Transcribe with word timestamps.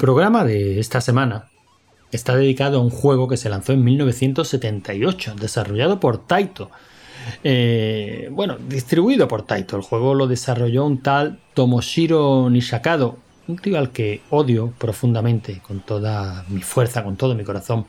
Programa 0.00 0.46
de 0.46 0.80
esta 0.80 1.02
semana 1.02 1.50
está 2.10 2.34
dedicado 2.34 2.78
a 2.78 2.80
un 2.80 2.88
juego 2.88 3.28
que 3.28 3.36
se 3.36 3.50
lanzó 3.50 3.74
en 3.74 3.84
1978, 3.84 5.34
desarrollado 5.38 6.00
por 6.00 6.26
Taito. 6.26 6.70
Eh, 7.44 8.30
bueno, 8.32 8.56
distribuido 8.66 9.28
por 9.28 9.42
Taito. 9.42 9.76
El 9.76 9.82
juego 9.82 10.14
lo 10.14 10.26
desarrolló 10.26 10.86
un 10.86 11.02
tal 11.02 11.38
Tomoshiro 11.52 12.48
Nishakado, 12.48 13.18
un 13.46 13.58
tío 13.58 13.76
al 13.76 13.90
que 13.90 14.22
odio 14.30 14.72
profundamente, 14.78 15.60
con 15.60 15.80
toda 15.80 16.46
mi 16.48 16.62
fuerza, 16.62 17.04
con 17.04 17.18
todo 17.18 17.34
mi 17.34 17.44
corazón. 17.44 17.84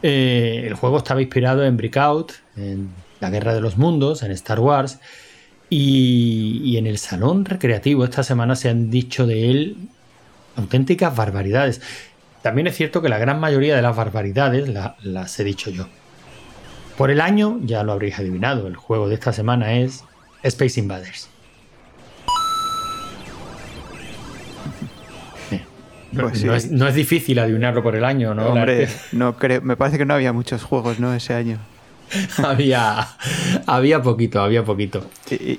Eh, 0.00 0.62
el 0.64 0.74
juego 0.74 0.98
estaba 0.98 1.22
inspirado 1.22 1.64
en 1.64 1.76
Breakout, 1.76 2.34
en 2.56 2.90
la 3.18 3.30
Guerra 3.30 3.52
de 3.52 3.60
los 3.60 3.76
Mundos, 3.76 4.22
en 4.22 4.30
Star 4.30 4.60
Wars. 4.60 5.00
y 5.68 6.76
en 6.76 6.86
el 6.86 6.98
salón 6.98 7.46
recreativo 7.46 8.04
esta 8.04 8.22
semana 8.22 8.54
se 8.54 8.68
han 8.68 8.90
dicho 8.90 9.26
de 9.26 9.50
él 9.50 9.76
auténticas 10.56 11.14
barbaridades. 11.14 11.80
También 12.42 12.66
es 12.66 12.76
cierto 12.76 13.02
que 13.02 13.08
la 13.08 13.18
gran 13.18 13.40
mayoría 13.40 13.76
de 13.76 13.82
las 13.82 13.94
barbaridades 13.96 14.68
las 15.02 15.40
he 15.40 15.44
dicho 15.44 15.70
yo. 15.70 15.86
Por 16.96 17.10
el 17.10 17.20
año, 17.20 17.58
ya 17.62 17.82
lo 17.82 17.92
habréis 17.92 18.18
adivinado, 18.18 18.66
el 18.66 18.76
juego 18.76 19.08
de 19.08 19.14
esta 19.14 19.32
semana 19.32 19.74
es 19.74 20.04
Space 20.42 20.78
Invaders. 20.80 21.28
Pues 26.14 26.70
no, 26.70 26.86
es, 26.86 26.94
difícil 26.94 27.38
adivinarlo 27.38 27.82
por 27.82 27.96
el 27.96 28.04
año, 28.04 28.34
¿no? 28.34 28.48
Hombre, 28.48 28.86
no 29.12 29.36
creo, 29.36 29.62
me 29.62 29.76
parece 29.76 29.96
que 29.96 30.04
no 30.04 30.12
había 30.12 30.32
muchos 30.34 30.62
juegos, 30.62 31.00
¿no? 31.00 31.14
Ese 31.14 31.32
año. 31.32 31.58
había, 32.44 33.08
había 33.66 34.02
poquito, 34.02 34.42
había 34.42 34.62
poquito. 34.62 35.06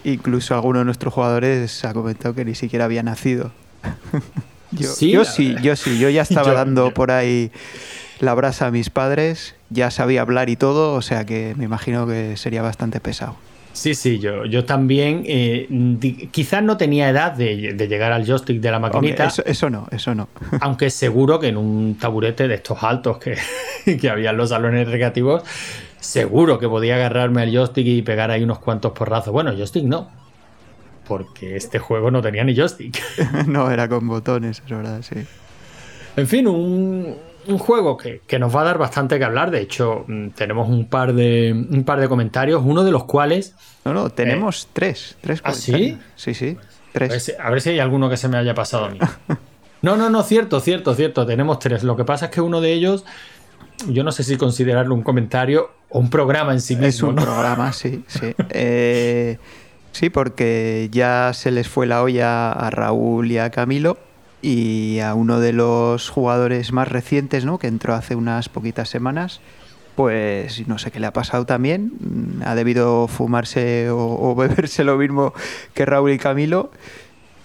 incluso 0.03 0.53
alguno 0.53 0.79
de 0.79 0.85
nuestros 0.85 1.13
jugadores 1.13 1.83
ha 1.85 1.93
comentado 1.93 2.35
que 2.35 2.45
ni 2.45 2.53
siquiera 2.53 2.85
había 2.85 3.01
nacido. 3.01 3.51
Yo 4.77 4.89
sí, 4.89 5.11
yo 5.11 5.25
sí, 5.25 5.55
yo 5.61 5.75
sí, 5.75 5.99
yo 5.99 6.09
ya 6.09 6.21
estaba 6.29 6.53
dando 6.53 6.93
por 6.93 7.11
ahí 7.11 7.51
la 8.19 8.33
brasa 8.33 8.67
a 8.67 8.71
mis 8.71 8.89
padres, 8.89 9.55
ya 9.69 9.91
sabía 9.91 10.21
hablar 10.21 10.49
y 10.49 10.55
todo, 10.55 10.93
o 10.93 11.01
sea 11.01 11.25
que 11.25 11.53
me 11.57 11.65
imagino 11.65 12.07
que 12.07 12.37
sería 12.37 12.61
bastante 12.61 12.99
pesado. 12.99 13.35
Sí, 13.73 13.95
sí, 13.95 14.19
yo, 14.19 14.45
yo 14.45 14.65
también. 14.65 15.23
Eh, 15.25 15.67
quizás 16.31 16.63
no 16.63 16.77
tenía 16.77 17.09
edad 17.09 17.31
de, 17.33 17.75
llegar 17.89 18.11
al 18.11 18.25
joystick 18.25 18.61
de 18.61 18.71
la 18.71 18.79
maquinita. 18.79 19.31
eso, 19.45 19.69
no, 19.69 19.87
eso 19.91 20.13
no. 20.13 20.29
Aunque 20.61 20.91
seguro 20.91 21.39
que 21.39 21.47
en 21.47 21.57
un 21.57 21.97
taburete 21.99 22.47
de 22.47 22.55
estos 22.55 22.83
altos 22.83 23.17
que, 23.17 23.35
que 23.99 24.09
había 24.09 24.29
en 24.29 24.37
los 24.37 24.49
salones 24.49 24.87
recreativos, 24.87 25.43
seguro 25.99 26.59
que 26.59 26.69
podía 26.69 26.95
agarrarme 26.95 27.41
al 27.41 27.51
joystick 27.51 27.87
y 27.87 28.01
pegar 28.03 28.29
ahí 28.29 28.43
unos 28.43 28.59
cuantos 28.59 28.91
porrazos. 28.93 29.33
Bueno, 29.33 29.51
joystick 29.53 29.85
no, 29.85 30.11
porque 31.07 31.55
este 31.55 31.79
juego 31.79 32.11
no 32.11 32.21
tenía 32.21 32.43
ni 32.43 32.55
joystick. 32.55 33.01
no, 33.47 33.69
era 33.69 33.87
con 33.87 34.07
botones, 34.07 34.61
es 34.63 34.69
verdad, 34.69 35.01
sí. 35.01 35.15
En 36.15 36.27
fin, 36.27 36.47
un, 36.47 37.15
juego 37.57 37.97
que, 37.97 38.39
nos 38.39 38.55
va 38.55 38.61
a 38.61 38.63
dar 38.63 38.77
bastante 38.77 39.17
que 39.17 39.25
hablar. 39.25 39.51
De 39.51 39.61
hecho, 39.61 40.05
mm, 40.07 40.29
tenemos 40.29 40.69
un 40.69 40.85
par 40.85 41.13
de, 41.13 41.51
un 41.53 41.83
par 41.83 41.99
de 41.99 42.07
comentarios, 42.07 42.61
uno 42.63 42.83
de 42.83 42.91
los 42.91 43.05
cuales. 43.05 43.55
No, 43.85 43.93
no, 43.93 44.09
tenemos 44.09 44.63
eh, 44.63 44.67
tres. 44.73 45.17
tres 45.21 45.41
¿Ah, 45.43 45.53
sí? 45.53 45.97
Sí, 46.15 46.33
sí. 46.33 46.57
Tres. 46.91 47.35
A 47.39 47.49
ver, 47.49 47.61
si, 47.61 47.71
hay 47.71 47.79
alguno 47.79 48.09
que 48.09 48.17
se 48.17 48.27
me 48.27 48.37
haya 48.37 48.53
pasado 48.53 48.85
a 48.85 48.89
mí. 48.89 48.99
No, 49.81 49.97
no, 49.97 50.09
no, 50.09 50.23
cierto, 50.23 50.61
cierto, 50.61 50.93
cierto. 50.95 51.25
Tenemos 51.25 51.59
tres. 51.59 51.83
Lo 51.83 51.97
que 51.97 52.05
pasa 52.05 52.25
es 52.25 52.31
que 52.31 52.39
uno 52.39 52.61
de 52.61 52.71
ellos, 52.71 53.03
yo 53.89 54.03
no 54.03 54.13
sé 54.13 54.23
si 54.23 54.37
considerarlo 54.37 54.95
un 54.95 55.01
comentario 55.01 55.71
o 55.89 55.99
un 55.99 56.09
programa 56.09 56.53
en 56.53 56.61
sí 56.61 56.75
mismo. 56.75 56.87
Es 56.87 57.03
un 57.03 57.15
programa, 57.15 57.73
sí, 57.73 58.03
sí. 58.07 58.33
Eh. 58.51 59.37
Sí, 59.93 60.09
porque 60.09 60.89
ya 60.91 61.31
se 61.33 61.51
les 61.51 61.69
fue 61.69 61.85
la 61.85 62.01
olla 62.01 62.51
a 62.51 62.69
Raúl 62.71 63.31
y 63.31 63.37
a 63.37 63.51
Camilo 63.51 63.97
y 64.41 64.99
a 64.99 65.13
uno 65.13 65.39
de 65.39 65.53
los 65.53 66.09
jugadores 66.09 66.73
más 66.73 66.87
recientes, 66.87 67.45
¿no? 67.45 67.59
que 67.59 67.67
entró 67.67 67.93
hace 67.93 68.15
unas 68.15 68.49
poquitas 68.49 68.89
semanas, 68.89 69.39
pues 69.95 70.67
no 70.67 70.79
sé 70.79 70.89
qué 70.89 70.99
le 70.99 71.05
ha 71.05 71.13
pasado 71.13 71.45
también. 71.45 71.93
Ha 72.43 72.55
debido 72.55 73.07
fumarse 73.07 73.89
o 73.91 74.33
beberse 74.37 74.83
lo 74.83 74.97
mismo 74.97 75.31
que 75.75 75.85
Raúl 75.85 76.11
y 76.11 76.17
Camilo 76.17 76.71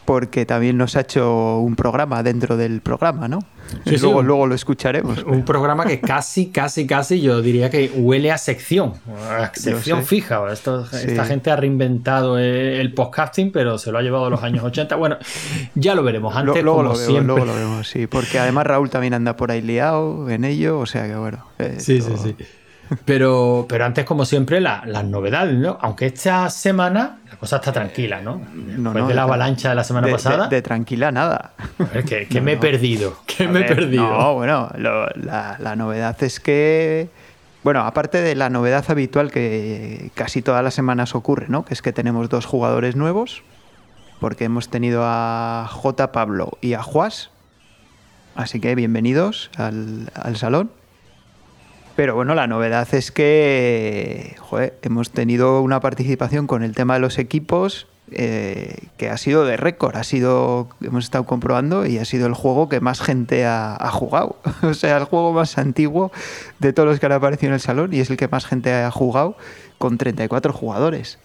porque 0.09 0.47
también 0.47 0.79
nos 0.79 0.97
ha 0.97 1.01
hecho 1.03 1.59
un 1.59 1.77
programa 1.77 2.23
dentro 2.23 2.57
del 2.57 2.81
programa, 2.81 3.29
¿no? 3.29 3.41
luego, 3.85 4.23
luego 4.23 4.47
lo 4.47 4.55
escucharemos. 4.55 5.23
Un 5.23 5.45
programa 5.45 5.85
que 5.85 6.01
casi, 6.01 6.47
casi, 6.47 6.87
casi 6.87 7.21
yo 7.21 7.43
diría 7.43 7.69
que 7.69 7.93
huele 7.95 8.33
a 8.33 8.39
sección, 8.39 8.95
a 9.31 9.51
sección 9.53 10.03
fija. 10.07 10.51
Esta 10.51 11.25
gente 11.27 11.51
ha 11.51 11.57
reinventado 11.57 12.39
el 12.39 12.95
podcasting, 12.95 13.53
pero 13.53 13.77
se 13.77 13.93
lo 13.93 13.99
ha 13.99 14.03
llevado 14.03 14.25
a 14.25 14.31
los 14.31 14.43
años 14.43 14.65
80. 14.65 14.97
Bueno, 14.97 15.19
ya 15.75 15.95
lo 15.95 16.03
veremos. 16.03 16.35
Antes, 16.35 16.65
luego, 16.65 16.83
lo 16.83 16.95
siempre... 16.95 17.27
luego 17.27 17.45
lo 17.45 17.55
vemos, 17.55 17.87
sí, 17.87 18.07
porque 18.07 18.39
además 18.39 18.67
Raúl 18.67 18.89
también 18.89 19.13
anda 19.13 19.37
por 19.37 19.51
ahí 19.51 19.61
liado 19.61 20.31
en 20.31 20.47
ello, 20.47 20.79
o 20.79 20.87
sea 20.87 21.07
que 21.07 21.17
bueno. 21.17 21.45
Sí, 21.77 22.01
sí, 22.01 22.15
sí. 22.17 22.35
Pero, 23.05 23.67
pero 23.69 23.85
antes, 23.85 24.05
como 24.05 24.25
siempre, 24.25 24.61
las 24.61 25.05
novedades, 25.05 25.55
¿no? 25.55 25.79
Aunque 25.81 26.07
esta 26.07 26.49
semana 26.51 27.19
la 27.31 27.37
cosa 27.37 27.57
está 27.57 27.73
tranquila, 27.73 28.21
¿no? 28.21 28.41
Después 28.55 29.09
de 29.09 29.15
la 29.15 29.23
avalancha 29.23 29.71
de 29.71 29.75
la 29.75 29.85
semana 29.85 30.09
pasada. 30.09 30.49
De, 30.49 30.63
tranquila 30.63 31.13
nada. 31.13 31.53
que, 32.07 32.41
me 32.41 32.53
he 32.53 32.57
perdido. 32.57 33.19
Que 33.27 33.47
me 33.47 33.61
he 33.61 33.65
perdido. 33.65 34.09
No, 34.09 34.35
bueno, 34.35 34.71
la, 34.77 35.77
novedad 35.77 36.23
es 36.23 36.41
que. 36.41 37.09
Bueno, 37.63 37.83
aparte 37.83 38.21
de 38.23 38.35
la 38.35 38.51
novedad 38.51 38.85
habitual 38.89 39.31
que 39.31 40.11
casi 40.15 40.43
todas 40.43 40.65
las 40.65 40.75
semanas 40.75 41.15
ocurre, 41.15 41.47
¿no? 41.49 41.65
Que 41.65 41.75
es 41.75 41.83
que 41.83 41.93
tenemos 41.93 42.29
dos 42.29 42.47
jugadores 42.47 42.97
nuevos. 42.97 43.43
Porque 44.21 44.45
hemos 44.45 44.69
tenido 44.69 45.03
a 45.05 45.69
J. 45.71 46.11
Pablo 46.11 46.59
y 46.61 46.73
a 46.75 46.83
Juas. 46.83 47.31
Así 48.35 48.61
que 48.61 48.75
bienvenidos 48.75 49.51
al, 49.57 50.11
al 50.15 50.37
salón. 50.37 50.71
Pero 51.99 52.15
bueno, 52.15 52.37
la 52.37 52.47
novedad 52.47 52.87
es 52.95 53.11
que 53.11 54.37
hemos 54.83 55.11
tenido 55.11 55.61
una 55.63 55.81
participación 55.81 56.47
con 56.47 56.63
el 56.63 56.73
tema 56.73 56.95
de 56.95 57.01
los 57.01 57.19
equipos 57.19 57.89
eh, 58.13 58.87
que 58.99 59.11
ha 59.11 59.17
sido 59.17 59.45
de 59.45 59.57
récord, 59.57 59.97
ha 59.97 60.05
sido, 60.05 60.69
hemos 60.81 61.03
estado 61.03 61.25
comprobando 61.25 61.87
y 61.87 61.99
ha 61.99 62.05
sido 62.05 62.29
el 62.29 62.35
juego 62.35 62.69
que 62.69 62.79
más 62.79 63.01
gente 63.01 63.45
ha, 63.47 63.91
jugado. 63.91 64.37
o 64.63 64.75
sea, 64.75 64.97
el 64.99 65.07
juego 65.07 65.33
más 65.33 65.59
antiguo 65.59 66.13
de 66.61 66.73
todos 66.73 66.89
los 66.89 67.01
que 67.01 67.07
han 67.07 67.13
aparecido 67.13 67.49
en 67.49 67.55
el 67.55 67.61
salón 67.61 67.93
y 67.93 67.99
es 67.99 68.11
el 68.11 68.17
que 68.17 68.29
más 68.29 68.47
gente 68.47 68.73
ha 68.73 68.93
jugado 68.93 69.37
con 69.79 69.99
34 69.99 70.53
jugadores. 70.53 71.19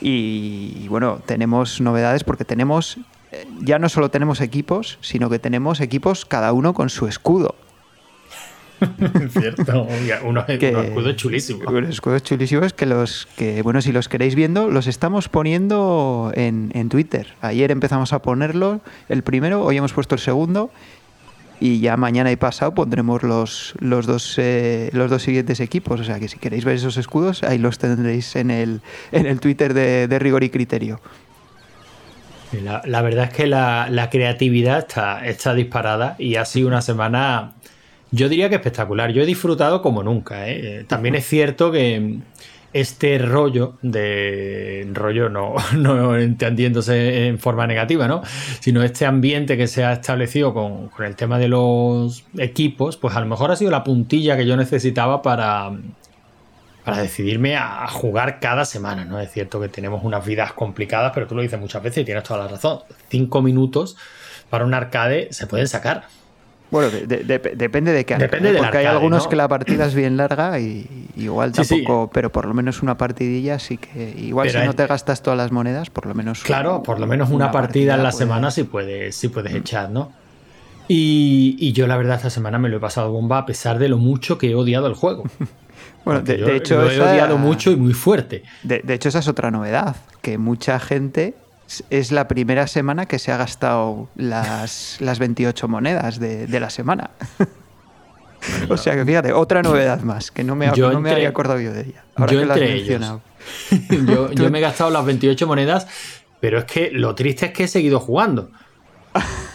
Y, 0.00 0.88
bueno, 0.88 1.20
tenemos 1.24 1.80
novedades 1.80 2.24
porque 2.24 2.44
tenemos, 2.44 2.98
eh, 3.30 3.46
ya 3.60 3.78
no 3.78 3.88
solo 3.88 4.10
tenemos 4.10 4.40
equipos, 4.40 4.98
sino 5.02 5.30
que 5.30 5.38
tenemos 5.38 5.80
equipos 5.80 6.24
cada 6.24 6.52
uno 6.52 6.74
con 6.74 6.90
su 6.90 7.06
escudo. 7.06 7.54
Cierto, 9.30 9.86
unos, 10.22 10.48
escudos 10.48 11.16
chulísimos. 11.16 11.66
Unos 11.66 11.90
escudos 11.90 12.22
chulísimos 12.22 12.72
que 12.74 12.86
los 12.86 13.26
que, 13.36 13.62
bueno, 13.62 13.80
si 13.80 13.92
los 13.92 14.08
queréis 14.08 14.34
viendo, 14.34 14.68
los 14.68 14.86
estamos 14.86 15.28
poniendo 15.28 16.32
en, 16.34 16.88
Twitter. 16.88 17.34
Ayer 17.40 17.70
empezamos 17.70 18.12
a 18.12 18.20
ponerlo, 18.20 18.80
el 19.08 19.22
primero, 19.22 19.62
hoy 19.64 19.76
hemos 19.76 19.92
puesto 19.92 20.14
el 20.14 20.20
segundo. 20.20 20.70
Y 21.58 21.80
ya 21.80 21.96
mañana 21.96 22.30
y 22.30 22.36
pasado 22.36 22.74
pondremos 22.74 23.22
los, 23.22 23.74
los, 23.78 24.04
dos, 24.04 24.34
eh, 24.36 24.90
los 24.92 25.10
dos 25.10 25.22
siguientes 25.22 25.58
equipos. 25.60 25.98
O 26.00 26.04
sea 26.04 26.20
que 26.20 26.28
si 26.28 26.38
queréis 26.38 26.66
ver 26.66 26.76
esos 26.76 26.98
escudos, 26.98 27.42
ahí 27.44 27.56
los 27.56 27.78
tendréis 27.78 28.36
en 28.36 28.50
el, 28.50 28.82
en 29.10 29.24
el 29.24 29.40
Twitter 29.40 29.72
de, 29.72 30.18
Rigor 30.18 30.44
y 30.44 30.50
Criterio. 30.50 31.00
La, 32.62 33.02
verdad 33.02 33.24
es 33.24 33.30
que 33.30 33.46
la, 33.46 33.88
la, 33.90 34.10
creatividad 34.10 34.80
está, 34.80 35.26
está 35.26 35.54
disparada 35.54 36.14
y 36.18 36.36
ha 36.36 36.44
sido 36.44 36.68
una 36.68 36.82
semana 36.82 37.54
yo 38.10 38.28
diría 38.28 38.48
que 38.48 38.56
espectacular. 38.56 39.10
Yo 39.12 39.22
he 39.22 39.26
disfrutado 39.26 39.82
como 39.82 40.02
nunca. 40.02 40.48
¿eh? 40.48 40.84
También 40.88 41.14
es 41.14 41.26
cierto 41.26 41.72
que 41.72 42.20
este 42.72 43.16
rollo 43.18 43.78
de 43.80 44.86
rollo 44.92 45.28
no, 45.30 45.54
no 45.76 46.16
entendiéndose 46.16 47.26
en 47.26 47.38
forma 47.38 47.66
negativa, 47.66 48.06
¿no? 48.06 48.22
Sino 48.60 48.82
este 48.82 49.06
ambiente 49.06 49.56
que 49.56 49.66
se 49.66 49.84
ha 49.84 49.94
establecido 49.94 50.52
con, 50.52 50.90
el 51.04 51.16
tema 51.16 51.38
de 51.38 51.48
los 51.48 52.24
equipos, 52.36 52.96
pues 52.96 53.16
a 53.16 53.20
lo 53.20 53.26
mejor 53.26 53.50
ha 53.50 53.56
sido 53.56 53.70
la 53.70 53.82
puntilla 53.82 54.36
que 54.36 54.46
yo 54.46 54.56
necesitaba 54.56 55.22
para, 55.22 55.72
para 56.84 56.98
decidirme 56.98 57.56
a 57.56 57.86
jugar 57.88 58.40
cada 58.40 58.64
semana, 58.64 59.04
¿no? 59.04 59.18
Es 59.20 59.32
cierto 59.32 59.60
que 59.60 59.68
tenemos 59.68 60.04
unas 60.04 60.24
vidas 60.24 60.52
complicadas, 60.52 61.12
pero 61.14 61.26
tú 61.26 61.34
lo 61.34 61.42
dices 61.42 61.58
muchas 61.58 61.82
veces 61.82 62.02
y 62.02 62.04
tienes 62.04 62.24
toda 62.24 62.40
la 62.44 62.48
razón. 62.48 62.80
Cinco 63.08 63.40
minutos 63.40 63.96
para 64.50 64.64
un 64.64 64.74
arcade 64.74 65.28
se 65.32 65.46
pueden 65.46 65.66
sacar. 65.66 66.04
Bueno, 66.70 66.88
depende 66.90 67.92
de 67.92 68.04
qué 68.04 68.16
Depende 68.16 68.52
de 68.52 68.58
Porque 68.58 68.78
hay 68.78 68.86
algunos 68.86 69.28
que 69.28 69.36
la 69.36 69.48
partida 69.48 69.86
es 69.86 69.94
bien 69.94 70.16
larga 70.16 70.58
y 70.58 71.06
igual 71.16 71.52
tampoco, 71.52 72.10
pero 72.12 72.30
por 72.30 72.46
lo 72.46 72.54
menos 72.54 72.82
una 72.82 72.96
partidilla 72.96 73.58
sí 73.58 73.78
que. 73.78 74.14
Igual 74.18 74.50
si 74.50 74.58
no 74.58 74.74
te 74.74 74.86
gastas 74.86 75.22
todas 75.22 75.36
las 75.36 75.52
monedas, 75.52 75.90
por 75.90 76.06
lo 76.06 76.14
menos. 76.14 76.42
Claro, 76.42 76.82
por 76.82 76.98
lo 76.98 77.06
menos 77.06 77.30
una, 77.30 77.50
partida, 77.50 77.94
en 77.94 78.02
la 78.02 78.12
semana 78.12 78.50
sí 78.50 78.64
puedes, 78.64 79.14
sí 79.14 79.28
puedes 79.28 79.52
mm. 79.52 79.56
echar, 79.56 79.90
¿no? 79.90 80.12
Y, 80.88 81.72
yo 81.72 81.86
la 81.86 81.96
verdad 81.96 82.16
esta 82.16 82.30
semana 82.30 82.58
me 82.58 82.68
lo 82.68 82.76
he 82.76 82.80
pasado 82.80 83.10
bomba 83.10 83.38
a 83.38 83.46
pesar 83.46 83.78
de 83.78 83.88
lo 83.88 83.98
mucho 83.98 84.38
que 84.38 84.50
he 84.50 84.54
odiado 84.54 84.86
el 84.86 84.94
juego. 84.94 85.24
bueno, 86.04 86.20
de, 86.22 86.56
hecho. 86.56 86.82
Lo 86.82 86.90
he 86.90 87.00
odiado 87.00 87.38
mucho 87.38 87.70
y 87.70 87.76
muy 87.76 87.92
fuerte. 87.92 88.42
De, 88.62 88.82
hecho, 88.94 89.08
esa 89.08 89.18
es 89.18 89.28
otra 89.28 89.50
novedad. 89.50 89.96
Que 90.22 90.38
mucha 90.38 90.78
gente 90.78 91.34
es 91.90 92.12
la 92.12 92.28
primera 92.28 92.66
semana 92.66 93.06
que 93.06 93.18
se 93.18 93.32
ha 93.32 93.36
gastado 93.36 94.08
las, 94.16 94.98
las 95.00 95.18
28 95.18 95.68
monedas 95.68 96.20
de, 96.20 96.60
la 96.60 96.70
semana. 96.70 97.10
o 98.68 98.76
sea 98.76 98.94
que 98.94 99.04
fíjate, 99.04 99.32
otra 99.32 99.62
novedad 99.62 100.00
más, 100.00 100.30
que 100.30 100.44
no 100.44 100.54
me, 100.54 100.66
no 100.68 101.00
me 101.00 101.12
había 101.12 101.28
acordado 101.28 101.60
yo 101.60 101.72
de 101.72 101.82
ella. 101.82 102.04
Ahora 102.14 102.32
yo 102.32 102.40
que 102.40 102.46
la 102.46 102.54
has 102.54 102.60
mencionado. 102.60 103.22
yo, 104.06 104.32
yo 104.32 104.50
me 104.50 104.58
he 104.58 104.60
gastado 104.60 104.90
las 104.90 105.04
28 105.04 105.46
monedas, 105.46 105.86
pero 106.40 106.58
es 106.58 106.64
que 106.64 106.90
lo 106.92 107.14
triste 107.14 107.46
es 107.46 107.52
que 107.52 107.64
he 107.64 107.68
seguido 107.68 108.00
jugando. 108.00 108.50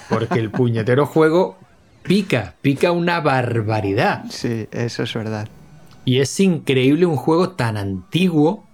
Porque 0.09 0.39
el 0.39 0.51
puñetero 0.51 1.05
juego 1.05 1.57
pica, 2.03 2.55
pica 2.61 2.91
una 2.91 3.21
barbaridad. 3.21 4.25
Sí, 4.29 4.67
eso 4.71 5.03
es 5.03 5.13
verdad. 5.13 5.47
Y 6.03 6.19
es 6.19 6.39
increíble 6.39 7.05
un 7.05 7.15
juego 7.15 7.51
tan 7.51 7.77
antiguo 7.77 8.65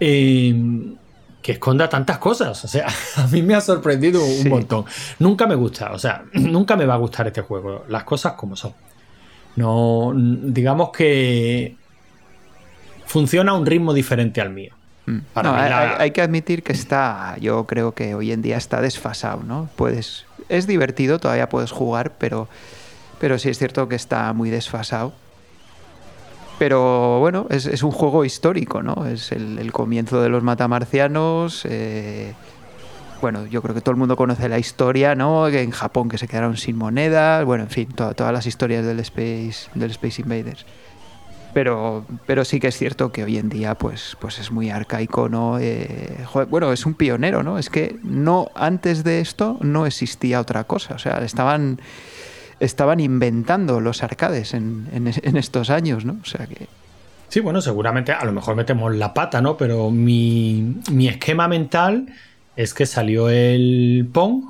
em, 0.00 0.96
que 1.42 1.52
esconda 1.52 1.88
tantas 1.88 2.18
cosas. 2.18 2.64
O 2.64 2.68
sea, 2.68 2.86
a 3.16 3.26
mí 3.26 3.42
me 3.42 3.54
ha 3.54 3.60
sorprendido 3.60 4.24
un 4.24 4.48
montón. 4.48 4.84
Nunca 5.18 5.46
me 5.46 5.54
gusta, 5.54 5.92
o 5.92 5.98
sea, 5.98 6.24
nunca 6.32 6.76
me 6.76 6.86
va 6.86 6.94
a 6.94 6.98
gustar 6.98 7.26
este 7.26 7.42
juego. 7.42 7.84
Las 7.88 8.04
cosas 8.04 8.34
como 8.34 8.56
son. 8.56 8.72
No, 9.56 10.12
digamos 10.14 10.90
que 10.90 11.76
funciona 13.04 13.52
a 13.52 13.54
un 13.54 13.66
ritmo 13.66 13.92
diferente 13.92 14.40
al 14.40 14.50
mío. 14.50 14.74
Mm. 15.04 15.18
hay, 15.34 16.12
que 16.12 16.22
admitir 16.22 16.62
que 16.62 16.72
está, 16.72 17.36
yo 17.40 17.66
creo 17.66 17.92
que 17.92 18.14
hoy 18.14 18.30
en 18.30 18.40
día 18.40 18.56
está 18.56 18.80
desfasado, 18.80 19.42
¿no? 19.42 19.68
Puedes, 19.76 20.26
es 20.48 20.66
divertido, 20.66 21.18
todavía 21.18 21.48
puedes 21.48 21.72
jugar, 21.72 22.12
pero, 22.18 22.48
pero 23.18 23.38
sí 23.38 23.48
es 23.48 23.58
cierto 23.58 23.88
que 23.88 23.96
está 23.96 24.32
muy 24.32 24.48
desfasado. 24.48 25.12
Pero 26.62 27.18
bueno, 27.18 27.48
es, 27.50 27.82
un 27.82 27.90
juego 27.90 28.24
histórico, 28.24 28.84
¿no? 28.84 29.04
Es 29.06 29.32
el, 29.32 29.72
comienzo 29.72 30.22
de 30.22 30.28
los 30.28 30.44
matamarcianos. 30.44 31.66
Eh, 31.68 32.34
bueno, 33.20 33.46
yo 33.46 33.62
creo 33.62 33.74
que 33.74 33.80
todo 33.80 33.90
el 33.90 33.96
mundo 33.96 34.14
conoce 34.14 34.48
la 34.48 34.60
historia, 34.60 35.16
¿no? 35.16 35.48
En 35.48 35.72
Japón 35.72 36.08
que 36.08 36.18
se 36.18 36.28
quedaron 36.28 36.56
sin 36.56 36.76
monedas. 36.76 37.44
Bueno, 37.44 37.64
en 37.64 37.70
fin, 37.70 37.88
todas 37.88 38.32
las 38.32 38.46
historias 38.46 38.86
del 38.86 39.00
Space, 39.00 39.70
del 39.74 39.90
Space 39.90 40.22
Invaders. 40.22 40.64
Pero, 41.52 42.04
pero 42.26 42.44
sí 42.44 42.60
que 42.60 42.68
es 42.68 42.78
cierto 42.78 43.10
que 43.10 43.24
hoy 43.24 43.38
en 43.38 43.48
día 43.48 43.74
pues, 43.74 44.16
pues 44.20 44.38
es 44.38 44.52
muy 44.52 44.70
arcaico, 44.70 45.28
¿no? 45.28 45.58
Eh, 45.58 46.16
bueno, 46.48 46.72
es 46.72 46.86
un 46.86 46.94
pionero, 46.94 47.42
¿no? 47.42 47.58
Es 47.58 47.70
que 47.70 47.98
no 48.04 48.52
antes 48.54 49.02
de 49.02 49.18
esto 49.18 49.58
no 49.62 49.84
existía 49.84 50.40
otra 50.40 50.62
cosa. 50.62 50.94
O 50.94 50.98
sea, 51.00 51.24
estaban 51.24 51.80
estaban 52.62 53.00
inventando 53.00 53.80
los 53.80 54.02
arcades 54.02 54.54
en, 54.54 54.86
estos 55.36 55.68
años, 55.68 56.04
¿no? 56.04 56.18
O 56.22 56.24
sea 56.24 56.46
que. 56.46 56.68
Sí, 57.28 57.40
bueno, 57.40 57.60
seguramente 57.60 58.12
a 58.12 58.24
lo 58.24 58.32
mejor 58.32 58.54
metemos 58.54 58.94
la 58.94 59.14
pata, 59.14 59.40
¿no? 59.40 59.56
Pero 59.56 59.90
mi, 59.90 60.76
mi 60.90 61.08
esquema 61.08 61.48
mental 61.48 62.06
es 62.56 62.74
que 62.74 62.86
salió 62.86 63.28
el 63.30 64.08
Pong, 64.12 64.44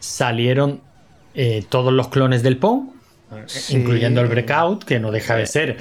salieron 0.00 0.80
eh, 1.34 1.64
todos 1.68 1.92
los 1.92 2.08
clones 2.08 2.42
del 2.42 2.56
Pong, 2.56 2.88
incluyendo 3.70 4.20
el 4.20 4.28
breakout, 4.28 4.84
que 4.84 5.00
no 5.00 5.10
deja 5.10 5.34
de 5.34 5.42
eh, 5.42 5.46
ser 5.46 5.76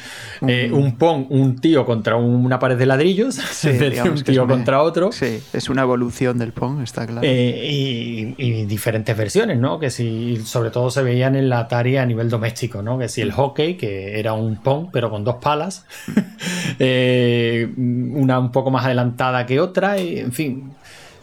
eh, 0.48 0.70
un 0.72 0.98
pong, 0.98 1.28
un 1.30 1.58
tío 1.60 1.86
contra 1.86 2.16
una 2.16 2.58
pared 2.58 2.78
de 2.78 2.86
ladrillos, 2.86 3.38
un 4.06 4.24
tío 4.24 4.48
contra 4.48 4.82
otro. 4.82 5.12
Sí, 5.12 5.42
es 5.54 5.70
una 5.70 5.84
evolución 5.84 6.38
del 6.38 6.54
pong, 6.54 6.82
está 6.82 7.06
claro. 7.06 7.22
Eh, 7.24 8.34
y, 8.38 8.66
diferentes 8.66 9.16
versiones, 9.16 9.60
¿no? 9.60 9.80
Que 9.80 9.92
si 9.92 10.38
sobre 10.44 10.72
todo 10.72 10.90
se 10.90 11.04
veían 11.04 11.36
en 11.36 11.50
la 11.50 11.60
Atari 11.60 11.98
a 11.98 12.06
nivel 12.06 12.30
doméstico, 12.30 12.82
¿no? 12.82 12.98
Que 12.98 13.08
si 13.10 13.22
el 13.22 13.32
hockey, 13.32 13.76
que 13.76 14.20
era 14.20 14.34
un 14.34 14.58
pong, 14.58 14.90
pero 14.92 15.12
con 15.12 15.24
dos 15.24 15.36
palas, 15.36 15.86
una 16.80 18.40
un 18.40 18.52
poco 18.52 18.72
más 18.72 18.86
adelantada 18.86 19.46
que 19.46 19.60
otra, 19.60 20.00
y, 20.00 20.20
en 20.20 20.32
fin. 20.32 20.72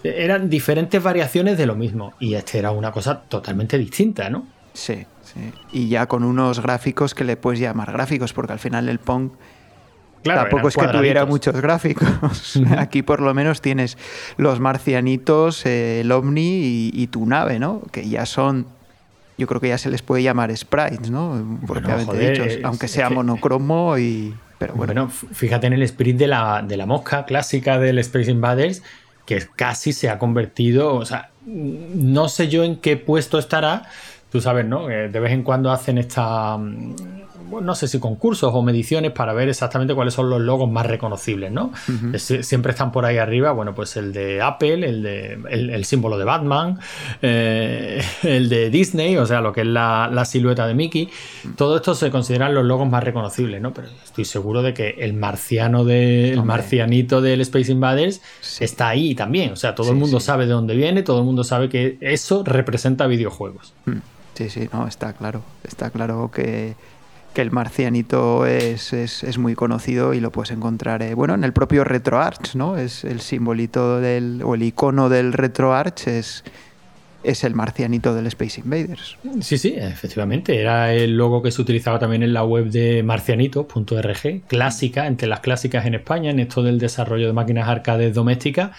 Eran 0.05 0.51
diferentes 0.51 1.01
variaciones 1.01 1.57
de 1.57 1.65
lo 1.65 1.77
mismo. 1.77 2.15
Y 2.19 2.35
este 2.35 2.59
era 2.59 2.73
una 2.73 2.91
cosa 2.91 3.21
totalmente 3.21 3.79
distinta, 3.79 4.29
¿no? 4.31 4.47
Sí. 4.73 5.07
Y 5.73 5.89
ya 5.89 6.07
con 6.07 6.25
unos 6.25 6.61
gráficos 6.61 7.15
que 7.15 7.25
le 7.25 7.37
puedes 7.37 7.61
llamar 7.61 7.93
gráficos, 7.93 8.33
porque 8.33 8.53
al 8.53 8.59
final 8.59 8.89
el 8.89 8.99
Pong 8.99 9.31
tampoco 10.23 10.69
es 10.69 10.77
que 10.77 10.89
tuviera 10.89 11.25
muchos 11.27 11.55
gráficos. 11.61 12.09
Aquí 12.79 13.03
por 13.03 13.21
lo 13.21 13.35
menos 13.35 13.61
tienes 13.61 13.99
los 14.37 14.61
marcianitos, 14.61 15.67
eh, 15.67 16.01
el 16.01 16.13
Omni 16.13 16.91
y, 16.93 17.07
tu 17.09 17.27
nave, 17.27 17.59
¿no? 17.59 17.83
Que 17.91 18.09
ya 18.09 18.27
son 18.27 18.67
yo 19.39 19.47
creo 19.47 19.61
que 19.61 19.69
ya 19.69 19.79
se 19.79 19.91
les 19.91 20.03
puede 20.03 20.23
llamar 20.23 20.57
sprites, 20.57 21.11
¿no? 21.11 21.59
Aunque 22.63 22.87
sea 22.87 23.11
monocromo 23.11 23.99
y... 23.99 24.35
Pero 24.59 24.75
bueno. 24.75 25.09
fíjate 25.09 25.67
en 25.67 25.73
el 25.73 25.83
sprint 25.83 26.21
de 26.21 26.29
la, 26.29 26.63
de 26.63 26.77
la 26.77 26.87
mosca 26.87 27.25
clásica 27.25 27.81
del 27.81 27.99
Space 27.99 28.31
Invaders, 28.31 28.83
que 29.27 29.43
casi 29.57 29.93
se 29.93 30.09
ha 30.09 30.19
convertido, 30.19 30.95
o 30.95 31.05
sea, 31.05 31.31
no 31.45 32.29
sé 32.29 32.49
yo 32.49 32.63
en 32.63 32.77
qué 32.77 32.97
puesto 32.97 33.39
estará, 33.39 33.89
tú 34.33 34.41
sabes, 34.41 34.65
¿no? 34.65 34.87
de 34.87 35.09
vez 35.09 35.33
en 35.33 35.43
cuando 35.43 35.71
hacen 35.71 35.99
esta, 35.99 36.57
mm, 36.57 36.95
no 37.61 37.75
sé 37.75 37.87
si 37.87 37.99
concursos 37.99 38.51
o 38.55 38.63
mediciones 38.63 39.13
para 39.13 39.35
ver 39.35 39.51
exactamente 39.51 39.95
cuáles 39.95 40.15
son 40.15 40.31
los 40.31 40.41
logos 40.41 40.71
más 40.71 40.87
reconocibles, 40.87 41.53
¿no? 41.53 41.73
Siempre 42.17 42.73
están 42.73 42.93
por 42.93 43.05
ahí 43.05 43.19
arriba, 43.19 43.53
bueno, 43.53 43.75
pues 43.75 43.97
el 43.97 44.13
de 44.13 44.41
Apple, 44.41 44.89
el 44.89 45.03
de 45.03 45.39
el, 45.51 45.85
símbolo 45.85 46.17
de 46.17 46.25
Batman, 46.25 46.79
eh, 47.21 48.03
el 48.23 48.49
de 48.49 48.71
Disney, 48.71 49.17
o 49.17 49.27
sea, 49.27 49.41
lo 49.41 49.53
que 49.53 49.63
es 49.63 49.67
la, 49.67 50.25
silueta 50.25 50.67
de 50.67 50.75
Mickey. 50.75 51.11
Todo 51.57 51.77
esto 51.77 51.95
se 51.95 52.11
consideran 52.11 52.55
los 52.55 52.65
logos 52.65 52.89
más 52.89 53.05
reconocibles, 53.05 53.61
¿no? 53.61 53.75
Pero 53.75 53.89
estoy 54.03 54.25
seguro 54.25 54.63
de 54.63 54.73
que 54.73 54.97
el 55.01 55.13
marciano 55.13 55.85
de, 55.85 56.31
el 56.31 56.45
marcianito 56.45 57.21
del 57.21 57.41
Space 57.43 57.71
Invaders 57.71 58.23
está 58.61 58.89
ahí 58.89 59.15
también. 59.15 59.53
O 59.53 59.57
sea, 59.57 59.75
todo 59.75 59.91
el 59.91 59.97
mundo 59.97 60.21
sabe 60.21 60.47
de 60.47 60.53
dónde 60.53 60.75
viene, 60.75 61.03
todo 61.03 61.19
el 61.19 61.25
mundo 61.25 61.45
sabe 61.45 61.69
que 61.69 61.99
eso 62.01 62.45
representa 62.45 63.07
videojuegos. 63.07 63.75
Mm. 63.85 64.12
Sí, 64.35 64.49
sí, 64.49 64.69
no, 64.73 64.87
está 64.87 65.13
claro. 65.13 65.43
Está 65.65 65.91
claro 65.91 66.31
que, 66.33 66.75
el 67.35 67.51
marcianito 67.51 68.45
es, 68.47 68.93
es, 68.93 69.39
muy 69.39 69.55
conocido 69.55 70.13
y 70.13 70.21
lo 70.21 70.31
puedes 70.31 70.51
encontrar, 70.51 71.03
eh, 71.03 71.15
bueno, 71.15 71.35
en 71.35 71.45
el 71.45 71.55
propio 71.55 71.83
RetroArch, 71.83 72.55
¿no? 72.55 72.77
Es 72.77 73.05
el 73.05 73.21
simbolito 73.21 74.01
del, 74.01 74.43
o 74.45 74.55
el 74.55 74.63
icono 74.63 75.09
del 75.09 75.33
RetroArch 75.33 76.09
es, 76.09 76.45
es 77.25 77.45
el 77.45 77.55
marcianito 77.55 78.15
del 78.15 78.27
Space 78.27 78.61
Invaders. 78.61 79.17
Sí, 79.41 79.59
sí, 79.59 79.75
efectivamente. 79.77 80.61
Era 80.61 80.93
el 80.93 81.17
logo 81.17 81.43
que 81.43 81.51
se 81.51 81.63
utilizaba 81.63 81.99
también 81.99 82.23
en 82.23 82.33
la 82.33 82.45
web 82.45 82.67
de 82.67 83.03
marcianito.org, 83.03 84.43
clásica, 84.47 85.07
entre 85.07 85.29
las 85.29 85.41
clásicas 85.41 85.87
en 85.87 85.95
España, 85.95 86.31
en 86.31 86.41
esto 86.41 86.63
del 86.63 86.79
desarrollo 86.79 87.27
de 87.27 87.33
máquinas 87.33 87.69
arcades 87.69 88.15
domésticas. 88.15 88.73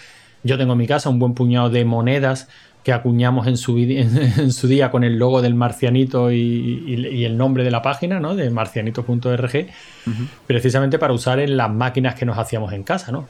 Yo 0.43 0.57
tengo 0.57 0.74
en 0.74 0.79
mi 0.79 0.88
casa 0.88 1.10
un 1.10 1.19
buen 1.19 1.33
puñado 1.33 1.69
de 1.69 1.86
monedas 1.86 2.50
que 2.83 2.91
acuñamos 2.91 3.47
en 3.47 3.57
su, 3.57 3.77
en 3.79 4.51
su 4.51 4.67
día 4.67 4.91
con 4.91 5.03
el 5.03 5.17
logo 5.17 5.41
del 5.41 5.55
marcianito 5.55 6.31
y, 6.31 7.23
el 7.25 7.37
nombre 7.37 7.63
de 7.63 7.71
la 7.71 7.81
página, 7.81 8.19
¿no? 8.19 8.35
De 8.35 8.49
marcianito.org, 8.49 9.67
precisamente 10.45 10.99
para 10.99 11.13
usar 11.13 11.39
en 11.39 11.57
las 11.57 11.71
máquinas 11.71 12.15
que 12.15 12.25
nos 12.25 12.37
hacíamos 12.37 12.73
en 12.73 12.83
casa, 12.83 13.11
¿no? 13.11 13.27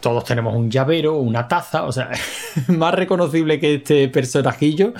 Todos 0.00 0.24
tenemos 0.24 0.54
un 0.54 0.70
llavero, 0.70 1.16
una 1.16 1.48
taza, 1.48 1.84
o 1.84 1.92
sea, 1.92 2.10
más 2.68 2.92
reconocible 2.92 3.58
que 3.58 3.76
este 3.76 4.08
personajillo 4.08 4.92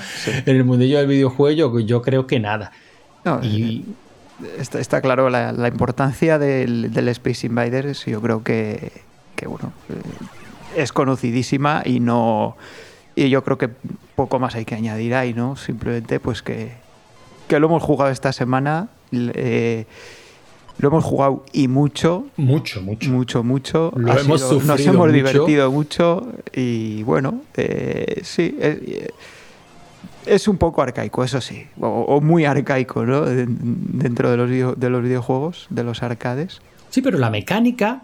en 0.46 0.56
el 0.56 0.64
mundillo 0.64 0.98
del 0.98 1.06
videojuego, 1.06 1.80
yo 1.80 2.00
creo 2.00 2.26
que 2.26 2.40
nada. 2.40 2.72
y... 3.42 3.84
está, 4.58 5.02
claro 5.02 5.28
la, 5.28 5.68
importancia 5.68 6.38
del, 6.38 7.08
Space 7.08 7.46
Invaders, 7.46 8.06
yo 8.06 8.22
creo 8.22 8.42
que, 8.42 8.92
que 9.36 9.46
bueno, 9.46 9.74
eh, 9.90 10.80
es 10.80 10.92
conocidísima 10.92 11.82
y 11.84 12.00
no 12.00 12.56
y 13.14 13.28
yo 13.28 13.42
creo 13.44 13.58
que 13.58 13.68
poco 14.14 14.38
más 14.38 14.54
hay 14.54 14.64
que 14.64 14.74
añadir 14.74 15.14
ahí, 15.14 15.34
¿no? 15.34 15.56
Simplemente 15.56 16.20
pues 16.20 16.42
que, 16.42 16.72
lo 17.48 17.66
hemos 17.66 17.82
jugado 17.82 18.10
esta 18.10 18.32
semana. 18.32 18.88
Eh, 19.12 19.86
lo 20.78 20.88
hemos 20.88 21.04
jugado 21.04 21.44
y 21.52 21.68
mucho. 21.68 22.26
Mucho, 22.36 22.80
mucho. 22.80 23.10
Mucho, 23.10 23.42
mucho. 23.42 23.92
Lo 23.96 24.18
hemos 24.18 24.40
sufrido 24.40 24.76
Nos 24.76 24.86
hemos 24.86 25.12
divertido 25.12 25.70
mucho 25.70 26.32
y 26.54 27.02
bueno, 27.02 27.42
eh, 27.56 28.20
sí. 28.22 28.56
Eh, 28.58 29.08
es 30.26 30.48
un 30.48 30.58
poco 30.58 30.82
arcaico, 30.82 31.24
eso 31.24 31.40
sí. 31.40 31.66
O, 31.80 32.20
muy 32.20 32.44
arcaico, 32.44 33.04
¿no? 33.04 33.24
Dentro 33.26 34.30
de 34.30 34.36
los, 34.36 34.78
de 34.78 34.90
los 34.90 35.02
videojuegos, 35.02 35.66
de 35.70 35.84
los 35.84 36.02
arcades. 36.02 36.60
Sí, 36.90 37.02
pero 37.02 37.18
la 37.18 37.30
mecánica 37.30 38.02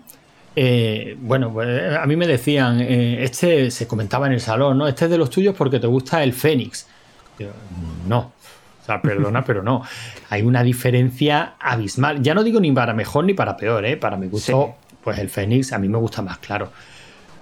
eh, 0.56 1.16
bueno, 1.20 1.52
pues, 1.52 1.94
a 1.94 2.06
mí 2.06 2.16
me 2.16 2.26
decían, 2.26 2.80
eh, 2.80 3.22
este 3.22 3.70
se 3.70 3.86
comentaba 3.86 4.26
en 4.26 4.32
el 4.32 4.40
salón, 4.40 4.78
¿no? 4.78 4.88
Este 4.88 5.04
es 5.04 5.10
de 5.10 5.18
los 5.18 5.30
tuyos 5.30 5.54
porque 5.54 5.78
te 5.78 5.86
gusta 5.86 6.22
el 6.22 6.32
Fénix. 6.32 6.86
no, 8.08 8.18
o 8.18 8.84
sea, 8.84 9.00
perdona, 9.02 9.44
pero 9.46 9.62
no. 9.62 9.82
Hay 10.30 10.42
una 10.42 10.62
diferencia 10.62 11.54
abismal. 11.60 12.22
Ya 12.22 12.34
no 12.34 12.42
digo 12.42 12.58
ni 12.58 12.72
para 12.72 12.94
mejor 12.94 13.24
ni 13.24 13.34
para 13.34 13.56
peor, 13.56 13.84
¿eh? 13.84 13.96
Para 13.96 14.16
mi 14.16 14.26
gusto, 14.28 14.74
pues 15.04 15.18
el 15.18 15.28
Fénix 15.28 15.72
a 15.72 15.78
mí 15.78 15.88
me 15.88 15.98
gusta 15.98 16.22
más, 16.22 16.38
claro 16.38 16.70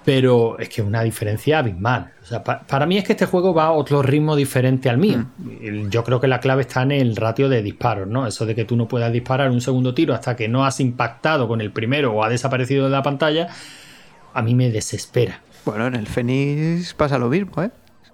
pero 0.05 0.59
es 0.59 0.69
que 0.69 0.81
es 0.83 0.87
una 0.87 1.03
diferencia 1.03 1.59
abismal. 1.61 2.13
O 2.23 2.27
sea, 2.27 2.43
para 2.45 2.87
mí 2.87 2.99
es 2.99 3.05
que 3.05 3.13
este 3.13 3.27
juego 3.27 3.55
va 3.55 3.65
a 3.65 3.73
otro 3.73 4.03
ritmo 4.03 4.37
diferente 4.37 4.89
al 4.91 4.99
mío. 4.99 5.25
Mm. 5.39 5.89
Yo 5.89 6.05
creo 6.05 6.21
que 6.21 6.29
la 6.29 6.41
clave 6.41 6.63
está 6.63 6.83
en 6.83 6.93
el 6.93 7.17
ratio 7.17 7.49
de 7.49 7.63
disparos, 7.63 8.07
¿no? 8.09 8.27
Eso 8.27 8.45
de 8.47 8.55
que 8.55 8.65
tú 8.65 8.77
no 8.77 8.87
puedas 8.89 9.13
disparar 9.13 9.51
un 9.51 9.61
segundo 9.61 9.95
tiro 9.95 10.15
hasta 10.15 10.37
que 10.37 10.49
no 10.49 10.65
has 10.65 10.81
impactado 10.81 11.49
con 11.49 11.61
el 11.61 11.71
primero 11.73 12.13
o 12.13 12.23
ha 12.25 12.29
desaparecido 12.29 12.85
de 12.85 12.91
la 12.91 13.03
pantalla, 13.03 13.49
a 14.35 14.43
mí 14.43 14.55
me 14.55 14.71
desespera. 14.71 15.41
Bueno, 15.65 15.87
en 15.87 15.95
el 15.95 16.07
Fénix 16.07 16.93
pasa 16.95 17.19
lo 17.19 17.29
mismo, 17.29 17.63
¿eh? 17.63 17.71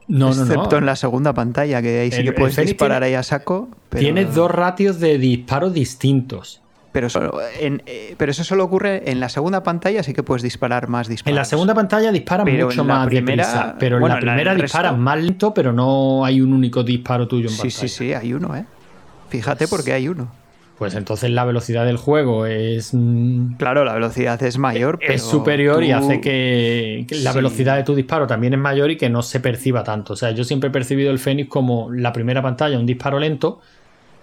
No, 0.06 0.34
no, 0.34 0.42
Excepto 0.42 0.70
no. 0.72 0.78
en 0.78 0.86
la 0.86 0.96
segunda 0.96 1.32
pantalla, 1.34 1.80
que 1.82 2.00
ahí 2.00 2.10
sí 2.10 2.18
El- 2.20 2.24
que 2.26 2.32
puedes 2.32 2.56
disparar 2.56 2.98
tiene- 3.02 3.06
ahí 3.06 3.14
a 3.14 3.22
saco. 3.22 3.68
Pero, 3.90 4.00
Tienes 4.00 4.34
dos 4.34 4.50
ratios 4.50 4.98
de 5.00 5.18
disparos 5.18 5.72
distintos. 5.72 6.60
Pero, 6.92 7.08
solo 7.08 7.38
en- 7.60 7.82
eh, 7.86 8.14
pero 8.18 8.32
eso 8.32 8.42
solo 8.42 8.64
ocurre 8.64 9.10
en 9.10 9.20
la 9.20 9.28
segunda 9.28 9.62
pantalla, 9.62 10.02
sí 10.02 10.12
que 10.12 10.24
puedes 10.24 10.42
disparar 10.42 10.88
más 10.88 11.06
disparos. 11.06 11.30
En 11.30 11.36
la 11.36 11.44
segunda 11.44 11.72
pantalla 11.74 12.10
dispara 12.10 12.44
Pero 12.44 12.66
mucho 12.66 12.84
más 12.84 13.06
primera- 13.06 13.44
deprisa, 13.46 13.76
pero 13.78 13.96
en 13.96 14.00
bueno, 14.00 14.16
la 14.16 14.20
primera 14.20 14.54
disparas 14.56 14.98
más 14.98 15.22
lento, 15.22 15.54
pero 15.54 15.72
no 15.72 16.24
hay 16.24 16.40
un 16.40 16.52
único 16.52 16.82
disparo 16.82 17.28
tuyo 17.28 17.44
en 17.44 17.50
Sí, 17.50 17.58
pantalla. 17.58 17.78
sí, 17.80 17.88
sí, 17.88 18.12
hay 18.12 18.32
uno, 18.34 18.56
¿eh? 18.56 18.64
Fíjate 19.28 19.68
porque 19.68 19.92
hay 19.92 20.08
uno. 20.08 20.32
Pues 20.78 20.94
entonces 20.94 21.30
la 21.30 21.44
velocidad 21.44 21.84
del 21.84 21.98
juego 21.98 22.46
es 22.46 22.94
mm, 22.94 23.56
Claro, 23.58 23.84
la 23.84 23.92
velocidad 23.92 24.42
es 24.42 24.56
mayor, 24.58 24.98
pero 24.98 25.12
es 25.12 25.22
superior 25.22 25.84
y 25.84 25.92
hace 25.92 26.20
que, 26.22 27.04
que 27.06 27.16
la 27.16 27.32
Sí. 27.32 27.36
velocidad 27.36 27.76
de 27.76 27.82
tu 27.84 27.94
disparo 27.94 28.26
también 28.26 28.54
es 28.54 28.58
mayor 28.58 28.90
y 28.90 28.96
que 28.96 29.10
no 29.10 29.20
se 29.22 29.40
perciba 29.40 29.84
tanto. 29.84 30.14
O 30.14 30.16
sea, 30.16 30.30
yo 30.30 30.42
siempre 30.42 30.70
he 30.70 30.72
percibido 30.72 31.10
el 31.12 31.18
Fénix 31.18 31.50
como 31.50 31.92
la 31.92 32.12
primera 32.14 32.40
pantalla 32.42 32.78
un 32.78 32.86
disparo 32.86 33.20
lento 33.20 33.60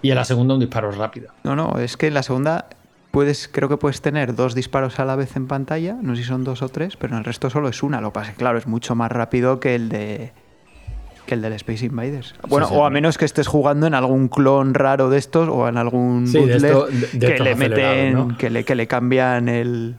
y 0.01 0.09
en 0.11 0.15
la 0.15 0.25
segunda 0.25 0.53
un 0.53 0.59
disparo 0.59 0.91
rápido. 0.91 1.29
No, 1.43 1.55
no, 1.55 1.77
es 1.79 1.97
que 1.97 2.07
en 2.07 2.13
la 2.13 2.23
segunda 2.23 2.67
puedes, 3.11 3.47
creo 3.51 3.67
que 3.69 3.77
puedes 3.77 4.01
tener 4.01 4.35
dos 4.35 4.53
disparos 4.55 4.99
a 4.99 5.05
la 5.05 5.15
vez 5.15 5.35
en 5.35 5.47
pantalla, 5.47 5.95
no 6.01 6.15
sé 6.15 6.21
si 6.23 6.27
son 6.27 6.43
dos 6.43 6.61
o 6.61 6.69
tres, 6.69 6.97
pero 6.97 7.13
en 7.13 7.19
el 7.19 7.25
resto 7.25 7.49
solo 7.49 7.67
es 7.69 7.81
una. 7.83 7.99
Lo 8.01 8.09
que 8.11 8.15
pasa 8.19 8.31
es 8.31 8.37
claro, 8.37 8.57
es 8.57 8.67
mucho 8.67 8.95
más 8.95 9.11
rápido 9.11 9.59
que 9.59 9.75
el 9.75 9.89
de 9.89 10.31
que 11.25 11.33
el 11.33 11.41
del 11.41 11.51
Space 11.53 11.85
Invaders. 11.85 12.35
Bueno, 12.47 12.67
sí, 12.67 12.73
o 12.77 12.85
a 12.85 12.89
menos 12.89 13.17
que 13.17 13.25
estés 13.25 13.47
jugando 13.47 13.85
en 13.85 13.93
algún 13.93 14.29
clon 14.29 14.73
raro 14.73 15.09
de 15.09 15.17
estos 15.17 15.49
o 15.49 15.67
en 15.67 15.75
algún 15.77 16.25
Sí, 16.27 16.45
de 16.45 16.55
esto- 16.55 16.85
de- 16.87 17.07
de 17.19 17.35
que 17.35 17.39
le 17.43 17.55
meten, 17.55 18.13
¿no? 18.13 18.37
que 18.37 18.49
le, 18.49 18.63
que 18.63 18.75
le 18.75 18.87
cambian 18.87 19.49
el, 19.49 19.97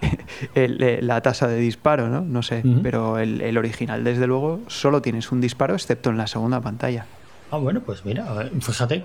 el- 0.54 0.82
eh, 0.82 0.98
la 1.02 1.20
tasa 1.22 1.48
de 1.48 1.56
disparo, 1.56 2.08
¿no? 2.08 2.20
No 2.20 2.42
sé, 2.42 2.62
pero 2.84 3.18
el, 3.18 3.40
el 3.40 3.58
original, 3.58 4.04
desde 4.04 4.26
luego, 4.28 4.60
solo 4.68 5.02
tienes 5.02 5.32
un 5.32 5.40
disparo, 5.40 5.74
excepto 5.74 6.10
en 6.10 6.18
la 6.18 6.26
segunda 6.28 6.60
pantalla. 6.60 7.06
Ah, 7.54 7.58
bueno, 7.58 7.80
pues 7.80 8.04
mira, 8.04 8.26
fíjate 8.60 9.00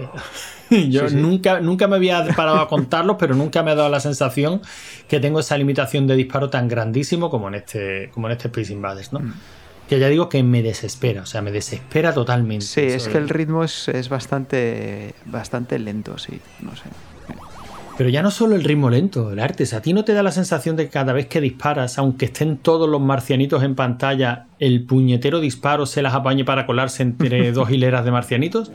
que 0.69 0.89
yo 0.89 1.01
Sí, 1.07 1.09
sí. 1.09 1.15
Nunca, 1.15 1.59
nunca 1.59 1.87
me 1.87 1.97
había 1.97 2.25
parado 2.35 2.59
a 2.59 2.67
contarlos, 2.67 3.17
pero 3.19 3.35
nunca 3.35 3.61
me 3.61 3.71
ha 3.71 3.75
dado 3.75 3.89
la 3.89 3.99
sensación 3.99 4.61
que 5.07 5.19
tengo 5.19 5.39
esa 5.39 5.55
limitación 5.55 6.07
de 6.07 6.15
disparo 6.15 6.49
tan 6.49 6.67
grandísimo 6.67 7.29
como 7.29 7.47
en 7.47 7.55
este, 7.55 8.09
como 8.11 8.27
en 8.27 8.33
este 8.33 8.47
Space 8.47 8.73
Invaders, 8.73 9.13
¿no? 9.13 9.19
Mm. 9.19 9.33
Que 9.87 9.99
ya 9.99 10.07
digo 10.07 10.29
que 10.29 10.41
me 10.41 10.63
desespera, 10.63 11.23
o 11.23 11.25
sea, 11.25 11.41
me 11.41 11.51
desespera 11.51 12.13
totalmente. 12.13 12.65
Sí, 12.65 12.81
es 12.81 13.07
que 13.07 13.17
el 13.17 13.29
ritmo 13.29 13.63
es, 13.63 13.87
es 13.87 14.09
bastante, 14.09 15.13
bastante 15.25 15.77
lento, 15.77 16.17
sí, 16.17 16.39
no 16.61 16.75
sé. 16.75 16.83
Pero 17.99 18.09
ya 18.09 18.21
no 18.23 18.31
solo 18.31 18.55
el 18.55 18.63
ritmo 18.63 18.89
lento, 18.89 19.29
el 19.33 19.39
arte. 19.39 19.65
¿A 19.75 19.81
ti 19.81 19.91
no 19.91 20.05
te 20.05 20.13
da 20.13 20.23
la 20.23 20.31
sensación 20.31 20.77
de 20.77 20.85
que 20.85 20.89
cada 20.89 21.11
vez 21.11 21.27
que 21.27 21.41
disparas, 21.41 21.97
aunque 21.97 22.23
estén 22.27 22.55
todos 22.55 22.87
los 22.87 23.01
marcianitos 23.01 23.61
en 23.61 23.75
pantalla, 23.75 24.45
el 24.57 24.85
puñetero 24.85 25.41
disparo 25.41 25.85
se 25.85 26.01
las 26.01 26.13
apañe 26.13 26.45
para 26.45 26.65
colarse 26.65 27.03
entre 27.03 27.51
dos 27.51 27.69
hileras 27.69 28.05
de 28.05 28.11
marcianitos? 28.11 28.71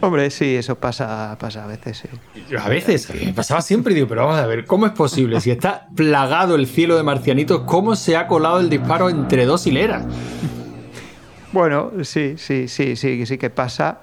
Hombre, 0.00 0.30
sí, 0.30 0.54
eso 0.54 0.76
pasa, 0.76 1.36
pasa 1.40 1.64
a 1.64 1.66
veces, 1.66 1.98
sí. 1.98 2.56
A 2.56 2.68
veces, 2.68 3.12
me 3.12 3.32
pasaba 3.32 3.60
siempre 3.60 3.90
y 3.90 3.96
digo, 3.96 4.06
pero 4.06 4.24
vamos 4.24 4.38
a 4.38 4.46
ver, 4.46 4.66
¿cómo 4.66 4.86
es 4.86 4.92
posible? 4.92 5.40
Si 5.40 5.50
está 5.50 5.88
plagado 5.96 6.54
el 6.54 6.68
cielo 6.68 6.96
de 6.96 7.02
marcianitos, 7.02 7.62
¿cómo 7.62 7.96
se 7.96 8.16
ha 8.16 8.28
colado 8.28 8.60
el 8.60 8.70
disparo 8.70 9.10
entre 9.10 9.46
dos 9.46 9.66
hileras? 9.66 10.04
Bueno, 11.50 11.90
sí, 12.02 12.34
sí, 12.36 12.68
sí, 12.68 12.94
sí, 12.94 13.26
sí 13.26 13.36
que 13.36 13.50
pasa. 13.50 14.02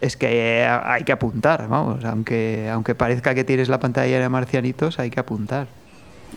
Es 0.00 0.16
que 0.16 0.60
eh, 0.62 0.66
hay 0.66 1.04
que 1.04 1.12
apuntar, 1.12 1.68
vamos, 1.68 2.04
aunque, 2.04 2.68
aunque 2.70 2.94
parezca 2.94 3.34
que 3.34 3.44
tienes 3.44 3.68
la 3.68 3.80
pantalla 3.80 4.20
de 4.20 4.28
marcianitos, 4.28 4.98
hay 4.98 5.10
que 5.10 5.20
apuntar. 5.20 5.68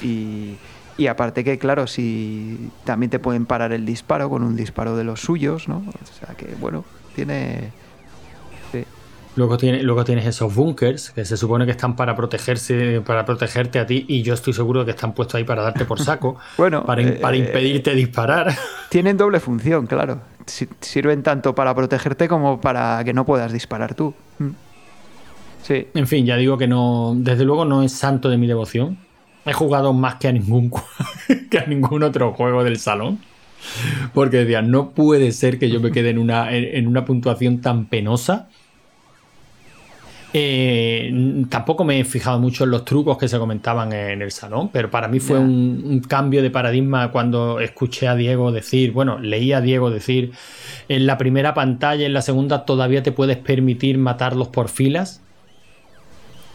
Y, 0.01 0.56
y 0.98 1.08
aparte 1.08 1.44
que, 1.44 1.58
claro, 1.58 1.88
si 1.88 2.72
también 2.86 3.10
te 3.10 3.20
pueden 3.20 3.46
parar 3.46 3.74
el 3.74 3.86
disparo 3.86 4.30
con 4.30 4.44
un 4.44 4.56
disparo 4.56 4.96
de 4.96 5.04
los 5.04 5.22
suyos, 5.22 5.68
¿no? 5.68 5.78
O 5.78 6.25
sea 6.25 6.36
que, 6.36 6.56
bueno, 6.60 6.86
tiene... 7.16 7.72
Luego, 9.39 9.58
tiene, 9.58 9.81
luego 9.84 10.03
tienes 10.03 10.25
esos 10.25 10.53
bunkers 10.53 11.12
que 11.12 11.24
se 11.24 11.38
supone 11.38 11.63
que 11.63 11.72
están 11.72 11.96
para 11.96 12.13
protegerse, 12.13 13.00
para 13.05 13.24
protegerte 13.25 13.79
a 13.79 13.86
ti, 13.86 14.03
y 14.10 14.22
yo 14.22 14.34
estoy 14.34 14.51
seguro 14.51 14.84
que 14.84 14.91
están 14.91 15.13
puestos 15.13 15.36
ahí 15.36 15.46
para 15.46 15.62
darte 15.62 15.86
por 15.86 15.98
saco, 16.01 16.36
Bueno, 16.58 16.84
para, 16.84 17.01
eh, 17.03 17.12
para 17.22 17.38
impedirte 17.38 17.96
disparar. 17.96 18.53
Tienen 18.89 19.15
doble 19.15 19.39
función, 19.39 19.88
claro. 19.88 20.19
Si- 20.46 20.67
Sirven 20.81 21.24
tanto 21.24 21.55
para 21.55 21.74
protegerte 21.74 22.27
como 22.27 22.60
para 22.60 23.01
que 23.05 23.13
no 23.13 23.25
puedas 23.25 23.53
disparar 23.53 23.96
tú. 23.96 24.13
Mm. 24.39 24.50
Sí. 25.63 25.88
En 25.93 26.05
fin, 26.05 26.25
ya 26.25 26.36
digo 26.36 26.58
que 26.58 26.67
no, 26.67 27.13
desde 27.15 27.46
luego 27.46 27.63
no 27.63 27.81
es 27.81 27.93
santo 27.93 28.27
de 28.29 28.38
mi 28.38 28.46
devoción. 28.46 28.98
He 29.46 29.53
jugado 29.53 29.93
más 29.93 30.15
que 30.15 30.27
a 30.27 30.34
ningún 30.34 30.69
que 31.50 31.60
a 31.60 31.65
ningún 31.65 32.03
otro 32.03 32.34
juego 32.34 32.65
del 32.65 32.77
salón. 32.77 33.19
Porque 34.13 34.36
decía, 34.39 34.62
no 34.62 34.89
puede 34.89 35.31
ser 35.31 35.60
que 35.60 35.69
yo 35.69 35.79
me 35.79 35.91
quede 35.91 36.10
en 36.10 36.17
una, 36.17 36.53
en, 36.53 36.65
en 36.75 36.88
una 36.88 37.05
puntuación 37.05 37.62
tan 37.62 37.86
penosa. 37.86 38.50
Eh, 40.33 41.45
tampoco 41.50 41.83
me 41.83 42.00
he 42.00 42.03
fijado 42.05 42.39
mucho 42.39 42.63
en 42.63 42.71
los 42.71 42.86
trucos 42.86 43.17
que 43.17 43.27
se 43.27 43.39
comentaban 43.39 43.91
en 43.93 44.21
el 44.21 44.31
salón, 44.31 44.69
pero 44.71 44.91
para 44.91 45.07
mí 45.07 45.19
fue 45.19 45.39
un, 45.39 45.81
un 45.86 46.00
cambio 46.01 46.41
de 46.43 46.51
paradigma 46.51 47.12
cuando 47.12 47.59
escuché 47.59 48.07
a 48.07 48.15
Diego 48.15 48.51
decir, 48.51 48.91
bueno, 48.91 49.17
leí 49.19 49.53
a 49.53 49.62
Diego 49.62 49.89
decir, 49.89 50.31
en 50.88 51.07
la 51.07 51.17
primera 51.17 51.53
pantalla, 51.55 52.05
en 52.05 52.13
la 52.13 52.21
segunda 52.21 52.65
todavía 52.65 53.01
te 53.01 53.12
puedes 53.12 53.38
permitir 53.38 53.98
matarlos 53.98 54.50
por 54.50 54.69
filas, 54.69 55.21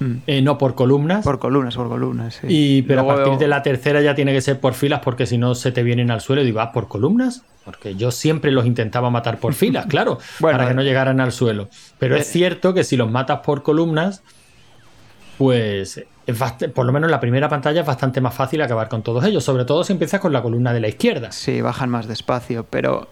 Mm. 0.01 0.13
eh, 0.27 0.43
no 0.43 0.59
por 0.59 0.75
columnas. 0.75 1.25
Por 1.25 1.39
columnas, 1.39 1.77
por 1.77 1.89
columnas. 1.89 2.35
sí. 2.41 2.47
Y, 2.51 2.83
pero 2.83 3.03
Luego- 3.03 3.13
a 3.13 3.25
partir 3.25 3.39
de 3.39 3.47
la 3.47 3.63
tercera 3.63 4.03
ya 4.03 4.17
tiene 4.17 4.33
que 4.33 4.41
ser 4.41 4.59
por 4.59 4.75
filas 4.75 5.01
porque 5.05 5.25
si 5.25 5.39
no 5.39 5.55
se 5.55 5.71
te 5.71 5.85
vienen 5.85 6.11
al 6.11 6.21
suelo 6.21 6.43
y 6.43 6.45
digo, 6.47 6.61
ah, 6.61 6.73
¿por 6.73 6.89
columnas? 6.89 7.45
Porque 7.65 7.95
yo 7.95 8.11
siempre 8.11 8.51
los 8.51 8.67
intentaba 8.67 9.09
matar 9.11 9.39
por 9.39 9.55
filas, 9.55 9.87
claro, 9.89 10.19
Bueno, 10.39 10.59
para 10.59 10.69
que 10.69 10.75
no 10.75 10.83
eh, 10.83 10.85
llegaran 10.85 11.21
al 11.21 11.33
suelo. 11.33 11.69
Pero 11.99 12.17
eh, 12.17 12.21
es 12.21 12.27
cierto 12.27 12.75
que 12.75 12.85
si 12.85 12.97
los 12.97 13.11
matas 13.11 13.41
por 13.41 13.63
columnas, 13.63 14.23
pues 15.39 16.05
es 16.27 16.37
por 16.75 16.87
lo 16.87 16.93
menos 16.93 17.09
en 17.09 17.11
la 17.13 17.21
primera 17.21 17.49
pantalla 17.49 17.81
es 17.81 17.87
bastante 17.87 18.21
más 18.21 18.35
fácil 18.35 18.63
acabar 18.63 18.89
con 18.89 19.03
todos 19.03 19.25
ellos, 19.25 19.45
sobre 19.45 19.65
todo 19.65 19.85
si 19.85 19.93
empiezas 19.93 20.21
con 20.21 20.33
la 20.33 20.43
columna 20.43 20.73
de 20.73 20.81
la 20.81 20.89
izquierda. 20.89 21.33
Sí, 21.33 21.61
bajan 21.61 21.91
más 21.91 22.07
despacio, 22.07 22.65
pero... 22.69 23.09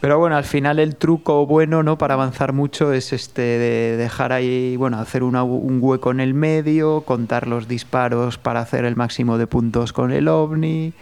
Pero 0.00 0.18
bueno, 0.18 0.34
al 0.34 0.44
final 0.44 0.78
el 0.78 0.96
truco 0.96 1.44
bueno, 1.44 1.82
¿no? 1.82 1.98
Para 1.98 2.14
avanzar 2.14 2.54
mucho 2.54 2.94
es 2.94 3.12
este 3.12 3.42
de 3.42 3.96
dejar 3.98 4.32
ahí, 4.32 4.74
bueno, 4.78 4.98
hacer 4.98 5.22
una- 5.22 5.42
un 5.42 5.78
hueco 5.82 6.10
en 6.10 6.20
el 6.20 6.32
medio, 6.32 7.02
contar 7.02 7.46
los 7.46 7.68
disparos 7.68 8.38
para 8.38 8.60
hacer 8.60 8.86
el 8.86 8.96
máximo 8.96 9.36
de 9.36 9.46
puntos 9.46 9.92
con 9.92 10.10
el 10.10 10.28
ovni, 10.28 10.94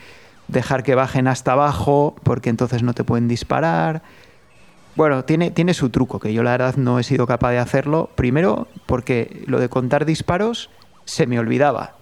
dejar 0.49 0.83
que 0.83 0.95
bajen 0.95 1.29
hasta 1.29 1.53
abajo, 1.53 2.17
porque 2.23 2.51
entonces 2.51 2.83
no 2.83 2.95
te 2.95 3.05
pueden 3.05 3.29
disparar. 3.29 4.03
Bueno, 4.97 5.25
tiene, 5.25 5.51
tiene 5.51 5.75
su 5.75 5.91
truco, 5.91 6.19
que 6.19 6.33
yo 6.33 6.43
la 6.43 6.53
verdad 6.53 6.77
no 6.77 6.99
he 6.99 7.05
sido 7.05 7.27
capaz 7.27 7.53
de 7.53 7.59
hacerlo. 7.59 8.11
Primero, 8.15 8.67
porque 8.87 9.45
lo 9.47 9.61
de 9.61 9.69
contar 9.69 10.05
disparos 10.05 10.71
se 11.05 11.27
me 11.27 11.39
olvidaba. 11.39 11.95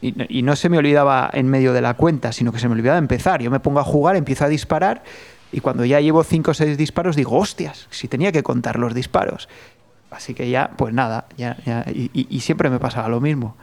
Y, 0.00 0.38
y 0.38 0.42
no 0.42 0.56
se 0.56 0.68
me 0.68 0.78
olvidaba 0.78 1.28
en 1.32 1.48
medio 1.48 1.72
de 1.72 1.82
la 1.82 1.94
cuenta, 1.94 2.32
sino 2.32 2.52
que 2.52 2.58
se 2.58 2.68
me 2.68 2.74
olvidaba 2.74 2.98
empezar. 2.98 3.42
Yo 3.42 3.50
me 3.50 3.60
pongo 3.60 3.80
a 3.80 3.84
jugar, 3.84 4.16
empiezo 4.16 4.44
a 4.44 4.48
disparar 4.48 5.02
y 5.50 5.60
cuando 5.60 5.84
ya 5.84 6.00
llevo 6.00 6.24
5 6.24 6.50
o 6.50 6.54
6 6.54 6.76
disparos 6.76 7.16
digo, 7.16 7.36
hostias, 7.36 7.86
si 7.90 8.08
tenía 8.08 8.32
que 8.32 8.42
contar 8.42 8.78
los 8.78 8.94
disparos. 8.94 9.48
Así 10.10 10.32
que 10.32 10.48
ya, 10.48 10.70
pues 10.76 10.94
nada, 10.94 11.26
ya, 11.36 11.58
ya- 11.66 11.84
y, 11.92 12.40
siempre 12.40 12.70
me 12.70 12.78
pasaba 12.78 13.08
lo 13.08 13.20
mismo. 13.20 13.56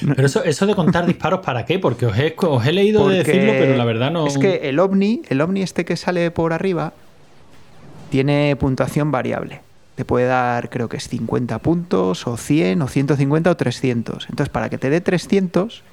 Pero 0.00 0.26
eso, 0.26 0.42
eso 0.42 0.66
de 0.66 0.74
contar 0.74 1.06
disparos, 1.06 1.40
¿para 1.40 1.64
qué? 1.64 1.78
Porque 1.78 2.06
os 2.06 2.18
he, 2.18 2.34
os 2.36 2.66
he 2.66 2.72
leído 2.72 3.08
de 3.08 3.18
decirlo, 3.18 3.52
pero 3.52 3.76
la 3.76 3.84
verdad 3.84 4.10
no. 4.10 4.26
Es 4.26 4.36
que 4.36 4.68
el 4.68 4.80
ovni, 4.80 5.22
el 5.28 5.40
ovni 5.40 5.62
este 5.62 5.84
que 5.84 5.96
sale 5.96 6.32
por 6.32 6.52
arriba, 6.52 6.94
tiene 8.10 8.56
puntuación 8.56 9.12
variable. 9.12 9.60
Te 9.94 10.04
puede 10.04 10.26
dar, 10.26 10.68
creo 10.70 10.88
que 10.88 10.96
es 10.96 11.08
50 11.08 11.60
puntos, 11.60 12.26
o 12.26 12.36
100, 12.36 12.82
o 12.82 12.88
150, 12.88 13.50
o 13.50 13.56
300. 13.56 14.26
Entonces, 14.28 14.48
para 14.48 14.68
que 14.68 14.78
te 14.78 14.90
dé 14.90 15.00
300, 15.00 15.84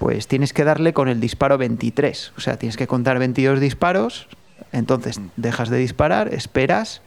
pues 0.00 0.26
tienes 0.26 0.52
que 0.52 0.64
darle 0.64 0.92
con 0.92 1.08
el 1.08 1.20
disparo 1.20 1.58
23. 1.58 2.32
O 2.36 2.40
sea, 2.40 2.56
tienes 2.56 2.76
que 2.76 2.88
contar 2.88 3.20
22 3.20 3.60
disparos. 3.60 4.26
Entonces, 4.72 5.20
dejas 5.36 5.68
de 5.68 5.78
disparar, 5.78 6.34
esperas 6.34 7.02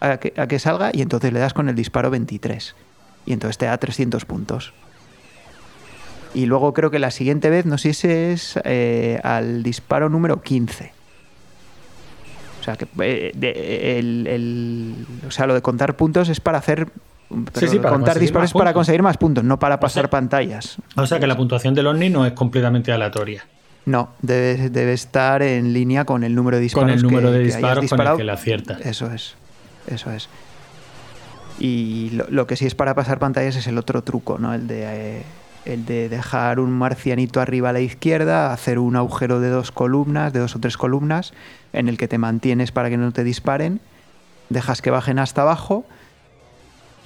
a 0.00 0.16
que, 0.18 0.32
a 0.36 0.46
que 0.46 0.58
salga 0.58 0.90
y 0.92 1.02
entonces 1.02 1.32
le 1.32 1.38
das 1.40 1.54
con 1.54 1.68
el 1.68 1.74
disparo 1.74 2.10
23. 2.10 2.74
Y 3.26 3.32
entonces 3.32 3.58
te 3.58 3.66
da 3.66 3.76
300 3.78 4.24
puntos. 4.24 4.72
Y 6.34 6.46
luego 6.46 6.72
creo 6.74 6.90
que 6.90 6.98
la 6.98 7.10
siguiente 7.10 7.50
vez, 7.50 7.64
no 7.66 7.78
sé 7.78 7.94
si 7.94 8.08
es 8.08 8.58
eh, 8.64 9.20
al 9.24 9.62
disparo 9.62 10.08
número 10.08 10.42
15. 10.42 10.92
O 12.60 12.64
sea, 12.64 12.76
que 12.76 12.86
eh, 13.00 13.32
de- 13.34 13.98
el, 13.98 14.26
el- 14.26 15.06
o 15.26 15.30
sea, 15.30 15.46
lo 15.46 15.54
de 15.54 15.62
contar 15.62 15.96
puntos 15.96 16.28
es 16.28 16.40
para 16.40 16.58
hacer... 16.58 16.88
pero 17.52 17.66
sí, 17.70 17.78
para 17.78 17.90
contar 17.94 18.18
disparos 18.18 18.50
es 18.50 18.52
para 18.54 18.72
conseguir 18.74 19.02
más 19.02 19.16
puntos, 19.16 19.42
no 19.44 19.58
para 19.58 19.80
pasar 19.80 20.04
sea- 20.04 20.10
pantallas. 20.10 20.76
O 20.96 21.06
sea 21.06 21.18
que 21.18 21.26
la 21.26 21.36
puntuación 21.36 21.74
del 21.74 21.86
Omni 21.86 22.10
no 22.10 22.26
es 22.26 22.32
completamente 22.32 22.92
aleatoria. 22.92 23.44
No, 23.86 24.10
debe, 24.20 24.68
debe 24.68 24.92
estar 24.92 25.40
en 25.42 25.72
línea 25.72 26.04
con 26.04 26.24
el 26.24 26.34
número 26.34 26.58
de 26.58 26.64
disparos. 26.64 26.90
Con 26.90 26.94
el 26.98 27.02
número 27.02 27.28
que- 27.30 27.32
de 27.32 27.38
que 27.38 27.44
disparos 27.46 27.68
con 27.70 27.78
el 27.78 27.82
disparado. 27.82 28.16
que 28.18 28.24
le 28.24 28.32
aciertas. 28.32 28.80
Eso 28.82 29.10
es, 29.12 29.34
eso 29.90 30.10
es. 30.12 30.28
Y 31.58 32.10
lo, 32.10 32.46
que 32.46 32.56
sí 32.56 32.66
es 32.66 32.74
para 32.74 32.94
pasar 32.94 33.18
pantallas 33.18 33.56
es 33.56 33.66
el 33.66 33.78
otro 33.78 34.02
truco, 34.02 34.38
¿no? 34.38 34.54
El 34.54 34.68
de, 34.68 34.82
eh, 34.84 35.22
el 35.64 35.84
de 35.84 36.08
dejar 36.08 36.60
un 36.60 36.70
marcianito 36.70 37.40
arriba 37.40 37.70
a 37.70 37.72
la 37.72 37.80
izquierda, 37.80 38.52
hacer 38.52 38.78
un 38.78 38.96
agujero 38.96 39.40
de 39.40 39.50
dos 39.50 39.72
columnas, 39.72 40.32
de 40.32 40.38
dos 40.38 40.54
o 40.54 40.60
tres 40.60 40.76
columnas, 40.76 41.32
en 41.72 41.88
el 41.88 41.98
que 41.98 42.06
te 42.06 42.18
mantienes 42.18 42.70
para 42.70 42.90
que 42.90 42.96
no 42.96 43.12
te 43.12 43.24
disparen, 43.24 43.80
dejas 44.48 44.82
que 44.82 44.90
bajen 44.90 45.18
hasta 45.18 45.42
abajo 45.42 45.84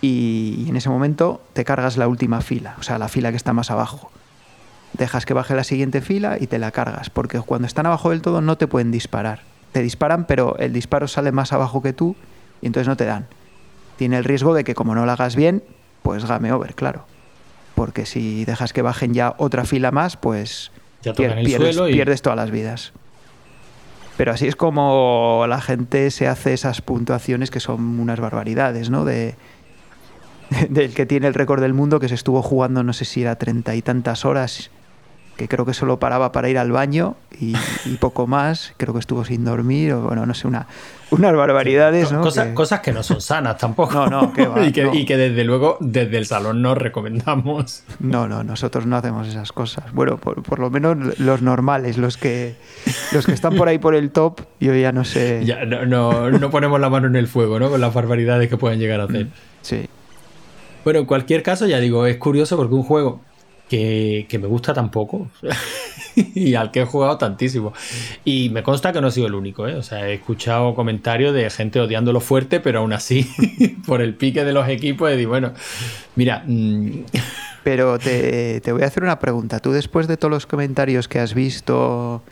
y 0.00 0.66
en 0.68 0.76
ese 0.76 0.90
momento 0.90 1.40
te 1.54 1.64
cargas 1.64 1.96
la 1.96 2.08
última 2.08 2.40
fila, 2.40 2.76
o 2.78 2.82
sea, 2.82 2.98
la 2.98 3.08
fila 3.08 3.30
que 3.30 3.36
está 3.36 3.52
más 3.52 3.70
abajo. 3.70 4.10
Dejas 4.92 5.24
que 5.24 5.32
baje 5.32 5.54
la 5.54 5.64
siguiente 5.64 6.02
fila 6.02 6.36
y 6.38 6.46
te 6.46 6.58
la 6.58 6.70
cargas, 6.72 7.08
porque 7.08 7.40
cuando 7.40 7.66
están 7.66 7.86
abajo 7.86 8.10
del 8.10 8.20
todo 8.20 8.42
no 8.42 8.58
te 8.58 8.66
pueden 8.66 8.90
disparar. 8.90 9.40
Te 9.72 9.80
disparan, 9.80 10.26
pero 10.26 10.58
el 10.58 10.72
disparo 10.74 11.08
sale 11.08 11.32
más 11.32 11.52
abajo 11.54 11.80
que 11.80 11.94
tú 11.94 12.14
y 12.62 12.66
entonces 12.66 12.88
no 12.88 12.96
te 12.96 13.04
dan. 13.04 13.26
Tiene 13.96 14.16
el 14.16 14.24
riesgo 14.24 14.54
de 14.54 14.64
que 14.64 14.74
como 14.74 14.94
no 14.94 15.04
lo 15.04 15.12
hagas 15.12 15.36
bien, 15.36 15.62
pues 16.02 16.24
game 16.24 16.50
over, 16.52 16.74
claro. 16.74 17.04
Porque 17.74 18.06
si 18.06 18.44
dejas 18.44 18.72
que 18.72 18.80
bajen 18.80 19.12
ya 19.12 19.34
otra 19.36 19.64
fila 19.64 19.90
más, 19.90 20.16
pues 20.16 20.70
pierdes, 21.02 22.22
todas 22.22 22.36
las 22.36 22.50
vidas. 22.50 22.92
Pero 24.16 24.32
así 24.32 24.46
es 24.46 24.56
como 24.56 25.44
la 25.48 25.60
gente 25.60 26.10
se 26.10 26.28
hace 26.28 26.52
esas 26.52 26.80
puntuaciones 26.80 27.50
que 27.50 27.60
son 27.60 27.98
unas 27.98 28.20
barbaridades, 28.20 28.90
¿no? 28.90 29.04
De, 29.04 29.34
del 30.68 30.94
que 30.94 31.06
tiene 31.06 31.26
el 31.26 31.34
récord 31.34 31.60
del 31.60 31.74
mundo, 31.74 31.98
que 31.98 32.08
se 32.08 32.14
estuvo 32.14 32.42
jugando, 32.42 32.82
no 32.84 32.92
sé 32.92 33.04
si 33.04 33.22
era 33.22 33.36
treinta 33.36 33.74
y 33.74 33.82
tantas 33.82 34.24
horas 34.24 34.70
que 35.36 35.48
creo 35.48 35.64
que 35.64 35.74
solo 35.74 35.98
paraba 35.98 36.30
para 36.32 36.48
ir 36.48 36.58
al 36.58 36.72
baño 36.72 37.16
y, 37.40 37.54
poco 37.98 38.26
más, 38.26 38.74
creo 38.76 38.92
que 38.92 39.00
estuvo 39.00 39.24
sin 39.24 39.44
dormir, 39.44 39.92
o 39.92 40.02
bueno, 40.02 40.26
no 40.26 40.34
sé, 40.34 40.46
una, 40.46 40.66
unas 41.10 41.34
barbaridades, 41.34 42.12
¿no? 42.12 42.20
Cosas 42.54 42.80
que... 42.80 42.92
no 42.92 43.02
son 43.02 43.20
sanas 43.20 43.56
tampoco. 43.56 43.94
No, 43.94 44.06
no, 44.08 44.32
que 44.32 44.42
y, 44.92 45.04
que, 45.04 45.16
desde 45.16 45.44
luego 45.44 45.78
desde 45.80 46.18
el 46.18 46.26
salón 46.26 46.62
no 46.62 46.74
recomendamos. 46.74 47.82
No, 48.00 48.28
no, 48.28 48.44
nosotros 48.44 48.86
no 48.86 48.96
hacemos 48.96 49.26
esas 49.26 49.52
cosas. 49.52 49.92
Bueno, 49.92 50.18
por, 50.18 50.58
lo 50.58 50.70
menos 50.70 51.18
los 51.18 51.42
normales, 51.42 51.98
los 51.98 52.16
que, 52.16 52.56
los 53.12 53.26
que 53.26 53.32
están 53.32 53.56
por 53.56 53.68
ahí 53.68 53.78
por 53.78 53.94
el 53.94 54.10
top, 54.10 54.42
yo 54.60 54.74
ya 54.74 54.92
no 54.92 55.04
sé. 55.04 55.44
Ya, 55.44 55.64
no, 55.64 55.86
no, 55.86 56.30
no 56.30 56.50
ponemos 56.50 56.78
la 56.80 56.90
mano 56.90 57.06
en 57.06 57.16
el 57.16 57.26
fuego, 57.26 57.58
¿no? 57.58 57.70
Con 57.70 57.80
las 57.80 57.94
barbaridades 57.94 58.48
que 58.48 58.56
pueden 58.56 58.78
llegar 58.78 59.00
a 59.00 59.04
hacer. 59.04 59.28
Sí. 59.62 59.88
Bueno, 60.84 61.00
en 61.00 61.06
cualquier 61.06 61.42
caso, 61.42 61.66
ya 61.66 61.78
digo, 61.78 62.06
es 62.06 62.16
curioso 62.16 62.56
porque 62.56 62.74
un 62.74 62.82
juego 62.82 63.20
que, 63.72 64.38
me 64.38 64.46
gusta 64.46 64.74
tampoco 64.74 65.28
y 66.16 66.54
al 66.54 66.70
que 66.70 66.80
he 66.82 66.84
jugado 66.84 67.16
tantísimo. 67.16 67.72
Y 68.24 68.50
me 68.50 68.62
consta 68.62 68.92
que 68.92 69.00
no 69.00 69.08
he 69.08 69.10
sido 69.10 69.28
el 69.28 69.34
único, 69.34 69.66
¿eh? 69.66 69.76
O 69.76 69.82
sea, 69.82 70.08
he 70.08 70.14
escuchado 70.14 70.74
comentarios 70.74 71.34
de 71.34 71.48
gente 71.48 71.80
odiándolo 71.80 72.20
fuerte, 72.20 72.60
pero 72.60 72.80
aún 72.80 72.92
así, 72.92 73.26
por 73.86 74.02
el 74.02 74.14
pique 74.14 74.44
de 74.44 74.52
los 74.52 74.68
equipos, 74.68 75.12
y 75.12 75.24
bueno, 75.24 75.52
mira... 76.16 76.44
Mm, 76.46 77.04
pero 77.64 77.98
te, 77.98 78.60
voy 78.72 78.82
a 78.82 78.86
hacer 78.86 79.02
una 79.02 79.18
pregunta. 79.18 79.60
Tú 79.60 79.72
después 79.72 80.06
de 80.06 80.16
todos 80.16 80.30
los 80.30 80.46
comentarios 80.46 81.08
que 81.08 81.18
has 81.18 81.32
visto 81.32 82.22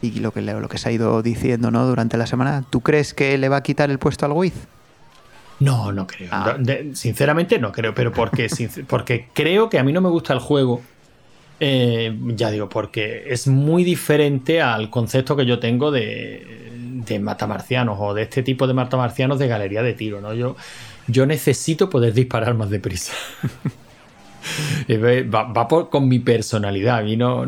y 0.00 0.20
lo 0.20 0.32
que, 0.32 0.40
lo 0.40 0.68
que 0.68 0.78
se 0.78 0.88
ha 0.88 0.92
ido 0.92 1.22
diciendo 1.22 1.70
¿no? 1.70 1.86
durante 1.86 2.16
la 2.16 2.26
semana, 2.26 2.64
¿tú 2.70 2.80
crees 2.80 3.12
que 3.12 3.36
le 3.36 3.50
va 3.50 3.58
a 3.58 3.62
quitar 3.62 3.90
el 3.90 3.98
puesto 3.98 4.24
al 4.24 4.32
Wiz? 4.32 4.54
No, 5.60 5.92
no 5.92 6.06
creo. 6.06 6.28
Ah. 6.32 6.56
sinceramente 6.94 7.58
no 7.58 7.70
creo, 7.72 7.94
pero 7.94 8.12
porque, 8.12 8.48
porque 8.88 9.28
creo 9.32 9.68
que 9.68 9.78
a 9.78 9.84
mí 9.84 9.92
no 9.92 10.00
me 10.00 10.08
gusta 10.08 10.32
el 10.32 10.40
juego. 10.40 10.82
Eh, 11.62 12.16
ya 12.28 12.50
digo, 12.50 12.70
porque 12.70 13.24
es 13.26 13.46
muy 13.46 13.84
diferente 13.84 14.62
al 14.62 14.88
concepto 14.88 15.36
que 15.36 15.44
yo 15.44 15.58
tengo 15.58 15.90
de, 15.90 16.72
de 17.06 17.18
matamarcianos 17.18 17.98
o 18.00 18.14
de 18.14 18.22
este 18.22 18.42
tipo 18.42 18.66
de 18.66 18.72
matamarcianos 18.72 19.38
de 19.38 19.46
galería 19.46 19.82
de 19.82 19.92
tiro. 19.92 20.22
¿no? 20.22 20.32
Yo, 20.32 20.56
yo 21.06 21.26
necesito 21.26 21.90
poder 21.90 22.14
disparar 22.14 22.54
más 22.54 22.70
deprisa. 22.70 23.12
va, 25.34 25.68
con 25.90 26.08
mi 26.08 26.18
personalidad. 26.18 26.98
A 26.98 27.02
mí 27.02 27.16
no 27.16 27.46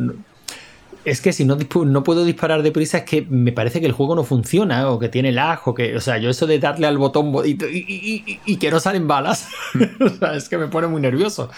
es 1.05 1.21
que 1.21 1.33
si 1.33 1.45
no, 1.45 1.57
no 1.57 2.05
puedo 2.05 2.25
disparar 2.25 2.63
deprisa 2.63 2.99
es 2.99 3.05
que 3.05 3.23
me 3.23 3.53
parece 3.53 3.81
que 3.81 3.87
el 3.87 3.93
juego 3.93 4.15
no 4.15 4.25
funciona 4.25 4.89
o 4.91 4.99
que 4.99 5.09
tiene 5.09 5.33
lag 5.33 5.61
o 5.67 5.75
que, 5.75 5.97
o 5.97 6.01
sea, 6.01 6.19
yo 6.19 6.31
eso 6.31 6.47
de 6.47 6.59
darle 6.59 6.87
al 6.87 6.99
botón 6.99 7.33
y, 7.45 8.57
que 8.57 8.71
no 8.71 8.79
salen 8.79 9.09
balas, 9.09 9.49
es 10.35 10.49
que 10.49 10.59
me 10.59 10.69
pone 10.69 10.87
muy 10.87 11.01
nervioso. 11.01 11.51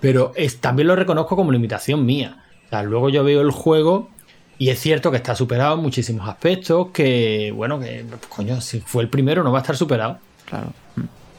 Pero 0.00 0.32
es, 0.36 0.58
también 0.58 0.88
lo 0.88 0.96
reconozco 0.96 1.36
como 1.36 1.52
limitación 1.52 2.04
mía. 2.04 2.44
O 2.66 2.68
sea, 2.68 2.82
luego 2.82 3.08
yo 3.08 3.24
veo 3.24 3.40
el 3.40 3.50
juego 3.50 4.10
y 4.58 4.68
es 4.68 4.78
cierto 4.78 5.10
que 5.10 5.16
está 5.16 5.34
superado 5.34 5.76
en 5.76 5.80
muchísimos 5.80 6.28
aspectos, 6.28 6.88
que, 6.92 7.52
bueno, 7.54 7.80
que, 7.80 8.04
coño, 8.28 8.60
si 8.60 8.80
fue 8.80 9.02
el 9.02 9.08
primero 9.08 9.42
no 9.42 9.52
va 9.52 9.58
a 9.58 9.62
estar 9.62 9.76
superado. 9.76 10.18
Claro. 10.44 10.72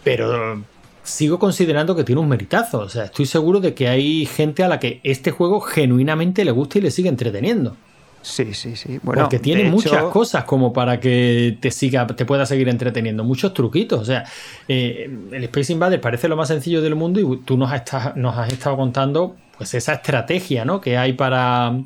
Pero 0.04 0.63
sigo 1.08 1.39
considerando 1.39 1.96
que 1.96 2.04
tiene 2.04 2.22
un 2.22 2.28
meritazo. 2.28 2.80
O 2.80 2.89
sea, 2.89 3.06
estoy 3.06 3.26
seguro 3.26 3.60
de 3.60 3.74
que 3.74 3.88
hay 3.88 4.26
gente 4.26 4.63
a 4.63 4.67
la 4.67 4.80
que 4.80 5.00
este 5.04 5.32
juego 5.32 5.62
genuinamente 5.62 6.43
le 6.43 6.52
gusta 6.52 6.78
y 6.78 6.82
le 6.82 6.91
sigue 6.91 7.10
entreteniendo. 7.10 7.76
Sí, 8.22 8.54
sí, 8.54 8.76
sí. 8.76 9.00
Bueno, 9.04 9.22
Porque 9.22 9.39
tiene 9.39 9.70
muchas 9.70 10.04
cosas 10.06 10.43
como 10.43 10.74
para 10.74 11.00
que 11.00 11.58
te 11.62 11.72
siga, 11.72 12.06
te 12.08 12.26
pueda 12.26 12.46
seguir 12.46 12.67
entreteniendo, 12.67 13.24
muchos 13.24 13.54
truquitos. 13.54 14.02
O 14.02 14.06
sea, 14.06 14.26
eh, 14.67 15.10
el 15.32 15.43
Space 15.46 15.72
Invaders 15.72 16.02
parece 16.02 16.28
lo 16.28 16.36
más 16.36 16.50
sencillo 16.50 16.82
del 16.82 16.96
mundo 16.96 17.22
y 17.22 17.38
tú 17.46 17.58
nos, 17.58 17.72
nos 18.15 18.38
has 18.38 18.52
estado 18.52 18.76
contando 18.76 19.38
pues 19.58 19.74
esa 19.76 19.93
estrategia 19.93 20.65
¿no? 20.65 20.82
que 20.82 20.98
hay 20.98 21.13
para, 21.13 21.80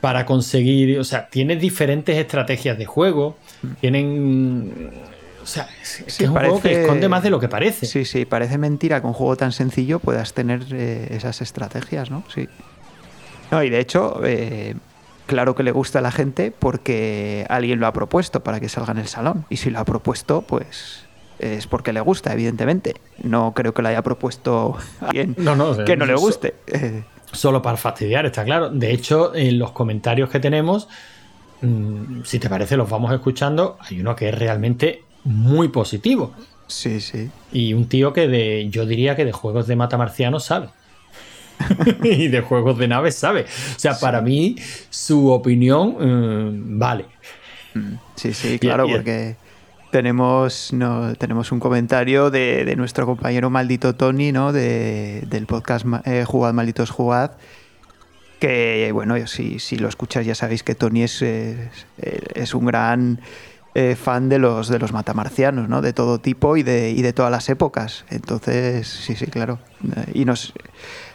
para 0.00 0.24
conseguir. 0.24 0.98
O 0.98 1.04
sea, 1.04 1.28
tiene 1.28 1.56
diferentes 1.56 2.16
estrategias 2.16 2.78
de 2.78 2.86
juego. 2.86 3.36
Mm. 3.62 3.72
Tienen 3.80 4.92
o 5.46 5.48
sea, 5.48 5.68
es, 5.80 6.18
un 6.18 6.32
juego 6.32 6.60
que 6.60 6.82
esconde 6.82 7.08
más 7.08 7.22
de 7.22 7.30
lo 7.30 7.38
que 7.38 7.48
parece. 7.48 7.86
Sí, 7.86 8.04
sí, 8.04 8.24
parece 8.24 8.58
mentira 8.58 9.00
que 9.00 9.06
un 9.06 9.12
juego 9.12 9.36
tan 9.36 9.52
sencillo 9.52 10.00
puedas 10.00 10.32
tener 10.32 10.62
eh, 10.72 11.06
esas 11.12 11.40
estrategias, 11.40 12.10
¿no? 12.10 12.24
Sí. 12.34 12.48
No, 13.52 13.62
y 13.62 13.70
de 13.70 13.78
hecho, 13.78 14.20
eh, 14.24 14.74
claro 15.26 15.54
que 15.54 15.62
le 15.62 15.70
gusta 15.70 16.00
a 16.00 16.02
la 16.02 16.10
gente 16.10 16.50
porque 16.50 17.46
alguien 17.48 17.78
lo 17.78 17.86
ha 17.86 17.92
propuesto 17.92 18.42
para 18.42 18.58
que 18.58 18.68
salga 18.68 18.90
en 18.90 18.98
el 18.98 19.06
salón. 19.06 19.44
Y 19.48 19.58
si 19.58 19.70
lo 19.70 19.78
ha 19.78 19.84
propuesto, 19.84 20.42
pues 20.42 21.04
es 21.38 21.68
porque 21.68 21.92
le 21.92 22.00
gusta, 22.00 22.32
evidentemente. 22.32 22.96
No 23.22 23.54
creo 23.54 23.72
que 23.72 23.82
lo 23.82 23.88
haya 23.88 24.02
propuesto 24.02 24.76
alguien 25.00 25.36
que 25.36 25.96
no 25.96 26.06
le 26.06 26.14
guste. 26.16 26.54
Solo 27.30 27.62
para 27.62 27.76
fastidiar, 27.76 28.26
está 28.26 28.42
claro. 28.42 28.68
De 28.68 28.90
hecho, 28.90 29.32
en 29.32 29.60
los 29.60 29.70
comentarios 29.70 30.28
que 30.28 30.40
tenemos, 30.40 30.88
mm, 31.60 32.22
si 32.24 32.40
te 32.40 32.48
parece, 32.48 32.76
los 32.76 32.90
vamos 32.90 33.12
escuchando. 33.12 33.78
Hay 33.78 34.00
uno 34.00 34.16
que 34.16 34.30
es 34.30 34.34
realmente 34.36 35.05
muy 35.26 35.68
positivo. 35.68 36.32
Sí, 36.68 37.00
sí. 37.00 37.30
Y 37.52 37.74
un 37.74 37.88
tío 37.88 38.12
que 38.12 38.28
de, 38.28 38.68
yo 38.70 38.86
diría 38.86 39.16
que 39.16 39.24
de 39.24 39.32
juegos 39.32 39.66
de 39.66 39.76
matamarcianos 39.76 40.44
sabe. 40.44 40.68
y 42.02 42.28
de 42.28 42.40
juegos 42.40 42.78
de 42.78 42.88
naves 42.88 43.16
sabe. 43.16 43.42
O 43.42 43.78
sea, 43.78 43.98
para 43.98 44.20
mí 44.20 44.56
su 44.90 45.28
opinión 45.28 45.96
eh, 46.00 46.50
vale. 46.52 47.06
Mm, 47.74 47.94
sí, 48.14 48.32
sí, 48.32 48.58
claro, 48.58 48.86
porque 48.88 49.36
tenemos, 49.90 50.72
no, 50.72 51.14
tenemos 51.14 51.52
un 51.52 51.60
comentario 51.60 52.30
de, 52.30 52.74
nuestro 52.76 53.06
compañero 53.06 53.50
maldito 53.50 53.94
Tony, 53.94 54.32
¿no? 54.32 54.52
De, 54.52 55.22
del 55.26 55.46
podcast 55.46 55.86
eh, 56.04 56.24
Jugad 56.26 56.52
Malditos 56.52 56.90
Jugad. 56.90 57.32
Que 58.38 58.90
bueno, 58.92 59.14
si, 59.26 59.58
si 59.58 59.78
lo 59.78 59.88
escuchas 59.88 60.26
ya 60.26 60.34
sabéis 60.34 60.62
que 60.62 60.74
Tony 60.74 61.04
es, 61.04 61.22
es 61.22 62.54
un 62.54 62.66
gran 62.66 63.18
eh, 63.78 63.94
fan 63.94 64.30
de 64.30 64.38
los, 64.38 64.68
de 64.68 64.78
los 64.78 64.94
matamarcianos, 64.94 65.68
¿no? 65.68 65.82
De 65.82 65.92
todo 65.92 66.18
tipo 66.18 66.56
y 66.56 66.62
de, 66.62 66.92
y 66.92 67.02
de 67.02 67.12
todas 67.12 67.30
las 67.30 67.46
épocas. 67.50 68.06
Entonces, 68.08 68.88
sí, 68.88 69.14
sí, 69.14 69.26
claro. 69.26 69.58
Y 70.14 70.24
nos, 70.24 70.54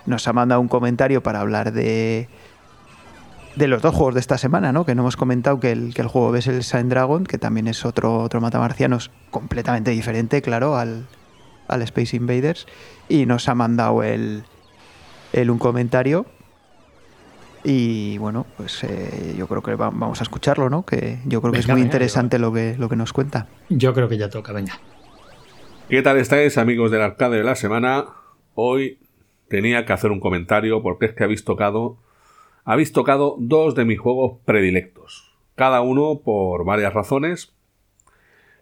nos 0.06 0.28
ha 0.28 0.34
mandado 0.34 0.62
un 0.62 0.68
comentario 0.68 1.24
para 1.24 1.40
hablar 1.40 1.72
de, 1.74 2.30
de 3.56 3.68
los 3.68 3.82
dos 3.82 3.96
juegos 3.96 4.14
de 4.14 4.20
esta 4.20 4.38
semana, 4.38 4.72
¿no? 4.72 4.86
Que 4.86 4.94
no 4.94 5.02
hemos 5.02 5.18
comentado 5.18 5.60
que 5.60 5.72
el, 5.72 5.96
que 5.96 6.04
el 6.04 6.08
juego 6.08 6.36
es 6.36 6.46
el 6.46 6.64
Sign 6.64 6.88
Dragon, 6.88 7.24
que 7.24 7.40
también 7.40 7.68
es 7.68 7.84
otro, 7.84 8.20
otro 8.20 8.42
matamarcianos 8.42 9.10
completamente 9.32 9.90
diferente, 9.90 10.44
claro, 10.44 10.78
al, 10.78 11.08
al 11.68 11.82
Space 11.82 12.16
Invaders. 12.16 12.68
Y 13.10 13.26
nos 13.26 13.50
ha 13.50 13.56
mandado 13.56 14.04
el, 14.04 14.44
el 15.34 15.50
un 15.50 15.58
comentario 15.58 16.28
y 17.64 18.18
bueno, 18.18 18.46
pues 18.58 18.84
eh, 18.84 19.36
yo 19.38 19.48
creo 19.48 19.62
que 19.62 19.76
vamos 19.76 20.20
a 20.20 20.24
escucharlo, 20.24 20.70
¿no? 20.70 20.86
Que 20.86 21.20
yo 21.26 21.42
creo 21.42 21.54
que 21.54 21.60
es 21.60 21.68
muy 21.68 21.82
interesante 21.82 22.40
lo 22.40 22.52
que, 22.52 22.76
lo 22.78 22.90
que 22.90 22.96
nos 22.96 23.14
cuenta. 23.14 23.48
Yo 23.70 23.94
creo 23.94 24.10
que 24.10 24.18
ya 24.18 24.30
toca, 24.30 24.54
venga. 24.54 24.80
¿Qué 25.90 26.02
tal 26.02 26.18
estáis, 26.18 26.58
amigos 26.58 26.90
del 26.92 27.02
arcade 27.02 27.38
de 27.38 27.44
la 27.44 27.56
semana? 27.56 28.06
Hoy 28.56 29.00
tenía 29.50 29.86
que 29.86 29.94
hacer 29.94 30.12
un 30.12 30.20
comentario 30.20 30.82
porque 30.82 31.08
es 31.08 31.14
que 31.14 31.24
habéis 31.24 31.44
tocado, 31.44 31.98
habéis 32.64 32.94
tocado 32.94 33.36
dos 33.40 33.76
de 33.76 33.86
mis 33.86 34.00
juegos 34.00 34.40
predilectos. 34.46 35.34
Cada 35.56 35.82
uno 35.82 36.22
por 36.24 36.64
varias 36.64 36.94
razones. 36.94 37.54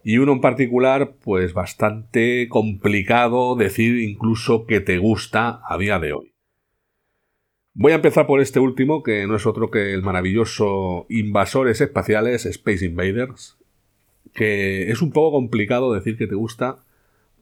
Y 0.02 0.18
uno 0.18 0.32
en 0.32 0.40
particular, 0.40 1.12
pues 1.22 1.52
bastante 1.52 2.48
complicado 2.48 3.54
decir 3.54 4.00
incluso 4.00 4.66
que 4.66 4.80
te 4.80 4.98
gusta 4.98 5.60
a 5.68 5.78
día 5.78 5.98
de 5.98 6.14
hoy. 6.14 6.29
Voy 7.74 7.92
a 7.92 7.96
empezar 7.96 8.26
por 8.26 8.40
este 8.40 8.58
último, 8.58 9.04
que 9.04 9.26
no 9.28 9.36
es 9.36 9.46
otro 9.46 9.70
que 9.70 9.94
el 9.94 10.02
maravilloso 10.02 11.06
Invasores 11.08 11.80
Espaciales 11.80 12.44
Space 12.44 12.84
Invaders, 12.84 13.58
que 14.34 14.90
es 14.90 15.00
un 15.02 15.12
poco 15.12 15.36
complicado 15.36 15.94
decir 15.94 16.16
que 16.16 16.26
te 16.26 16.34
gusta 16.34 16.78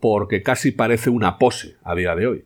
porque 0.01 0.43
casi 0.43 0.71
parece 0.71 1.09
una 1.09 1.38
pose 1.38 1.77
a 1.83 1.95
día 1.95 2.14
de 2.14 2.27
hoy. 2.27 2.45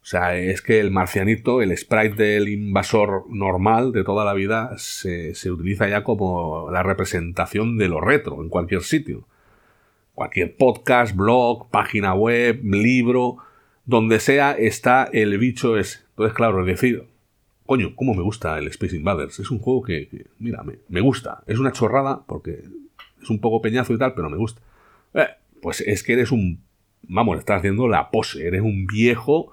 O 0.00 0.08
sea, 0.08 0.36
es 0.36 0.62
que 0.62 0.78
el 0.78 0.92
marcianito, 0.92 1.60
el 1.60 1.76
sprite 1.76 2.22
del 2.22 2.48
invasor 2.48 3.24
normal 3.28 3.90
de 3.90 4.04
toda 4.04 4.24
la 4.24 4.34
vida, 4.34 4.72
se, 4.78 5.34
se 5.34 5.50
utiliza 5.50 5.88
ya 5.88 6.04
como 6.04 6.70
la 6.70 6.84
representación 6.84 7.76
de 7.78 7.88
lo 7.88 8.00
retro 8.00 8.40
en 8.40 8.48
cualquier 8.48 8.82
sitio. 8.82 9.26
Cualquier 10.14 10.56
podcast, 10.56 11.16
blog, 11.16 11.68
página 11.70 12.14
web, 12.14 12.60
libro, 12.62 13.38
donde 13.86 14.20
sea 14.20 14.52
está 14.52 15.08
el 15.12 15.38
bicho 15.38 15.76
ese. 15.76 16.00
Entonces, 16.10 16.34
claro, 16.34 16.60
es 16.60 16.66
decir, 16.66 17.04
coño, 17.64 17.94
cómo 17.96 18.14
me 18.14 18.22
gusta 18.22 18.58
el 18.58 18.66
Space 18.68 18.96
Invaders. 18.96 19.38
Es 19.38 19.50
un 19.50 19.58
juego 19.58 19.82
que, 19.82 20.26
mira, 20.38 20.62
me, 20.88 21.00
gusta. 21.00 21.42
Es 21.46 21.58
una 21.58 21.72
chorrada 21.72 22.24
porque 22.26 22.64
es 23.22 23.30
un 23.30 23.40
poco 23.40 23.62
peñazo 23.62 23.94
y 23.94 23.98
tal, 23.98 24.14
pero 24.14 24.28
me 24.28 24.36
gusta. 24.36 24.60
Eh, 25.14 25.28
pues 25.62 25.80
es 25.80 26.02
que 26.02 26.14
eres 26.14 26.32
un... 26.32 26.60
Vamos, 27.02 27.38
estás 27.38 27.58
haciendo 27.58 27.88
la 27.88 28.10
pose. 28.10 28.46
Eres 28.46 28.62
un 28.62 28.86
viejo 28.86 29.52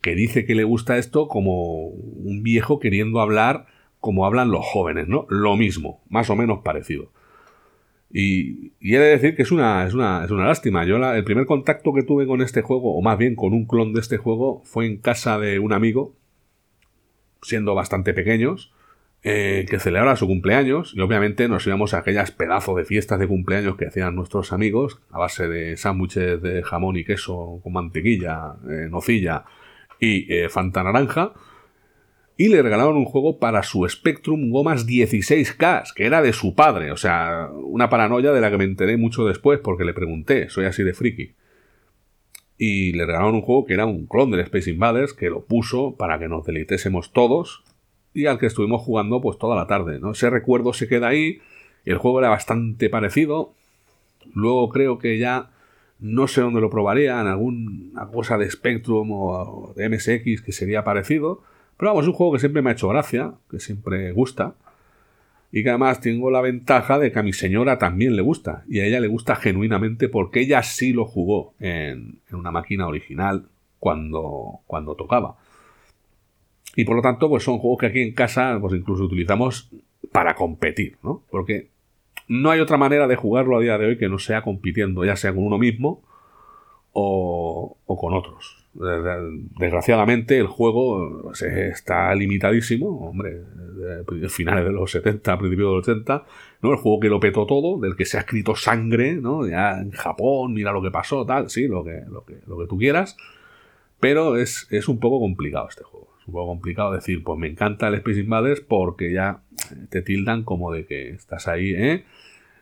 que 0.00 0.14
dice 0.14 0.46
que 0.46 0.54
le 0.54 0.64
gusta 0.64 0.96
esto 0.96 1.28
como 1.28 1.88
un 1.88 2.42
viejo 2.42 2.78
queriendo 2.78 3.20
hablar 3.20 3.66
como 4.02 4.26
hablan 4.26 4.50
los 4.50 4.64
jóvenes, 4.64 5.06
¿no? 5.06 5.26
Lo 5.28 5.56
mismo, 5.56 6.02
más 6.08 6.28
o 6.28 6.34
menos 6.34 6.62
parecido. 6.62 7.12
Y, 8.12 8.72
he 8.80 8.98
de 8.98 9.06
decir 9.06 9.34
que 9.34 9.42
es 9.42 9.52
una, 9.52 9.86
es 9.86 9.94
una, 9.94 10.24
es 10.24 10.30
una 10.30 10.46
lástima. 10.46 10.84
Yo 10.84 10.96
el 10.96 11.24
primer 11.24 11.46
contacto 11.46 11.94
que 11.94 12.02
tuve 12.02 12.26
con 12.26 12.42
este 12.42 12.62
juego, 12.62 12.96
o 12.96 13.02
más 13.02 13.16
bien 13.18 13.34
con 13.34 13.52
un 13.52 13.66
clon 13.66 13.94
de 13.94 14.00
este 14.00 14.18
juego, 14.18 14.62
fue 14.64 14.86
en 14.86 14.98
casa 14.98 15.38
de 15.38 15.58
un 15.58 15.72
amigo, 15.72 16.14
siendo 17.40 17.74
bastante 17.74 18.12
pequeños, 18.12 18.72
eh, 19.24 19.66
que 19.70 19.78
celebraba 19.78 20.16
su 20.16 20.26
cumpleaños 20.26 20.94
y 20.96 21.00
obviamente 21.00 21.46
nos 21.48 21.64
íbamos 21.64 21.94
a 21.94 21.98
aquellas 21.98 22.32
pedazos 22.32 22.74
de 22.74 22.84
fiestas 22.84 23.20
de 23.20 23.28
cumpleaños 23.28 23.76
que 23.76 23.86
hacían 23.86 24.16
nuestros 24.16 24.52
amigos 24.52 25.00
a 25.12 25.18
base 25.20 25.46
de 25.46 25.76
sándwiches 25.76 26.42
de 26.42 26.64
jamón 26.64 26.96
y 26.96 27.04
queso 27.04 27.60
con 27.62 27.72
mantequilla, 27.72 28.56
eh, 28.68 28.88
nocilla 28.90 29.44
y 30.00 30.26
eh, 30.32 30.48
Fanta 30.48 30.82
Naranja. 30.82 31.34
Y 32.42 32.48
le 32.48 32.60
regalaron 32.60 32.96
un 32.96 33.04
juego 33.04 33.38
para 33.38 33.62
su 33.62 33.88
Spectrum 33.88 34.50
Gomas 34.50 34.84
16K, 34.84 35.94
que 35.94 36.06
era 36.06 36.20
de 36.22 36.32
su 36.32 36.56
padre. 36.56 36.90
O 36.90 36.96
sea, 36.96 37.48
una 37.54 37.88
paranoia 37.88 38.32
de 38.32 38.40
la 38.40 38.50
que 38.50 38.58
me 38.58 38.64
enteré 38.64 38.96
mucho 38.96 39.24
después 39.24 39.60
porque 39.60 39.84
le 39.84 39.94
pregunté, 39.94 40.48
soy 40.48 40.64
así 40.64 40.82
de 40.82 40.92
friki. 40.92 41.34
Y 42.58 42.94
le 42.94 43.06
regalaron 43.06 43.36
un 43.36 43.42
juego 43.42 43.64
que 43.64 43.74
era 43.74 43.86
un 43.86 44.08
clon 44.08 44.32
del 44.32 44.40
Space 44.40 44.70
Invaders, 44.70 45.12
que 45.12 45.30
lo 45.30 45.44
puso 45.44 45.94
para 45.94 46.18
que 46.18 46.26
nos 46.26 46.44
deleitésemos 46.44 47.12
todos 47.12 47.62
y 48.12 48.26
al 48.26 48.40
que 48.40 48.46
estuvimos 48.46 48.82
jugando 48.82 49.20
pues 49.20 49.38
toda 49.38 49.54
la 49.54 49.68
tarde. 49.68 50.00
¿no? 50.00 50.10
Ese 50.10 50.28
recuerdo 50.28 50.72
se 50.72 50.88
queda 50.88 51.06
ahí. 51.06 51.38
El 51.84 51.98
juego 51.98 52.18
era 52.18 52.28
bastante 52.28 52.90
parecido. 52.90 53.54
Luego 54.34 54.68
creo 54.70 54.98
que 54.98 55.16
ya 55.16 55.52
no 56.00 56.26
sé 56.26 56.40
dónde 56.40 56.60
lo 56.60 56.70
probaría, 56.70 57.20
en 57.20 57.28
alguna 57.28 58.08
cosa 58.12 58.36
de 58.36 58.50
Spectrum 58.50 59.12
o 59.12 59.74
de 59.76 59.88
MSX 59.88 60.42
que 60.42 60.50
sería 60.50 60.82
parecido. 60.82 61.44
Pero 61.82 61.94
vamos, 61.94 62.04
es 62.04 62.10
un 62.10 62.14
juego 62.14 62.34
que 62.34 62.38
siempre 62.38 62.62
me 62.62 62.70
ha 62.70 62.74
hecho 62.74 62.86
gracia, 62.86 63.34
que 63.50 63.58
siempre 63.58 64.12
gusta. 64.12 64.54
Y 65.50 65.64
que 65.64 65.70
además 65.70 66.00
tengo 66.00 66.30
la 66.30 66.40
ventaja 66.40 66.96
de 67.00 67.10
que 67.10 67.18
a 67.18 67.24
mi 67.24 67.32
señora 67.32 67.76
también 67.76 68.14
le 68.14 68.22
gusta. 68.22 68.62
Y 68.68 68.78
a 68.78 68.86
ella 68.86 69.00
le 69.00 69.08
gusta 69.08 69.34
genuinamente 69.34 70.08
porque 70.08 70.42
ella 70.42 70.62
sí 70.62 70.92
lo 70.92 71.06
jugó 71.06 71.54
en, 71.58 72.20
una 72.30 72.52
máquina 72.52 72.86
original 72.86 73.48
cuando, 73.80 74.60
cuando 74.68 74.94
tocaba. 74.94 75.38
Y 76.76 76.84
por 76.84 76.94
lo 76.94 77.02
tanto, 77.02 77.28
pues 77.28 77.42
son 77.42 77.58
juegos 77.58 77.80
que 77.80 77.86
aquí 77.86 78.00
en 78.00 78.14
casa, 78.14 78.58
pues 78.60 78.74
incluso 78.74 79.02
utilizamos 79.02 79.68
para 80.12 80.36
competir, 80.36 80.98
¿no? 81.02 81.24
Porque 81.32 81.70
no 82.28 82.52
hay 82.52 82.60
otra 82.60 82.76
manera 82.76 83.08
de 83.08 83.16
jugarlo 83.16 83.56
a 83.56 83.60
día 83.60 83.76
de 83.76 83.86
hoy 83.86 83.98
que 83.98 84.08
no 84.08 84.20
sea 84.20 84.42
compitiendo, 84.42 85.04
ya 85.04 85.16
sea 85.16 85.34
con 85.34 85.44
uno 85.44 85.58
mismo 85.58 86.00
o, 86.92 87.76
con 87.88 88.14
otros. 88.14 88.61
Desgraciadamente 88.74 90.38
el 90.38 90.46
juego 90.46 91.20
pues, 91.24 91.42
está 91.42 92.14
limitadísimo, 92.14 93.08
hombre, 93.08 93.42
finales 94.28 94.64
de 94.64 94.72
los 94.72 94.90
70, 94.90 95.38
principios 95.38 95.68
de 95.68 95.76
los 95.76 95.88
80, 95.88 96.24
¿no? 96.62 96.72
El 96.72 96.78
juego 96.78 97.00
que 97.00 97.08
lo 97.08 97.20
petó 97.20 97.44
todo, 97.46 97.78
del 97.78 97.96
que 97.96 98.06
se 98.06 98.16
ha 98.16 98.20
escrito 98.20 98.56
sangre, 98.56 99.14
¿no? 99.14 99.46
Ya 99.46 99.78
en 99.78 99.90
Japón, 99.90 100.54
mira 100.54 100.72
lo 100.72 100.82
que 100.82 100.90
pasó, 100.90 101.26
tal, 101.26 101.50
sí, 101.50 101.68
lo 101.68 101.84
que, 101.84 102.02
lo 102.08 102.24
que, 102.24 102.38
lo 102.46 102.58
que 102.58 102.66
tú 102.66 102.78
quieras, 102.78 103.16
pero 104.00 104.36
es, 104.36 104.66
es 104.70 104.88
un 104.88 104.98
poco 105.00 105.20
complicado 105.20 105.68
este 105.68 105.84
juego. 105.84 106.08
Es 106.20 106.28
un 106.28 106.32
poco 106.32 106.46
complicado 106.46 106.92
decir, 106.92 107.22
pues 107.22 107.38
me 107.38 107.48
encanta 107.48 107.88
el 107.88 107.94
Space 107.96 108.20
Invaders 108.20 108.60
porque 108.60 109.12
ya 109.12 109.42
te 109.90 110.00
tildan 110.00 110.44
como 110.44 110.72
de 110.72 110.86
que 110.86 111.10
estás 111.10 111.46
ahí, 111.46 111.74
¿eh? 111.74 112.04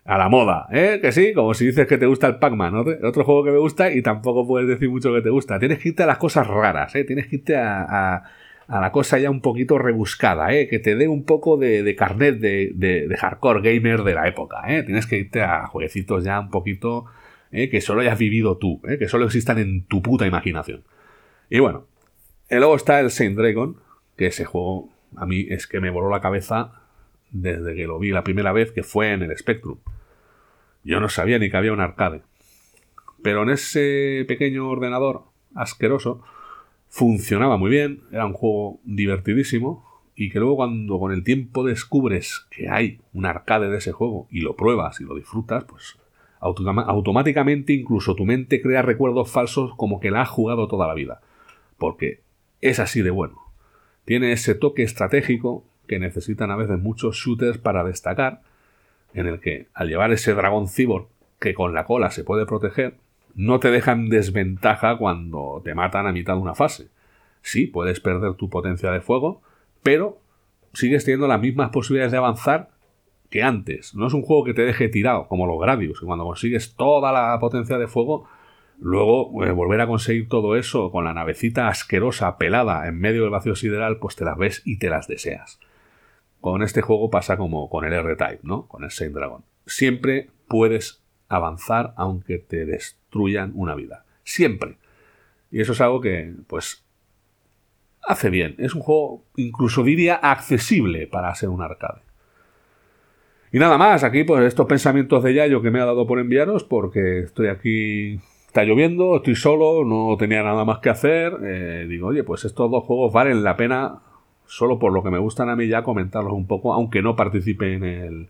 A 0.05 0.19
la 0.19 0.29
moda, 0.29 0.67
¿eh? 0.73 0.99
Que 1.01 1.13
sí, 1.13 1.33
como 1.35 1.55
si 1.55 1.67
dices 1.67 1.87
que 1.87 1.99
te 1.99 2.07
gusta 2.07 2.27
el 2.27 2.37
Pac-Man, 2.37 2.73
¿no? 2.73 2.81
Otro 3.07 3.25
juego 3.25 3.45
que 3.45 3.51
me 3.51 3.59
gusta 3.59 3.93
y 3.93 4.03
tampoco 4.03 4.47
puedes 4.47 4.69
decir 4.69 4.89
mucho 4.89 5.13
que 5.13 5.21
te 5.21 5.31
gusta. 5.31 5.59
Tienes 5.59 5.79
que 5.79 5.91
irte 5.91 6.03
a 6.03 6.07
las 6.07 6.19
cosas 6.19 6.47
raras, 6.47 6.95
¿eh? 6.95 7.05
Tienes 7.05 7.27
que 7.27 7.37
irte 7.37 7.57
a, 7.57 8.23
la 8.69 8.93
cosa 8.93 9.19
ya 9.19 9.31
un 9.31 9.41
poquito 9.41 9.79
rebuscada, 9.79 10.55
¿eh? 10.55 10.69
Que 10.69 10.79
te 10.79 10.97
dé 10.97 11.07
un 11.07 11.25
poco 11.25 11.57
de, 11.59 11.95
carnet 11.97 12.39
de, 12.41 13.17
hardcore 13.19 13.61
gamer 13.61 14.03
de 14.03 14.15
la 14.15 14.27
época, 14.27 14.63
¿eh? 14.69 14.83
Tienes 14.83 15.07
que 15.07 15.19
irte 15.19 15.43
a 15.43 15.67
jueguecitos 15.67 16.25
ya 16.25 16.41
un 16.41 16.51
poquito 16.51 17.05
¿eh? 17.53 17.69
que 17.69 17.81
solo 17.81 18.01
hayas 18.01 18.19
vivido 18.19 18.57
tú, 18.57 18.81
¿eh? 18.89 18.99
Que 18.99 19.09
solo 19.09 19.27
existan 19.27 19.59
en 19.59 19.85
tu 19.85 20.03
puta 20.03 20.27
imaginación. 20.27 20.83
Y 21.49 21.59
bueno, 21.59 21.87
y 22.49 22.57
luego 22.57 22.77
está 22.77 23.01
el 23.01 23.11
Saint 23.11 23.37
Dragon, 23.37 23.77
que 24.17 24.27
ese 24.27 24.45
juego 24.45 24.89
a 25.17 25.27
mí 25.27 25.47
es 25.51 25.67
que 25.67 25.81
me 25.81 25.91
voló 25.91 26.11
la 26.11 26.21
cabeza 26.21 26.80
desde 27.31 27.75
que 27.75 27.87
lo 27.87 27.99
vi 27.99 28.11
la 28.11 28.25
primera 28.25 28.53
vez, 28.53 28.73
que 28.73 28.83
fue 28.83 29.13
en 29.13 29.23
el 29.23 29.37
Spectrum. 29.37 29.79
Yo 30.85 31.01
no 31.01 31.09
sabía 31.09 31.39
ni 31.39 31.51
que 31.51 31.57
había 31.57 31.73
un 31.73 31.81
arcade. 31.81 32.23
Pero 33.23 33.43
en 33.43 33.51
ese 33.51 34.25
pequeño 34.27 34.69
ordenador 34.69 35.25
asqueroso 35.55 36.23
funcionaba 36.89 37.57
muy 37.57 37.71
bien, 37.71 38.03
era 38.11 38.27
un 38.27 38.33
juego 38.33 38.81
divertidísimo 38.85 39.87
y 40.15 40.31
que 40.31 40.39
luego 40.39 40.57
cuando 40.57 40.99
con 40.99 41.13
el 41.13 41.23
tiempo 41.23 41.65
descubres 41.65 42.47
que 42.51 42.69
hay 42.69 43.01
un 43.13 43.27
arcade 43.27 43.69
de 43.69 43.79
ese 43.79 43.93
juego 43.93 44.27
y 44.31 44.41
lo 44.41 44.57
pruebas 44.57 45.01
y 45.01 45.05
lo 45.05 45.15
disfrutas, 45.15 45.65
pues 45.65 45.99
automáticamente 46.41 47.73
incluso 47.75 48.15
tu 48.15 48.25
mente 48.25 48.63
crea 48.63 48.83
recuerdos 48.83 49.31
falsos 49.31 49.75
como 49.77 50.01
que 50.01 50.11
la 50.11 50.23
has 50.23 50.29
jugado 50.29 50.69
toda 50.69 50.87
la 50.87 50.95
vida. 50.95 51.21
Porque 51.79 52.23
es 52.61 52.79
así 52.79 53.03
de 53.03 53.11
bueno. 53.11 53.39
Tiene 54.05 54.33
ese 54.33 54.55
toque 54.55 54.83
estratégico 54.83 55.65
que 55.91 55.99
necesitan 55.99 56.53
a 56.53 56.57
veces 56.57 56.79
muchos 56.79 57.17
shooters 57.17 57.59
para 57.59 57.83
destacar, 57.83 58.43
en 59.13 59.27
el 59.27 59.41
que 59.41 59.67
al 59.75 59.89
llevar 59.89 60.13
ese 60.13 60.35
dragón 60.35 60.69
cyborg 60.69 61.09
que 61.41 61.53
con 61.53 61.75
la 61.75 61.85
cola 61.85 62.13
se 62.13 62.23
puede 62.23 62.47
proteger, 62.47 62.95
no 63.35 63.59
te 63.59 63.73
dejan 63.73 64.09
desventaja 64.09 64.97
cuando 64.99 65.61
te 65.65 65.75
matan 65.75 66.07
a 66.07 66.13
mitad 66.13 66.35
de 66.35 66.43
una 66.43 66.55
fase. 66.55 66.91
Sí, 67.43 67.67
puedes 67.67 67.99
perder 67.99 68.35
tu 68.35 68.49
potencia 68.49 68.93
de 68.93 69.01
fuego, 69.01 69.43
pero 69.83 70.21
sigues 70.75 71.05
teniendo 71.05 71.27
las 71.27 71.41
mismas 71.41 71.71
posibilidades 71.71 72.13
de 72.13 72.19
avanzar 72.19 72.69
que 73.29 73.43
antes. 73.43 73.93
No 73.97 74.07
es 74.07 74.13
un 74.13 74.23
juego 74.23 74.45
que 74.45 74.55
te 74.55 74.63
deje 74.63 74.89
tirado, 74.91 75.27
como 75.27 75.45
los 75.45 75.61
Gradius, 75.61 75.99
que 75.99 76.07
cuando 76.07 76.25
consigues 76.25 76.77
toda 76.77 77.11
la 77.11 77.37
potencia 77.41 77.79
de 77.79 77.89
fuego, 77.89 78.29
luego 78.79 79.45
eh, 79.45 79.51
volver 79.51 79.81
a 79.81 79.89
conseguir 79.89 80.29
todo 80.29 80.55
eso 80.55 80.93
con 80.93 81.03
la 81.03 81.15
navecita 81.15 81.67
asquerosa, 81.67 82.39
pelada, 82.39 82.87
en 82.87 83.01
medio 83.01 83.23
del 83.23 83.31
vacío 83.31 83.57
sideral, 83.57 83.99
pues 83.99 84.15
te 84.15 84.25
las 84.25 84.39
ves 84.39 84.63
y 84.65 84.79
te 84.79 84.89
las 84.89 85.09
deseas. 85.09 85.59
Con 86.41 86.63
este 86.63 86.81
juego 86.83 87.11
pasa 87.11 87.37
como 87.37 87.69
con 87.69 87.85
el 87.85 87.93
R-Type, 87.93 88.41
¿no? 88.43 88.67
Con 88.67 88.85
el 88.85 88.91
Saint 88.91 89.15
Dragon. 89.15 89.45
Siempre 89.67 90.31
puedes 90.49 91.03
avanzar 91.29 91.93
aunque 91.97 92.39
te 92.39 92.65
destruyan 92.65 93.53
una 93.55 93.75
vida. 93.75 94.05
Siempre. 94.25 94.79
Y 95.51 95.61
eso 95.61 95.73
es 95.73 95.81
algo 95.81 96.01
que, 96.01 96.35
pues, 96.47 96.85
hace 98.03 98.31
bien. 98.31 98.55
Es 98.59 98.75
un 98.75 98.83
juego, 98.83 99.25
incluso 99.37 99.83
diría, 99.83 100.15
accesible 100.15 101.07
para 101.07 101.35
ser 101.35 101.49
un 101.49 101.63
arcade. 101.63 102.03
Y 103.53 103.59
nada 103.59 103.79
más, 103.79 104.05
aquí 104.05 104.23
pues 104.23 104.45
estos 104.45 104.67
pensamientos 104.67 105.25
de 105.25 105.35
Yayo 105.35 105.61
que 105.61 105.73
me 105.73 105.81
ha 105.81 105.85
dado 105.85 106.07
por 106.07 106.21
enviaros, 106.21 106.63
porque 106.63 107.21
estoy 107.21 107.49
aquí, 107.49 108.21
está 108.47 108.63
lloviendo, 108.63 109.17
estoy 109.17 109.35
solo, 109.35 109.85
no 109.85 110.17
tenía 110.17 110.43
nada 110.43 110.65
más 110.65 110.79
que 110.79 110.91
hacer. 110.91 111.33
Eh, 111.43 111.87
digo, 111.89 112.09
oye, 112.09 112.23
pues 112.23 112.45
estos 112.45 112.71
dos 112.71 112.85
juegos 112.85 113.13
valen 113.13 113.43
la 113.43 113.57
pena 113.57 114.03
solo 114.51 114.81
por 114.81 114.93
lo 114.93 115.05
que 115.05 115.11
me 115.11 115.19
gustan 115.19 115.49
a 115.49 115.55
mí 115.55 115.69
ya 115.69 115.85
comentarlos 115.85 116.33
un 116.33 116.49
poco, 116.49 116.75
aunque 116.75 117.03
no 117.03 117.15
participe 117.15 117.73
en 117.73 117.85
el, 117.85 118.29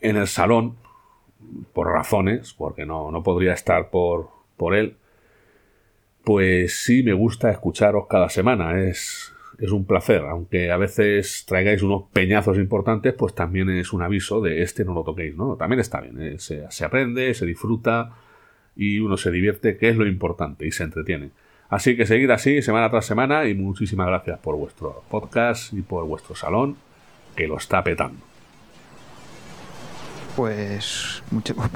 en 0.00 0.16
el 0.16 0.26
salón, 0.26 0.76
por 1.72 1.88
razones, 1.88 2.52
porque 2.52 2.84
no, 2.84 3.10
no 3.10 3.22
podría 3.22 3.54
estar 3.54 3.88
por, 3.88 4.28
por 4.58 4.74
él, 4.74 4.96
pues 6.22 6.84
sí 6.84 7.02
me 7.02 7.14
gusta 7.14 7.50
escucharos 7.50 8.06
cada 8.08 8.28
semana, 8.28 8.78
es, 8.78 9.32
es 9.58 9.72
un 9.72 9.86
placer, 9.86 10.22
aunque 10.22 10.70
a 10.70 10.76
veces 10.76 11.46
traigáis 11.46 11.82
unos 11.82 12.04
peñazos 12.12 12.58
importantes, 12.58 13.14
pues 13.14 13.34
también 13.34 13.70
es 13.70 13.94
un 13.94 14.02
aviso 14.02 14.42
de 14.42 14.62
este 14.62 14.84
no 14.84 14.92
lo 14.92 15.02
toquéis, 15.02 15.34
¿no? 15.34 15.56
También 15.56 15.80
está 15.80 16.02
bien, 16.02 16.20
¿eh? 16.20 16.38
se, 16.38 16.70
se 16.70 16.84
aprende, 16.84 17.32
se 17.32 17.46
disfruta 17.46 18.16
y 18.76 18.98
uno 18.98 19.16
se 19.16 19.30
divierte, 19.30 19.78
que 19.78 19.88
es 19.88 19.96
lo 19.96 20.06
importante, 20.06 20.66
y 20.66 20.72
se 20.72 20.84
entretiene. 20.84 21.30
Así 21.74 21.96
que 21.96 22.06
seguid 22.06 22.30
así 22.30 22.62
semana 22.62 22.88
tras 22.88 23.04
semana 23.04 23.46
y 23.46 23.54
muchísimas 23.56 24.06
gracias 24.06 24.38
por 24.38 24.54
vuestro 24.54 25.02
podcast 25.10 25.72
y 25.72 25.82
por 25.82 26.06
vuestro 26.06 26.36
salón 26.36 26.76
que 27.34 27.48
lo 27.48 27.56
está 27.56 27.82
petando. 27.82 28.20
Pues 30.36 31.24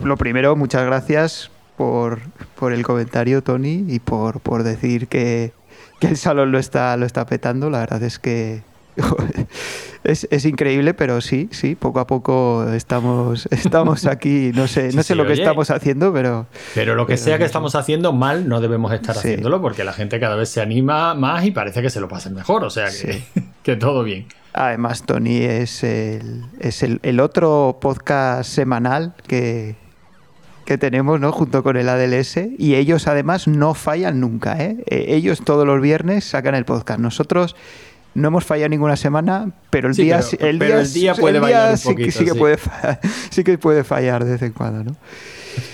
lo 0.04 0.16
primero, 0.16 0.54
muchas 0.54 0.86
gracias 0.86 1.50
por, 1.76 2.20
por 2.54 2.72
el 2.72 2.84
comentario, 2.84 3.42
Tony, 3.42 3.86
y 3.88 3.98
por, 3.98 4.38
por 4.38 4.62
decir 4.62 5.08
que, 5.08 5.50
que 5.98 6.06
el 6.06 6.16
salón 6.16 6.52
lo 6.52 6.60
está, 6.60 6.96
lo 6.96 7.04
está 7.04 7.26
petando. 7.26 7.68
La 7.68 7.80
verdad 7.80 8.04
es 8.04 8.20
que 8.20 8.62
es, 10.08 10.26
es, 10.30 10.44
increíble, 10.46 10.94
pero 10.94 11.20
sí, 11.20 11.48
sí, 11.52 11.74
poco 11.74 12.00
a 12.00 12.06
poco 12.06 12.66
estamos, 12.72 13.46
estamos 13.50 14.06
aquí. 14.06 14.52
No 14.54 14.66
sé, 14.66 14.92
no 14.92 15.02
sé 15.02 15.14
lo 15.14 15.26
que 15.26 15.34
estamos 15.34 15.70
haciendo, 15.70 16.12
pero. 16.12 16.46
Pero 16.74 16.94
lo 16.94 17.06
que 17.06 17.16
sea 17.16 17.38
que 17.38 17.44
estamos 17.44 17.74
haciendo 17.74 18.12
mal, 18.12 18.48
no 18.48 18.60
debemos 18.60 18.92
estar 18.92 19.16
haciéndolo 19.16 19.60
porque 19.60 19.84
la 19.84 19.92
gente 19.92 20.18
cada 20.18 20.36
vez 20.36 20.48
se 20.48 20.62
anima 20.62 21.14
más 21.14 21.44
y 21.44 21.50
parece 21.50 21.82
que 21.82 21.90
se 21.90 22.00
lo 22.00 22.08
pasen 22.08 22.34
mejor. 22.34 22.64
O 22.64 22.70
sea 22.70 22.88
que, 22.90 23.22
que 23.62 23.76
todo 23.76 24.02
bien. 24.02 24.26
Además, 24.54 25.04
Tony 25.04 25.42
es 25.42 25.84
el, 25.84 26.44
es 26.58 26.82
el, 26.82 27.00
el 27.02 27.20
otro 27.20 27.78
podcast 27.80 28.50
semanal 28.50 29.14
que, 29.26 29.76
que 30.64 30.78
tenemos, 30.78 31.20
¿no? 31.20 31.32
Junto 31.32 31.62
con 31.62 31.76
el 31.76 31.88
ADLS. 31.88 32.40
Y 32.58 32.74
ellos 32.74 33.06
además 33.06 33.46
no 33.46 33.74
fallan 33.74 34.20
nunca, 34.20 34.62
¿eh? 34.62 34.78
E, 34.86 35.14
ellos 35.14 35.42
todos 35.44 35.66
los 35.66 35.80
viernes 35.80 36.24
sacan 36.24 36.54
el 36.54 36.64
podcast. 36.64 36.98
Nosotros 36.98 37.56
no 38.14 38.28
hemos 38.28 38.44
fallado 38.44 38.68
ninguna 38.68 38.96
semana, 38.96 39.50
pero 39.70 39.88
el 39.88 39.94
día, 39.94 40.20
el, 40.40 40.58
día, 40.92 41.14
puede 41.14 41.40
fallar 41.40 41.78
sí, 41.78 41.94
que 41.94 42.34
puede, 42.34 42.58
sí 43.30 43.44
que 43.44 43.58
puede 43.58 43.84
fallar 43.84 44.24
de 44.24 44.32
vez 44.32 44.42
en 44.42 44.52
cuando, 44.52 44.84
¿no? 44.84 44.96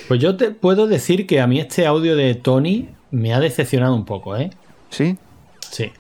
Pues 0.09 0.21
yo 0.21 0.37
te 0.37 0.51
puedo 0.51 0.87
decir 0.87 1.27
que 1.27 1.41
a 1.41 1.47
mí 1.47 1.61
este 1.61 1.87
audio 1.87 2.17
de 2.17 2.35
Tony 2.35 2.89
me 3.11 3.33
ha 3.33 3.41
decepcionado 3.41 3.95
un 3.95 4.05
poco, 4.05 4.37
¿eh? 4.37 4.51
Sí. 4.91 5.17
Sí. 5.71 5.93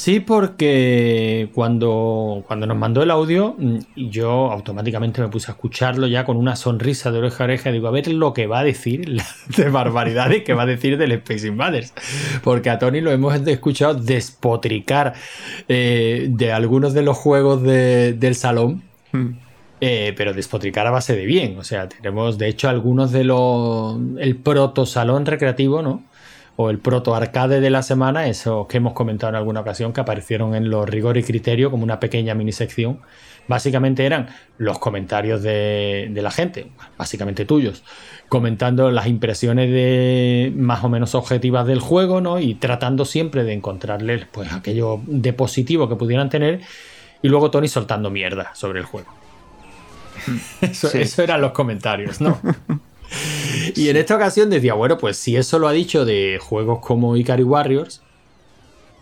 Sí, 0.00 0.18
porque 0.18 1.50
cuando, 1.52 2.42
cuando 2.46 2.66
nos 2.66 2.78
mandó 2.78 3.02
el 3.02 3.10
audio, 3.10 3.54
mm, 3.58 3.78
yo 3.96 4.50
automáticamente 4.50 5.20
me 5.20 5.28
puse 5.28 5.50
a 5.50 5.52
escucharlo 5.52 6.06
ya 6.06 6.24
con 6.24 6.38
una 6.38 6.56
sonrisa 6.56 7.12
de 7.12 7.18
oreja 7.18 7.44
a 7.44 7.46
oreja. 7.46 7.70
Digo, 7.70 7.86
a 7.86 7.90
ver 7.90 8.08
lo 8.08 8.32
que 8.32 8.46
va 8.46 8.60
a 8.60 8.64
decir 8.64 9.20
de 9.58 9.68
barbaridades 9.68 10.42
que 10.42 10.54
va 10.54 10.62
a 10.62 10.66
decir 10.66 10.96
del 10.96 11.12
Space 11.12 11.46
Invaders. 11.46 11.92
Porque 12.42 12.70
a 12.70 12.78
Tony 12.78 13.02
lo 13.02 13.10
hemos 13.10 13.46
escuchado 13.46 13.92
despotricar 13.92 15.12
eh, 15.68 16.28
de 16.30 16.50
algunos 16.50 16.94
de 16.94 17.02
los 17.02 17.18
juegos 17.18 17.62
del 17.62 18.34
salón. 18.36 18.82
Hmm. 19.12 19.32
Eh, 19.82 20.14
pero 20.16 20.32
despotricar 20.32 20.86
a 20.86 20.90
base 20.92 21.14
de 21.14 21.26
bien. 21.26 21.58
O 21.58 21.62
sea, 21.64 21.90
tenemos 21.90 22.38
de 22.38 22.48
hecho 22.48 22.70
algunos 22.70 23.12
de 23.12 23.24
los. 23.24 23.98
El 24.18 24.36
proto 24.36 24.86
salón 24.86 25.26
recreativo, 25.26 25.82
¿no? 25.82 26.04
O 26.62 26.68
el 26.68 26.78
proto 26.78 27.14
arcade 27.14 27.58
de 27.60 27.70
la 27.70 27.82
semana, 27.82 28.26
esos 28.26 28.66
que 28.66 28.76
hemos 28.76 28.92
comentado 28.92 29.30
en 29.30 29.36
alguna 29.36 29.60
ocasión, 29.60 29.94
que 29.94 30.02
aparecieron 30.02 30.54
en 30.54 30.68
los 30.68 30.86
rigor 30.86 31.16
y 31.16 31.22
criterio 31.22 31.70
como 31.70 31.84
una 31.84 31.98
pequeña 31.98 32.34
mini 32.34 32.52
sección. 32.52 33.00
Básicamente 33.48 34.04
eran 34.04 34.28
los 34.58 34.78
comentarios 34.78 35.42
de, 35.42 36.12
la 36.14 36.30
gente, 36.30 36.70
básicamente 36.98 37.46
tuyos, 37.46 37.82
comentando 38.28 38.90
las 38.90 39.06
impresiones 39.06 39.70
de 39.70 40.52
más 40.54 40.84
o 40.84 40.90
menos 40.90 41.14
objetivas 41.14 41.66
del 41.66 41.80
juego, 41.80 42.20
¿no? 42.20 42.38
Y 42.38 42.56
tratando 42.56 43.06
siempre 43.06 43.42
de 43.44 43.54
encontrarles 43.54 44.26
pues 44.30 44.52
aquello 44.52 45.00
de 45.06 45.32
positivo 45.32 45.88
que 45.88 45.96
pudieran 45.96 46.28
tener. 46.28 46.60
Y 47.22 47.28
luego 47.28 47.50
Tony 47.50 47.68
soltando 47.68 48.10
mierda 48.10 48.54
sobre 48.54 48.80
el 48.80 48.84
juego. 48.84 49.08
Eso, 50.60 50.90
eso 50.92 51.22
eran 51.22 51.40
los 51.40 51.52
comentarios, 51.52 52.20
¿no? 52.20 52.38
y 53.74 53.88
en 53.88 53.96
esta 53.96 54.16
ocasión 54.16 54.50
decía, 54.50 54.74
bueno, 54.74 54.98
pues 54.98 55.16
si 55.16 55.36
eso 55.36 55.58
lo 55.58 55.68
ha 55.68 55.72
dicho 55.72 56.04
de 56.04 56.38
juegos 56.40 56.80
como 56.80 57.16
Ikari 57.16 57.42
Warriors, 57.42 58.02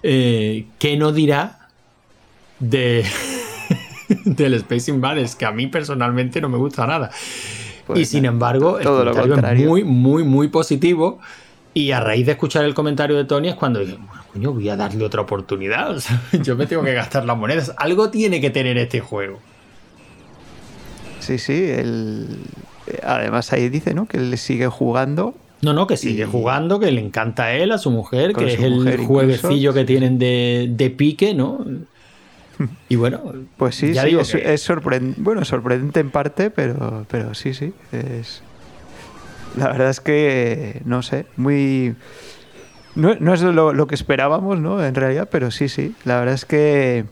eh, 0.02 0.66
¿qué 0.78 0.96
no 0.96 1.12
dirá 1.12 1.68
de 2.60 3.04
del 4.24 4.54
Space 4.54 4.90
Invaders? 4.90 5.34
Que 5.34 5.44
a 5.44 5.52
mí 5.52 5.66
personalmente 5.66 6.40
no 6.40 6.48
me 6.48 6.58
gusta 6.58 6.86
nada. 6.86 7.10
Pues 7.86 8.00
y 8.00 8.04
sin 8.04 8.24
embargo, 8.26 8.78
el 8.78 8.86
comentario 8.86 9.62
es 9.62 9.66
muy, 9.66 9.84
muy, 9.84 10.22
muy 10.24 10.48
positivo. 10.48 11.18
Y 11.74 11.92
a 11.92 12.00
raíz 12.00 12.26
de 12.26 12.32
escuchar 12.32 12.64
el 12.64 12.74
comentario 12.74 13.16
de 13.16 13.24
Tony 13.24 13.48
es 13.48 13.54
cuando 13.54 13.80
dije, 13.80 13.96
bueno, 13.96 14.24
coño, 14.32 14.52
voy 14.52 14.68
a 14.68 14.76
darle 14.76 15.04
otra 15.04 15.20
oportunidad. 15.20 15.96
yo 16.42 16.56
me 16.56 16.66
tengo 16.66 16.82
que 16.82 16.92
gastar 16.92 17.24
las 17.24 17.36
monedas. 17.36 17.72
Algo 17.76 18.10
tiene 18.10 18.40
que 18.40 18.50
tener 18.50 18.76
este 18.78 19.00
juego. 19.00 19.38
Sí, 21.20 21.38
sí, 21.38 21.70
el, 21.70 22.38
Además 23.02 23.52
ahí 23.52 23.68
dice, 23.68 23.94
¿no? 23.94 24.06
Que 24.06 24.18
él 24.18 24.36
sigue 24.38 24.68
jugando. 24.68 25.34
No, 25.60 25.72
no, 25.72 25.86
que 25.86 25.96
sigue 25.96 26.24
jugando, 26.24 26.78
que 26.78 26.92
le 26.92 27.00
encanta 27.00 27.44
a 27.44 27.52
él, 27.52 27.72
a 27.72 27.78
su 27.78 27.90
mujer, 27.90 28.32
que 28.32 28.54
es 28.54 28.60
el 28.60 28.98
jueguecillo 28.98 29.74
que 29.74 29.84
tienen 29.84 30.18
de, 30.18 30.94
pique, 30.96 31.34
¿no? 31.34 31.64
Y 32.88 32.96
bueno, 32.96 33.22
pues 33.56 33.76
sí, 33.76 33.94
sí 33.94 34.38
es, 34.42 34.62
sorprendente, 34.62 35.20
bueno, 35.20 35.44
sorprendente 35.44 36.00
en 36.00 36.10
parte, 36.10 36.50
pero, 36.50 37.06
pero 37.08 37.34
sí, 37.34 37.54
sí, 37.54 37.72
es... 37.92 38.42
La 39.56 39.68
verdad 39.68 39.90
es 39.90 40.00
que, 40.00 40.80
no 40.84 41.02
sé, 41.02 41.26
muy... 41.36 41.94
No, 42.94 43.12
es 43.32 43.42
lo, 43.42 43.86
que 43.86 43.94
esperábamos, 43.94 44.58
¿no? 44.58 44.84
En 44.84 44.94
realidad, 44.94 45.28
pero 45.30 45.50
sí, 45.52 45.68
sí. 45.68 45.94
La 46.04 46.18
verdad 46.18 46.34
es 46.34 46.44
que 46.44 47.04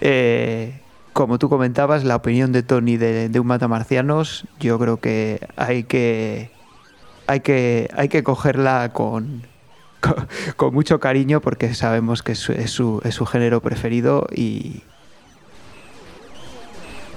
eh, 0.00 0.80
como 1.18 1.40
tú 1.40 1.48
comentabas, 1.48 2.04
la 2.04 2.14
opinión 2.14 2.52
de 2.52 2.62
Tony 2.62 2.96
de, 2.96 3.40
un 3.40 3.46
matamarcianos, 3.48 4.44
yo 4.60 4.78
creo 4.78 4.98
que 4.98 5.40
hay 5.56 5.82
que 5.82 6.52
hay 7.26 7.40
que 7.40 7.90
hay 7.96 8.08
que 8.08 8.22
cogerla 8.22 8.92
con, 8.92 9.42
con, 10.56 10.72
mucho 10.72 11.00
cariño 11.00 11.40
porque 11.40 11.74
sabemos 11.74 12.22
que 12.22 12.30
es 12.30 12.38
su, 12.38 12.52
es 12.52 12.70
su, 12.70 13.26
género 13.26 13.60
preferido 13.60 14.28
y, 14.32 14.84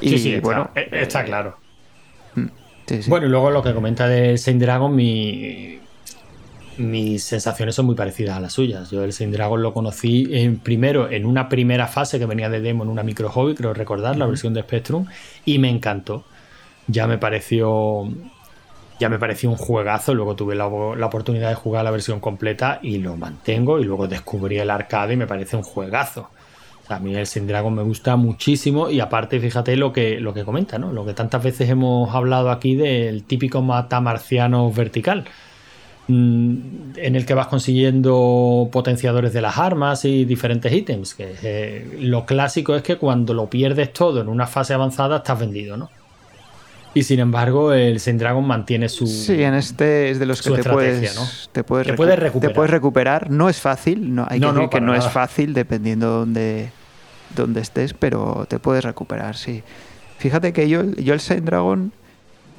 y 0.01 0.17
sí, 0.17 0.39
bueno, 0.39 0.71
está, 0.73 1.23
claro. 1.23 1.57
Mm, 2.33 2.47
bueno, 3.07 3.27
y 3.27 3.29
luego 3.29 3.51
lo 3.51 3.61
que 3.61 3.71
comenta 3.71 4.07
de 4.07 4.35
Saint 4.39 4.59
Dragon, 4.59 4.95
mi, 4.95 5.79
mis 6.77 7.23
sensaciones 7.23 7.75
son 7.75 7.85
muy 7.85 7.95
parecidas 7.95 8.37
a 8.37 8.39
las 8.39 8.53
suyas. 8.53 8.89
Yo 8.91 9.03
el 9.03 9.13
Saint 9.13 9.33
Dragon 9.33 9.61
lo 9.61 9.73
conocí 9.73 10.27
en, 10.31 10.59
primero 10.59 11.09
en 11.09 11.25
una 11.25 11.49
primera 11.49 11.87
fase 11.87 12.19
que 12.19 12.25
venía 12.25 12.49
de 12.49 12.61
demo 12.61 12.83
en 12.83 12.89
una 12.89 13.03
micro 13.03 13.29
hobby, 13.29 13.55
creo 13.55 13.73
recordar, 13.73 14.17
la 14.17 14.25
versión 14.25 14.53
de 14.53 14.61
Spectrum, 14.61 15.05
y 15.45 15.59
me 15.59 15.69
encantó. 15.69 16.23
Ya 16.87 17.07
me 17.07 17.17
pareció. 17.17 18.07
Ya 18.99 19.09
me 19.09 19.17
pareció 19.17 19.49
un 19.49 19.57
juegazo. 19.57 20.13
Luego 20.13 20.35
tuve 20.35 20.55
la, 20.55 20.67
oportunidad 20.67 21.49
de 21.49 21.55
jugar 21.55 21.83
la 21.83 21.91
versión 21.91 22.19
completa 22.19 22.79
y 22.81 22.97
lo 22.97 23.17
mantengo. 23.17 23.79
Y 23.79 23.83
luego 23.85 24.07
descubrí 24.07 24.57
el 24.59 24.69
arcade 24.69 25.13
y 25.13 25.17
me 25.17 25.27
parece 25.27 25.57
un 25.57 25.63
juegazo. 25.63 26.29
a 26.89 26.99
mí 26.99 27.15
el 27.15 27.25
Saint 27.25 27.47
Dragon 27.47 27.73
me 27.73 27.83
gusta 27.83 28.15
muchísimo. 28.15 28.89
Y 28.89 28.99
aparte, 28.99 29.39
fíjate 29.39 29.75
lo 29.75 29.91
que, 29.93 30.19
lo 30.19 30.33
que 30.33 30.43
comenta, 30.43 30.77
¿no? 30.77 30.91
Lo 30.91 31.05
que 31.05 31.13
tantas 31.13 31.43
veces 31.43 31.69
hemos 31.69 32.13
hablado 32.13 32.51
aquí 32.51 32.75
del 32.75 33.23
típico 33.23 33.61
mata 33.61 34.01
marciano 34.01 34.71
vertical 34.71 35.25
en 36.11 37.15
el 37.15 37.25
que 37.25 37.33
vas 37.33 37.47
consiguiendo 37.47 38.69
potenciadores 38.71 39.33
de 39.33 39.41
las 39.41 39.57
armas 39.57 40.05
y 40.05 40.25
diferentes 40.25 40.71
ítems. 40.71 41.13
Que 41.13 41.35
eh, 41.41 41.97
lo 41.99 42.25
clásico 42.25 42.75
es 42.75 42.83
que 42.83 42.97
cuando 42.97 43.33
lo 43.33 43.49
pierdes 43.49 43.93
todo 43.93 44.21
en 44.21 44.27
una 44.27 44.47
fase 44.47 44.73
avanzada 44.73 45.17
estás 45.17 45.39
vendido, 45.39 45.77
¿no? 45.77 45.89
Y 46.93 47.03
sin 47.03 47.19
embargo, 47.19 47.71
el 47.71 48.01
Saint 48.01 48.19
Dragon 48.19 48.45
mantiene 48.45 48.89
su. 48.89 49.07
Sí, 49.07 49.41
en 49.41 49.53
este 49.53 50.09
es 50.09 50.19
de 50.19 50.25
los 50.25 50.41
que 50.41 50.51
te 50.51 50.69
puedes, 50.69 51.15
¿no? 51.15 51.25
te 51.51 51.63
puedes, 51.63 51.87
recuperar. 51.87 52.31
te 52.31 52.49
puedes 52.49 52.69
recuperar. 52.69 53.31
No 53.31 53.47
es 53.47 53.61
fácil, 53.61 54.13
no, 54.13 54.25
hay 54.29 54.41
que 54.41 54.45
decir 54.45 54.69
que 54.69 54.81
no 54.81 54.93
es 54.93 55.07
fácil 55.07 55.53
dependiendo 55.53 56.25
de 56.25 56.69
dónde, 57.35 57.61
estés, 57.61 57.93
pero 57.93 58.45
te 58.49 58.59
puedes 58.59 58.83
recuperar, 58.83 59.37
sí. 59.37 59.63
Fíjate 60.17 60.51
que 60.51 60.67
yo, 60.67 60.83
yo 60.83 61.13
el 61.13 61.21
Saint 61.21 61.45
Dragon 61.45 61.93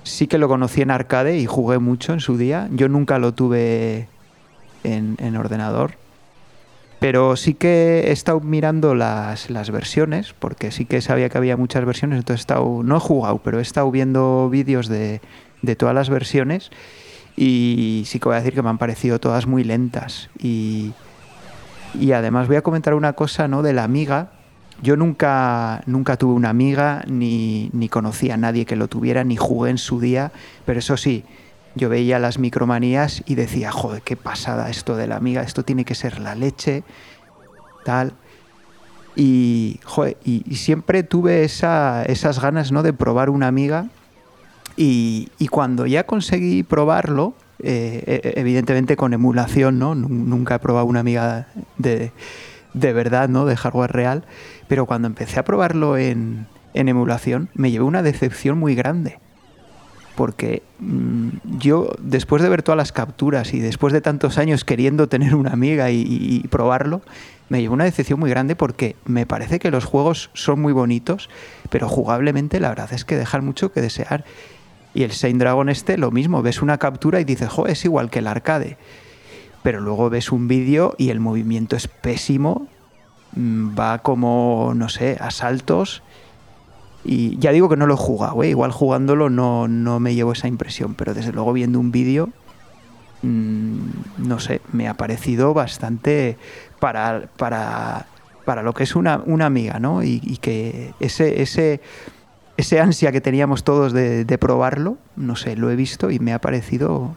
sí 0.05 0.27
que 0.27 0.39
lo 0.39 0.49
conocí 0.49 0.83
en 0.83 0.91
arcade 0.91 1.39
y 1.39 1.47
jugué 1.47 1.79
mucho 1.79 2.13
en 2.13 2.21
su 2.21 2.37
día. 2.37 2.69
Yo 2.73 2.89
nunca 2.89 3.19
lo 3.19 3.33
tuve 3.33 4.09
en, 4.85 5.37
ordenador. 5.37 5.93
Pero 6.99 7.37
sí 7.37 7.55
que 7.55 8.05
he 8.07 8.13
estado 8.13 8.41
mirando 8.41 8.95
las, 8.95 9.71
versiones, 9.71 10.35
porque 10.39 10.71
sí 10.71 10.85
que 10.85 11.01
sabía 11.01 11.29
que 11.29 11.39
había 11.39 11.57
muchas 11.57 11.85
versiones, 11.85 12.19
entonces 12.19 12.41
he 12.41 12.43
estado, 12.43 12.83
no 12.85 12.97
he 12.97 13.01
jugado, 13.01 13.39
pero 13.39 13.59
he 13.59 13.63
estado 13.63 13.91
viendo 13.91 14.49
vídeos 14.49 14.87
de, 14.87 15.21
de 15.63 15.77
todas 15.77 15.95
las 15.95 16.11
versiones 16.11 16.71
y 17.37 18.05
sí 18.07 18.19
que 18.19 18.29
voy 18.29 18.35
a 18.35 18.39
decir 18.39 18.55
que 18.55 18.63
me 18.63 18.69
han 18.69 18.79
parecido 18.79 19.19
todas 19.19 19.47
muy 19.47 19.65
lentas. 19.65 20.31
Y, 20.39 20.93
y 21.99 22.13
además 22.13 22.47
voy 22.47 22.57
a 22.57 22.63
comentar 22.63 22.95
una 22.95 23.15
cosa 23.15 23.49
¿no? 23.49 23.63
de 23.63 23.73
la 23.73 23.85
amiga, 23.85 24.31
yo 24.83 24.97
nunca, 24.97 25.83
nunca 25.87 26.17
tuve 26.17 26.35
una 26.35 26.51
amiga, 26.51 27.05
ni, 27.07 27.71
ni 27.73 27.89
conocí 27.89 28.31
a 28.31 28.37
nadie 28.37 28.67
que 28.67 28.77
lo 28.77 28.89
tuviera, 28.89 29.23
ni 29.25 29.37
jugué 29.37 29.71
en 29.71 29.79
su 29.79 30.01
día, 30.01 30.33
pero 30.67 30.81
eso 30.81 30.97
sí, 30.97 31.25
yo 31.75 31.89
veía 31.89 32.19
las 32.19 32.39
micromanías 32.39 33.23
y 33.27 33.37
decía, 33.37 33.71
joder, 33.71 34.03
qué 34.03 34.17
pasada 34.17 34.69
esto 34.69 34.97
de 34.97 35.07
la 35.07 35.17
amiga, 35.17 35.43
esto 35.43 35.65
tiene 35.65 35.85
que 35.85 35.95
ser 35.95 36.19
la 36.19 36.35
leche, 36.35 36.83
tal. 37.85 38.13
Y, 39.15 39.79
joder, 39.85 40.17
y, 40.25 40.57
siempre 40.57 41.03
tuve 41.03 41.45
esa, 41.45 42.03
esas 42.05 42.41
ganas 42.41 42.73
¿no? 42.73 42.83
de 42.83 42.93
probar 42.93 43.31
una 43.31 43.47
amiga. 43.47 43.87
Y, 44.77 45.29
y 45.39 45.49
cuando 45.49 45.87
ya 45.87 46.05
conseguí 46.05 46.63
probarlo, 46.63 47.35
eh, 47.63 48.21
e, 48.25 48.41
evidentemente 48.41 48.97
con 48.97 49.13
emulación, 49.13 49.79
¿no? 49.79 49.95
Nunca 49.95 50.57
he 50.57 50.59
probado 50.59 50.87
una 50.87 51.01
amiga 51.01 51.47
de, 51.79 52.11
de 52.75 52.93
verdad, 52.93 53.29
¿no? 53.29 53.47
De 53.47 53.57
hardware 53.57 53.93
real. 53.93 54.25
Pero 54.69 54.87
cuando 54.87 55.09
empecé 55.09 55.41
a 55.41 55.45
probarlo 55.45 55.97
en, 55.97 56.47
emulación, 56.75 57.49
me 57.55 57.71
llevé 57.71 57.85
una 57.85 58.03
decepción 58.03 58.59
muy 58.59 58.75
grande. 58.75 59.19
porque 60.15 60.63
mm, 60.79 61.29
yo, 61.59 61.91
después 61.99 62.43
de 62.43 62.49
ver 62.49 62.63
todas 62.63 62.77
las 62.77 62.93
capturas 62.93 63.55
y 63.55 63.61
después 63.61 63.93
de 63.95 64.03
tantos 64.03 64.37
años 64.37 64.65
queriendo 64.65 65.09
tener 65.09 65.35
una 65.35 65.53
amiga 65.53 65.91
y, 65.91 66.47
probarlo, 66.51 67.01
me 67.49 67.61
llevó 67.61 67.75
una 67.75 67.85
decepción 67.85 68.21
muy 68.21 68.31
grande 68.31 68.57
porque 68.57 68.97
me 69.05 69.27
parece 69.27 69.59
que 69.59 69.71
los 69.71 69.85
juegos 69.85 70.31
son 70.35 70.61
muy 70.61 70.73
bonitos, 70.73 71.29
pero 71.71 71.89
jugablemente 71.89 72.61
la 72.61 72.69
verdad 72.69 72.93
es 72.93 73.05
que 73.05 73.17
dejan 73.17 73.45
mucho 73.45 73.73
que 73.73 73.81
desear. 73.81 74.25
Y 74.95 75.05
el 75.05 75.13
Saint 75.13 75.39
Dragon 75.39 75.69
este, 75.71 75.97
lo 75.97 76.11
mismo, 76.11 76.43
ves 76.43 76.61
una 76.61 76.79
captura 76.79 77.21
y 77.21 77.25
dices, 77.25 77.49
jo, 77.49 77.67
es 77.67 77.85
igual 77.85 78.11
que 78.11 78.19
el 78.19 78.27
arcade. 78.27 78.77
Pero 79.63 79.81
luego 79.81 80.11
ves 80.11 80.33
un 80.33 80.49
vídeo 80.49 80.95
y 80.99 81.11
el 81.11 81.21
movimiento 81.21 81.77
es 81.77 81.89
pésimo, 81.89 82.67
mm, 83.37 83.79
va 83.79 83.99
como, 83.99 84.73
no 84.75 84.89
sé, 84.89 85.17
a 85.21 85.31
saltos 85.31 86.03
y 87.05 87.37
ya 87.39 87.51
digo 87.53 87.69
que 87.69 87.77
no 87.77 87.87
lo 87.87 87.95
he 87.95 87.99
jugado, 87.99 88.43
¿eh? 88.43 88.51
igual 88.51 88.71
jugándolo 88.71 89.29
no, 89.29 89.67
no 89.67 89.99
me 89.99 90.15
llevo 90.15 90.33
esa 90.33 90.47
impresión, 90.47 90.95
pero 90.95 91.15
desde 91.15 91.33
luego 91.33 91.53
viendo 91.53 91.81
un 91.81 91.91
vídeo, 91.91 92.29
mm, 93.23 93.79
no 94.19 94.39
sé, 94.39 94.61
me 94.73 94.89
ha 94.89 94.95
parecido 94.95 95.53
bastante 95.53 96.37
para, 96.79 97.29
para, 97.37 98.07
para 98.45 98.63
lo 98.63 98.73
que 98.73 98.85
es 98.85 98.95
una, 98.95 99.23
una 99.27 99.47
amiga, 99.47 99.81
¿no? 99.81 100.05
Y, 100.05 100.21
que 100.41 100.95
ese, 101.01 101.43
ese, 101.43 101.81
ese 102.57 102.81
ansia 102.81 103.11
que 103.11 103.21
teníamos 103.21 103.65
todos 103.65 103.93
de, 103.93 104.39
probarlo, 104.39 104.97
no 105.17 105.35
sé, 105.35 105.57
lo 105.57 105.71
he 105.71 105.77
visto 105.77 106.11
y 106.11 106.21
me 106.21 106.33
ha 106.33 106.41
parecido 106.41 107.17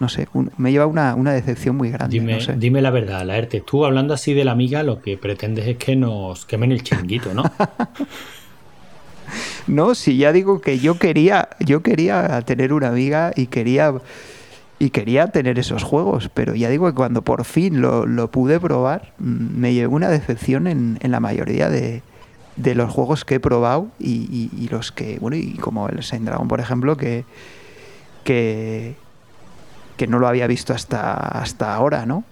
no 0.00 0.08
sé, 0.08 0.26
me 0.56 0.72
lleva 0.72 0.86
una, 0.86 1.14
una 1.14 1.32
decepción 1.32 1.76
muy 1.76 1.90
grande. 1.90 2.18
Dime, 2.18 2.38
dime 2.56 2.82
la 2.82 2.90
verdad, 2.90 3.24
Laerte, 3.24 3.60
tú 3.60 3.84
hablando 3.84 4.14
así 4.14 4.34
de 4.34 4.44
la 4.44 4.52
amiga, 4.52 4.82
lo 4.82 5.00
que 5.00 5.16
pretendes 5.16 5.66
es 5.66 5.76
que 5.76 5.96
nos 5.96 6.46
quemen 6.46 6.72
el 6.72 6.82
chinguito, 6.82 7.32
¿no? 7.34 7.44
No, 9.66 9.94
si 9.94 10.18
ya 10.18 10.32
digo 10.32 10.60
que 10.60 10.78
yo 10.78 10.98
quería, 10.98 11.48
yo 11.60 11.82
quería 11.82 12.42
tener 12.42 12.72
una 12.72 12.88
amiga 12.88 13.32
y 13.34 13.46
quería 13.46 13.94
y 14.78 14.90
quería 14.90 15.28
tener 15.28 15.58
esos 15.58 15.82
juegos, 15.82 16.28
pero 16.34 16.54
ya 16.54 16.68
digo 16.68 16.86
que 16.86 16.94
cuando 16.94 17.22
por 17.22 17.44
fin 17.44 17.80
lo, 17.80 18.30
pude 18.30 18.60
probar, 18.60 19.14
mm, 19.18 19.58
me 19.58 19.72
llevó 19.72 19.96
una 19.96 20.08
decepción 20.08 20.66
en, 20.66 20.98
la 21.02 21.20
mayoría 21.20 21.70
de, 21.70 22.02
los 22.56 22.92
juegos 22.92 23.24
que 23.24 23.36
he 23.36 23.40
probado 23.40 23.88
y, 23.98 24.68
los 24.70 24.92
que, 24.92 25.18
bueno, 25.20 25.36
y 25.36 25.54
como 25.54 25.88
el 25.88 26.02
Saint 26.02 26.26
Dragon, 26.26 26.48
por 26.48 26.60
ejemplo, 26.60 26.96
que, 26.96 27.24
que, 28.24 28.94
que 29.96 30.06
no 30.06 30.18
lo 30.18 30.28
había 30.28 30.46
visto 30.46 30.72
hasta, 30.72 31.14
hasta 31.14 31.74
ahora, 31.74 32.06
¿no? 32.06 32.24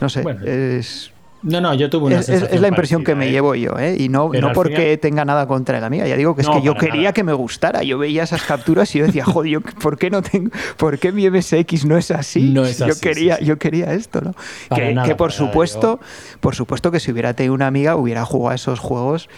No 0.00 0.08
sé, 0.08 0.24
es 0.44 1.12
no, 1.42 1.60
no, 1.60 1.74
yo 1.74 1.90
tuve 1.90 2.06
una 2.06 2.20
es, 2.20 2.28
es 2.28 2.60
la 2.60 2.68
impresión 2.68 3.02
que 3.02 3.16
me 3.16 3.26
¿eh? 3.26 3.32
llevo 3.32 3.54
yo, 3.56 3.76
¿eh? 3.78 3.96
Y 3.98 4.08
no, 4.08 4.30
no 4.32 4.52
porque 4.52 4.96
tenga 4.96 5.24
nada 5.24 5.46
contra 5.46 5.80
la 5.80 5.86
amiga. 5.88 6.06
Ya 6.06 6.16
digo 6.16 6.36
que 6.36 6.42
es 6.42 6.48
que 6.48 6.62
yo 6.62 6.76
quería 6.76 7.12
que 7.12 7.24
me 7.24 7.32
gustara. 7.32 7.82
Yo 7.82 7.98
veía 7.98 8.22
esas 8.22 8.42
capturas 8.42 8.94
y 8.94 9.00
yo 9.00 9.06
decía, 9.06 9.24
joder, 9.24 9.60
¿por 9.60 9.98
qué 9.98 10.08
no 10.08 10.22
tengo, 10.22 10.50
por 10.76 10.98
qué 10.98 11.10
mi 11.10 11.28
MSX 11.28 11.84
no 11.84 11.96
es 11.96 12.12
así? 12.12 12.50
No 12.50 12.64
es 12.64 12.80
así 12.80 12.90
yo 12.90 13.00
quería, 13.00 13.40
yo 13.40 13.58
quería 13.58 13.92
esto, 13.92 14.20
¿no? 14.20 14.34
que, 14.74 15.14
por 15.16 15.32
supuesto, 15.32 16.00
por 16.40 16.54
supuesto 16.54 16.92
que 16.92 17.00
si 17.00 17.10
hubiera 17.10 17.34
tenido 17.34 17.54
una 17.54 17.66
amiga 17.66 17.96
hubiera 17.96 18.24
jugado 18.24 18.54
esos 18.54 18.78
juegos 18.78 19.28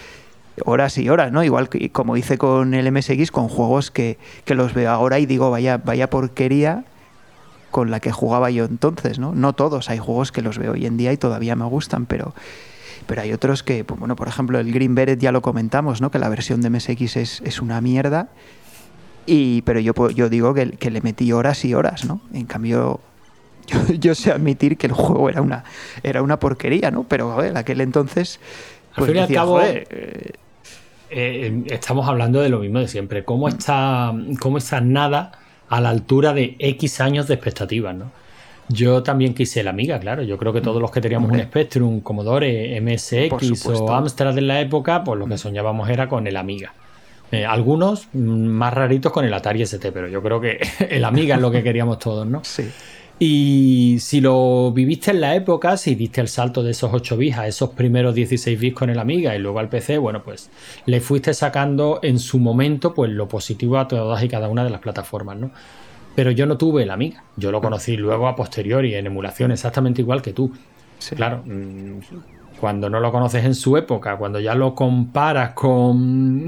horas 0.65 0.99
y 0.99 1.09
horas, 1.09 1.33
¿no? 1.33 1.43
Igual 1.43 1.69
que 1.69 1.91
como 1.91 2.17
hice 2.17 2.39
con 2.39 2.75
el 2.75 2.91
MSX, 2.91 3.31
con 3.31 3.49
juegos 3.49 3.91
que, 3.91 4.19
que 4.45 4.55
los 4.55 4.75
veo 4.75 4.91
ahora 4.91 5.19
y 5.19 5.27
digo, 5.27 5.51
vaya, 5.51 5.79
vaya 5.79 6.11
porquería 6.11 6.85
con 7.71 7.91
la 7.91 7.99
que 7.99 8.13
jugaba 8.13 8.51
yo 8.51 8.67
entonces, 8.67 9.19
¿no? 9.19 9.35
No 9.35 9.53
todos, 9.53 9.91
hay 9.91 9.99
juegos 9.99 10.31
que 10.31 10.43
los 10.43 10.59
veo 10.59 10.73
hoy 10.73 10.87
en 10.87 10.97
día 10.97 11.13
y 11.13 11.17
todavía 11.17 11.57
me 11.57 11.65
gustan, 11.65 12.07
pero, 12.07 12.33
pero 13.09 13.23
hay 13.23 13.33
otros 13.33 13.65
que, 13.65 13.83
pues, 13.83 13.99
bueno, 13.99 14.15
por 14.15 14.29
ejemplo, 14.29 14.61
el 14.61 14.73
Green 14.73 14.95
Beret 14.95 15.19
ya 15.19 15.33
lo 15.33 15.43
comentamos, 15.43 16.01
¿no? 16.01 16.13
Que 16.13 16.21
la 16.21 16.29
versión 16.29 16.61
de 16.61 16.71
MSX 16.71 17.17
es, 17.17 17.41
es 17.45 17.61
una 17.61 17.81
mierda, 17.81 18.29
y, 19.27 19.63
pero 19.63 19.81
yo, 19.81 19.93
yo 20.11 20.29
digo 20.29 20.55
que, 20.55 20.71
que, 20.73 20.91
le 20.91 21.01
metí 21.01 21.33
horas 21.33 21.65
y 21.65 21.75
horas, 21.75 22.05
¿no? 22.05 22.21
En 22.33 22.47
cambio, 22.47 23.01
yo, 23.99 24.15
sé 24.15 24.31
admitir 24.31 24.77
que 24.77 24.87
el 24.87 24.93
juego 24.93 25.29
era 25.29 25.43
una, 25.43 25.65
era 26.03 26.23
una 26.23 26.39
porquería, 26.39 26.91
¿no? 26.91 27.05
Pero 27.05 27.43
en 27.43 27.57
aquel 27.57 27.81
entonces, 27.81 28.39
pues 28.95 29.11
al 29.11 29.27
fin 29.27 29.35
cabo, 29.35 29.61
eh, 29.61 30.33
eh, 31.15 31.65
estamos 31.67 32.09
hablando 32.09 32.41
de 32.41 32.49
lo 32.49 32.59
mismo 32.59 32.81
de 32.81 32.89
siempre. 32.89 33.25
¿Cómo 33.25 33.49
está, 33.49 34.13
cómo 34.41 34.59
está 34.59 34.81
nada 34.81 35.33
a 35.69 35.81
la 35.81 35.91
altura 35.91 36.33
de 36.33 36.57
X 36.59 37.01
años 37.01 37.29
de 37.29 37.35
expectativas, 37.35 37.95
¿no? 37.95 38.11
Yo 38.69 39.03
también 39.03 39.35
quise 39.35 39.63
la 39.63 39.71
Amiga, 39.71 39.99
claro. 40.01 40.23
Yo 40.23 40.39
creo 40.39 40.53
que 40.53 40.61
todos 40.61 40.81
los 40.81 40.91
que 40.91 41.01
teníamos 41.01 41.31
un 41.31 41.41
Spectrum, 41.41 42.01
Commodore, 42.01 42.81
MSX 42.81 43.67
o 43.67 43.93
Amstrad 43.93 44.37
en 44.39 44.49
la 44.49 44.61
época, 44.61 45.05
pues 45.05 45.19
lo 45.19 45.27
que 45.27 45.37
soñábamos 45.37 45.89
era 45.91 46.09
con 46.09 46.27
el 46.27 46.37
Amiga. 46.37 46.73
Eh, 47.31 47.45
algunos 47.45 48.09
más 48.15 48.73
raritos 48.73 49.13
con 49.13 49.25
el 49.25 49.35
Atari 49.35 49.63
ST, 49.63 49.93
pero 49.93 50.09
yo 50.09 50.23
creo 50.23 50.41
que 50.41 50.59
el 50.91 51.05
Amiga 51.05 51.37
es 51.37 51.41
lo 51.41 51.51
que 51.51 51.63
queríamos 51.63 51.99
todos, 51.99 52.27
¿no? 52.27 52.41
Sí. 52.45 52.71
Y 53.19 53.99
si 54.01 54.21
lo 54.21 54.73
viviste 54.73 55.13
en 55.13 55.21
la 55.21 55.37
época, 55.37 55.77
si 55.77 55.95
diste 55.95 56.21
el 56.21 56.29
salto 56.29 56.63
de 56.63 56.73
esos 56.73 56.93
8 56.93 57.17
bits 57.17 57.39
a 57.39 57.47
esos 57.47 57.71
primeros 57.71 58.15
16 58.15 58.59
bits 58.59 58.77
con 58.77 58.91
el 58.91 58.99
Amiga 58.99 59.37
y 59.37 59.39
luego 59.39 59.61
al 59.61 59.69
PC, 59.69 59.99
bueno, 59.99 60.23
pues 60.23 60.51
le 60.87 61.01
fuiste 61.01 61.33
sacando 61.33 62.01
en 62.03 62.19
su 62.19 62.39
momento 62.39 62.93
pues 62.93 63.11
lo 63.13 63.29
positivo 63.29 63.79
a 63.79 63.87
todas 63.87 64.23
y 64.23 64.29
cada 64.29 64.49
una 64.49 64.65
de 64.65 64.71
las 64.71 64.81
plataformas, 64.81 65.37
¿no? 65.37 65.53
Pero 66.17 66.33
yo 66.33 66.47
no 66.47 66.59
tuve 66.59 66.83
el 66.83 66.91
Amiga, 66.91 67.23
yo 67.37 67.53
lo 67.53 67.61
conocí 67.61 67.97
luego 67.97 68.27
a 68.27 68.35
posteriori 68.35 68.95
en 68.95 69.07
emulación 69.07 69.53
exactamente 69.53 70.01
igual 70.01 70.21
que 70.21 70.33
tú. 70.33 70.53
Claro, 71.17 71.43
mm, 71.45 72.01
cuando 72.65 72.89
no 72.89 72.99
lo 72.99 73.13
conoces 73.13 73.45
en 73.45 73.55
su 73.55 73.77
época, 73.77 74.17
cuando 74.17 74.41
ya 74.41 74.55
lo 74.55 74.75
comparas 74.75 75.51
con. 75.51 76.47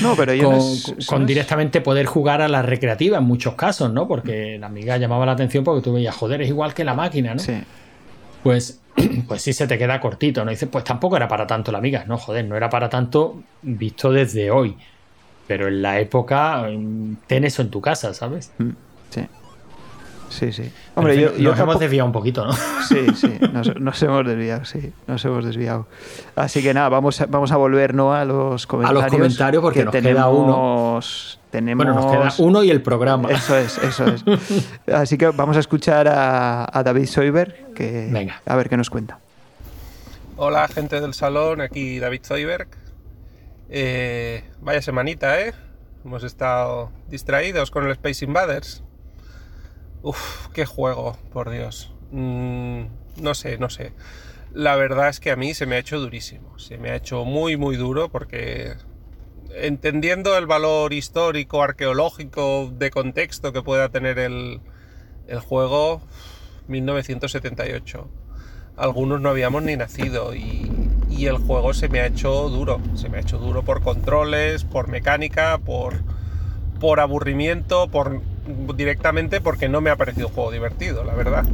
No, 0.00 0.14
pero 0.16 0.32
con, 1.08 1.26
directamente 1.26 1.80
poder 1.80 2.06
jugar 2.06 2.42
a 2.42 2.46
la 2.46 2.62
recreativa 2.62 3.18
en 3.18 3.24
muchos 3.24 3.54
casos, 3.54 3.92
¿no? 3.92 4.06
Porque 4.06 4.56
la 4.60 4.68
amiga 4.68 4.98
llamaba 4.98 5.26
la 5.26 5.32
atención 5.32 5.64
porque 5.64 5.82
tú 5.82 5.94
veías, 5.94 6.14
joder, 6.14 6.42
es 6.42 6.48
igual 6.48 6.74
que 6.74 6.84
la 6.84 6.94
máquina, 6.94 7.34
¿no? 7.34 7.40
Sí. 7.40 7.54
Pues, 8.44 8.82
pues 9.26 9.42
sí 9.42 9.52
se 9.52 9.66
te 9.66 9.76
queda 9.78 9.98
cortito, 9.98 10.44
¿no? 10.44 10.52
Dices, 10.52 10.68
pues 10.70 10.84
tampoco 10.84 11.16
era 11.16 11.26
para 11.26 11.44
tanto 11.44 11.72
la 11.72 11.78
amiga. 11.78 12.04
No, 12.06 12.18
joder, 12.18 12.44
no 12.44 12.56
era 12.56 12.70
para 12.70 12.88
tanto 12.88 13.42
visto 13.62 14.12
desde 14.12 14.52
hoy. 14.52 14.76
Pero 15.48 15.66
en 15.66 15.82
la 15.82 15.98
época, 15.98 16.68
mm, 16.70 17.16
ten 17.26 17.42
eso 17.42 17.62
en 17.62 17.70
tu 17.70 17.80
casa, 17.80 18.14
¿sabes? 18.14 18.52
Mm, 18.58 18.70
sí. 20.32 20.52
Sí. 20.52 20.72
Hombre, 20.94 21.20
yo, 21.20 21.30
nos 21.38 21.58
hemos 21.58 21.78
desviado 21.78 22.06
un 22.06 22.12
poquito, 22.12 22.44
¿no? 22.44 22.52
Sí, 22.88 23.06
sí, 23.14 23.38
nos, 23.78 24.02
hemos 24.02 24.26
desviado, 24.26 24.64
sí, 24.64 24.92
nos 25.06 25.24
hemos 25.24 25.44
desviado. 25.44 25.86
Así 26.34 26.62
que 26.62 26.74
nada, 26.74 26.88
vamos 26.88 27.20
a, 27.20 27.26
vamos 27.26 27.52
a 27.52 27.56
volver 27.56 27.94
¿no? 27.94 28.12
a 28.14 28.24
los 28.24 28.66
comentarios. 28.66 29.02
A 29.02 29.06
los 29.06 29.12
comentarios 29.12 29.62
porque 29.62 29.84
nos 29.84 29.94
queda 29.94 30.28
uno. 30.28 31.00
Tenemos... 31.50 31.84
Bueno, 31.84 32.00
nos 32.00 32.10
queda 32.10 32.44
uno 32.44 32.64
y 32.64 32.70
el 32.70 32.82
programa. 32.82 33.30
Eso 33.30 33.56
es, 33.56 33.78
eso 33.78 34.06
es. 34.06 34.24
Así 34.92 35.18
que 35.18 35.28
vamos 35.28 35.56
a 35.56 35.60
escuchar 35.60 36.08
a, 36.08 36.82
David 36.82 37.06
Soiber, 37.06 37.66
que 37.74 38.08
Venga. 38.10 38.40
a 38.46 38.56
ver 38.56 38.68
qué 38.68 38.76
nos 38.76 38.90
cuenta. 38.90 39.18
Hola, 40.36 40.66
gente 40.68 41.00
del 41.00 41.14
salón, 41.14 41.60
aquí 41.60 41.98
David 41.98 42.20
Soiberg. 42.22 42.68
Eh, 43.68 44.44
vaya 44.60 44.82
semanita, 44.82 45.40
¿eh? 45.40 45.54
Hemos 46.04 46.24
estado 46.24 46.90
distraídos 47.08 47.70
con 47.70 47.84
el 47.84 47.92
Space 47.92 48.24
Invaders. 48.24 48.82
Uf, 50.02 50.48
qué 50.48 50.66
juego, 50.66 51.16
por 51.32 51.50
Dios. 51.50 51.92
Mm, 52.10 52.82
no 53.20 53.34
sé, 53.34 53.56
no 53.58 53.70
sé. 53.70 53.92
La 54.52 54.76
verdad 54.76 55.08
es 55.08 55.20
que 55.20 55.30
a 55.30 55.36
mí 55.36 55.54
se 55.54 55.64
me 55.64 55.76
ha 55.76 55.78
hecho 55.78 56.00
durísimo. 56.00 56.58
Se 56.58 56.76
me 56.76 56.90
ha 56.90 56.96
hecho 56.96 57.24
muy, 57.24 57.56
muy 57.56 57.76
duro 57.76 58.08
porque 58.10 58.74
entendiendo 59.54 60.36
el 60.36 60.46
valor 60.46 60.92
histórico, 60.92 61.62
arqueológico, 61.62 62.70
de 62.72 62.90
contexto 62.90 63.52
que 63.52 63.62
pueda 63.62 63.90
tener 63.90 64.18
el, 64.18 64.60
el 65.28 65.38
juego, 65.38 66.02
1978. 66.66 68.08
Algunos 68.76 69.20
no 69.20 69.28
habíamos 69.28 69.62
ni 69.62 69.76
nacido 69.76 70.34
y, 70.34 70.70
y 71.10 71.26
el 71.26 71.36
juego 71.36 71.74
se 71.74 71.88
me 71.88 72.00
ha 72.00 72.06
hecho 72.06 72.48
duro. 72.48 72.80
Se 72.94 73.08
me 73.08 73.18
ha 73.18 73.20
hecho 73.20 73.38
duro 73.38 73.62
por 73.62 73.82
controles, 73.82 74.64
por 74.64 74.88
mecánica, 74.88 75.58
por, 75.58 76.02
por 76.80 76.98
aburrimiento, 76.98 77.88
por 77.88 78.20
directamente 78.76 79.40
porque 79.40 79.68
no 79.68 79.80
me 79.80 79.90
ha 79.90 79.96
parecido 79.96 80.28
un 80.28 80.34
juego 80.34 80.50
divertido, 80.50 81.04
la 81.04 81.14
verdad. 81.14 81.44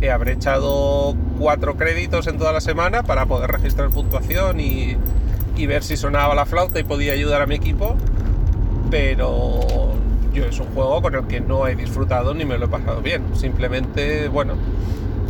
He 0.00 0.10
habré 0.10 0.32
echado 0.32 1.14
cuatro 1.38 1.76
créditos 1.76 2.26
en 2.26 2.38
toda 2.38 2.52
la 2.52 2.60
semana 2.60 3.02
para 3.02 3.26
poder 3.26 3.50
registrar 3.50 3.90
puntuación 3.90 4.60
y, 4.60 4.96
ver 5.66 5.82
si 5.82 5.96
sonaba 5.96 6.34
la 6.34 6.44
flauta 6.44 6.78
y 6.78 6.84
podía 6.84 7.14
ayudar 7.14 7.40
a 7.40 7.46
mi 7.46 7.54
equipo, 7.54 7.96
pero 8.90 9.94
yo 10.34 10.44
es 10.44 10.58
un 10.60 10.66
juego 10.74 11.00
con 11.00 11.14
el 11.14 11.26
que 11.26 11.40
no 11.40 11.66
he 11.66 11.74
disfrutado 11.74 12.34
ni 12.34 12.44
me 12.44 12.58
lo 12.58 12.66
he 12.66 12.68
pasado 12.68 13.00
bien. 13.00 13.22
Simplemente, 13.34 14.28
bueno, 14.28 14.54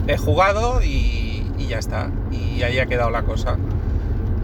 he 0.09 0.17
jugado 0.17 0.83
y, 0.83 1.47
y 1.59 1.67
ya 1.69 1.79
está. 1.79 2.11
Y 2.33 2.63
ahí 2.63 2.81
ha 2.81 2.87
quedado 2.87 3.11
la 3.11 3.23
cosa. 3.23 3.57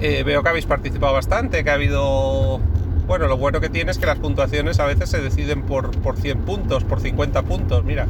Eh, 0.01 0.25
veo 0.25 0.43
que 0.43 0.49
habéis 0.49 0.67
participado 0.67 1.13
bastante, 1.13 1.63
que 1.63 1.71
ha 1.71 1.75
habido 1.75 2.61
bueno, 3.07 3.27
lo 3.27 3.37
bueno 3.37 3.61
que 3.61 3.69
tiene 3.69 3.91
es 3.91 3.99
que 3.99 4.07
las 4.07 4.19
puntuaciones 4.19 4.81
a 4.81 4.87
veces 4.87 5.11
se 5.11 5.21
deciden 5.21 5.63
por, 5.63 5.91
por 6.01 6.17
100 6.17 6.43
puntos, 6.43 6.85
por 6.85 7.01
50 7.01 7.43
puntos. 7.43 7.85
Mira, 7.85 8.07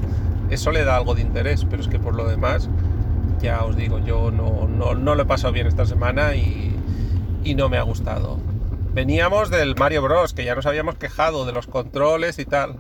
eso 0.51 0.71
le 0.71 0.85
da 0.85 0.97
algo 0.97 1.15
de 1.15 1.23
interés, 1.23 1.67
pero 1.69 1.83
es 1.83 1.89
que 1.89 1.99
por 1.99 2.15
lo 2.15 2.29
demás, 2.29 2.69
ya 3.41 3.65
os 3.65 3.77
digo, 3.77 3.99
yo 3.99 4.31
no, 4.31 4.69
no, 4.69 4.95
no 4.95 5.15
lo 5.15 5.23
he 5.23 5.27
pasado 5.27 5.53
bien 5.53 5.67
esta 5.67 5.87
semana 5.87 6.35
y, 6.35 6.69
no 7.57 7.69
me 7.69 7.77
ha 7.77 7.83
gustado. 7.83 8.39
veníamos 8.95 9.51
del 9.51 9.75
Mario 9.77 10.03
Bros, 10.03 10.33
que 10.33 10.45
ya 10.45 10.55
nos 10.55 10.67
habíamos 10.67 10.97
quejado 10.97 11.45
de 11.45 11.53
los 11.53 11.67
controles 11.67 12.39
y 12.39 12.45
tal. 12.45 12.77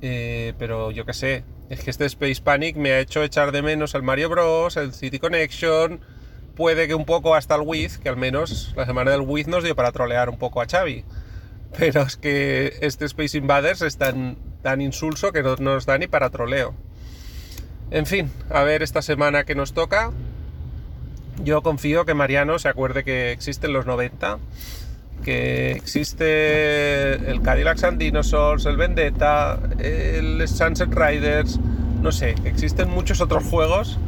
Eh, 0.00 0.52
pero 0.58 0.90
yo 0.90 1.06
qué 1.06 1.14
sé, 1.14 1.44
es 1.70 1.80
que 1.80 1.90
este 1.90 2.04
Space 2.04 2.42
Panic 2.42 2.76
me 2.76 2.92
ha 2.92 3.00
hecho 3.00 3.22
echar 3.22 3.50
de 3.50 3.62
menos 3.62 3.94
el 3.94 4.02
Mario 4.02 4.28
Bros, 4.28 4.76
el 4.76 4.92
City 4.92 5.18
Connection, 5.18 6.00
puede 6.56 6.86
que 6.86 6.94
un 6.94 7.04
poco 7.04 7.34
hasta 7.34 7.54
el 7.54 7.62
Wiz, 7.62 7.98
que 7.98 8.08
al 8.08 8.16
menos 8.16 8.72
la 8.76 8.86
semana 8.86 9.10
del 9.10 9.22
Wiz 9.22 9.46
nos 9.46 9.64
dio 9.64 9.74
para 9.74 9.92
trolear 9.92 10.28
un 10.28 10.38
poco 10.38 10.60
a 10.60 10.66
Xavi. 10.66 11.04
Pero 11.76 12.02
es 12.02 12.16
que 12.16 12.78
este 12.80 13.04
Space 13.06 13.36
Invaders 13.36 13.82
es 13.82 13.96
tan, 13.96 14.36
tan 14.62 14.80
insulso 14.80 15.32
que 15.32 15.42
no 15.42 15.56
nos 15.56 15.86
da 15.86 15.98
ni 15.98 16.06
para 16.06 16.30
troleo. 16.30 16.74
En 17.90 18.06
fin, 18.06 18.30
a 18.50 18.62
ver 18.62 18.82
esta 18.82 19.02
semana 19.02 19.44
que 19.44 19.54
nos 19.54 19.72
toca. 19.74 20.12
Yo 21.42 21.62
confío 21.62 22.04
que 22.04 22.14
Mariano 22.14 22.58
se 22.58 22.68
acuerde 22.68 23.02
que 23.02 23.32
existen 23.32 23.72
los 23.72 23.86
90, 23.86 24.38
que 25.24 25.72
existe 25.72 27.14
el 27.30 27.42
Cadillac 27.42 27.82
and 27.82 27.98
Dinosaurs, 27.98 28.66
el 28.66 28.76
Vendetta, 28.76 29.58
el 29.80 30.46
Sunset 30.46 30.94
Riders, 30.94 31.58
no 32.00 32.12
sé, 32.12 32.36
existen 32.44 32.88
muchos 32.88 33.20
otros 33.20 33.44
juegos 33.44 33.98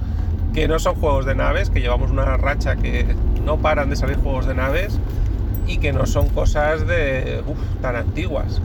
que 0.56 0.68
no 0.68 0.78
son 0.78 0.94
juegos 0.94 1.26
de 1.26 1.34
naves, 1.34 1.68
que 1.68 1.82
llevamos 1.82 2.10
una 2.10 2.38
racha 2.38 2.76
que 2.76 3.04
no 3.44 3.58
paran 3.58 3.90
de 3.90 3.96
salir 3.96 4.16
juegos 4.16 4.46
de 4.46 4.54
naves 4.54 4.98
y 5.66 5.76
que 5.76 5.92
no 5.92 6.06
son 6.06 6.30
cosas 6.30 6.86
de 6.86 7.42
uf, 7.46 7.58
tan 7.82 7.94
antiguas. 7.94 8.62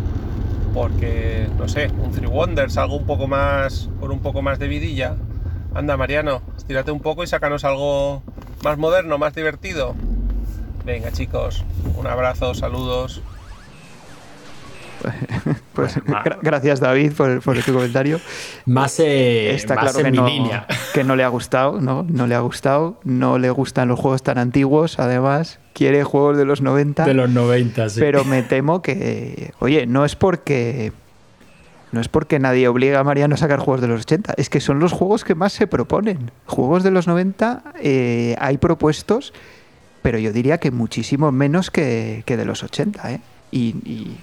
Porque, 0.73 1.49
no 1.57 1.67
sé, 1.67 1.91
un 2.01 2.13
Three 2.13 2.27
Wonders, 2.27 2.77
algo 2.77 2.95
un 2.95 3.05
poco 3.05 3.27
más, 3.27 3.89
con 3.99 4.09
un 4.09 4.19
poco 4.21 4.41
más 4.41 4.57
de 4.57 4.69
vidilla. 4.69 5.17
Anda, 5.75 5.97
Mariano, 5.97 6.41
estírate 6.55 6.91
un 6.91 7.01
poco 7.01 7.23
y 7.23 7.27
sácanos 7.27 7.65
algo 7.65 8.23
más 8.63 8.77
moderno, 8.77 9.17
más 9.17 9.35
divertido. 9.35 9.93
Venga, 10.85 11.11
chicos, 11.11 11.65
un 11.97 12.07
abrazo, 12.07 12.53
saludos. 12.53 13.21
Pues 15.73 15.95
gra- 16.05 16.37
gracias 16.41 16.79
David 16.79 17.13
por, 17.13 17.41
por 17.41 17.57
tu 17.63 17.73
comentario. 17.73 18.19
Más, 18.65 18.99
eh, 18.99 19.53
Está 19.55 19.75
más 19.75 19.83
claro 19.93 19.99
en 19.99 20.05
que 20.05 20.11
mi 20.11 20.17
no, 20.17 20.27
línea. 20.27 20.67
que 20.93 21.03
no 21.03 21.15
le 21.15 21.23
ha 21.23 21.27
gustado, 21.29 21.79
¿no? 21.79 22.05
No 22.09 22.27
le 22.27 22.35
ha 22.35 22.39
gustado, 22.41 22.99
no 23.03 23.37
le 23.39 23.49
gustan 23.51 23.87
los 23.87 23.99
juegos 23.99 24.21
tan 24.21 24.37
antiguos, 24.37 24.99
además, 24.99 25.59
quiere 25.73 26.03
juegos 26.03 26.37
de 26.37 26.45
los 26.45 26.61
90. 26.61 27.05
De 27.05 27.13
los 27.13 27.29
90, 27.29 27.89
sí. 27.89 27.99
Pero 27.99 28.25
me 28.25 28.43
temo 28.43 28.81
que, 28.81 29.53
oye, 29.59 29.85
no 29.87 30.03
es 30.05 30.15
porque 30.15 30.91
no 31.93 31.99
es 31.99 32.07
porque 32.07 32.39
nadie 32.39 32.67
obliga 32.69 32.99
a 32.99 33.03
Mariano 33.03 33.35
a 33.35 33.37
sacar 33.37 33.59
juegos 33.59 33.81
de 33.81 33.87
los 33.87 34.01
80, 34.01 34.33
es 34.37 34.49
que 34.49 34.59
son 34.61 34.79
los 34.79 34.91
juegos 34.93 35.23
que 35.25 35.35
más 35.35 35.51
se 35.53 35.67
proponen. 35.67 36.31
Juegos 36.45 36.83
de 36.83 36.91
los 36.91 37.07
90 37.07 37.63
eh, 37.81 38.35
hay 38.39 38.57
propuestos, 38.57 39.33
pero 40.01 40.17
yo 40.17 40.31
diría 40.31 40.57
que 40.57 40.71
muchísimo 40.71 41.31
menos 41.33 41.69
que, 41.71 42.23
que 42.25 42.37
de 42.37 42.45
los 42.45 42.63
80, 42.63 43.11
¿eh? 43.11 43.21
Y, 43.51 43.75
y- 43.85 44.17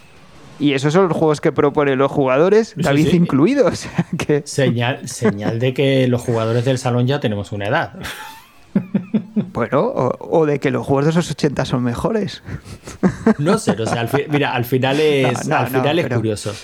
y 0.59 0.74
esos 0.74 0.92
son 0.92 1.09
los 1.09 1.16
juegos 1.16 1.40
que 1.40 1.52
proponen 1.52 1.98
los 1.98 2.11
jugadores, 2.11 2.74
David 2.76 3.09
sí. 3.11 3.16
incluido. 3.16 3.66
O 3.72 3.74
sea, 3.74 4.06
que, 4.18 4.42
Señal, 4.46 5.09
señal 5.09 5.59
de 5.59 5.72
que 5.74 6.06
los 6.09 6.22
jugadores 6.22 6.64
del 6.64 6.78
salón 6.78 7.06
ya 7.06 7.20
tenemos 7.20 7.52
una 7.52 7.66
edad. 7.66 7.92
bueno, 9.52 9.80
o, 9.80 10.38
o 10.40 10.46
de 10.46 10.59
que 10.61 10.70
los 10.70 10.86
juegos 10.86 11.06
de 11.06 11.12
los 11.14 11.30
80 11.30 11.64
son 11.64 11.82
mejores. 11.82 12.42
No 13.38 13.59
sé, 13.59 13.72
o 13.72 13.86
sea, 13.86 14.00
al 14.02 14.09
fi- 14.09 14.26
mira, 14.28 14.52
al 14.54 14.64
final 14.64 14.98
es, 15.00 15.46
No, 15.46 15.56
no, 15.56 15.61
al 15.62 15.66
final 15.68 15.82
no, 15.96 16.00
es 16.00 16.02
pero- 16.04 16.16
curioso. 16.16 16.54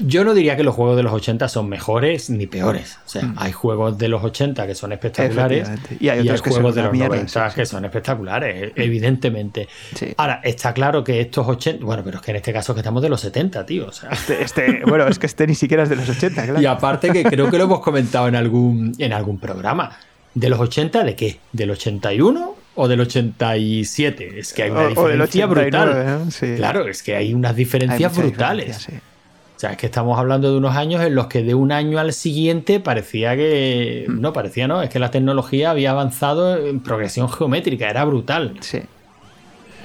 Yo 0.00 0.24
no 0.24 0.32
diría 0.34 0.56
que 0.56 0.62
los 0.64 0.74
juegos 0.74 0.96
de 0.96 1.02
los 1.02 1.12
80 1.12 1.48
son 1.48 1.68
mejores 1.68 2.30
ni 2.30 2.46
peores. 2.46 2.98
O 3.04 3.08
sea, 3.08 3.32
hay 3.36 3.52
juegos 3.52 3.98
de 3.98 4.08
los 4.08 4.22
80 4.22 4.66
que 4.66 4.74
son 4.74 4.92
espectaculares. 4.92 5.68
Y 6.00 6.08
hay 6.08 6.20
otros 6.20 6.42
que 6.42 6.50
son 6.50 6.60
juegos 6.60 6.74
de 6.76 6.82
los 6.82 6.92
mierda, 6.92 7.08
90 7.16 7.50
sí, 7.50 7.54
que 7.56 7.66
sí. 7.66 7.70
son 7.72 7.84
espectaculares, 7.84 8.72
evidentemente. 8.76 9.68
Sí. 9.94 10.14
Ahora, 10.16 10.40
está 10.44 10.72
claro 10.72 11.02
que 11.04 11.20
estos 11.20 11.46
80, 11.48 11.84
bueno, 11.84 12.02
pero 12.04 12.18
es 12.18 12.22
que 12.22 12.30
en 12.30 12.36
este 12.36 12.52
caso 12.52 12.74
que 12.74 12.80
estamos 12.80 13.02
de 13.02 13.08
los 13.08 13.20
70, 13.20 13.66
tío. 13.66 13.86
O 13.88 13.92
sea, 13.92 14.10
Este, 14.10 14.42
este- 14.42 14.82
bueno, 14.86 15.06
es 15.08 15.18
que 15.18 15.26
este 15.26 15.46
ni 15.46 15.54
siquiera 15.54 15.82
es 15.82 15.88
de 15.88 15.96
los 15.96 16.08
80, 16.08 16.44
claro. 16.44 16.60
y 16.60 16.66
aparte 16.66 17.10
que 17.10 17.24
creo 17.24 17.50
que 17.50 17.58
lo 17.58 17.64
hemos 17.64 17.80
comentado 17.80 18.28
en 18.28 18.36
algún, 18.36 18.94
en 18.98 19.12
algún 19.12 19.38
programa. 19.38 19.96
¿De 20.34 20.48
los 20.48 20.60
80 20.60 21.02
de 21.04 21.16
qué? 21.16 21.38
¿Del 21.52 21.70
81 21.72 22.54
o 22.76 22.86
del 22.86 23.00
87? 23.00 24.38
Es 24.38 24.52
que 24.52 24.62
hay 24.64 24.70
una 24.70 24.80
O- 24.80 24.82
o 24.82 25.08
del 25.08 25.18
diferencia 25.18 25.46
89, 25.46 26.16
brutal. 26.30 26.56
Claro, 26.56 26.86
es 26.88 27.02
que 27.02 27.16
hay 27.16 27.34
unas 27.34 27.50
Hay 27.52 27.56
diferencias 27.56 28.16
brutales. 28.16 28.66
diferencia, 28.66 29.00
sí. 29.00 29.04
O 29.58 29.60
sea, 29.60 29.72
es 29.72 29.76
que 29.76 29.86
estamos 29.86 30.16
hablando 30.16 30.52
de 30.52 30.56
unos 30.56 30.76
años 30.76 31.02
en 31.02 31.16
los 31.16 31.26
que 31.26 31.42
de 31.42 31.52
un 31.56 31.72
año 31.72 31.98
al 31.98 32.12
siguiente 32.12 32.78
parecía 32.78 33.34
que. 33.34 34.04
Mm. 34.06 34.20
No, 34.20 34.32
parecía, 34.32 34.68
¿no? 34.68 34.82
Es 34.82 34.88
que 34.88 35.00
la 35.00 35.10
tecnología 35.10 35.72
había 35.72 35.90
avanzado 35.90 36.56
en 36.64 36.78
progresión 36.78 37.28
geométrica, 37.28 37.90
era 37.90 38.04
brutal. 38.04 38.54
Sí. 38.60 38.78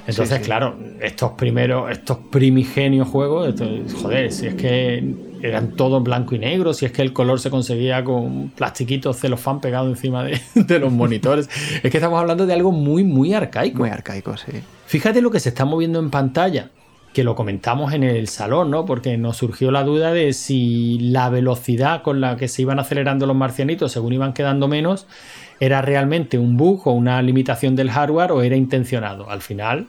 Entonces, 0.06 0.36
Sí, 0.36 0.42
sí. 0.44 0.46
claro, 0.46 0.76
estos 1.00 1.32
primeros, 1.32 1.90
estos 1.90 2.18
primigenios 2.30 3.08
juegos, 3.08 3.48
esto- 3.48 3.66
joder, 4.00 4.30
si 4.30 4.46
es 4.46 4.54
que 4.54 5.02
eran 5.42 5.72
todos 5.72 6.02
blanco 6.04 6.36
y 6.36 6.38
negro, 6.38 6.72
si 6.72 6.86
es 6.86 6.92
que 6.92 7.02
el 7.02 7.12
color 7.12 7.40
se 7.40 7.50
conseguía 7.50 8.04
con 8.04 8.50
plastiquitos 8.50 9.18
celofán 9.18 9.60
pegado 9.60 9.88
encima 9.88 10.22
de, 10.22 10.40
de 10.54 10.78
los 10.78 10.92
monitores. 10.92 11.48
Es 11.82 11.90
que 11.90 11.96
estamos 11.98 12.20
hablando 12.20 12.46
de 12.46 12.52
algo 12.52 12.70
muy, 12.70 13.02
muy 13.02 13.34
arcaico. 13.34 13.78
Muy 13.78 13.90
arcaico, 13.90 14.36
sí. 14.36 14.52
Fíjate 14.86 15.20
lo 15.20 15.32
que 15.32 15.40
se 15.40 15.48
está 15.48 15.64
moviendo 15.64 15.98
en 15.98 16.10
pantalla, 16.10 16.70
que 17.14 17.24
lo 17.24 17.34
comentamos 17.34 17.94
en 17.94 18.02
el 18.02 18.28
salón, 18.28 18.70
¿no? 18.70 18.84
Porque 18.84 19.16
nos 19.16 19.38
surgió 19.38 19.70
la 19.70 19.84
duda 19.84 20.12
de 20.12 20.34
si 20.34 20.98
la 20.98 21.30
velocidad 21.30 22.02
con 22.02 22.20
la 22.20 22.36
que 22.36 22.48
se 22.48 22.62
iban 22.62 22.78
acelerando 22.78 23.24
los 23.26 23.36
marcianitos 23.36 23.92
según 23.92 24.12
iban 24.12 24.34
quedando 24.34 24.68
menos 24.68 25.06
era 25.60 25.80
realmente 25.80 26.36
un 26.36 26.56
bug 26.58 26.86
o 26.86 26.92
una 26.92 27.22
limitación 27.22 27.76
del 27.76 27.90
hardware 27.90 28.32
o 28.32 28.42
era 28.42 28.56
intencionado. 28.56 29.30
Al 29.30 29.40
final 29.40 29.86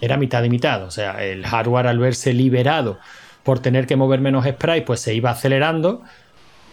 era 0.00 0.16
mitad 0.16 0.42
y 0.44 0.48
mitad, 0.48 0.84
o 0.84 0.90
sea, 0.90 1.22
el 1.24 1.44
hardware 1.44 1.88
al 1.88 1.98
verse 1.98 2.32
liberado 2.32 2.98
por 3.42 3.58
tener 3.58 3.86
que 3.86 3.96
mover 3.96 4.20
menos 4.20 4.46
sprites, 4.46 4.84
pues 4.86 5.00
se 5.00 5.14
iba 5.14 5.30
acelerando, 5.30 6.02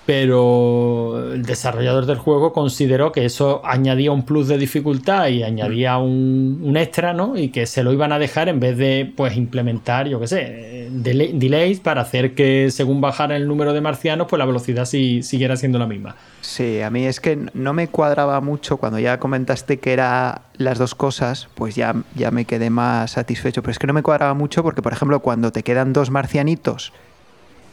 pero 0.05 1.33
el 1.33 1.43
desarrollador 1.43 2.05
del 2.05 2.17
juego 2.17 2.53
consideró 2.53 3.11
que 3.11 3.25
eso 3.25 3.61
añadía 3.65 4.11
un 4.11 4.23
plus 4.23 4.47
de 4.47 4.57
dificultad 4.57 5.27
y 5.27 5.43
añadía 5.43 5.97
un, 5.97 6.59
un 6.63 6.77
extra, 6.77 7.13
¿no? 7.13 7.37
Y 7.37 7.49
que 7.49 7.65
se 7.65 7.83
lo 7.83 7.91
iban 7.91 8.11
a 8.11 8.19
dejar 8.19 8.49
en 8.49 8.59
vez 8.59 8.77
de, 8.77 9.11
pues, 9.15 9.35
implementar, 9.35 10.07
yo 10.07 10.19
qué 10.19 10.27
sé, 10.27 10.89
delay- 10.91 11.31
delays 11.33 11.79
para 11.79 12.01
hacer 12.01 12.35
que 12.35 12.69
según 12.71 13.01
bajara 13.01 13.35
el 13.35 13.47
número 13.47 13.73
de 13.73 13.81
marcianos, 13.81 14.27
pues 14.29 14.37
la 14.37 14.45
velocidad 14.45 14.85
sí, 14.85 15.23
siguiera 15.23 15.55
siendo 15.57 15.79
la 15.79 15.87
misma. 15.87 16.15
Sí, 16.41 16.81
a 16.81 16.89
mí 16.89 17.05
es 17.05 17.19
que 17.19 17.39
no 17.53 17.73
me 17.73 17.87
cuadraba 17.87 18.39
mucho 18.41 18.77
cuando 18.77 18.99
ya 18.99 19.19
comentaste 19.19 19.79
que 19.79 19.93
era 19.93 20.43
las 20.57 20.77
dos 20.77 20.93
cosas, 20.93 21.47
pues 21.55 21.75
ya, 21.75 21.95
ya 22.15 22.29
me 22.31 22.45
quedé 22.45 22.69
más 22.69 23.11
satisfecho. 23.11 23.61
Pero 23.63 23.71
es 23.71 23.79
que 23.79 23.87
no 23.87 23.93
me 23.93 24.03
cuadraba 24.03 24.35
mucho 24.35 24.61
porque, 24.61 24.81
por 24.83 24.93
ejemplo, 24.93 25.19
cuando 25.21 25.51
te 25.51 25.63
quedan 25.63 25.91
dos 25.91 26.11
marcianitos, 26.11 26.93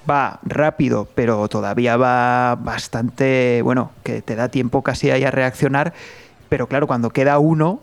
va 0.08 0.40
rápido, 0.42 1.08
pero 1.14 1.48
todavía 1.48 1.96
va 1.96 2.56
bastante, 2.56 3.60
bueno, 3.62 3.92
que 4.02 4.22
te 4.22 4.36
da 4.36 4.48
tiempo 4.48 4.82
casi 4.82 5.10
ahí 5.10 5.24
a 5.24 5.30
reaccionar. 5.30 5.92
Pero 6.48 6.66
claro, 6.66 6.86
cuando 6.86 7.10
queda 7.10 7.38
uno, 7.38 7.80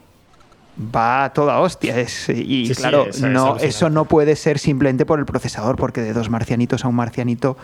va 0.80 1.26
a 1.26 1.34
toda 1.34 1.59
hostia. 1.59 1.99
Es, 1.99 2.30
y 2.30 2.67
Sí, 2.67 2.76
claro, 2.76 3.07
es 3.07 3.22
no, 3.22 3.57
eso 3.57 3.89
no 3.89 4.05
puede 4.05 4.36
ser 4.36 4.59
simplemente 4.59 5.05
por 5.05 5.20
el 5.20 5.26
procesador, 5.26 5.76
porque 5.76 6.01
de 6.01 6.13
dos 6.13 6.30
marcianitos 6.30 6.86
a 6.86 6.88
un 6.88 6.95
marcianito 6.95 7.57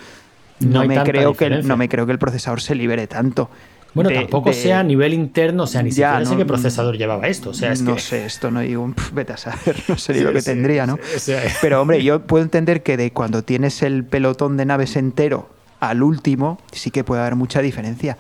No 0.60 0.86
me 0.86 1.02
creo 1.04 1.34
que, 1.34 1.50
no 1.50 1.78
me 1.78 1.90
creo 1.90 2.06
que 2.06 2.12
el 2.12 2.20
procesador 2.20 2.62
se 2.62 2.76
libere 2.76 3.08
tanto. 3.08 3.50
Bueno, 3.96 4.10
De- 4.12 4.18
tampoco 4.18 4.50
de- 4.50 4.56
sea 4.56 4.82
a 4.82 4.84
nivel 4.84 5.14
interno, 5.14 5.64
o 5.64 5.68
sea, 5.68 5.82
ni 5.82 5.90
siquiera 5.90 6.24
sé 6.24 6.32
no- 6.32 6.38
qué 6.38 6.46
procesador 6.46 6.98
llevaba 6.98 7.28
esto. 7.28 7.50
O 7.50 7.54
sea, 7.54 7.72
es 7.72 7.82
no 7.82 7.96
que... 7.96 8.02
sé, 8.02 8.26
esto 8.26 8.52
no 8.52 8.60
digo, 8.60 8.88
pf, 8.96 9.16
vete 9.16 9.34
a 9.34 9.38
saber, 9.38 9.82
no 9.88 9.98
sé 9.98 10.14
Sí, 10.14 10.20
lo 10.20 10.32
que 10.34 10.42
sí, 10.42 10.46
tendría, 10.46 10.86
¿no? 10.86 11.00
sí. 11.18 11.34
Pero 11.62 11.82
hombre, 11.82 12.04
yo 12.04 12.22
puedo 12.22 12.44
entender 12.44 12.84
que 12.84 12.98
de 12.98 13.12
cuando 13.12 13.44
tienes 13.44 13.82
el 13.82 14.04
pelotón 14.04 14.58
de 14.58 14.66
naves 14.66 14.96
entero 14.98 15.50
al 15.80 16.04
último, 16.04 16.60
sí 16.72 16.92
que 16.92 17.04
puede 17.04 17.22
haber 17.22 17.36
mucha 17.36 17.62
diferencia. 17.62 18.18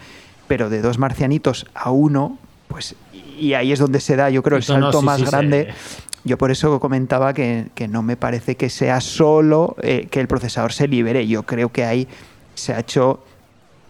Pero 0.47 0.69
de 0.69 0.81
dos 0.81 0.97
marcianitos 0.97 1.65
a 1.75 1.91
uno, 1.91 2.37
pues, 2.67 2.95
y 3.39 3.53
ahí 3.53 3.71
es 3.71 3.79
donde 3.79 3.99
se 3.99 4.15
da, 4.15 4.29
yo 4.29 4.41
creo, 4.43 4.57
el 4.57 4.61
no, 4.67 4.81
salto 4.81 5.01
más 5.01 5.23
grande. 5.29 5.73
Yo 6.23 6.37
por 6.37 6.49
eso 6.51 6.79
comentaba 6.79 7.33
que, 7.33 7.67
que 7.75 7.87
no 7.87 8.01
me 8.01 8.15
parece 8.17 8.55
que 8.55 8.69
sea 8.69 8.99
solo 9.01 9.75
eh, 9.81 10.07
que 10.09 10.19
el 10.19 10.27
procesador 10.27 10.73
se 10.73 10.87
libere. 10.87 11.27
Yo 11.27 11.43
creo 11.43 11.71
que 11.71 11.83
ahí 11.83 12.07
se 12.55 12.73
ha 12.73 12.79
hecho, 12.79 13.23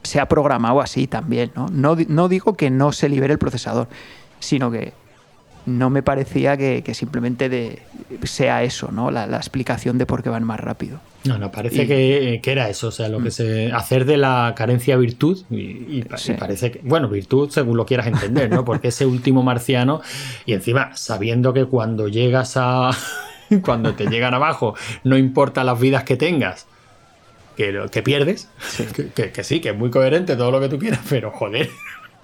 se 0.06 0.20
ha 0.20 0.28
programado 0.28 0.82
así 0.82 1.08
también. 1.08 1.52
¿no? 1.56 1.68
No, 1.72 1.98
no 2.08 2.28
digo 2.30 2.56
que 2.56 2.70
no 2.70 2.92
se 2.92 3.10
libere 3.10 3.34
el 3.34 3.40
procesador, 3.40 3.88
sino 4.40 4.72
que 4.72 4.94
no 5.66 5.90
me 5.90 6.04
parecía 6.04 6.58
que, 6.58 6.84
que 6.84 6.94
simplemente 6.94 7.50
de, 7.50 7.82
sea 8.22 8.62
eso, 8.62 8.92
¿no? 8.92 9.10
La, 9.10 9.26
la 9.26 9.38
explicación 9.38 9.98
de 9.98 10.06
por 10.06 10.22
qué 10.22 10.30
van 10.30 10.44
más 10.44 10.60
rápido. 10.60 11.00
No, 11.24 11.40
no, 11.40 11.52
parece 11.52 11.86
Y- 11.86 11.88
que, 11.88 12.40
que 12.44 12.52
era 12.52 12.70
eso, 12.70 12.90
o 12.90 12.92
sea, 12.92 13.10
lo 13.10 13.20
que 13.20 13.32
se 13.32 13.72
hacer 13.72 14.06
de 14.06 14.18
la 14.18 14.54
carencia 14.56 14.96
virtud 14.96 15.42
y, 15.50 15.56
y 15.98 16.06
parece 16.40 16.70
que, 16.70 16.82
bueno, 16.84 17.10
virtud 17.10 17.50
según 17.50 17.78
lo 17.78 17.86
quieras 17.88 18.06
entender, 18.06 18.52
¿no? 18.52 18.64
Porque 18.64 18.90
ese 18.90 19.08
último 19.08 19.42
marciano 19.42 20.02
y 20.46 20.54
encima 20.54 20.92
sabiendo 20.96 21.52
que 21.52 21.66
cuando 21.66 22.10
llegas 22.10 22.58
a, 22.58 22.92
cuando 23.64 23.96
te 23.96 24.06
llegan 24.06 24.36
abajo, 24.36 24.76
no 25.04 25.18
importa 25.18 25.64
las 25.64 25.80
vidas 25.80 26.04
que 26.04 26.16
tengas, 26.16 26.68
que, 27.56 28.02
pierdes, 28.04 28.50
que, 28.96 29.08
que- 29.10 29.32
que 29.32 29.44
sí, 29.44 29.62
que 29.62 29.70
es 29.70 29.78
muy 29.78 29.90
coherente 29.90 30.36
todo 30.36 30.52
lo 30.52 30.60
que 30.60 30.70
tú 30.70 30.78
quieras, 30.80 31.00
pero 31.10 31.32
joder, 31.32 31.70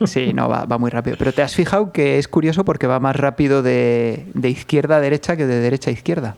Sí, 0.06 0.34
no, 0.34 0.50
va, 0.50 0.66
va 0.66 0.80
muy 0.80 0.90
rápido. 0.90 1.16
Pero 1.20 1.32
te 1.32 1.44
has 1.44 1.54
fijado 1.54 1.92
que 1.92 2.18
es 2.18 2.28
curioso 2.28 2.66
porque 2.66 2.88
va 2.88 3.00
más 3.00 3.16
rápido 3.16 3.62
de, 3.62 4.26
de 4.34 4.50
izquierda 4.50 4.96
a 4.98 5.00
derecha 5.00 5.38
que 5.38 5.46
de 5.46 5.60
derecha 5.60 5.92
a 5.92 5.94
izquierda. 5.94 6.36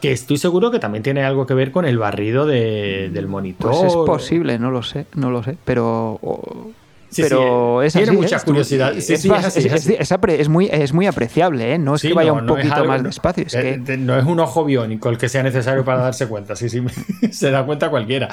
Que 0.00 0.12
estoy 0.12 0.36
seguro 0.38 0.70
que 0.70 0.78
también 0.78 1.02
tiene 1.02 1.24
algo 1.24 1.44
que 1.44 1.54
ver 1.54 1.72
con 1.72 1.84
el 1.84 1.98
barrido 1.98 2.46
de- 2.46 3.10
del 3.12 3.26
monitor. 3.26 3.72
Pues 3.72 3.82
es 3.84 3.94
posible, 3.94 4.58
no 4.60 4.70
lo 4.70 4.84
sé, 4.84 5.06
no 5.16 5.30
lo 5.32 5.42
sé. 5.42 5.56
Pero. 5.64 6.18
o- 6.22 6.70
Sí, 7.12 7.22
pero 7.22 7.78
sí, 7.82 7.86
es 7.86 7.92
tiene 7.92 8.08
así, 8.08 8.16
mucha 8.16 8.36
¿eh? 8.36 8.40
curiosidad. 8.44 8.92
Sí, 8.94 8.98
es, 9.12 9.20
sí, 9.22 9.28
es 9.28 9.44
así, 9.44 9.58
es- 9.60 9.64
es 9.66 9.86
es- 9.88 10.10
es 10.10 10.40
es 10.40 10.48
muy, 10.48 10.68
es 10.72 10.92
muy 10.92 11.06
apreciable, 11.06 11.74
¿eh? 11.74 11.78
No 11.78 11.94
es 11.94 12.02
que 12.02 12.12
vaya 12.14 12.30
no, 12.32 12.38
un 12.38 12.46
no 12.46 12.54
es 12.56 12.62
poquito 12.62 12.74
algo- 12.74 12.88
más 12.88 13.02
despacio, 13.02 13.44
es 13.46 13.54
eh, 13.54 13.80
que. 13.84 13.96
no 13.98 14.18
es 14.18 14.24
un 14.24 14.40
ojo 14.40 14.64
biónico 14.64 15.08
el 15.10 15.18
que 15.18 15.28
sea 15.28 15.42
necesario 15.42 15.84
para 15.84 16.02
darse 16.02 16.26
cuenta. 16.26 16.56
Sí, 16.56 16.68
sí, 16.68 16.82
se 17.30 17.50
da 17.50 17.64
cuenta 17.64 17.90
cualquiera. 17.90 18.28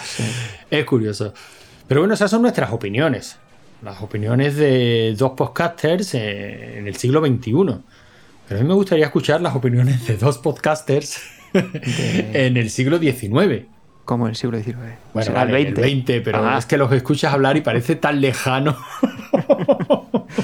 Es 0.71 0.85
curioso. 0.85 1.33
Pero 1.87 2.01
bueno, 2.01 2.13
esas 2.13 2.31
son 2.31 2.41
nuestras 2.41 2.71
opiniones. 2.71 3.37
Las 3.83 4.01
opiniones 4.01 4.55
de 4.55 5.15
dos 5.17 5.31
podcasters 5.31 6.13
eh, 6.15 6.77
en 6.79 6.87
el 6.87 6.95
siglo 6.95 7.19
XXI. 7.25 7.51
Pero 8.47 8.59
a 8.59 8.63
mí 8.63 8.67
me 8.67 8.73
gustaría 8.73 9.05
escuchar 9.05 9.41
las 9.41 9.55
opiniones 9.55 10.05
de 10.07 10.17
dos 10.17 10.37
podcasters 10.39 11.21
en 11.53 12.57
el 12.57 12.69
siglo 12.69 12.99
XIX. 12.99 13.65
Como 14.09 14.27
el 14.27 14.35
siglo 14.35 14.57
XIX. 14.57 14.75
Bueno, 15.13 15.25
Será 15.27 15.41
vale, 15.45 15.57
el 15.59 15.63
20. 15.65 15.81
el 15.81 15.87
20, 15.87 16.21
pero 16.21 16.39
Ah, 16.43 16.57
es 16.57 16.65
que 16.65 16.77
los 16.77 16.91
escuchas 16.91 17.31
hablar 17.31 17.57
y 17.57 17.61
parece 17.61 17.95
tan 17.95 18.19
lejano. 18.19 18.75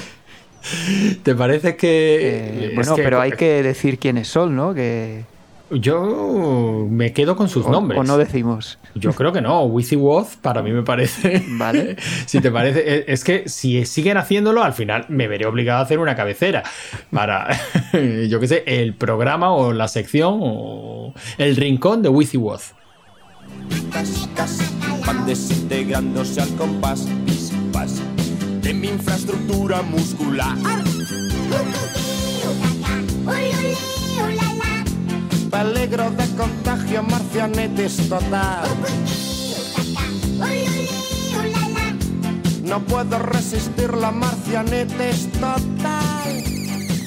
¿Te 1.24 1.34
parece 1.34 1.74
que.? 1.76 2.68
eh, 2.68 2.72
bueno, 2.76 2.94
que- 2.94 3.02
pero 3.02 3.20
hay 3.20 3.32
que 3.32 3.64
decir 3.64 3.98
quiénes 3.98 4.28
son, 4.28 4.54
¿no? 4.54 4.72
Que, 4.72 5.24
Yo 5.70 6.86
me 6.88 7.12
quedo 7.12 7.34
con 7.34 7.48
sus 7.48 7.66
o, 7.66 7.70
nombres. 7.72 7.98
o 7.98 8.04
no 8.04 8.18
decimos. 8.18 8.78
Yo 8.94 9.12
creo 9.12 9.32
que 9.32 9.40
no. 9.40 9.64
Wizzy 9.64 9.96
Woz, 9.96 10.36
para 10.36 10.62
mí 10.62 10.70
me 10.70 10.82
parece. 10.84 11.42
Vale. 11.48 11.96
si 12.26 12.40
te 12.40 12.52
parece. 12.52 12.82
eh, 12.86 13.04
Es 13.08 13.24
que 13.24 13.48
si 13.48 13.84
siguen 13.84 14.16
haciéndolo, 14.16 14.62
al 14.62 14.74
final 14.74 15.06
me 15.08 15.26
veré 15.26 15.44
obligado 15.46 15.80
a 15.80 15.82
hacer 15.82 15.98
una 15.98 16.14
cabecera. 16.14 16.62
Para, 17.12 17.48
yo 18.28 18.38
qué 18.38 18.46
sé, 18.46 18.62
el 18.64 18.94
programa 18.94 19.52
o 19.52 19.72
la 19.72 19.88
sección 19.88 20.38
o 20.40 21.14
el 21.38 21.56
rincón 21.56 22.02
de 22.02 22.10
Wizzy 22.10 22.36
Woz. 22.36 22.75
Van 25.06 25.24
desintegrándose 25.26 26.40
al 26.40 26.54
compás, 26.56 27.06
pis, 27.24 27.52
pas, 27.72 28.00
de 28.62 28.74
mi 28.74 28.88
infraestructura 28.88 29.82
muscular. 29.82 30.56
Peligro 35.50 36.10
de 36.10 36.26
contagio, 36.36 37.02
marcianetes 37.02 38.08
total. 38.08 38.68
No 42.64 42.80
puedo 42.80 43.18
resistir 43.20 43.94
la 43.94 44.10
marcianetes 44.10 45.30
total. 45.32 46.42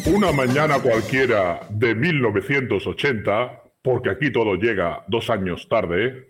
Una 0.05 0.31
mañana 0.31 0.79
cualquiera 0.79 1.59
de 1.69 1.93
1980, 1.93 3.61
porque 3.81 4.09
aquí 4.09 4.31
todo 4.31 4.55
llega 4.55 5.03
dos 5.07 5.29
años 5.29 5.67
tarde, 5.69 6.28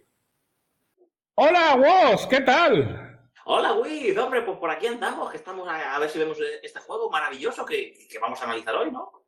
Hola, 1.42 1.76
Woz, 1.76 2.28
¿qué 2.28 2.42
tal? 2.42 3.18
Hola, 3.46 3.72
Wiz, 3.72 4.18
hombre, 4.18 4.42
pues 4.42 4.58
por 4.58 4.70
aquí 4.70 4.88
andamos, 4.88 5.32
que 5.32 5.38
estamos 5.38 5.66
a, 5.70 5.96
a 5.96 6.00
ver 6.00 6.10
si 6.10 6.20
vemos 6.20 6.38
este 6.62 6.82
juego 6.82 7.10
maravilloso 7.10 7.66
que, 7.66 7.94
que 8.12 8.20
vamos 8.20 8.42
a 8.42 8.44
analizar 8.44 8.76
hoy, 8.76 8.92
¿no? 8.92 9.24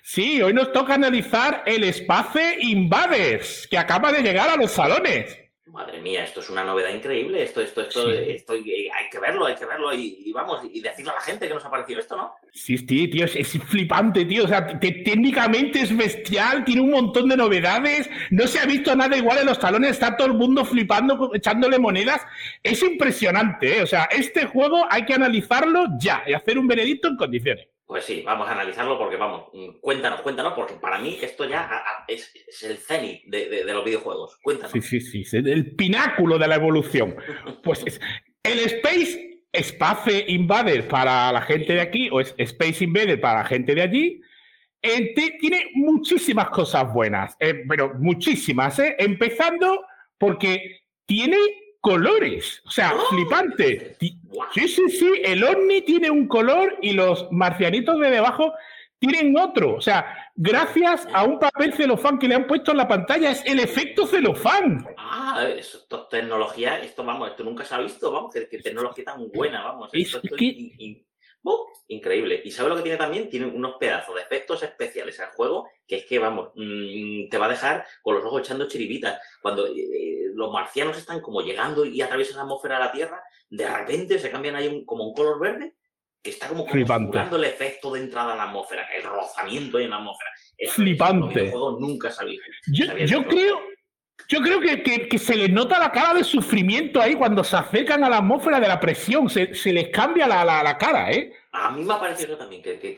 Sí, 0.00 0.40
hoy 0.40 0.54
nos 0.54 0.70
toca 0.70 0.94
analizar 0.94 1.64
el 1.66 1.82
Space 1.82 2.58
Invaders, 2.60 3.66
que 3.68 3.78
acaba 3.78 4.12
de 4.12 4.22
llegar 4.22 4.48
a 4.48 4.54
los 4.54 4.70
salones. 4.70 5.36
Madre 5.72 6.00
mía, 6.00 6.22
esto 6.22 6.38
es 6.40 6.48
una 6.48 6.62
novedad 6.62 6.90
increíble, 6.94 7.42
esto, 7.42 7.60
esto, 7.60 7.80
esto, 7.80 8.08
esto 8.08 8.52
hay 8.52 8.62
que 9.10 9.18
verlo, 9.18 9.46
hay 9.46 9.56
que 9.56 9.66
verlo 9.66 9.92
y, 9.92 10.22
y 10.24 10.32
vamos, 10.32 10.62
y 10.72 10.80
decirle 10.80 11.10
a 11.10 11.14
la 11.14 11.20
gente 11.20 11.48
que 11.48 11.54
nos 11.54 11.64
ha 11.64 11.70
parecido 11.70 11.98
esto, 11.98 12.16
¿no? 12.16 12.34
Sí, 12.52 12.78
sí, 12.78 13.08
tío, 13.08 13.24
es, 13.24 13.34
es 13.34 13.48
flipante, 13.64 14.24
tío. 14.24 14.44
O 14.44 14.48
sea, 14.48 14.78
te- 14.78 15.02
técnicamente 15.04 15.80
es 15.80 15.94
bestial, 15.96 16.64
tiene 16.64 16.82
un 16.82 16.92
montón 16.92 17.28
de 17.28 17.36
novedades. 17.36 18.08
No 18.30 18.46
se 18.46 18.60
ha 18.60 18.64
visto 18.64 18.94
nada 18.94 19.16
igual 19.16 19.38
en 19.38 19.46
los 19.46 19.58
talones, 19.58 19.90
está 19.90 20.16
todo 20.16 20.28
el 20.28 20.34
mundo 20.34 20.64
flipando, 20.64 21.32
echándole 21.34 21.80
monedas. 21.80 22.22
Es 22.62 22.80
impresionante, 22.84 23.78
¿eh? 23.78 23.82
O 23.82 23.86
sea, 23.86 24.04
este 24.04 24.46
juego 24.46 24.86
hay 24.88 25.04
que 25.04 25.14
analizarlo 25.14 25.86
ya 25.98 26.22
y 26.26 26.32
hacer 26.32 26.58
un 26.58 26.68
veredicto 26.68 27.08
en 27.08 27.16
condiciones. 27.16 27.66
Pues 27.86 28.04
sí, 28.04 28.22
vamos 28.26 28.48
a 28.48 28.52
analizarlo 28.52 28.98
porque, 28.98 29.16
vamos, 29.16 29.44
mm, 29.52 29.78
cuéntanos, 29.80 30.20
cuéntanos, 30.22 30.54
porque 30.54 30.74
para 30.74 30.98
mí 30.98 31.18
esto 31.22 31.44
ya 31.48 31.60
a- 31.62 31.76
a- 31.78 32.04
es, 32.08 32.32
es 32.48 32.62
el 32.64 32.78
cenit 32.78 33.22
de, 33.26 33.48
de- 33.48 33.64
de 33.64 33.72
los 33.72 33.84
videojuegos. 33.84 34.36
Cuéntanos. 34.42 34.72
Sí, 34.72 34.80
sí, 34.82 35.00
sí, 35.00 35.20
es 35.22 35.34
el 35.34 35.76
pináculo 35.76 36.36
de 36.38 36.48
la 36.48 36.56
evolución. 36.56 37.14
Pues 37.62 37.82
es- 37.86 38.00
el 38.42 38.58
Space 38.60 39.32
Space 39.52 40.24
Invader 40.28 40.86
para 40.88 41.32
la 41.32 41.40
gente 41.42 41.72
de 41.74 41.80
aquí 41.80 42.08
o 42.12 42.20
es 42.20 42.34
Space 42.36 42.84
Invader 42.84 43.20
para 43.20 43.38
la 43.42 43.44
gente 43.46 43.74
de 43.74 43.82
allí. 43.82 44.20
eh, 44.82 45.14
tiene 45.40 45.70
muchísimas 45.74 46.50
cosas 46.50 46.92
buenas, 46.92 47.34
eh, 47.40 47.64
pero 47.68 47.94
muchísimas, 47.98 48.78
¿eh? 48.78 48.94
Empezando 48.98 49.84
porque 50.18 50.80
tiene 51.06 51.38
colores, 51.90 52.62
o 52.66 52.70
sea, 52.70 52.92
¡Oh! 52.96 53.06
flipante. 53.10 53.96
Sí, 54.52 54.66
sí, 54.68 54.88
sí, 54.90 55.08
el 55.24 55.44
ovni 55.44 55.82
tiene 55.82 56.10
un 56.10 56.26
color 56.26 56.76
y 56.82 56.92
los 56.92 57.28
marcianitos 57.30 58.00
de 58.00 58.10
debajo 58.10 58.52
tienen 58.98 59.38
otro. 59.38 59.74
O 59.76 59.80
sea, 59.80 60.30
gracias 60.34 61.06
a 61.12 61.22
un 61.22 61.38
papel 61.38 61.72
celofán 61.74 62.18
que 62.18 62.26
le 62.26 62.34
han 62.34 62.46
puesto 62.48 62.72
en 62.72 62.78
la 62.78 62.88
pantalla, 62.88 63.30
es 63.30 63.44
el 63.46 63.60
efecto 63.60 64.04
celofán. 64.04 64.84
Ah, 64.98 65.46
esto 65.48 65.78
es 66.02 66.08
tecnología, 66.08 66.80
esto 66.80 67.04
vamos, 67.04 67.30
esto 67.30 67.44
nunca 67.44 67.64
se 67.64 67.74
ha 67.76 67.78
visto, 67.78 68.10
vamos, 68.10 68.34
que, 68.34 68.48
que 68.48 68.58
tecnología 68.58 69.04
tan 69.04 69.30
buena, 69.32 69.62
vamos. 69.62 69.90
Es 69.92 70.06
Esto, 70.06 70.20
esto 70.24 70.36
que- 70.36 70.44
in- 70.44 70.72
in- 70.78 71.05
¡Oh! 71.48 71.70
increíble. 71.88 72.42
¿Y 72.44 72.50
sabes 72.50 72.70
lo 72.70 72.76
que 72.76 72.82
tiene 72.82 72.98
también? 72.98 73.30
Tiene 73.30 73.46
unos 73.46 73.76
pedazos 73.78 74.14
de 74.16 74.22
efectos 74.22 74.60
especiales 74.64 75.20
al 75.20 75.28
juego 75.30 75.68
que 75.86 75.98
es 75.98 76.04
que, 76.06 76.18
vamos, 76.18 76.50
mm, 76.56 77.28
te 77.28 77.38
va 77.38 77.46
a 77.46 77.50
dejar 77.50 77.86
con 78.02 78.16
los 78.16 78.24
ojos 78.24 78.40
echando 78.40 78.66
chiribitas. 78.66 79.20
Cuando 79.40 79.66
eh, 79.68 80.30
los 80.34 80.52
marcianos 80.52 80.98
están 80.98 81.20
como 81.20 81.42
llegando 81.42 81.84
y 81.84 82.00
atraviesan 82.02 82.36
la 82.38 82.42
atmósfera 82.42 82.78
de 82.78 82.84
la 82.86 82.92
Tierra, 82.92 83.22
de 83.48 83.68
repente 83.68 84.18
se 84.18 84.30
cambian 84.30 84.56
ahí 84.56 84.66
un- 84.66 84.84
como 84.84 85.04
un 85.04 85.14
color 85.14 85.38
verde 85.40 85.74
que 86.20 86.30
está 86.30 86.48
como 86.48 86.66
configurando 86.66 87.36
el 87.36 87.44
efecto 87.44 87.92
de 87.92 88.00
entrada 88.00 88.32
a 88.32 88.36
la 88.36 88.42
atmósfera, 88.44 88.88
el 88.96 89.04
rozamiento 89.04 89.78
en 89.78 89.90
la 89.90 89.96
atmósfera. 89.98 90.30
Eso 90.58 90.72
Flipante. 90.74 91.20
los 91.26 91.34
videojuegos 91.34 91.80
nunca 91.80 92.08
visto. 92.24 92.44
Yo, 92.72 92.96
yo 93.06 93.24
creo, 93.28 93.60
yo 94.28 94.40
creo 94.40 94.60
que, 94.60 94.82
que- 94.82 95.08
que 95.08 95.18
se 95.18 95.36
les 95.36 95.50
nota 95.50 95.78
la 95.78 95.92
cara 95.92 96.14
de 96.14 96.24
sufrimiento 96.24 97.00
ahí 97.00 97.14
cuando 97.14 97.44
se 97.44 97.56
acercan 97.56 98.02
a 98.04 98.08
la 98.08 98.18
atmósfera 98.18 98.58
de 98.60 98.68
la 98.68 98.80
presión. 98.80 99.28
Se, 99.30 99.54
se 99.54 99.72
les 99.72 99.88
cambia 99.88 100.26
la, 100.26 100.44
la- 100.44 100.62
la 100.62 100.76
cara, 100.78 101.10
¿eh? 101.12 101.32
A 101.52 101.70
mí 101.70 101.84
me 101.84 101.94
ha 101.94 102.00
parecido 102.00 102.36
también, 102.36 102.62
que, 102.62 102.78
que, 102.78 102.94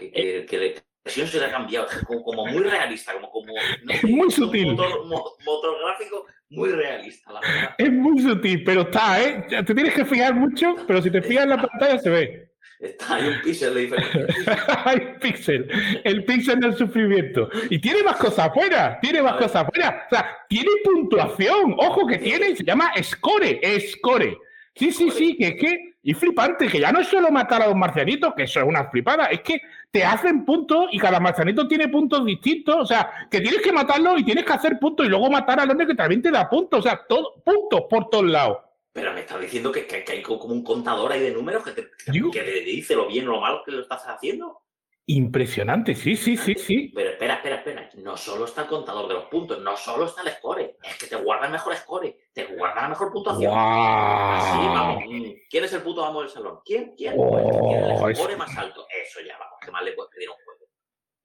que, 0.46 0.58
la 0.58 0.64
expresión 0.66 1.26
se 1.28 1.38
le 1.38 1.46
ha 1.46 1.50
cambiado, 1.50 1.86
como, 2.06 2.22
como 2.22 2.46
muy 2.46 2.62
realista, 2.62 3.12
como, 3.12 3.30
como 3.30 3.52
no 3.84 3.94
Muy 4.08 4.30
sutil. 4.30 4.72
Motor, 4.72 5.06
mo- 5.06 5.32
motor 5.44 5.76
gráfico 5.84 6.26
muy 6.50 6.70
realista, 6.70 7.32
la 7.32 7.40
verdad. 7.40 7.74
Es 7.76 7.92
muy 7.92 8.20
sutil, 8.22 8.64
pero 8.64 8.80
está, 8.82 9.22
¿eh? 9.22 9.44
Te 9.48 9.74
tienes 9.74 9.94
que 9.94 10.04
fijar 10.06 10.34
mucho, 10.34 10.76
pero 10.86 11.02
si 11.02 11.10
te 11.10 11.20
fijas 11.22 11.44
en 11.44 11.50
la 11.50 11.60
pantalla 11.60 11.98
se 11.98 12.08
ve. 12.10 12.47
Está 12.80 13.16
hay 13.16 13.28
un 13.28 13.42
píxel 13.42 13.74
de 13.74 13.80
diferencia. 13.80 14.26
Hay 14.84 15.00
píxel, 15.20 15.68
el 16.04 16.24
píxel 16.24 16.60
del 16.60 16.76
sufrimiento. 16.76 17.50
Y 17.70 17.80
tiene 17.80 18.04
más 18.04 18.16
cosas 18.16 18.46
afuera, 18.46 18.98
tiene 19.02 19.20
más 19.20 19.34
cosas 19.34 19.66
afuera. 19.66 20.06
O 20.06 20.14
sea, 20.14 20.38
tiene 20.48 20.70
puntuación. 20.84 21.74
Ojo 21.76 22.06
que 22.06 22.18
tiene, 22.18 22.54
se 22.54 22.62
llama 22.62 22.92
score, 23.02 23.60
score. 23.80 24.38
Sí, 24.76 24.92
sí, 24.92 25.10
sí, 25.10 25.36
que 25.36 25.48
es 25.48 25.54
que, 25.60 25.94
y 26.04 26.14
flipante, 26.14 26.68
que 26.68 26.78
ya 26.78 26.92
no 26.92 27.00
es 27.00 27.08
solo 27.08 27.32
matar 27.32 27.62
a 27.62 27.66
los 27.66 27.74
marcianitos, 27.74 28.32
que 28.36 28.44
eso 28.44 28.60
es 28.60 28.66
una 28.66 28.88
flipada, 28.88 29.26
es 29.26 29.40
que 29.40 29.60
te 29.90 30.04
hacen 30.04 30.44
puntos 30.44 30.86
y 30.92 31.00
cada 31.00 31.18
marcianito 31.18 31.66
tiene 31.66 31.88
puntos 31.88 32.24
distintos, 32.24 32.76
o 32.76 32.86
sea, 32.86 33.10
que 33.28 33.40
tienes 33.40 33.60
que 33.60 33.72
matarlo 33.72 34.16
y 34.16 34.22
tienes 34.22 34.44
que 34.44 34.52
hacer 34.52 34.78
puntos 34.78 35.04
y 35.04 35.08
luego 35.08 35.28
matar 35.30 35.58
al 35.58 35.68
hombre 35.68 35.88
que 35.88 35.96
también 35.96 36.22
te 36.22 36.30
da 36.30 36.48
puntos, 36.48 36.78
o 36.78 36.82
sea, 36.82 37.00
todo, 37.08 37.42
puntos 37.44 37.82
por 37.90 38.08
todos 38.08 38.26
lados. 38.26 38.58
Pero 38.98 39.12
me 39.12 39.20
estás 39.20 39.40
diciendo 39.40 39.70
que, 39.70 39.86
que- 39.86 40.02
que 40.04 40.12
hay 40.12 40.22
co- 40.22 40.38
como 40.38 40.52
un 40.54 40.64
contador 40.64 41.12
ahí 41.12 41.20
de 41.20 41.30
números 41.30 41.62
que 41.62 41.70
te, 41.72 41.82
que, 42.04 42.12
que 42.32 42.40
te 42.42 42.50
dice 42.62 42.96
lo 42.96 43.06
bien 43.06 43.28
o 43.28 43.32
lo 43.32 43.40
malo 43.40 43.62
que 43.64 43.70
lo 43.70 43.80
estás 43.82 44.02
haciendo. 44.06 44.62
Impresionante, 45.06 45.94
sí, 45.94 46.16
sí, 46.16 46.36
sí, 46.36 46.54
sí. 46.56 46.92
Pero 46.94 47.10
espera, 47.10 47.34
espera, 47.36 47.56
espera. 47.56 47.88
No 47.94 48.16
solo 48.16 48.44
está 48.44 48.62
el 48.62 48.66
contador 48.68 49.08
de 49.08 49.14
los 49.14 49.24
puntos, 49.24 49.58
no 49.60 49.74
solo 49.76 50.04
está 50.06 50.20
el 50.22 50.30
score, 50.32 50.76
es 50.82 50.96
que 50.98 51.06
te 51.06 51.16
guarda 51.16 51.46
el 51.46 51.52
mejor 51.52 51.74
score, 51.76 52.14
te 52.32 52.44
guarda 52.44 52.82
la 52.82 52.88
mejor 52.88 53.10
puntuación. 53.12 53.52
Así, 53.56 54.58
vamos. 54.66 55.02
mm, 55.06 55.30
¿Quién 55.48 55.64
es 55.64 55.72
el 55.72 55.82
puto 55.82 56.04
amo 56.04 56.20
del 56.20 56.28
salón? 56.28 56.58
¿Quién? 56.64 56.94
¿Quién? 56.96 57.14
Oh, 57.16 57.38
el 57.38 57.44
que 57.46 57.58
tiene 57.58 57.86
el 58.04 58.10
es- 58.10 58.18
score 58.18 58.36
más 58.36 58.56
alto. 58.58 58.86
Eso 59.02 59.20
ya, 59.26 59.38
vamos, 59.38 59.58
¿qué 59.64 59.70
más 59.70 59.82
le 59.84 59.92
puedes 59.92 60.12
pedir 60.12 60.28
a 60.28 60.32
un 60.32 60.38
juego? 60.44 60.57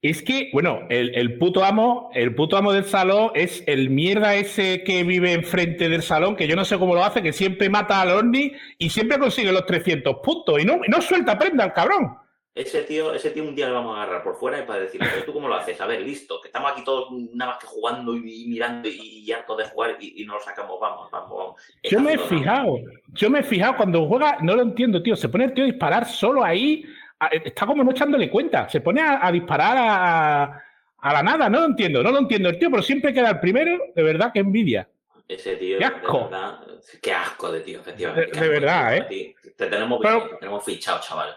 Es 0.04 0.22
que, 0.22 0.50
bueno, 0.52 0.82
el, 0.90 1.14
el 1.14 1.38
puto 1.38 1.64
amo, 1.64 2.10
el 2.12 2.34
puto 2.34 2.58
amo 2.58 2.74
del 2.74 2.84
salón 2.84 3.30
es 3.34 3.64
el 3.66 3.88
mierda 3.88 4.34
ese 4.34 4.84
que 4.84 5.02
vive 5.02 5.32
enfrente 5.32 5.88
del 5.88 6.02
salón, 6.02 6.36
que 6.36 6.46
yo 6.46 6.54
no 6.54 6.66
sé 6.66 6.78
cómo 6.78 6.94
lo 6.94 7.02
hace, 7.02 7.22
que 7.22 7.32
siempre 7.32 7.70
mata 7.70 8.02
al 8.02 8.10
Orni 8.10 8.52
y 8.76 8.90
siempre 8.90 9.18
consigue 9.18 9.50
los 9.50 9.64
300 9.64 10.16
puntos 10.22 10.60
y 10.60 10.66
no, 10.66 10.78
suelta 11.00 11.38
prenda 11.38 11.64
el 11.64 11.72
cabrón. 11.72 12.18
Ese 12.54 12.82
tío, 12.82 13.14
ese 13.14 13.30
tío 13.30 13.44
un 13.44 13.54
día 13.54 13.68
le 13.68 13.72
vamos 13.72 13.96
a 13.96 14.02
agarrar 14.02 14.22
por 14.22 14.36
fuera 14.36 14.60
y 14.60 14.66
para 14.66 14.80
decirle, 14.80 15.08
tú 15.24 15.32
cómo 15.32 15.48
lo 15.48 15.54
haces, 15.54 15.80
a 15.80 15.86
ver, 15.86 16.02
listo, 16.02 16.38
que 16.38 16.48
estamos 16.48 16.72
aquí 16.72 16.84
todos 16.84 17.08
nada 17.32 17.52
más 17.52 17.60
que 17.60 17.66
jugando 17.66 18.14
y, 18.14 18.20
mirando 18.20 18.90
y, 18.90 19.24
y 19.24 19.32
harto 19.32 19.56
de 19.56 19.64
jugar 19.64 19.96
y, 20.00 20.22
y 20.22 20.26
no 20.26 20.34
lo 20.34 20.40
sacamos, 20.40 20.78
vamos, 20.78 21.10
vamos, 21.10 21.30
vamos. 21.30 21.62
Yo 21.82 21.98
me 22.00 22.12
he 22.12 22.18
fijado, 22.18 22.76
yo 23.14 23.30
me 23.30 23.38
he 23.38 23.42
fijado 23.42 23.78
cuando 23.78 24.06
juega, 24.06 24.36
no 24.42 24.54
lo 24.54 24.60
entiendo, 24.60 25.02
tío. 25.02 25.16
Se 25.16 25.30
pone 25.30 25.46
el 25.46 25.54
tío 25.54 25.64
a 25.64 25.68
disparar 25.68 26.04
solo 26.04 26.44
ahí, 26.44 26.84
está 27.32 27.66
como 27.66 27.82
no 27.84 27.90
echándole 27.90 28.28
cuenta. 28.30 28.68
Se 28.68 28.80
pone 28.80 29.00
a, 29.00 29.26
a 29.26 29.30
disparar 29.32 29.76
a, 29.78 30.62
a 30.98 31.12
la 31.12 31.22
nada, 31.22 31.48
no 31.48 31.60
lo 31.60 31.66
entiendo, 31.66 32.02
no 32.02 32.10
lo 32.10 32.18
entiendo 32.18 32.48
el 32.48 32.58
tío, 32.58 32.70
pero 32.70 32.82
siempre 32.82 33.12
queda 33.12 33.30
el 33.30 33.40
primero, 33.40 33.78
de 33.94 34.02
verdad, 34.02 34.32
que 34.32 34.40
envidia. 34.40 34.88
Ese 35.26 35.56
tío, 35.56 35.78
¡Qué 35.78 35.84
de 35.84 35.84
asco! 35.86 36.24
verdad, 36.28 36.58
qué 37.00 37.12
asco 37.12 37.50
de 37.50 37.60
tío, 37.60 37.80
efectivamente. 37.80 38.30
De- 38.32 38.40
de 38.40 38.48
verdad, 38.48 39.08
tío, 39.08 39.18
¿eh? 39.18 39.34
Te 39.56 39.66
tenemos, 39.66 39.98
Pero- 40.02 40.28
te 40.28 40.36
tenemos 40.36 40.64
fichado, 40.64 41.00
chaval. 41.00 41.30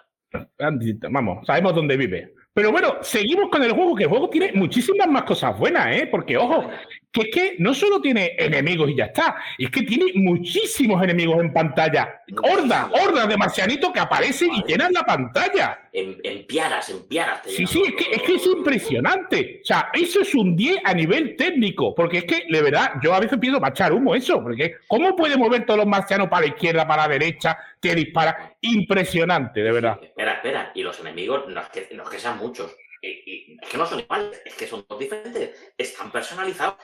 Vamos, 1.10 1.46
sabemos 1.48 1.74
dónde 1.74 1.96
vive. 1.98 2.34
Pero 2.54 2.72
bueno, 2.72 2.98
seguimos 3.02 3.50
con 3.50 3.62
el 3.64 3.72
juego, 3.72 3.96
que 3.96 4.04
el 4.04 4.10
juego 4.10 4.30
tiene 4.30 4.52
muchísimas 4.54 5.08
más 5.08 5.24
cosas 5.24 5.58
buenas, 5.58 5.96
¿eh? 5.96 6.08
Porque, 6.10 6.36
ojo, 6.38 6.70
que 7.12 7.22
es 7.22 7.28
que 7.34 7.56
no 7.60 7.74
solo 7.74 8.02
tiene 8.02 8.36
enemigos 8.38 8.90
y 8.90 8.96
ya 8.96 9.06
está, 9.06 9.36
es 9.58 9.70
que 9.72 9.84
tiene 9.84 10.12
muchísimos 10.16 11.02
enemigos 11.04 11.40
en 11.40 11.54
pantalla. 11.54 12.22
Hordas, 12.44 12.90
hordas 12.92 13.28
de 13.28 13.38
marcianitos 13.38 13.92
que 13.92 14.00
aparecen 14.00 14.54
y 14.54 14.64
llenan 14.64 14.94
la 14.94 15.04
pantalla. 15.04 15.90
En, 15.94 16.18
en 16.24 16.46
piaras, 16.46 16.90
en 16.90 17.08
piaras. 17.08 17.42
te 17.42 17.50
Sí, 17.50 17.66
sí, 17.66 17.84
es 17.88 17.96
que, 17.96 18.16
es 18.16 18.22
que 18.22 18.36
es 18.36 18.46
impresionante. 18.46 19.60
O 19.62 19.66
sea, 19.66 19.90
eso 19.94 20.22
es 20.22 20.36
un 20.36 20.56
10 20.56 20.80
a 20.84 20.94
nivel 20.94 21.36
técnico, 21.36 21.96
porque 21.96 22.20
es 22.20 22.26
que, 22.26 22.46
de 22.50 22.62
verdad, 22.62 22.94
yo 23.02 23.14
a 23.14 23.20
veces 23.20 23.40
pienso, 23.40 23.66
echar 23.66 23.94
humo 23.94 24.14
eso, 24.14 24.42
porque 24.42 24.76
¿cómo 24.88 25.16
puede 25.16 25.38
mover 25.38 25.66
todos 25.66 25.80
los 25.80 25.88
marcianos 25.88 26.28
para 26.28 26.42
la 26.42 26.48
izquierda, 26.48 26.88
para 26.88 27.04
la 27.04 27.14
derecha, 27.14 27.58
te 27.80 27.96
dispara? 27.96 28.56
Impresionante, 28.62 29.62
de 29.62 29.72
verdad. 29.72 30.00
Espera, 30.02 30.34
espera. 30.34 30.72
Y 30.76 30.84
los 30.84 31.00
enemigos 31.00 31.48
no 31.48 31.62
es 31.62 31.68
que, 31.70 31.90
no 31.96 32.04
es 32.04 32.10
que 32.10 32.20
sean 32.20 32.38
muchos. 32.38 32.76
Y, 33.02 33.08
y 33.08 33.58
es 33.62 33.70
que 33.70 33.78
no 33.78 33.86
son 33.86 34.00
iguales, 34.00 34.42
es 34.46 34.56
que 34.56 34.68
son 34.68 34.84
todos 34.86 35.00
diferentes. 35.00 35.74
Están 35.78 36.12
personalizados. 36.12 36.76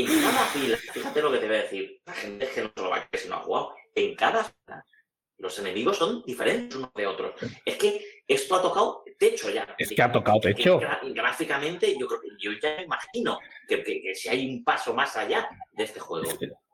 En 0.00 0.06
cada 0.06 0.44
fila, 0.46 0.76
fíjate 0.92 1.22
lo 1.22 1.32
que 1.32 1.38
te 1.38 1.46
voy 1.46 1.56
a 1.56 1.62
decir. 1.62 2.00
La 2.06 2.12
gente 2.12 2.48
que 2.54 2.62
no 2.62 2.70
se 2.74 2.82
lo 2.82 2.90
va 2.90 2.96
a 2.96 3.06
creer 3.08 3.22
si 3.22 3.28
no 3.28 3.36
ha 3.36 3.38
jugado. 3.40 3.74
En 3.94 4.14
cada 4.14 4.44
fila, 4.44 4.84
los 5.38 5.58
enemigos 5.58 5.96
son 5.96 6.22
diferentes 6.26 6.76
unos 6.76 6.92
de 6.94 7.06
otros. 7.06 7.32
Es 7.64 7.76
que 7.76 8.04
esto 8.26 8.56
ha 8.56 8.62
tocado 8.62 9.04
techo 9.18 9.50
ya. 9.50 9.66
Es 9.78 9.88
que 9.90 10.02
ha 10.02 10.12
tocado 10.12 10.40
Que 10.40 10.54
techo. 10.54 10.80
gráficamente, 11.14 11.96
yo 11.98 12.06
creo 12.06 12.20
que 12.20 12.28
yo 12.38 12.50
ya 12.62 12.76
me 12.76 12.84
imagino 12.84 13.38
que, 13.68 13.82
que- 13.82 14.02
que 14.02 14.14
si 14.14 14.28
hay 14.28 14.46
un 14.48 14.64
paso 14.64 14.92
más 14.94 15.16
allá 15.16 15.48
de 15.72 15.84
este 15.84 16.00
juego. 16.00 16.28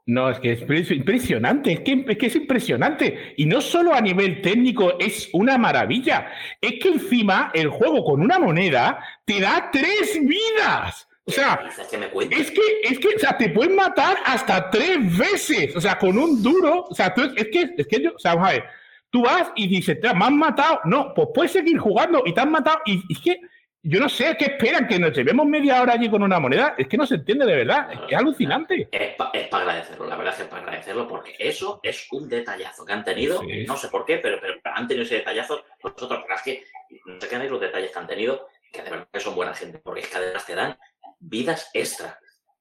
No, 0.05 0.29
es 0.29 0.41
que 0.41 0.53
es 0.53 0.61
impres- 0.63 0.91
impresionante, 0.97 1.73
es 1.75 1.81
que, 1.81 2.05
es 2.09 2.19
que 2.19 2.27
es 2.27 2.35
impresionante. 2.35 3.35
Y 3.37 3.47
no 3.47 3.61
solo 3.61 3.95
a 3.95 4.01
nivel 4.01 4.43
técnico 4.43 4.99
es 4.99 5.29
una 5.33 5.57
maravilla, 5.59 6.33
es 6.61 6.81
que 6.81 6.89
encima 6.89 7.53
el 7.55 7.69
juego 7.69 8.03
con 8.05 8.21
una 8.21 8.41
moneda 8.41 8.99
te 9.25 9.41
da 9.41 9.71
tres 9.73 10.19
vidas. 10.21 11.09
O 11.25 11.31
sea, 11.31 11.61
que 11.91 11.99
me. 11.99 12.07
Es 12.31 12.51
que, 12.51 12.61
es 12.83 12.99
que, 12.99 13.09
o 13.15 13.19
sea, 13.19 13.37
te 13.39 13.49
pueden 13.51 13.77
matar 13.77 14.17
hasta 14.25 14.69
tres 14.71 15.17
veces. 15.17 15.75
O 15.77 15.81
sea, 15.81 15.97
con 15.99 16.19
un 16.19 16.43
duro. 16.43 16.87
O 16.91 16.95
sea, 16.95 17.15
tú, 17.15 17.23
es 17.37 17.49
que, 17.49 17.71
es 17.77 17.87
que 17.87 18.03
yo, 18.03 18.11
o 18.15 18.19
sea, 18.19 18.35
vamos 18.35 18.49
a 18.51 18.53
ver. 18.55 18.65
Tú 19.11 19.23
vas 19.23 19.53
y 19.55 19.69
dices, 19.69 20.01
"Te- 20.01 20.13
me 20.15 20.25
han 20.25 20.37
matado. 20.37 20.81
No, 20.85 21.13
pues 21.15 21.29
puedes 21.35 21.53
seguir 21.53 21.79
jugando 21.79 22.23
y 22.27 22.33
te 22.35 22.41
han 22.41 22.51
matado. 22.51 22.79
Y, 22.87 22.95
y 23.09 23.13
es 23.13 23.21
que, 23.21 23.41
yo 23.85 24.01
no 24.01 24.09
sé, 24.09 24.37
¿qué 24.39 24.47
esperan? 24.47 24.89
Que 24.89 24.99
nos 24.99 25.13
llevemos 25.13 25.45
media 25.47 25.83
hora 25.83 25.93
allí 25.93 26.09
con 26.09 26.23
una 26.23 26.41
moneda. 26.41 26.75
Es 26.79 26.89
que 26.89 26.97
no 26.97 27.07
se 27.07 27.17
entiende 27.17 27.45
de 27.47 27.57
verdad. 27.57 27.93
Es, 27.93 28.01
que 28.01 28.15
es 28.15 28.21
alucinante. 28.21 28.89
Es 28.91 29.49
para 29.49 29.63
agradecerlo, 29.65 30.07
la 30.07 30.17
verdad 30.17 30.33
es 30.33 30.37
que 30.39 30.43
es 30.45 30.49
para 30.49 30.63
agradecerlo, 30.63 31.07
porque 31.09 31.35
eso 31.39 31.79
es 31.83 32.07
un 32.11 32.29
detallazo 32.29 32.85
que 32.85 32.93
han 32.95 33.05
tenido, 33.05 33.41
Sí. 33.43 33.65
no 33.67 33.77
sé 33.77 33.89
por 33.89 34.05
qué, 34.07 34.17
pero, 34.19 34.39
pero 34.41 34.55
han 34.65 34.89
tenido 34.89 35.05
ese 35.05 35.17
detallazo 35.17 35.63
nosotros, 35.85 36.21
pero 36.25 36.35
es 36.37 36.43
que 36.43 36.65
no 37.07 37.21
sé 37.21 37.29
qué 37.29 37.37
han 37.37 37.49
los 37.51 37.61
detalles 37.61 37.91
que 37.93 37.99
han 37.99 38.07
tenido, 38.07 38.49
que 38.73 38.83
de 38.83 38.91
verdad 38.91 39.09
que 39.13 39.21
son 39.21 39.35
buena 39.35 39.53
gente, 39.55 39.79
porque 39.79 40.01
es 40.01 40.09
que 40.09 40.17
además 40.17 40.47
te 40.47 40.55
dan 40.55 40.79
vidas 41.23 41.71
extra. 41.73 42.19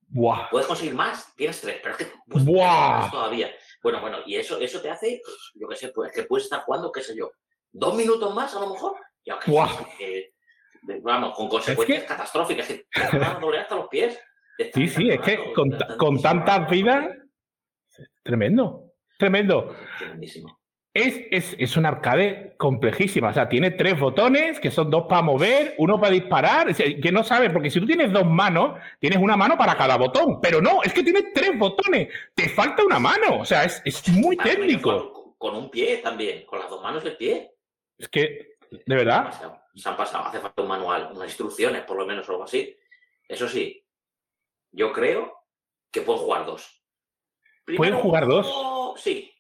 Buah. 0.08 0.50
Puedes 0.50 0.68
conseguir 0.68 0.94
más, 0.94 1.34
tienes 1.36 1.62
tres, 1.62 1.80
pero 1.82 1.96
es 1.96 2.06
que 2.06 2.14
Buah. 2.26 3.00
más 3.00 3.12
todavía. 3.12 3.50
Bueno, 3.82 4.02
bueno, 4.02 4.18
y 4.26 4.36
eso, 4.36 4.60
eso 4.60 4.82
te 4.82 4.90
hace, 4.90 5.22
yo 5.56 5.68
qué 5.68 5.76
sé, 5.76 5.90
pues 5.90 6.12
que 6.12 6.24
puedes 6.24 6.46
estar 6.46 6.62
jugando, 6.64 6.92
qué 6.92 7.02
sé 7.02 7.16
yo, 7.16 7.32
dos 7.72 7.96
minutos 7.96 8.34
más 8.36 8.54
a 8.56 8.60
lo 8.60 8.70
mejor, 8.72 8.94
yo 9.26 9.40
qué 9.40 9.46
sé, 9.46 9.52
Buah. 9.52 9.70
que- 9.98 10.34
vamos, 11.02 11.36
con 11.36 11.48
consecuencias 11.48 12.04
catastróficas, 12.04 12.68
que 12.68 12.86
te 12.92 13.18
van 13.20 13.38
a 13.38 13.40
doler 13.40 13.62
hasta 13.62 13.76
los 13.76 13.88
pies. 13.88 14.20
Sí, 14.74 14.88
sí, 14.88 15.10
es 15.10 15.22
que 15.22 15.54
con, 15.54 15.72
con 15.98 16.22
tantas 16.22 16.70
vidas. 16.70 17.08
Tremendo. 18.24 18.94
Tremendo. 19.18 19.76
Tremendísimo. 19.98 20.61
Es, 20.94 21.22
es, 21.32 21.56
es 21.58 21.78
una 21.78 21.90
arcade 21.90 22.56
complejísima. 22.58 23.30
O 23.30 23.34
sea, 23.34 23.48
tiene 23.48 23.72
tres 23.72 23.98
botones, 23.98 24.60
que 24.60 24.72
son 24.72 24.90
dos 24.90 25.06
para 25.08 25.22
mover, 25.22 25.76
uno 25.78 26.00
para 26.00 26.12
disparar. 26.12 26.70
O 26.70 26.74
sea, 26.74 26.86
que 27.02 27.12
no 27.12 27.24
sabes, 27.24 27.50
porque 27.52 27.70
si 27.70 27.80
tú 27.80 27.86
tienes 27.86 28.12
dos 28.12 28.26
manos, 28.26 28.78
tienes 29.00 29.20
una 29.20 29.38
mano 29.38 29.58
para 29.58 29.78
cada 29.78 29.96
botón. 29.96 30.42
Pero 30.42 30.62
no, 30.62 30.84
es 30.84 30.92
que 30.94 31.04
tienes 31.04 31.32
tres 31.34 31.58
botones. 31.58 32.10
Te 32.36 32.50
falta 32.50 32.84
una 32.84 33.00
mano. 33.00 33.40
O 33.40 33.46
sea, 33.46 33.64
es, 33.64 33.82
es 33.86 34.10
muy 34.10 34.36
técnico. 34.36 35.14
Con, 35.14 35.34
con 35.38 35.56
un 35.56 35.72
pie 35.72 35.98
también, 35.98 36.46
con 36.46 36.60
las 36.60 36.70
dos 36.70 36.84
manos 36.84 37.04
del 37.04 37.16
pie. 37.16 37.54
Es 37.98 38.10
que, 38.10 38.58
de 38.70 38.96
verdad, 38.96 39.32
se 39.74 39.88
han 39.88 39.96
pasado. 39.96 40.26
Hace 40.26 40.40
falta 40.40 40.62
un 40.62 40.68
manual, 40.68 41.12
unas 41.14 41.30
instrucciones, 41.30 41.84
por 41.84 41.98
lo 41.98 42.06
menos, 42.06 42.28
o 42.28 42.34
algo 42.34 42.44
así. 42.44 42.78
Eso 43.30 43.48
sí, 43.48 43.82
yo 44.72 44.92
creo 44.92 45.46
que 45.90 46.02
pueden 46.02 46.22
jugar 46.22 46.46
dos. 46.46 46.84
¿Pueden 47.78 47.96
jugar 47.96 48.28
dos? 48.28 49.00
Sí. 49.00 49.31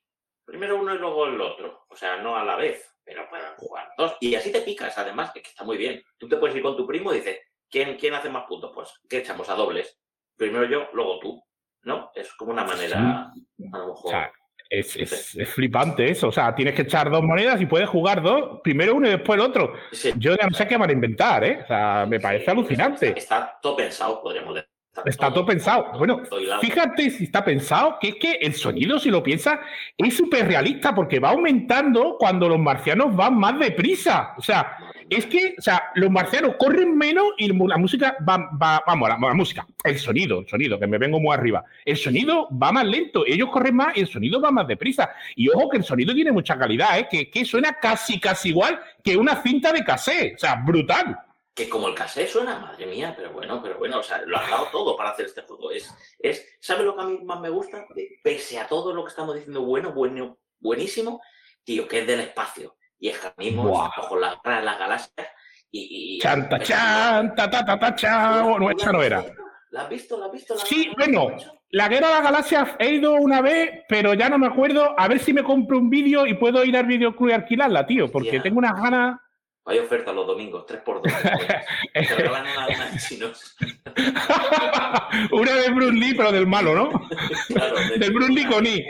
Primero 0.52 0.78
uno 0.82 0.94
y 0.94 0.98
luego 0.98 1.28
el 1.28 1.40
otro. 1.40 1.86
O 1.88 1.96
sea, 1.96 2.18
no 2.18 2.36
a 2.36 2.44
la 2.44 2.58
vez, 2.58 2.94
pero 3.06 3.28
pueden 3.30 3.46
jugar 3.56 3.88
dos. 3.98 4.18
Y 4.20 4.36
así 4.36 4.52
te 4.52 4.62
picas, 4.62 4.98
además, 4.98 5.32
es 5.34 5.42
que 5.42 5.50
está 5.50 5.64
muy 5.64 5.78
bien. 5.78 6.04
Tú 6.18 6.28
te 6.28 6.36
puedes 6.36 6.56
ir 6.58 6.62
con 6.62 6.76
tu 6.76 6.86
primo 6.86 7.14
y 7.14 7.18
dices, 7.20 7.40
¿quién, 7.70 7.96
quién 7.98 8.14
hace 8.16 8.30
más 8.30 8.44
puntos? 8.46 8.72
Pues, 8.76 8.90
¿qué 9.10 9.20
echamos 9.20 9.48
a 9.50 9.56
dobles? 9.56 9.98
Primero 10.36 10.66
yo, 10.66 10.90
luego 10.94 11.20
tú. 11.20 11.44
¿No? 11.84 12.12
Es 12.14 12.34
como 12.34 12.52
una 12.52 12.64
manera, 12.66 13.00
a 13.32 13.78
lo 13.78 13.86
o 13.86 13.88
mejor. 13.88 14.12
sea, 14.12 14.32
es, 14.70 14.96
es- 14.98 15.36
es 15.36 15.50
flipante 15.50 16.10
eso. 16.12 16.28
O 16.28 16.32
sea, 16.32 16.54
tienes 16.54 16.76
que 16.76 16.84
echar 16.84 17.10
dos 17.10 17.24
monedas 17.24 17.60
y 17.62 17.66
puedes 17.66 17.90
jugar 17.90 18.22
dos. 18.22 18.60
Primero 18.62 18.94
uno 18.96 19.08
y 19.08 19.12
después 19.12 19.40
el 19.40 19.46
otro. 19.46 19.74
Sí. 19.92 20.14
Yo 20.18 20.36
ya 20.36 20.48
no 20.48 20.54
sé 20.56 20.68
qué 20.68 20.78
van 20.78 20.90
a 20.90 20.94
inventar, 20.94 21.44
¿eh? 21.44 21.62
O 21.64 21.68
sea, 21.68 22.06
me 22.08 22.20
parece 22.20 22.46
Sí, 22.46 22.52
alucinante. 22.52 23.08
Está, 23.08 23.20
está 23.20 23.60
todo 23.62 23.76
pensado, 23.78 24.22
podríamos 24.22 24.54
decir. 24.56 24.70
Está 25.06 25.34
todo 25.34 25.46
pensado. 25.46 25.98
Bueno, 25.98 26.22
fíjate 26.60 27.10
si 27.12 27.24
está 27.24 27.44
pensado 27.44 27.98
que 28.00 28.10
es 28.10 28.16
que 28.16 28.32
el 28.34 28.54
sonido, 28.54 29.00
si 29.00 29.10
lo 29.10 29.24
piensas, 29.24 29.60
es 29.98 30.16
súper 30.16 30.48
realista 30.48 30.94
porque 30.94 31.20
va 31.20 31.30
aumentando 31.30 32.18
cuando 32.20 32.50
los 32.50 32.60
marcianos 32.60 33.16
van 33.16 33.38
más 33.38 33.58
deprisa. 33.58 34.34
O 34.38 34.42
sea, 34.42 34.78
es 35.10 35.26
que, 35.26 35.56
o 35.58 35.62
sea, 35.62 35.84
los 35.96 36.12
marcianos 36.12 36.56
corren 36.60 36.98
menos 36.98 37.26
y 37.38 37.48
la 37.52 37.78
música 37.78 38.18
va, 38.28 38.50
va 38.62 38.84
vamos, 38.86 39.10
la, 39.10 39.18
la 39.18 39.34
música, 39.34 39.66
el 39.84 39.98
sonido, 39.98 40.40
el 40.40 40.48
sonido, 40.48 40.78
que 40.78 40.88
me 40.88 40.98
vengo 40.98 41.20
muy 41.20 41.34
arriba. 41.34 41.64
El 41.86 41.98
sonido 41.98 42.50
va 42.52 42.72
más 42.72 42.86
lento, 42.86 43.26
ellos 43.26 43.50
corren 43.50 43.76
más 43.78 43.96
y 43.98 44.02
el 44.02 44.08
sonido 44.08 44.42
va 44.42 44.52
más 44.52 44.68
deprisa. 44.68 45.12
Y 45.36 45.50
ojo 45.50 45.70
que 45.70 45.78
el 45.78 45.84
sonido 45.84 46.14
tiene 46.14 46.32
mucha 46.34 46.58
calidad, 46.58 47.00
¿eh? 47.00 47.08
que, 47.10 47.30
que 47.30 47.46
suena 47.46 47.74
casi, 47.82 48.20
casi 48.20 48.50
igual 48.50 48.80
que 49.04 49.16
una 49.16 49.42
cinta 49.42 49.72
de 49.72 49.84
cassette. 49.84 50.36
O 50.36 50.40
sea, 50.40 50.56
brutal. 50.56 51.18
Que 51.54 51.68
como 51.68 51.90
el 51.90 51.96
cassette 51.96 52.30
suena, 52.30 52.60
madre 52.60 52.86
mía, 52.86 53.14
pero 53.16 53.34
bueno, 53.34 53.62
pero 53.62 53.78
bueno, 53.78 54.00
o 54.00 54.04
sea, 54.04 54.22
lo 54.26 54.38
has 54.38 54.50
dado 54.50 54.68
todo 54.72 54.96
para 54.96 55.10
hacer 55.10 55.26
este 55.26 55.42
juego. 55.42 55.70
Es, 55.72 55.94
es, 56.20 56.58
¿Sabes 56.62 56.86
lo 56.86 56.96
que 56.96 57.02
a 57.02 57.06
mí 57.06 57.20
más 57.26 57.42
me 57.42 57.50
gusta? 57.50 57.86
De- 57.94 58.20
Pese 58.24 58.58
a 58.60 58.68
todo 58.68 58.94
lo 58.94 59.04
que 59.04 59.10
estamos 59.10 59.36
diciendo, 59.36 59.62
bueno, 59.62 59.92
bueno, 59.92 60.38
buenísimo, 60.60 61.22
tío, 61.66 61.88
que 61.90 62.00
es 62.00 62.08
del 62.08 62.22
espacio. 62.22 62.78
Y 62.98 63.10
es 63.10 63.20
que 63.20 63.34
mismo 63.38 63.64
Buah. 63.68 63.90
bajo 63.98 64.16
las, 64.18 64.38
las 64.46 64.80
galaxias 64.80 65.28
y... 65.72 66.16
y 66.16 66.20
Chanta, 66.20 66.60
chanta, 66.60 67.50
ta, 67.50 67.66
ta, 67.66 67.78
ta. 67.80 68.44
No, 68.44 68.70
esa 68.72 68.92
no 68.94 69.02
era. 69.04 69.26
¿La 69.72 69.82
has 69.82 69.90
visto? 69.90 70.18
¿La 70.20 70.28
has 70.28 70.32
visto? 70.32 70.56
¿La 70.56 70.62
Sí, 70.66 70.86
la- 70.86 70.94
bueno, 70.98 71.36
la 71.72 71.88
Guerra 71.90 72.08
de 72.10 72.14
la 72.14 72.22
Galaxia 72.22 72.76
he 72.80 72.92
ido 72.92 73.14
una 73.14 73.42
vez, 73.42 73.72
pero 73.90 74.14
ya 74.14 74.30
no 74.30 74.38
me 74.38 74.48
acuerdo. 74.48 74.94
A 74.98 75.08
ver 75.10 75.20
si 75.20 75.34
me 75.34 75.44
compro 75.44 75.78
un 75.80 75.90
vídeo 75.90 76.26
y 76.28 76.34
puedo 76.36 76.64
ir 76.64 76.78
al 76.78 76.86
videoclub 76.86 77.30
y 77.30 77.34
alquilarla, 77.34 77.86
tío, 77.86 78.10
porque 78.12 78.30
Hostia. 78.30 78.42
tengo 78.44 78.60
unas 78.60 78.82
ganas. 78.82 79.20
Hay 79.66 79.78
oferta 79.80 80.12
los 80.12 80.26
domingos, 80.26 80.66
3 80.66 80.82
por 80.82 81.02
2 81.04 81.14
Te 81.94 82.02
regalan 82.16 82.48
una, 82.48 82.68
una 82.68 82.86
de 82.90 82.98
chinos. 82.98 83.56
una 85.32 85.54
de 85.56 85.70
Bruce 85.70 85.94
Lee, 85.94 86.14
pero 86.16 86.32
del 86.32 86.48
malo, 86.48 86.74
¿no? 86.74 87.08
Claro, 87.48 87.76
de- 87.80 87.98
Del 88.00 88.12
Bruce 88.14 88.34
Lee 88.34 88.46
con 88.48 88.66
I. 88.66 88.86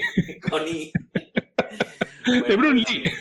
Con 0.49 0.67
I. 0.67 0.91
De 2.25 2.55
Bruce 2.55 2.73
Lee. 2.75 3.03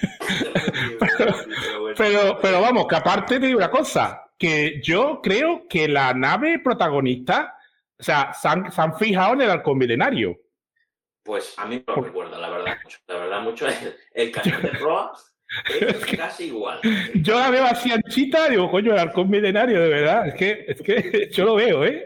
Pero, 1.96 2.38
pero 2.40 2.61
vamos, 2.61 2.86
que 2.86 2.94
aparte 2.96 3.40
te 3.40 3.46
digo 3.46 3.59
una 3.59 3.70
cosa, 3.70 4.30
que 4.38 4.80
yo 4.82 5.20
creo 5.22 5.66
que 5.68 5.88
la 5.88 6.14
nave 6.14 6.61
protagonista, 6.61 7.57
o 7.98 8.03
sea, 8.03 8.32
se 8.32 8.48
han, 8.48 8.70
se 8.70 8.80
han 8.80 8.96
fijado 8.96 9.34
en 9.34 9.42
el 9.42 9.51
halcón 9.51 9.76
milenario. 9.76 10.38
Pues 11.22 11.59
a 11.59 11.66
mí 11.66 11.82
me 11.84 11.94
lo 11.94 12.01
recuerda, 12.03 12.38
la 12.38 12.48
verdad. 12.48 12.76
mucho. 12.82 12.98
La 13.09 13.16
verdad, 13.16 13.40
mucho. 13.42 13.66
El, 13.66 13.96
el 14.14 14.30
cañón 14.30 14.62
de 14.62 14.68
proa 14.68 15.12
es 15.80 16.16
casi 16.16 16.44
igual. 16.44 16.80
Yo 17.14 17.38
la 17.38 17.51
veo 17.51 17.64
así 17.64 17.90
anchita 17.92 18.48
digo, 18.48 18.70
coño, 18.70 18.92
el 18.92 18.98
halcón 18.98 19.28
milenario, 19.30 19.80
de 19.82 19.88
verdad. 19.88 20.28
Es 20.28 20.34
que, 20.34 20.64
es 20.68 20.80
que 20.82 21.28
yo 21.32 21.44
lo 21.44 21.55
veo, 21.57 21.84
¿eh? 21.84 22.05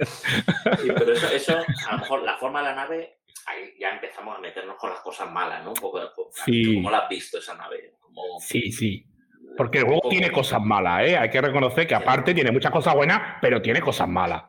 Sí, 0.81 0.89
pero 0.97 1.13
eso, 1.13 1.29
eso, 1.29 1.59
a 1.89 1.93
lo 1.93 1.99
mejor 1.99 2.23
la 2.23 2.37
forma 2.37 2.61
de 2.61 2.67
la 2.67 2.75
nave, 2.75 3.19
ahí 3.47 3.75
ya 3.79 3.91
empezamos 3.91 4.37
a 4.37 4.41
meternos 4.41 4.77
con 4.77 4.91
las 4.91 5.01
cosas 5.01 5.31
malas, 5.31 5.63
¿no? 5.63 5.71
Un 5.71 5.77
poco 5.81 6.01
de 6.01 6.07
Sí. 6.45 6.75
¿Cómo 6.77 6.91
la 6.91 6.99
has 6.99 7.09
visto 7.09 7.39
esa 7.39 7.55
nave? 7.55 7.95
Sí, 8.41 8.71
sí. 8.73 9.05
Porque 9.57 9.79
el 9.79 9.85
juego 9.85 10.09
tiene 10.09 10.31
cosas 10.33 10.61
malas, 10.61 11.03
¿eh? 11.07 11.17
Hay 11.17 11.31
que 11.31 11.41
reconocer 11.41 11.87
que 11.87 11.95
aparte 11.95 12.35
tiene 12.35 12.51
muchas 12.51 12.73
cosas 12.73 12.95
buenas, 12.95 13.37
pero 13.41 13.61
tiene 13.63 13.81
cosas 13.81 14.09
malas. 14.09 14.43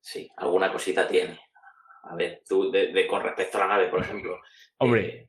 Sí, 0.00 0.28
alguna 0.36 0.70
cosita 0.72 1.06
tiene. 1.06 1.38
A 2.04 2.14
ver, 2.16 2.42
tú, 2.48 2.70
de, 2.70 2.88
de- 2.88 3.06
con 3.06 3.22
respecto 3.22 3.58
a 3.58 3.60
la 3.62 3.66
nave, 3.68 3.86
por 3.88 4.00
ejemplo. 4.00 4.38
Hombre. 4.78 5.06
eh, 5.06 5.28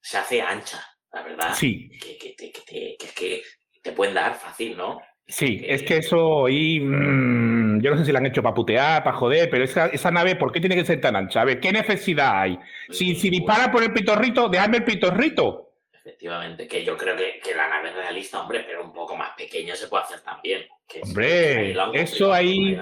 se 0.00 0.18
hace 0.18 0.40
ancha, 0.40 0.82
la 1.14 1.22
verdad. 1.22 1.54
Sí. 1.54 1.88
Que, 1.90 2.18
que, 2.18 2.30
te- 2.36 2.50
que, 2.52 2.60
te- 2.60 2.96
que 2.98 3.06
es 3.06 3.12
que 3.12 3.42
te 3.82 3.92
pueden 3.92 4.14
dar 4.14 4.34
fácil, 4.34 4.76
¿no? 4.76 5.00
Sí, 5.26 5.62
es 5.66 5.82
que 5.82 5.98
eso 5.98 6.46
ahí. 6.46 6.80
mm, 6.80 7.80
yo 7.80 7.90
no 7.90 7.96
sé 7.98 8.04
si 8.04 8.12
la 8.12 8.18
han 8.18 8.26
hecho 8.26 8.42
para 8.42 8.54
putear, 8.54 9.02
para 9.02 9.16
joder, 9.16 9.48
pero 9.48 9.64
esa, 9.64 9.86
esa 9.86 10.10
nave, 10.10 10.36
¿por 10.36 10.52
qué 10.52 10.60
tiene 10.60 10.74
que 10.76 10.84
ser 10.84 11.00
tan 11.00 11.16
ancha? 11.16 11.40
A 11.40 11.44
ver, 11.44 11.60
¿qué 11.60 11.72
necesidad 11.72 12.42
hay? 12.42 12.58
Si, 12.90 13.14
si 13.14 13.30
dispara 13.30 13.70
por 13.72 13.82
el 13.82 13.92
pitorrito, 13.92 14.48
dejadme 14.50 14.78
el 14.78 14.84
pitorrito. 14.84 15.70
Efectivamente, 15.92 16.66
que 16.68 16.84
yo 16.84 16.96
creo 16.98 17.16
que, 17.16 17.40
que 17.42 17.54
la 17.54 17.66
nave 17.68 17.88
es 17.88 17.94
realista, 17.94 18.42
hombre, 18.42 18.64
pero 18.66 18.84
un 18.84 18.92
poco 18.92 19.16
más 19.16 19.30
pequeña 19.34 19.74
se 19.74 19.88
puede 19.88 20.02
hacer 20.04 20.20
también. 20.20 20.66
que 20.86 21.00
es- 21.00 21.08
Hombre, 21.08 21.74
ahí 21.80 21.90
eso 21.94 22.30
ahí-. 22.32 22.78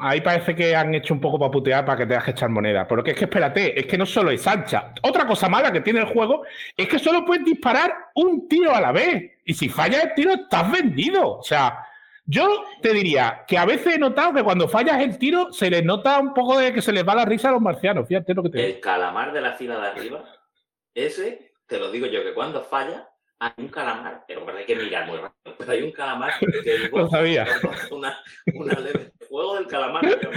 Ahí 0.00 0.20
parece 0.20 0.54
que 0.54 0.76
han 0.76 0.94
hecho 0.94 1.12
un 1.12 1.20
poco 1.20 1.38
para 1.38 1.50
putear 1.50 1.84
para 1.84 1.98
que 1.98 2.06
tengas 2.06 2.24
que 2.24 2.30
echar 2.30 2.48
moneda. 2.48 2.86
Pero 2.86 3.02
que 3.02 3.10
es 3.10 3.16
que 3.16 3.24
espérate, 3.24 3.78
es 3.78 3.86
que 3.86 3.98
no 3.98 4.06
solo 4.06 4.30
es 4.30 4.46
ancha. 4.46 4.92
Otra 5.02 5.26
cosa 5.26 5.48
mala 5.48 5.72
que 5.72 5.80
tiene 5.80 6.00
el 6.00 6.06
juego 6.06 6.44
es 6.76 6.88
que 6.88 6.98
solo 6.98 7.24
puedes 7.24 7.44
disparar 7.44 7.92
un 8.14 8.48
tiro 8.48 8.74
a 8.74 8.80
la 8.80 8.92
vez. 8.92 9.38
Y 9.44 9.54
si 9.54 9.68
falla 9.68 10.02
el 10.02 10.14
tiro, 10.14 10.34
estás 10.34 10.70
vendido. 10.70 11.38
O 11.38 11.42
sea, 11.42 11.84
yo 12.24 12.64
te 12.82 12.92
diría 12.92 13.44
que 13.46 13.56
a 13.56 13.64
veces 13.64 13.96
he 13.96 13.98
notado 13.98 14.34
que 14.34 14.44
cuando 14.44 14.68
fallas 14.68 15.00
el 15.00 15.18
tiro 15.18 15.52
se 15.52 15.70
les 15.70 15.84
nota 15.84 16.18
un 16.20 16.34
poco 16.34 16.58
de 16.58 16.72
que 16.72 16.82
se 16.82 16.92
les 16.92 17.06
va 17.06 17.14
la 17.14 17.24
risa 17.24 17.48
a 17.48 17.52
los 17.52 17.62
marcianos. 17.62 18.06
Fíjate 18.06 18.34
lo 18.34 18.42
que 18.42 18.50
te 18.50 18.58
digo. 18.58 18.68
El 18.68 18.80
calamar 18.80 19.32
de 19.32 19.40
la 19.40 19.54
fila 19.54 19.80
de 19.80 19.86
arriba, 19.88 20.24
ese, 20.94 21.52
te 21.66 21.78
lo 21.78 21.90
digo 21.90 22.06
yo, 22.06 22.22
que 22.22 22.34
cuando 22.34 22.62
falla, 22.62 23.08
hay 23.40 23.52
un 23.58 23.68
calamar, 23.68 24.24
pero 24.26 24.48
hay 24.56 24.64
que 24.64 24.74
mirar 24.76 25.06
muy 25.06 25.18
rápido, 25.18 25.54
pero 25.58 25.72
hay 25.72 25.82
un 25.82 25.92
calamar 25.92 26.32
que 26.40 26.88
Lo 26.92 27.08
sabía. 27.10 27.46
Una, 27.90 28.18
una 28.54 28.80
leve, 28.80 29.12
juego 29.28 29.54
del 29.56 29.66
calamar. 29.66 30.02
pero- 30.02 30.30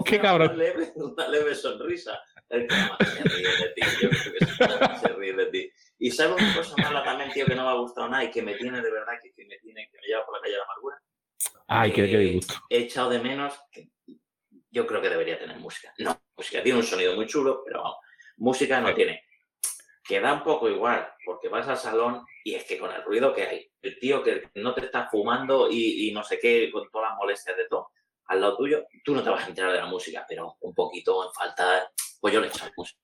Qué 0.04 0.20
cabrón. 0.20 0.48
Una 0.50 0.56
leve, 0.58 0.92
una 0.96 1.28
leve 1.28 1.54
sonrisa. 1.54 2.20
El 2.48 2.66
calamar 2.66 2.98
se 3.04 3.22
ríe 3.24 3.48
de 3.48 3.68
ti, 3.74 3.80
yo 4.02 4.08
creo 4.08 4.32
que 4.38 4.46
se, 4.46 5.00
se 5.00 5.08
ríe 5.14 5.32
de 5.34 5.46
ti. 5.46 5.70
Y 5.98 6.10
sabes 6.10 6.40
una 6.40 6.54
cosa 6.54 6.74
mala 6.82 7.02
también, 7.04 7.30
tío, 7.32 7.44
que 7.46 7.54
no 7.54 7.64
me 7.64 7.70
ha 7.70 7.74
gustado 7.80 8.08
nada 8.08 8.24
y 8.24 8.30
que 8.30 8.42
me 8.42 8.54
tiene 8.54 8.80
de 8.80 8.90
verdad, 8.90 9.14
que, 9.22 9.32
que 9.32 9.44
me 9.44 9.58
tiene, 9.58 9.88
que 9.90 9.98
me 10.00 10.06
lleva 10.06 10.24
por 10.24 10.34
la 10.36 10.40
calle 10.40 10.52
de 10.52 10.58
la 10.58 10.64
amargura. 10.64 10.96
Ay, 11.66 11.92
qué, 11.92 12.06
qué 12.08 12.14
Eh, 12.16 12.18
disgusto. 12.20 12.54
He 12.70 12.78
echado 12.78 13.10
de 13.10 13.18
menos 13.18 13.54
que 13.70 13.90
yo 14.70 14.86
creo 14.86 15.02
que 15.02 15.10
debería 15.10 15.38
tener 15.38 15.56
música. 15.58 15.92
No, 15.98 16.18
música 16.36 16.62
tiene 16.62 16.78
un 16.78 16.84
sonido 16.84 17.14
muy 17.16 17.26
chulo, 17.26 17.62
pero 17.66 17.82
música 18.38 18.80
no 18.80 18.94
tiene. 18.94 19.24
Que 20.08 20.20
da 20.20 20.32
un 20.32 20.42
poco 20.42 20.68
igual, 20.70 21.06
porque 21.24 21.48
vas 21.48 21.68
al 21.68 21.76
salón 21.76 22.24
y 22.42 22.54
es 22.54 22.64
que 22.64 22.78
con 22.78 22.90
el 22.90 23.04
ruido 23.04 23.34
que 23.34 23.42
hay, 23.42 23.70
el 23.82 23.98
tío 23.98 24.22
que 24.22 24.50
no 24.54 24.74
te 24.74 24.86
está 24.86 25.06
fumando 25.10 25.68
y, 25.70 26.08
y 26.08 26.12
no 26.12 26.24
sé 26.24 26.38
qué, 26.40 26.70
con 26.72 26.88
todas 26.90 27.10
las 27.10 27.18
molestias 27.18 27.56
de 27.56 27.68
todo, 27.68 27.90
al 28.28 28.40
lado 28.40 28.56
tuyo, 28.56 28.86
tú 29.04 29.14
no 29.14 29.22
te 29.22 29.30
vas 29.30 29.44
a 29.44 29.48
enterar 29.48 29.72
de 29.72 29.78
la 29.78 29.86
música, 29.86 30.24
pero 30.26 30.56
un 30.60 30.74
poquito 30.74 31.24
en 31.24 31.32
falta, 31.32 31.90
pues 32.20 32.32
yo 32.32 32.40
le 32.40 32.46
he 32.46 32.50
echado 32.50 32.70
música. 32.76 33.00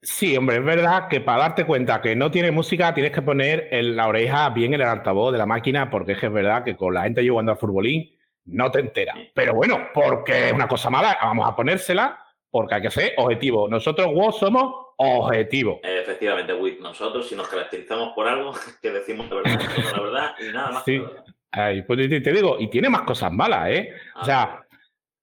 Sí, 0.00 0.36
hombre, 0.36 0.56
es 0.56 0.64
verdad 0.64 1.08
que 1.08 1.20
para 1.20 1.42
darte 1.42 1.66
cuenta 1.66 2.00
que 2.00 2.14
no 2.14 2.30
tiene 2.30 2.52
música 2.52 2.94
tienes 2.94 3.10
que 3.10 3.22
poner 3.22 3.68
la 3.72 4.06
oreja 4.06 4.48
bien 4.50 4.74
en 4.74 4.80
el 4.80 4.86
altavoz 4.86 5.32
de 5.32 5.38
la 5.38 5.46
máquina, 5.46 5.90
porque 5.90 6.12
es 6.12 6.18
que 6.18 6.26
es 6.26 6.32
verdad 6.32 6.62
que 6.62 6.76
con 6.76 6.94
la 6.94 7.02
gente 7.02 7.28
jugando 7.28 7.52
al 7.52 7.58
futbolín 7.58 8.16
no 8.44 8.70
te 8.70 8.78
entera. 8.78 9.14
Pero 9.34 9.54
bueno, 9.54 9.88
porque 9.92 10.48
es 10.48 10.52
una 10.52 10.68
cosa 10.68 10.88
mala, 10.88 11.18
vamos 11.20 11.48
a 11.48 11.56
ponérsela, 11.56 12.24
porque 12.48 12.76
hay 12.76 12.82
que 12.82 12.90
ser 12.90 13.14
objetivo. 13.16 13.68
Nosotros, 13.68 14.06
WoW, 14.12 14.32
somos 14.32 14.87
objetivos. 14.98 15.78
Eh, 15.82 16.00
Efectivamente, 16.02 16.52
Wick, 16.52 16.80
nosotros 16.80 17.28
si 17.28 17.34
nos 17.34 17.48
caracterizamos 17.48 18.12
por 18.14 18.28
algo, 18.28 18.52
que 18.82 18.90
decimos 18.90 19.28
la 19.30 19.36
verdad, 19.36 19.60
la 19.92 20.02
verdad 20.02 20.34
y 20.40 20.52
nada 20.52 20.70
más. 20.72 20.84
Sí. 20.84 21.02
Ay, 21.50 21.82
pues 21.82 22.08
te, 22.08 22.32
digo, 22.32 22.56
y 22.58 22.68
tiene 22.68 22.90
más 22.90 23.02
cosas 23.02 23.32
malas, 23.32 23.70
¿eh? 23.70 23.92
O 24.20 24.24
sea, 24.24 24.60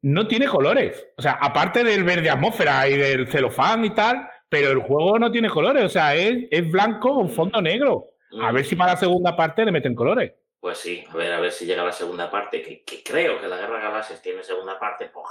no 0.02 0.28
tiene 0.28 0.48
colores. 0.48 1.08
O 1.18 1.22
sea, 1.22 1.34
aparte 1.34 1.84
del 1.84 2.04
verde 2.04 2.30
atmósfera 2.30 2.88
y 2.90 2.98
del 2.98 3.28
celofán 3.28 3.86
y 3.86 3.92
tal, 3.92 4.28
pero 4.50 4.72
el 4.72 4.80
juego 4.80 5.20
no 5.20 5.32
tiene 5.32 5.50
colores. 5.50 5.84
O 5.84 5.90
sea, 5.90 6.16
es, 6.16 6.48
es 6.50 6.72
blanco 6.72 7.14
con 7.14 7.30
fondo 7.30 7.62
negro. 7.62 8.12
A 8.42 8.52
ver 8.52 8.66
si 8.66 8.76
para 8.76 8.94
la 8.94 8.98
segunda 8.98 9.36
parte 9.36 9.64
le 9.64 9.72
meten 9.72 9.96
colores. 9.96 10.34
Pues 10.60 10.80
sí, 10.80 11.06
a 11.08 11.16
ver, 11.16 11.32
a 11.32 11.40
ver 11.40 11.52
si 11.52 11.66
llega 11.66 11.84
la 11.84 11.92
segunda 11.92 12.30
parte, 12.32 12.62
que, 12.62 12.84
que 12.84 13.04
creo 13.04 13.40
que 13.40 13.48
la 13.48 13.58
Guerra 13.58 13.78
de 13.78 13.84
Galaxias 13.84 14.22
tiene 14.22 14.42
segunda 14.42 14.80
parte, 14.80 15.12
pues, 15.14 15.28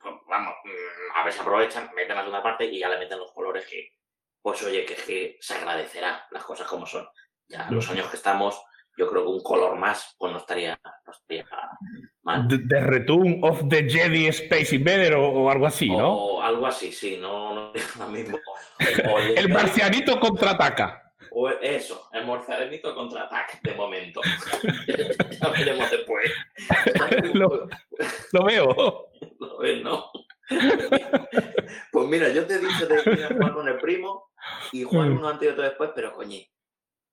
vamos, 0.28 0.54
mm, 0.64 1.18
a 1.18 1.24
ver 1.24 1.32
si 1.32 1.40
aprovechan, 1.40 1.90
meten 1.94 2.16
la 2.16 2.22
segunda 2.22 2.42
parte 2.42 2.64
y 2.64 2.78
ya 2.78 2.88
le 2.88 2.98
meten 2.98 3.18
los 3.18 3.32
colores 3.32 3.66
que, 3.66 3.90
pues 4.42 4.62
oye, 4.62 4.84
que, 4.84 4.94
que 4.94 5.36
se 5.40 5.54
agradecerá 5.54 6.26
las 6.30 6.44
cosas 6.44 6.66
como 6.68 6.86
son. 6.86 7.06
Ya 7.48 7.68
los 7.70 7.88
años 7.90 8.08
que 8.08 8.16
estamos, 8.16 8.60
yo 8.96 9.08
creo 9.08 9.22
que 9.22 9.28
un 9.28 9.42
color 9.42 9.76
más, 9.76 10.14
pues 10.18 10.32
no 10.32 10.38
estaría, 10.38 10.78
no 11.06 11.12
estaría 11.12 11.46
mal. 12.22 12.48
The, 12.48 12.58
The 12.68 12.80
Return 12.80 13.40
of 13.42 13.68
the 13.68 13.88
Jedi 13.88 14.26
Space 14.28 14.74
Invader 14.74 15.14
o, 15.14 15.28
o 15.28 15.50
algo 15.50 15.66
así, 15.66 15.88
¿no? 15.88 16.12
O 16.14 16.42
algo 16.42 16.66
así, 16.66 16.90
sí, 16.92 17.18
no, 17.20 17.54
no 17.54 17.72
ahora 18.00 18.10
mismo. 18.10 18.38
O 19.10 19.18
el- 19.18 19.38
El 19.38 19.48
marcianito 19.48 20.18
contraataca. 20.18 21.05
O 21.38 21.50
eso, 21.50 22.08
el 22.12 22.24
morzarenito 22.24 22.94
contraataque, 22.94 23.58
de 23.62 23.74
momento. 23.74 24.22
ya 25.40 25.48
veremos 25.50 25.90
después. 25.90 26.32
Lo, 27.34 27.68
lo 28.32 28.44
veo. 28.44 29.10
Lo 29.38 29.58
ves, 29.58 29.82
¿no? 29.82 30.10
pues 31.92 32.06
mira, 32.08 32.28
yo 32.30 32.46
te 32.46 32.54
he 32.54 32.58
dicho 32.58 32.86
de 32.86 33.02
ir 33.12 33.24
a 33.24 33.28
jugar 33.28 33.52
con 33.52 33.68
el 33.68 33.76
primo 33.78 34.30
y 34.72 34.82
jugar 34.84 35.08
Mm. 35.08 35.18
uno 35.18 35.28
antes 35.28 35.48
y 35.48 35.52
otro 35.52 35.64
después, 35.64 35.90
pero 35.94 36.14
coño, 36.14 36.38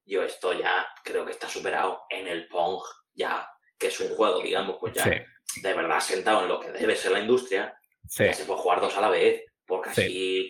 yo 0.05 0.24
esto 0.24 0.53
ya 0.53 0.86
creo 1.03 1.26
que 1.26 1.32
está 1.32 1.49
superado 1.49 2.03
en 2.09 2.28
el 2.28 2.47
Pong, 2.47 2.82
ya, 3.13 3.47
que 3.78 3.88
es 3.88 3.99
un 3.99 4.09
juego, 4.15 4.39
digamos, 4.41 4.78
pues 4.80 4.93
ya 4.93 5.03
Sí, 5.03 5.61
de 5.61 5.74
verdad 5.74 5.99
sentado 5.99 6.43
en 6.43 6.47
lo 6.49 6.59
que 6.59 6.71
debe 6.71 6.95
ser 6.95 7.11
la 7.11 7.19
industria, 7.19 7.78
sí. 8.07 8.24
ya 8.26 8.34
se 8.34 8.45
puede 8.45 8.59
jugar 8.61 8.80
dos 8.82 8.95
a 8.97 9.01
la 9.01 9.09
vez, 9.09 9.43
porque 9.65 9.89
Sí. 9.93 10.49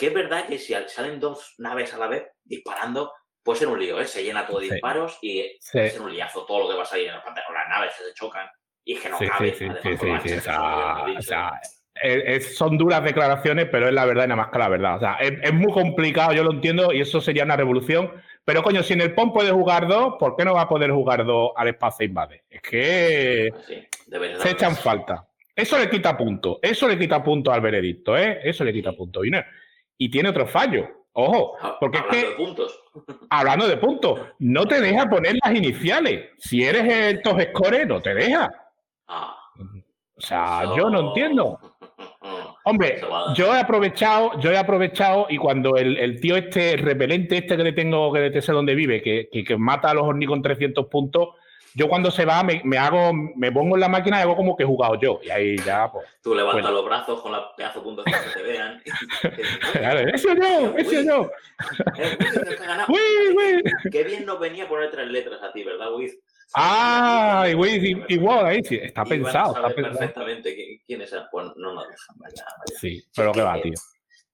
Que 0.00 0.06
es 0.06 0.14
verdad 0.14 0.46
que 0.46 0.58
si 0.58 0.72
al- 0.74 0.88
salen 0.88 1.20
dos 1.20 1.54
naves 1.58 1.92
a 1.94 1.98
la 1.98 2.06
vez 2.08 2.24
disparando, 2.42 3.12
puede 3.42 3.58
ser 3.60 3.68
un 3.68 3.78
lío, 3.78 4.00
¿eh? 4.00 4.06
Se 4.06 4.24
llena 4.24 4.46
todo 4.46 4.58
de 4.60 4.66
Sí. 4.68 4.72
disparos 4.72 5.18
y 5.20 5.42
Sí. 5.60 5.70
puede 5.72 5.90
ser 5.90 6.00
un 6.02 6.12
liazo 6.12 6.44
todo 6.46 6.60
lo 6.60 6.68
que 6.70 6.74
va 6.76 6.82
a 6.82 6.86
salir 6.86 7.08
en 7.08 7.14
la 7.14 7.22
pantalla, 7.22 7.46
o 7.48 7.52
las 7.52 7.68
naves 7.68 7.92
se 7.94 8.14
chocan 8.14 8.46
y 8.84 8.94
es 8.94 9.00
que 9.02 9.08
no 9.10 9.18
Sí, 9.18 9.26
sí, 9.26 9.44
sí, 9.58 9.66
sí, 9.82 9.96
sí, 10.00 10.28
sí, 10.40 11.22
sea, 11.22 11.60
es- 12.02 12.56
son 12.56 12.78
duras 12.78 13.04
declaraciones, 13.04 13.66
pero 13.70 13.88
es 13.88 13.92
la 13.94 14.06
verdad 14.06 14.24
y 14.24 14.28
nada 14.28 14.42
más 14.42 14.50
que 14.50 14.58
la 14.58 14.68
verdad. 14.68 14.96
O 14.96 15.00
sea, 15.00 15.14
es, 15.20 15.32
es 15.42 15.52
muy 15.52 15.70
complicado, 15.72 16.32
yo 16.32 16.42
lo 16.42 16.52
entiendo, 16.52 16.92
y 16.92 17.00
eso 17.02 17.20
sería 17.20 17.44
una 17.44 17.56
revolución. 17.56 18.10
Pero 18.44 18.62
coño, 18.62 18.82
si 18.82 18.94
en 18.94 19.02
el 19.02 19.14
PON 19.14 19.32
puede 19.34 19.50
jugar 19.50 19.86
dos, 19.86 20.14
¿por 20.18 20.34
qué 20.34 20.44
no 20.46 20.54
va 20.54 20.62
a 20.62 20.68
poder 20.68 20.90
jugar 20.90 21.24
dos 21.26 21.52
al 21.56 21.68
Space 21.68 22.04
Invade? 22.04 22.44
Es 22.48 22.62
que 22.62 23.52
Sí, 23.66 23.86
debería 24.06 24.38
se 24.38 24.50
echan 24.50 24.74
falta. 24.76 25.26
Eso 25.54 25.78
le 25.78 25.90
quita 25.90 26.16
punto. 26.16 26.58
Eso 26.62 26.88
le 26.88 26.98
quita 26.98 27.22
punto 27.22 27.52
al 27.52 27.60
veredicto, 27.60 28.16
¿eh? 28.16 28.40
Eso 28.44 28.64
le 28.64 28.72
quita 28.72 28.92
punto. 28.92 29.22
Y, 29.24 29.30
no- 29.30 29.42
y 30.00 30.10
tiene 30.10 30.30
otro 30.30 30.46
fallo. 30.46 30.88
Ojo, 31.12 31.56
Ha- 31.60 31.78
porque 31.78 31.98
es 31.98 32.04
Hablando 32.04 32.16
que 32.22 32.28
de 32.30 32.34
puntos. 32.36 32.80
hablando 33.30 33.68
de 33.68 33.76
puntos, 33.76 34.20
no 34.38 34.66
te 34.66 34.80
deja 34.80 35.08
poner 35.10 35.36
las 35.44 35.54
iniciales. 35.54 36.30
Si 36.38 36.64
eres 36.64 36.88
el 36.92 37.20
top 37.22 37.40
score, 37.50 37.86
no 37.86 38.00
te 38.00 38.14
deja. 38.14 38.48
Ah, 39.08 39.36
O 40.16 40.20
sea, 40.20 40.62
yo 40.76 40.88
no 40.88 41.08
entiendo. 41.08 41.58
Hombre, 42.64 43.00
yo 43.34 43.54
he 43.54 43.58
aprovechado, 43.58 44.38
yo 44.40 44.50
he 44.52 44.56
aprovechado 44.58 45.26
y 45.28 45.36
cuando 45.38 45.76
el, 45.76 45.96
el 45.98 46.20
tío 46.20 46.36
este, 46.36 46.72
el 46.74 46.80
repelente 46.80 47.38
este 47.38 47.56
que 47.56 47.64
le 47.64 47.72
tengo, 47.72 48.12
que 48.12 48.30
te 48.30 48.40
sé 48.42 48.52
dónde 48.52 48.74
vive, 48.74 49.02
que, 49.02 49.28
que, 49.32 49.42
que 49.44 49.56
mata 49.56 49.90
a 49.90 49.94
los 49.94 50.04
horny 50.04 50.26
con 50.26 50.42
300 50.42 50.86
puntos, 50.86 51.28
yo 51.74 51.88
cuando 51.88 52.10
se 52.10 52.24
va 52.24 52.42
me, 52.42 52.60
me 52.64 52.76
hago, 52.78 53.12
me 53.12 53.52
pongo 53.52 53.76
en 53.76 53.80
la 53.80 53.88
máquina 53.88 54.18
y 54.18 54.22
hago 54.22 54.36
como 54.36 54.56
que 54.56 54.62
he 54.64 54.66
jugado 54.66 54.98
yo. 55.00 55.20
Y 55.22 55.30
ahí 55.30 55.56
ya, 55.58 55.90
pues. 55.90 56.06
Tú 56.22 56.34
levantas 56.34 56.62
Bueno. 56.62 56.76
los 56.76 56.84
brazos 56.84 57.22
con 57.22 57.32
la 57.32 57.54
pedazo 57.56 57.78
de 57.80 57.84
puntos 57.84 58.04
que 58.04 58.12
te 58.34 58.42
vean. 58.42 58.82
Claro, 59.72 60.00
¡Ese 60.12 60.28
yo! 60.36 60.76
¡Ese 60.76 61.04
yo! 61.06 61.30
El. 61.96 62.18
Qué 63.92 64.04
bien 64.04 64.24
nos 64.26 64.38
venía 64.40 64.68
poner 64.68 64.90
tres 64.90 65.08
letras 65.08 65.42
a 65.42 65.52
ti, 65.52 65.64
¿verdad, 65.64 65.92
Wiz? 65.94 66.18
¡Ah! 66.54 67.46
Y 67.48 67.54
güey, 67.54 68.04
igual 68.08 68.46
ahí 68.46 68.60
sí, 68.64 68.76
está 68.82 69.02
a 69.02 69.04
pensado, 69.04 69.54
está 69.54 69.68
pensado. 69.68 69.98
perfectamente 69.98 70.56
qui- 70.56 70.82
quiénes 70.86 71.10
son. 71.10 71.24
Pues 71.30 71.46
no 71.56 71.72
nos 71.74 71.88
dejan, 71.88 72.16
vaya, 72.18 72.44
vaya. 72.44 72.78
Sí, 72.80 73.02
pero 73.14 73.32
va, 73.32 73.54
que- 73.56 73.62
tío. 73.62 73.72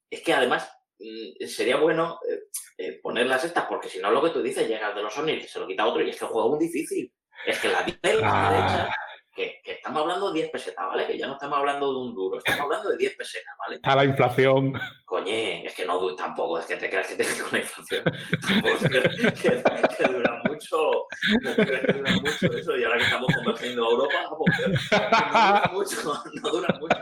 Es 0.08 0.22
que 0.22 0.32
además 0.32 0.70
mm, 0.98 1.44
sería 1.46 1.76
bueno 1.76 2.18
eh, 2.30 2.38
eh, 2.78 3.00
poner 3.02 3.26
las 3.26 3.44
estas, 3.44 3.66
porque 3.66 3.88
si 3.88 3.98
no 3.98 4.10
lo 4.10 4.22
que 4.22 4.30
tú 4.30 4.42
dices 4.42 4.66
llega 4.68 4.94
de 4.94 5.02
los 5.02 5.12
que 5.14 5.48
se 5.48 5.58
lo 5.60 5.66
quita 5.66 5.86
otro, 5.86 6.02
y 6.02 6.10
es 6.10 6.18
que 6.18 6.24
el 6.24 6.30
juego 6.30 6.48
es 6.54 6.56
muy 6.58 6.66
difícil. 6.66 7.12
Es 7.44 7.58
que 7.58 7.68
la 7.68 7.82
vida 7.82 7.98
es 8.02 8.20
la 8.20 8.28
Ah. 8.48 8.50
derecha, 8.50 8.96
que, 9.34 9.60
que 9.62 9.72
estamos 9.72 10.00
hablando 10.00 10.28
de 10.32 10.40
10 10.40 10.50
pesetas, 10.50 10.86
¿vale? 10.86 11.06
Que 11.06 11.18
ya 11.18 11.26
no 11.26 11.34
estamos 11.34 11.58
hablando 11.58 11.92
de 11.92 11.98
un 11.98 12.14
duro, 12.14 12.38
estamos 12.38 12.62
hablando 12.62 12.88
de 12.90 12.96
10 12.96 13.16
pesetas, 13.16 13.54
¿vale? 13.58 13.76
Está 13.76 13.94
la 13.94 14.04
inflación. 14.04 14.72
Coñe, 15.04 15.66
es 15.66 15.74
que 15.74 15.84
no 15.84 16.14
tampoco, 16.16 16.58
es 16.58 16.64
que 16.64 16.76
te 16.76 16.88
creas 16.88 17.06
que 17.08 17.16
te 17.16 17.24
con 17.42 17.52
la 17.52 17.58
inflación. 17.58 18.04
Tampoco 18.46 18.74
es 18.74 18.82
que, 18.90 19.32
que, 19.50 19.62
que 19.98 20.04
dura 20.12 20.42
mucho. 20.48 21.06
No 21.42 21.54
te 21.54 21.66
creas 21.66 21.82
que 21.82 21.92
dura 21.92 22.12
mucho 22.12 22.52
eso, 22.56 22.76
y 22.78 22.84
ahora 22.84 22.96
que 22.96 23.04
estamos 23.04 23.34
convergiendo 23.34 23.86
a 23.86 23.90
Europa, 23.90 24.14
no 24.22 24.38
dura 24.38 25.70
mucho, 25.72 26.22
no 26.42 26.50
dura 26.50 26.74
mucho. 26.80 26.96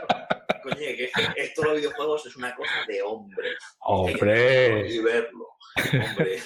Coñe, 0.61 0.95
que 0.97 1.11
esto 1.37 1.61
de 1.61 1.67
los 1.69 1.77
videojuegos 1.77 2.25
es 2.25 2.35
una 2.35 2.53
cosa 2.55 2.73
de 2.87 3.01
hombres. 3.01 3.55
Hombre. 3.79 4.89
Y 4.89 4.99
verlo. 4.99 5.47
Hombre. 5.93 6.41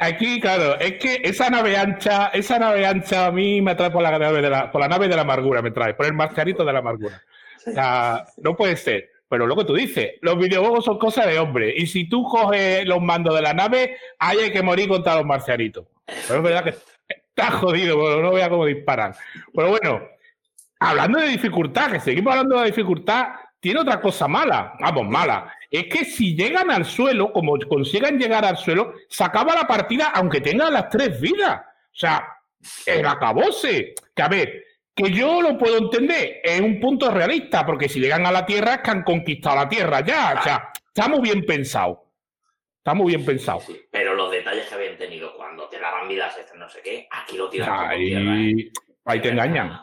Aquí, 0.00 0.40
claro, 0.40 0.78
es 0.78 0.94
que 0.94 1.20
esa 1.24 1.48
nave 1.50 1.76
ancha, 1.76 2.26
esa 2.28 2.58
nave 2.58 2.86
ancha 2.86 3.26
a 3.26 3.32
mí 3.32 3.60
me 3.60 3.74
trae 3.74 3.90
por 3.90 4.02
la 4.02 4.18
nave 4.18 4.42
de 4.42 4.50
la, 4.50 4.70
por 4.70 4.80
la 4.80 4.88
nave 4.88 5.08
de 5.08 5.16
la 5.16 5.22
amargura, 5.22 5.62
me 5.62 5.70
trae, 5.70 5.94
por 5.94 6.06
el 6.06 6.12
marcianito 6.12 6.64
de 6.64 6.72
la 6.72 6.80
amargura. 6.80 7.22
O 7.66 7.70
sea, 7.72 8.26
no 8.38 8.56
puede 8.56 8.76
ser. 8.76 9.10
Pero 9.28 9.46
lo 9.46 9.56
que 9.56 9.64
tú 9.64 9.74
dices, 9.74 10.12
los 10.20 10.38
videojuegos 10.38 10.84
son 10.84 10.98
cosas 10.98 11.26
de 11.26 11.38
hombre. 11.38 11.74
Y 11.76 11.86
si 11.86 12.08
tú 12.08 12.22
coges 12.24 12.86
los 12.86 13.02
mandos 13.02 13.34
de 13.34 13.42
la 13.42 13.54
nave, 13.54 13.96
hay 14.18 14.52
que 14.52 14.62
morir 14.62 14.88
contra 14.88 15.16
los 15.16 15.24
marcianitos. 15.24 15.86
Pero 16.06 16.36
es 16.36 16.42
verdad 16.42 16.64
que 16.64 16.74
está 17.10 17.50
jodido, 17.50 18.22
no 18.22 18.32
vea 18.32 18.48
cómo 18.48 18.66
disparan. 18.66 19.14
Pero 19.52 19.70
bueno, 19.70 20.02
hablando 20.78 21.18
de 21.18 21.28
dificultad, 21.28 21.90
que 21.90 22.00
seguimos 22.00 22.32
hablando 22.32 22.60
de 22.60 22.66
dificultad, 22.66 23.30
tiene 23.58 23.80
otra 23.80 24.00
cosa 24.00 24.28
mala, 24.28 24.74
vamos, 24.78 25.08
mala. 25.08 25.52
Es 25.78 25.86
que 25.88 26.04
si 26.04 26.34
llegan 26.34 26.70
al 26.70 26.84
suelo, 26.84 27.32
como 27.32 27.58
consigan 27.68 28.18
llegar 28.18 28.44
al 28.44 28.56
suelo, 28.56 28.94
se 29.08 29.24
acaba 29.24 29.54
la 29.54 29.66
partida 29.66 30.10
aunque 30.14 30.40
tengan 30.40 30.72
las 30.72 30.88
tres 30.88 31.20
vidas. 31.20 31.60
O 31.60 31.98
sea, 31.98 32.26
el 32.86 33.04
acabose. 33.06 33.94
Que 34.14 34.22
a 34.22 34.28
ver, 34.28 34.64
que 34.94 35.10
yo 35.12 35.42
lo 35.42 35.58
puedo 35.58 35.76
entender, 35.76 36.40
es 36.42 36.60
un 36.60 36.80
punto 36.80 37.10
realista, 37.10 37.66
porque 37.66 37.88
si 37.88 38.00
llegan 38.00 38.24
a 38.24 38.32
la 38.32 38.46
Tierra 38.46 38.76
es 38.76 38.80
que 38.80 38.90
han 38.90 39.02
conquistado 39.02 39.56
la 39.56 39.68
Tierra 39.68 40.00
ya. 40.00 40.36
O 40.38 40.42
sea, 40.42 40.72
está 40.74 41.08
muy 41.08 41.20
bien 41.20 41.44
pensado. 41.44 42.06
Está 42.78 42.94
muy 42.94 43.08
bien 43.08 43.26
pensado. 43.26 43.60
Sí, 43.60 43.78
pero 43.90 44.14
los 44.14 44.30
detalles 44.30 44.66
que 44.66 44.74
habían 44.76 44.96
tenido 44.96 45.36
cuando 45.36 45.68
te 45.68 45.78
daban 45.78 46.08
vidas, 46.08 46.38
este 46.38 46.56
no 46.56 46.68
sé 46.70 46.80
qué, 46.82 47.06
aquí 47.10 47.36
lo 47.36 47.50
tiran 47.50 47.90
Ahí, 47.90 48.06
tierra. 48.06 48.36
¿eh? 48.36 48.70
ahí 49.04 49.20
te 49.20 49.28
engañan, 49.28 49.78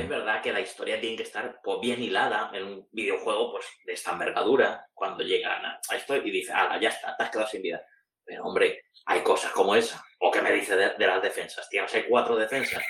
Es 0.00 0.08
verdad 0.08 0.42
que 0.42 0.52
la 0.52 0.60
historia 0.60 1.00
tiene 1.00 1.16
que 1.16 1.24
estar 1.24 1.60
pues, 1.62 1.80
bien 1.80 2.02
hilada 2.02 2.50
en 2.54 2.64
un 2.64 2.88
videojuego 2.90 3.52
pues, 3.52 3.66
de 3.84 3.92
esta 3.92 4.12
envergadura 4.12 4.86
cuando 4.94 5.22
llegan 5.22 5.64
a 5.64 5.80
esto 5.94 6.16
y 6.16 6.30
dice, 6.30 6.52
ah, 6.54 6.78
ya 6.80 6.88
está, 6.88 7.16
te 7.16 7.24
has 7.24 7.30
quedado 7.30 7.48
sin 7.48 7.62
vida. 7.62 7.84
Pero 8.24 8.44
hombre, 8.44 8.84
hay 9.06 9.20
cosas 9.20 9.52
como 9.52 9.74
esa. 9.74 10.02
O 10.20 10.30
que 10.30 10.40
me 10.40 10.52
dice 10.52 10.76
de, 10.76 10.90
de 10.96 11.06
las 11.06 11.20
defensas. 11.20 11.68
Tienes 11.68 11.94
hay 11.94 12.04
cuatro 12.04 12.36
defensas 12.36 12.82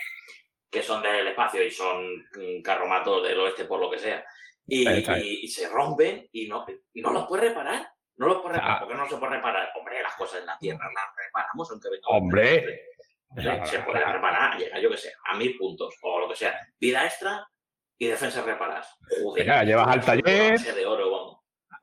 que 0.72 0.82
son 0.82 1.02
del 1.02 1.28
espacio 1.28 1.62
y 1.62 1.70
son 1.70 2.26
carromatos 2.64 3.22
del 3.22 3.38
oeste 3.40 3.66
por 3.66 3.78
lo 3.78 3.90
que 3.90 3.98
sea. 3.98 4.24
Y, 4.66 5.46
se 5.48 5.68
rompen 5.68 6.28
y 6.32 6.48
no, 6.48 6.64
y 6.94 7.02
no 7.02 7.12
los 7.12 7.26
puedes 7.26 7.48
reparar. 7.50 7.92
No 8.16 8.28
los 8.28 8.40
puedes 8.40 8.56
reparar. 8.56 8.76
Ah. 8.76 8.80
¿Por 8.80 8.88
qué 8.88 8.94
no 8.94 9.08
se 9.08 9.16
puede 9.16 9.36
reparar? 9.36 9.70
Hombre, 9.78 10.02
las 10.02 10.14
cosas 10.14 10.40
en 10.40 10.46
la 10.46 10.56
tierra 10.58 10.86
las 10.94 11.26
reparamos 11.26 11.70
aunque 11.70 11.90
venga 11.90 12.08
un 12.08 12.16
Hombre. 12.16 12.91
se 13.64 13.78
puede 13.80 14.04
reparar, 14.04 14.58
llega 14.58 14.80
yo 14.80 14.90
que 14.90 14.96
sé, 14.96 15.12
a 15.24 15.36
mil 15.36 15.56
puntos 15.56 15.94
o 16.02 16.20
lo 16.20 16.28
que 16.28 16.36
sea. 16.36 16.58
Vida 16.78 17.04
extra 17.04 17.46
y. 17.98 18.10
Joder. 19.22 19.44
Venga, 19.44 19.56
la 19.56 19.64
llevas 19.64 19.88
al 19.88 20.04
taller. 20.04 20.60
De 20.60 20.86
oro, 20.86 21.10
vamos. 21.10 21.36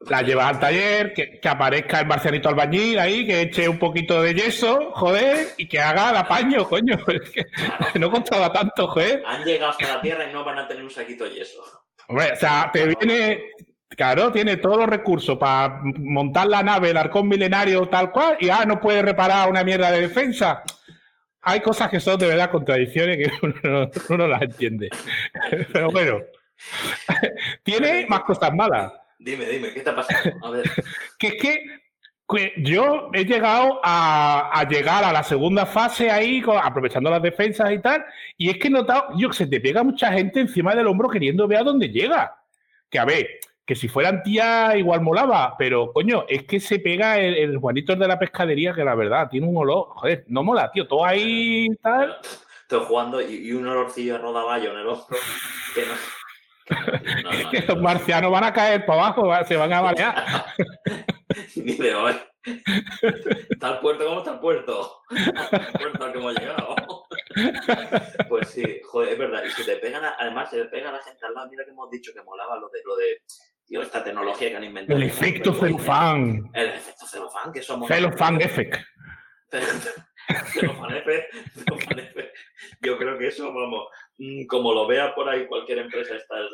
La 0.10 0.22
llevas 0.22 0.48
al 0.48 0.60
taller, 0.60 1.14
que, 1.14 1.40
que 1.42 1.50
aparezca 1.50 2.00
el 2.00 2.08
marcianito 2.08 2.48
albañil 2.48 3.00
ahí, 3.00 3.26
que 3.26 3.42
eche 3.42 3.68
un 3.68 3.78
poquito 3.78 4.22
de 4.22 4.34
yeso, 4.34 4.92
joder, 4.94 5.48
y 5.58 5.68
que 5.68 5.80
haga 5.80 6.12
el 6.12 6.18
apaño, 6.18 6.68
coño. 6.68 6.98
Es 7.08 7.92
que 7.94 8.00
no 8.00 8.10
costaba 8.10 8.52
tanto, 8.52 8.88
joder. 8.88 9.24
Han 9.26 9.44
llegado 9.44 9.72
hasta 9.72 9.96
la 9.96 10.02
tierra 10.02 10.30
y 10.30 10.34
no 10.34 10.44
van 10.46 10.60
a 10.60 10.68
tener 10.68 10.84
un 10.84 10.90
saquito 10.90 11.26
de 11.26 11.32
yeso. 11.32 11.62
Hombre, 12.08 12.32
o 12.32 12.36
sea, 12.38 12.70
te 12.72 12.86
viene, 12.86 13.52
claro, 13.90 14.32
tiene 14.32 14.58
todos 14.58 14.78
los 14.78 14.88
recursos 14.88 15.38
para 15.38 15.82
montar 15.84 16.48
la 16.48 16.64
nave, 16.64 16.92
el 16.92 16.98
arcón 16.98 17.28
milenario, 17.28 17.88
tal 17.90 18.12
cual, 18.12 18.38
y 18.40 18.50
ah, 18.50 18.64
no 18.66 18.80
puede 18.80 19.02
reparar 19.02 19.50
una 19.50 19.64
mierda 19.64 19.92
de 19.92 20.02
defensa. 20.02 20.64
Hay 21.42 21.62
cosas 21.62 21.90
que 21.90 22.00
son 22.00 22.20
de 22.20 22.28
verdad 22.28 22.52
contradicciones 22.52 23.18
que 23.18 23.32
uno 23.46 23.56
no, 23.64 23.92
uno 24.10 24.28
las 24.28 24.42
entiende. 24.42 24.90
Pero 25.74 25.90
bueno, 25.92 26.20
tiene 27.64 28.06
más 28.08 28.22
cosas 28.22 28.54
malas. 28.54 28.92
Dime, 29.18 29.46
dime, 29.46 29.72
¿qué 29.74 29.80
está 29.80 29.96
pasando? 29.96 30.46
A 30.46 30.52
ver. 30.52 30.64
que 31.18 31.28
es 31.28 31.34
que, 31.42 31.64
que 32.28 32.54
yo 32.58 33.10
he 33.14 33.26
llegado 33.26 33.82
a, 33.84 34.50
a 34.58 34.68
llegar 34.68 35.04
a 35.04 35.12
la 35.12 35.24
segunda 35.24 35.66
fase 35.66 36.10
ahí, 36.10 36.42
con- 36.42 36.58
aprovechando 36.58 37.10
las 37.10 37.22
defensas 37.22 37.72
y 37.72 37.80
tal, 37.80 38.06
y 38.38 38.50
es 38.50 38.58
que 38.58 38.68
he 38.68 38.72
notado, 38.72 39.10
yo 39.18 39.30
que 39.30 39.36
se 39.36 39.48
te 39.48 39.60
pega 39.60 39.84
mucha 39.84 40.12
gente 40.14 40.40
encima 40.40 40.74
del 40.74 40.88
hombro 40.88 41.10
queriendo 41.10 41.48
ver 41.48 41.60
a 41.60 41.64
dónde 41.64 41.90
llega. 41.90 42.34
Que 42.90 42.98
a 43.00 43.06
ver, 43.06 43.28
que 43.70 43.76
si 43.76 43.88
fueran 43.88 44.24
tías 44.24 44.76
igual 44.78 45.02
molaba, 45.02 45.54
pero 45.56 45.94
coño, 45.94 46.26
es 46.28 46.44
que 46.46 46.60
se 46.60 46.80
pega 46.80 47.20
el, 47.20 47.36
el 47.36 47.58
Juanito 47.60 47.96
de 47.96 48.08
la 48.08 48.18
pescadería, 48.18 48.74
que 48.74 48.84
la 48.84 48.96
verdad 48.96 49.30
tiene 49.30 49.46
un 49.46 49.58
olor, 49.58 49.90
joder, 49.90 50.24
no 50.26 50.42
mola, 50.42 50.72
tío, 50.72 50.88
todo 50.88 51.06
ahí 51.06 51.68
tal. 51.80 52.18
Estoy 52.64 52.80
jugando 52.86 53.22
y, 53.22 53.48
y 53.48 53.52
un 53.52 53.68
olorcillo 53.68 54.16
a 54.16 54.18
rodaballo 54.18 54.72
en 54.72 54.80
el 54.80 54.88
hombro. 54.88 55.18
Que 55.76 55.86
no, 55.86 55.94
que 56.66 57.22
no, 57.22 57.32
no, 57.32 57.44
no, 57.44 57.50
que 57.52 57.60
no, 57.62 57.74
los 57.76 57.84
marcianos 57.84 58.32
van 58.32 58.44
a 58.46 58.54
caer 58.54 58.88
para 58.88 59.04
abajo, 59.04 59.32
se 59.46 59.56
van 59.56 59.72
a 59.72 59.82
balear. 59.82 60.26
Ni 61.56 61.74
de 61.78 61.94
hoy. 61.94 62.16
¿Está 63.52 63.74
el 63.74 63.80
puerto? 63.82 64.04
¿Cómo 64.08 64.18
está 64.22 64.34
el 64.34 64.40
puerto? 64.40 65.02
El 65.12 65.34
puerto 65.80 66.06
al 66.06 66.12
que 66.12 66.18
hemos 66.18 66.34
llegado. 66.40 66.76
Pues 68.30 68.50
sí, 68.50 68.82
joder, 68.84 69.14
es 69.14 69.20
verdad. 69.20 69.44
Y 69.46 69.52
si 69.52 69.64
te 69.64 69.76
pegan, 69.76 70.04
a- 70.04 70.16
además 70.18 70.50
se 70.50 70.58
le 70.58 70.66
pega 70.66 70.92
la 70.92 71.04
gente 71.04 71.24
al 71.24 71.36
lado. 71.36 71.48
Mira 71.52 71.64
que 71.66 71.70
hemos 71.70 71.92
dicho 71.92 72.12
que 72.16 72.24
molaba 72.24 72.56
lo 72.58 72.68
de, 72.70 72.80
lo 72.84 72.96
de 72.96 73.22
tío, 73.70 73.84
esta 73.84 74.04
tecnología 74.04 74.50
que 74.50 74.58
han 74.58 74.64
inventado. 74.64 75.00
El 75.00 75.06
efecto 75.06 75.54
celofán. 75.54 76.50
El 76.54 76.70
efecto 76.70 77.06
celofán, 77.06 77.54
que 77.54 77.62
somos. 77.62 77.88
Celofán 77.88 78.42
effect. 78.42 78.76
Celofán 80.54 80.96
F, 80.98 81.28
Celofán. 81.54 82.10
Yo 82.82 82.98
creo 82.98 83.18
que 83.18 83.28
eso, 83.28 83.54
vamos, 83.54 83.88
mm, 84.18 84.46
como 84.46 84.74
lo 84.74 84.88
vea 84.88 85.14
por 85.16 85.30
ahí 85.30 85.48
cualquier 85.48 85.80
empresa 85.80 86.16
estas 86.16 86.50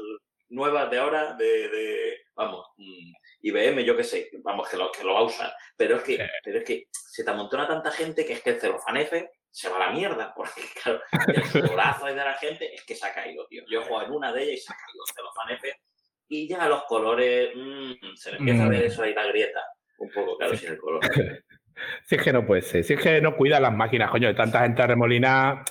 nuevas 0.50 0.90
de 0.90 0.98
ahora, 1.00 1.34
de, 1.34 1.70
de 1.70 2.18
vamos, 2.36 2.66
mm, 2.78 3.12
IBM, 3.42 3.84
yo 3.84 3.98
qué 3.98 4.04
sé, 4.04 4.30
vamos, 4.44 4.70
que 4.70 4.78
lo, 4.78 4.92
que 4.92 5.04
lo 5.04 5.14
va 5.14 5.20
a 5.20 5.24
usar. 5.24 5.54
Pero 5.76 5.98
es 5.98 6.04
que, 6.04 6.30
pero 6.44 6.60
es 6.60 6.66
que 6.66 6.88
se 6.92 7.24
te 7.24 7.32
amontona 7.32 7.68
tanta 7.68 7.92
gente 7.92 8.26
que 8.26 8.34
es 8.34 8.42
que 8.42 8.52
el 8.52 8.60
celofán 8.60 8.98
F 8.98 9.30
se 9.50 9.70
va 9.70 9.78
a 9.78 9.88
la 9.88 9.92
mierda, 9.92 10.34
porque 10.36 10.62
claro, 10.82 11.02
el 11.28 11.44
sudorazo 11.46 12.06
de 12.06 12.16
la 12.16 12.34
gente 12.36 12.74
es 12.74 12.84
que 12.86 12.96
se 12.96 13.08
ha 13.08 13.14
caído, 13.14 13.46
tío. 13.48 13.64
Yo 13.70 13.82
he 13.82 13.86
jugado 13.86 14.08
en 14.08 14.14
una 14.14 14.34
de 14.34 14.44
ellas 14.44 14.60
y 14.60 14.62
se 14.62 14.74
ha 14.74 14.78
caído 14.78 15.04
el 15.08 15.16
celofán 15.16 15.52
F 15.52 15.82
y 16.28 16.48
ya 16.48 16.68
los 16.68 16.84
colores, 16.84 17.50
mm, 17.56 18.16
se 18.16 18.32
le 18.32 18.38
empieza 18.38 18.66
a 18.66 18.70
ver 18.70 18.84
Mm. 18.84 18.86
eso 18.88 19.04
ahí 19.04 19.14
la 19.14 19.28
grieta. 19.28 19.60
Un 19.98 20.12
poco, 20.12 20.38
claro, 20.38 20.56
sin 20.56 20.70
el 20.70 20.78
color. 20.78 21.02
Si 22.06 22.16
es 22.16 22.22
que 22.24 22.32
no 22.32 22.46
puede 22.46 22.62
ser, 22.62 22.86
si 22.86 22.94
es 22.94 23.02
que 23.02 23.20
no 23.20 23.36
cuidan 23.36 23.62
las 23.64 23.74
máquinas, 23.74 24.10
coño, 24.10 24.30
de 24.30 24.34
tanta 24.34 24.62
gente 24.62 24.82
arremolinada, 24.82 25.66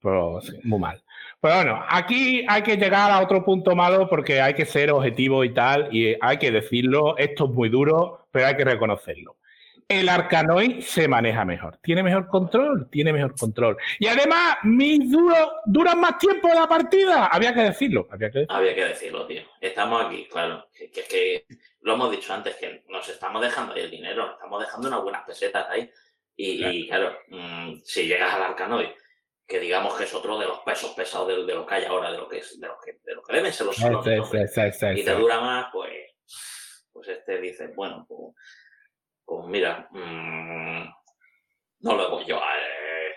pues 0.00 0.52
muy 0.64 0.80
mal. 0.80 1.00
Pero 1.40 1.54
bueno, 1.54 1.84
aquí 1.88 2.44
hay 2.48 2.62
que 2.62 2.76
llegar 2.76 3.12
a 3.12 3.20
otro 3.20 3.44
punto 3.44 3.76
malo 3.76 4.08
porque 4.08 4.40
hay 4.40 4.54
que 4.54 4.64
ser 4.66 4.90
objetivo 4.90 5.44
y 5.44 5.54
tal, 5.54 5.94
y 5.94 6.16
hay 6.20 6.38
que 6.38 6.50
decirlo, 6.50 7.16
esto 7.18 7.44
es 7.44 7.50
muy 7.52 7.68
duro, 7.68 8.26
pero 8.32 8.46
hay 8.48 8.56
que 8.56 8.64
reconocerlo. 8.64 9.36
El 9.88 10.08
Arcanoid 10.08 10.80
se 10.80 11.08
maneja 11.08 11.44
mejor, 11.44 11.78
tiene 11.82 12.02
mejor 12.02 12.28
control, 12.28 12.88
tiene 12.90 13.12
mejor 13.12 13.34
control. 13.38 13.76
Y 13.98 14.06
además, 14.06 14.56
mis 14.62 15.10
duros 15.10 15.48
duran 15.66 16.00
más 16.00 16.18
tiempo 16.18 16.48
la 16.48 16.66
partida, 16.66 17.26
había 17.26 17.52
que 17.52 17.60
decirlo, 17.60 18.08
había 18.10 18.30
que 18.30 18.40
decirlo. 18.40 18.56
Había 18.56 18.74
que 18.74 18.84
decirlo, 18.84 19.26
tío. 19.26 19.42
Estamos 19.60 20.06
aquí, 20.06 20.26
claro. 20.30 20.66
Que, 20.72 20.90
que, 20.90 21.02
que 21.02 21.46
lo 21.82 21.94
hemos 21.94 22.10
dicho 22.10 22.32
antes, 22.32 22.56
que 22.56 22.84
nos 22.88 23.08
estamos 23.08 23.42
dejando 23.42 23.74
ahí 23.74 23.82
el 23.82 23.90
dinero, 23.90 24.26
nos 24.26 24.34
estamos 24.34 24.60
dejando 24.60 24.88
unas 24.88 25.02
buenas 25.02 25.22
pesetas 25.26 25.66
ahí. 25.68 25.90
Y 26.36 26.64
y, 26.64 26.88
claro, 26.88 27.16
mm, 27.28 27.74
si 27.84 28.06
llegas 28.06 28.34
al 28.34 28.42
Arcanoid, 28.42 28.88
que 29.46 29.60
digamos 29.60 29.94
que 29.94 30.04
es 30.04 30.14
otro 30.14 30.38
de 30.38 30.46
los 30.46 30.60
pesos 30.60 30.92
pesados 30.92 31.28
de, 31.28 31.44
de 31.44 31.54
lo 31.54 31.66
que 31.66 31.74
hay 31.74 31.84
ahora, 31.84 32.10
de 32.10 32.18
lo 32.18 32.28
que 32.28 32.38
es, 32.38 32.58
de 32.58 32.66
lo 32.66 32.76
que, 32.82 32.98
de 33.04 33.14
lo 33.14 33.22
que 33.22 33.34
deben 33.34 33.52
ser 33.52 33.66
los 33.66 33.78
ese, 33.78 34.94
y 34.94 35.04
te 35.04 35.14
dura 35.14 35.40
más, 35.40 35.66
pues, 35.72 35.92
pues 36.92 37.08
este 37.08 37.40
dice, 37.40 37.68
bueno, 37.68 38.06
pues, 38.08 38.34
pues 39.24 39.46
mira, 39.46 39.88
mm, 39.90 40.84
no 41.80 41.94
lo 41.96 42.10
voy 42.10 42.24
yo 42.26 42.36
a... 42.42 42.56
eh, 42.56 42.60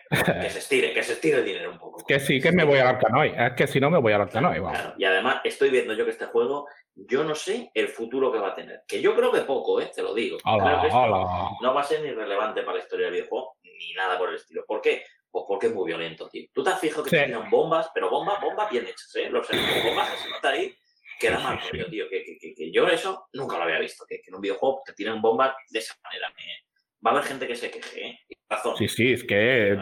que 0.41 0.49
se 0.49 0.60
estire, 0.60 0.93
que 0.93 1.03
se 1.03 1.14
estire 1.14 1.38
el 1.39 1.45
dinero 1.45 1.72
un 1.72 1.78
poco. 1.80 2.03
Que 2.08 2.20
sí, 2.20 2.39
que 2.39 2.51
me 2.53 2.64
voy 2.64 2.80
al 2.80 2.88
Arcanoid, 2.88 3.34
es 3.38 3.53
que 3.53 3.68
si 3.68 3.80
no 3.80 3.89
me 3.89 3.97
voy 3.99 4.14
al 4.14 4.22
Arcanoid, 4.22 4.62
vamos. 4.62 4.78
Claro, 4.80 4.93
y 4.97 5.03
además 5.03 5.41
estoy 5.43 5.70
viendo 5.70 5.93
yo 5.93 6.05
que 6.05 6.12
este 6.12 6.26
juego, 6.28 6.68
yo 6.95 7.24
no 7.26 7.36
sé 7.36 7.72
el 7.74 7.89
futuro 7.89 8.32
que 8.32 8.39
va 8.39 8.49
a 8.49 8.55
tener. 8.55 8.84
Que 8.88 9.01
yo 9.01 9.16
creo 9.16 9.32
que 9.34 9.41
poco, 9.41 9.82
¿eh? 9.82 9.91
te 9.93 10.01
lo 10.01 10.14
digo. 10.14 10.38
Hola, 10.45 10.80
que 10.82 10.88
esto 10.88 11.58
no 11.62 11.74
va 11.74 11.82
a 11.82 11.84
ser 11.84 12.01
ni 12.01 12.12
relevante 12.12 12.62
para 12.62 12.78
la 12.78 12.84
historia 12.84 13.08
del 13.08 13.16
videojuego, 13.16 13.58
ni 13.64 13.93
nada 13.93 14.18
por 14.18 14.30
el 14.30 14.36
estilo. 14.36 14.64
¿Por 14.66 14.80
qué? 14.82 15.03
Pues 15.30 15.43
porque 15.45 15.68
es 15.68 15.74
muy 15.74 15.86
violento, 15.86 16.30
tío. 16.30 16.47
Tú 16.53 16.64
te 16.64 16.70
has 16.70 16.80
fijado 16.80 17.03
que 17.03 17.10
Sí. 17.10 17.26
tiran 17.26 17.49
bombas, 17.49 17.91
pero 17.93 18.10
bombas, 18.10 18.39
bombas 18.41 18.72
bien 18.72 18.86
hechas, 18.86 19.14
¿eh? 19.16 19.30
Los 19.30 19.45
bombas 19.49 20.10
que 20.12 20.18
se 20.20 20.30
nota 20.30 20.49
ahí, 20.51 20.74
que 21.20 21.30
da 21.30 21.39
mal 21.39 21.59
rollo, 21.72 21.89
tío. 21.89 22.05
Que, 22.09 22.24
que, 22.39 22.53
que, 22.53 22.72
yo 22.72 22.88
eso 22.88 23.28
nunca 23.34 23.57
lo 23.57 23.63
había 23.63 23.80
visto, 23.80 24.05
que, 24.07 24.15
que 24.22 24.30
en 24.30 24.36
un 24.36 24.41
videojuego 24.41 24.82
te 24.86 24.93
tiran 24.93 25.22
bombas 25.22 25.53
de 25.70 25.80
esa 25.80 25.95
manera. 26.03 26.28
me- 26.36 26.68
Va 27.05 27.11
a 27.11 27.13
haber 27.13 27.26
gente 27.28 27.47
que 27.47 27.55
se 27.55 27.70
queje, 27.70 28.07
¿eh? 28.07 28.20
Razón. 28.49 28.76
Sí, 28.76 28.88
sí, 28.88 29.13
es 29.13 29.24
que 29.24 29.74
Eh, 29.74 29.78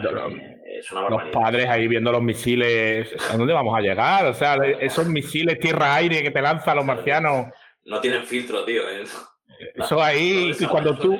es 0.78 0.92
una 0.92 1.02
los 1.02 1.10
barbaridad. 1.10 1.32
padres 1.32 1.66
ahí 1.68 1.88
viendo 1.88 2.12
los 2.12 2.20
misiles, 2.22 3.10
¿a 3.30 3.36
dónde 3.38 3.54
vamos 3.54 3.74
a 3.76 3.80
llegar? 3.80 4.26
O 4.26 4.34
sea, 4.34 4.56
esos 4.80 5.06
misiles 5.08 5.58
tierra-aire 5.58 6.22
que 6.22 6.30
te 6.30 6.42
lanzan 6.42 6.76
los 6.76 6.84
marcianos, 6.84 7.46
No 7.84 8.00
tienen 8.00 8.24
filtro, 8.24 8.64
tío. 8.64 8.82
¿eh? 8.90 9.04
eso 9.74 10.02
ahí, 10.02 10.52
y 10.58 10.66
cuando 10.66 10.98
tú, 10.98 11.18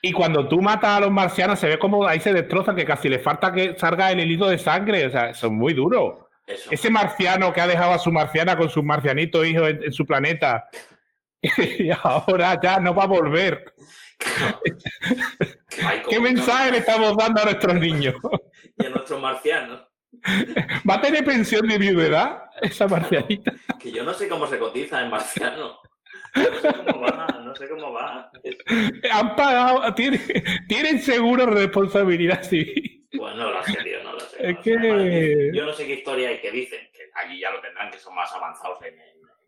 y 0.00 0.12
cuando 0.12 0.46
tú 0.46 0.60
matas 0.62 0.90
a 0.98 1.00
los 1.00 1.10
marcianos 1.10 1.58
se 1.58 1.66
ve 1.68 1.78
como 1.78 2.06
ahí 2.06 2.20
se 2.20 2.32
destroza, 2.32 2.74
que 2.76 2.84
casi 2.84 3.08
le 3.08 3.18
falta 3.18 3.50
que 3.52 3.76
salga 3.76 4.12
el 4.12 4.20
hilito 4.20 4.46
de 4.48 4.58
sangre, 4.58 5.06
o 5.06 5.10
sea, 5.10 5.30
es 5.30 5.42
muy 5.44 5.74
duro. 5.74 6.25
Eso. 6.46 6.70
Ese 6.70 6.90
marciano 6.90 7.52
que 7.52 7.60
ha 7.60 7.66
dejado 7.66 7.92
a 7.92 7.98
su 7.98 8.12
marciana 8.12 8.56
con 8.56 8.70
sus 8.70 8.84
marcianitos 8.84 9.46
hijos 9.46 9.68
en, 9.68 9.82
en 9.82 9.92
su 9.92 10.06
planeta, 10.06 10.68
y 11.78 11.90
ahora 12.02 12.58
ya 12.62 12.78
no 12.78 12.94
va 12.94 13.04
a 13.04 13.08
volver. 13.08 13.74
Ay, 15.84 16.02
¿Qué 16.10 16.20
mensaje 16.20 16.72
le 16.72 16.78
estamos 16.78 17.16
dando 17.16 17.42
a 17.42 17.44
nuestros 17.44 17.74
niños? 17.74 18.14
Y 18.78 18.86
a 18.86 18.90
nuestros 18.90 19.20
marcianos. 19.20 19.82
¿Va 20.88 20.94
a 20.94 21.00
tener 21.00 21.24
pensión 21.24 21.66
de 21.68 21.78
viudedad 21.78 22.44
esa 22.62 22.88
marcianita? 22.88 23.52
Que 23.78 23.92
yo 23.92 24.02
no 24.02 24.14
sé 24.14 24.28
cómo 24.28 24.46
se 24.46 24.58
cotiza 24.58 25.02
en 25.02 25.10
marciano. 25.10 25.78
No 26.34 26.60
sé 26.60 26.74
cómo 26.84 27.00
va, 27.00 27.26
no 27.44 27.54
sé 27.54 27.68
cómo 27.68 27.92
va. 27.92 28.30
Han 29.12 29.36
pagado, 29.36 29.94
tienen, 29.94 30.20
tienen 30.68 31.00
seguro 31.00 31.46
responsabilidad 31.46 32.42
civil. 32.42 32.95
Pues 33.16 33.34
no 33.36 33.50
lo 33.50 33.62
sé, 33.64 33.76
tío, 33.82 34.02
no 34.02 34.12
lo 34.12 34.20
sé. 34.20 34.36
Es 34.50 34.58
que- 34.58 35.50
Yo 35.54 35.64
no 35.66 35.72
sé 35.72 35.86
qué 35.86 35.94
historia 35.94 36.28
hay 36.28 36.40
que 36.40 36.50
dicen, 36.50 36.88
que 36.92 37.02
allí 37.14 37.40
ya 37.40 37.50
lo 37.50 37.60
tendrán, 37.60 37.90
que 37.90 37.98
son 37.98 38.14
más 38.14 38.32
avanzados 38.32 38.82
en, 38.82 38.96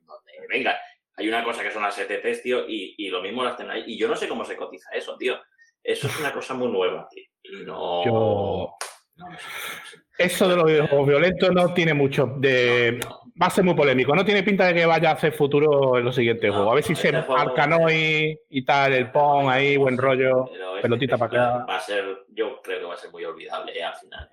donde 0.06 0.32
venga. 0.48 0.78
Hay 1.16 1.28
una 1.28 1.42
cosa 1.44 1.62
que 1.62 1.70
son 1.72 1.82
las 1.82 1.98
ETTs, 1.98 2.42
tío, 2.42 2.64
y, 2.68 2.94
y 2.96 3.08
lo 3.10 3.20
mismo 3.20 3.42
las 3.44 3.58
ahí. 3.60 3.84
Y 3.86 3.98
yo 3.98 4.06
no 4.08 4.14
sé 4.16 4.28
cómo 4.28 4.44
se 4.44 4.56
cotiza 4.56 4.88
eso, 4.92 5.16
tío. 5.16 5.36
Eso 5.82 6.06
es 6.06 6.20
una 6.20 6.32
cosa 6.32 6.54
muy 6.54 6.68
nueva, 6.68 7.08
tío. 7.10 7.24
Y 7.42 7.64
no. 7.64 8.04
Yo- 8.04 8.76
no 9.16 9.26
sé. 9.38 9.98
Eso 10.16 10.48
de 10.48 10.56
los 10.56 10.64
videojuegos 10.64 11.08
violentos 11.08 11.50
no 11.52 11.74
tiene 11.74 11.92
mucho 11.94 12.26
de. 12.38 13.00
Va 13.40 13.46
a 13.46 13.50
ser 13.50 13.62
muy 13.64 13.74
polémico. 13.74 14.14
No 14.16 14.24
tiene 14.24 14.42
pinta 14.42 14.66
de 14.66 14.74
que 14.74 14.86
vaya 14.86 15.10
a 15.10 15.12
hacer 15.14 15.32
futuro 15.32 15.96
en 15.98 16.04
los 16.04 16.14
siguientes 16.16 16.48
No, 16.50 16.54
juegos. 16.54 16.72
A 16.72 16.74
ver 16.74 16.84
si 16.84 16.92
este 16.94 17.10
se 17.10 17.22
juego- 17.22 17.40
Arcanoi 17.40 18.38
y 18.50 18.64
tal, 18.64 18.92
el 18.94 19.10
Pong 19.12 19.48
ahí, 19.48 19.76
buen 19.76 19.96
rollo. 19.96 20.46
Este- 20.52 20.82
pelotita 20.82 21.14
este 21.14 21.28
para 21.28 21.54
acá. 21.58 21.66
Va 21.66 21.76
a 21.76 21.80
ser, 21.80 22.04
yo 22.30 22.60
creo 22.62 22.80
que 22.80 22.84
va 22.86 22.94
a 22.94 22.98
ser 22.98 23.10
muy 23.12 23.24
olvidable 23.24 23.78
eh, 23.78 23.84
al 23.84 23.94
final. 23.94 24.28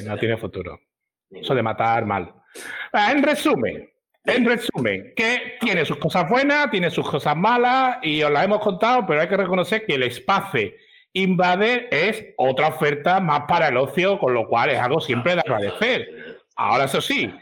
Sí, 0.00 0.06
no 0.08 0.16
tiene 0.18 0.36
futuro. 0.36 0.80
Eso 1.30 1.54
de 1.54 1.62
matar 1.62 2.04
mal. 2.04 2.32
Ah, 2.92 3.12
En 3.12 3.22
resumen, 3.22 3.88
en 4.24 4.44
resumen, 4.44 5.12
que 5.14 5.56
tiene 5.60 5.84
sus 5.84 5.98
cosas 5.98 6.28
buenas, 6.28 6.70
tiene 6.70 6.90
sus 6.90 7.08
cosas 7.08 7.36
malas 7.36 7.98
y 8.02 8.22
os 8.22 8.30
las 8.30 8.44
hemos 8.44 8.60
contado, 8.60 9.06
pero 9.06 9.20
hay 9.20 9.28
que 9.28 9.36
reconocer 9.36 9.86
que 9.86 9.94
el 9.94 10.02
espacio 10.02 10.70
Invader 11.12 11.88
es 11.90 12.24
otra 12.36 12.68
oferta 12.68 13.18
más 13.20 13.42
para 13.48 13.68
el 13.68 13.76
ocio, 13.76 14.18
con 14.18 14.34
lo 14.34 14.46
cual 14.46 14.70
es 14.70 14.78
algo 14.78 15.00
siempre 15.00 15.34
de 15.34 15.40
agradecer. 15.40 16.38
Ahora, 16.56 16.84
eso 16.84 17.00
sí, 17.00 17.32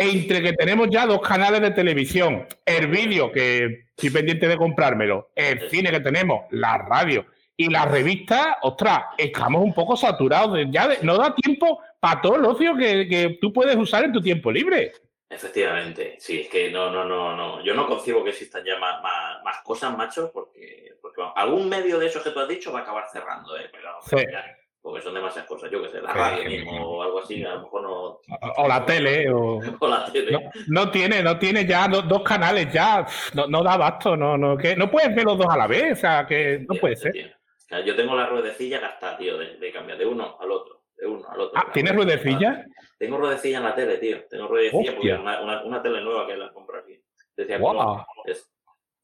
entre 0.00 0.40
que 0.40 0.52
tenemos 0.52 0.88
ya 0.90 1.06
dos 1.06 1.20
canales 1.20 1.60
de 1.60 1.72
televisión, 1.72 2.46
el 2.64 2.86
vídeo, 2.86 3.32
que 3.32 3.86
estoy 3.90 4.10
pendiente 4.10 4.46
de 4.46 4.56
comprármelo, 4.56 5.30
el 5.34 5.68
cine 5.68 5.90
que 5.90 5.98
tenemos, 5.98 6.44
la 6.52 6.78
radio 6.78 7.26
y 7.56 7.68
la 7.68 7.84
revista, 7.84 8.58
ostras, 8.62 9.06
estamos 9.18 9.60
un 9.60 9.74
poco 9.74 9.96
saturados. 9.96 10.54
de- 10.54 10.68
ya 10.70 10.86
de- 10.86 10.98
no 11.02 11.18
da 11.18 11.34
tiempo 11.34 11.80
para 11.98 12.20
todo 12.20 12.36
el 12.36 12.44
ocio 12.44 12.76
que, 12.76 13.08
que 13.08 13.38
tú 13.40 13.52
puedes 13.52 13.74
usar 13.76 14.04
en 14.04 14.12
tu 14.12 14.22
tiempo 14.22 14.52
libre. 14.52 14.92
Efectivamente, 15.28 16.14
sí, 16.20 16.42
es 16.42 16.48
que 16.48 16.70
no, 16.70 16.90
no, 16.92 17.04
no, 17.04 17.34
no. 17.36 17.64
Yo 17.64 17.74
no 17.74 17.88
concibo 17.88 18.22
que 18.22 18.30
existan 18.30 18.64
ya 18.64 18.78
más, 18.78 19.02
más, 19.02 19.42
más 19.42 19.56
cosas, 19.64 19.96
macho, 19.98 20.30
porque, 20.32 20.92
algún 21.34 21.68
medio 21.68 21.98
de 21.98 22.06
esos 22.06 22.22
que 22.22 22.30
tú 22.30 22.38
has 22.38 22.48
dicho 22.48 22.72
va 22.72 22.78
a 22.78 22.82
acabar 22.82 23.04
cerrando, 23.12 23.56
¿eh? 23.58 23.68
Pero, 23.72 23.88
Sí. 24.02 24.16
ya, 24.30 24.44
porque 24.88 25.02
son 25.02 25.14
demasiadas 25.14 25.48
cosas. 25.48 25.70
Yo 25.70 25.82
que 25.82 25.88
sé, 25.90 26.00
la 26.00 26.12
radio 26.12 26.44
mismo 26.48 26.72
o 26.86 27.02
algo 27.02 27.20
así, 27.20 27.44
a 27.44 27.54
lo 27.54 27.62
mejor 27.62 27.82
no. 27.82 28.20
O, 28.56 28.68
la 28.68 28.84
tele, 28.86 29.30
o. 29.30 29.60
O 29.80 29.88
la 29.88 30.04
tele. 30.10 30.32
No, 30.32 30.40
no 30.68 30.90
tiene, 30.90 31.22
no 31.22 31.38
tiene 31.38 31.66
ya 31.66 31.86
do- 31.88 32.02
dos 32.02 32.22
canales 32.22 32.72
ya, 32.72 33.06
no, 33.34 33.46
no 33.46 33.62
da 33.62 33.74
abasto, 33.74 34.16
no, 34.16 34.36
no, 34.38 34.56
que 34.56 34.74
no 34.76 34.90
puedes 34.90 35.14
ver 35.14 35.24
los 35.24 35.36
dos 35.38 35.46
a 35.48 35.56
la 35.56 35.66
vez, 35.66 35.92
o 35.92 35.96
sea 36.00 36.26
que 36.26 36.64
no 36.68 36.74
puede 36.76 36.96
ser. 36.96 37.36
O 37.56 37.60
sea, 37.68 37.80
yo 37.84 37.94
tengo 37.94 38.16
la 38.16 38.26
ruedecilla 38.26 38.80
gastada, 38.80 39.18
tío, 39.18 39.36
de, 39.36 39.58
de 39.58 39.72
cambiar 39.72 39.98
de 39.98 40.06
uno 40.06 40.36
al 40.40 40.50
otro, 40.50 40.82
de 40.96 41.06
uno 41.06 41.28
al 41.28 41.40
otro. 41.40 41.60
Ah, 41.60 41.70
¿tienes 41.72 41.94
ruedecilla? 41.94 42.64
Tengo 42.98 43.18
ruedecilla 43.18 43.58
en 43.58 43.64
la 43.64 43.74
tele, 43.74 43.98
tío. 43.98 44.24
Tengo 44.28 44.48
ruedecilla 44.48 44.92
porque 44.94 45.12
Hostia. 45.12 45.20
una, 45.20 45.40
una, 45.42 45.62
una 45.64 45.82
tele 45.82 46.00
nueva 46.00 46.26
que 46.26 46.36
la 46.36 46.50
compro 46.52 46.78
aquí. 46.78 46.98
Decía, 47.36 47.58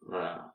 una, 0.02 0.53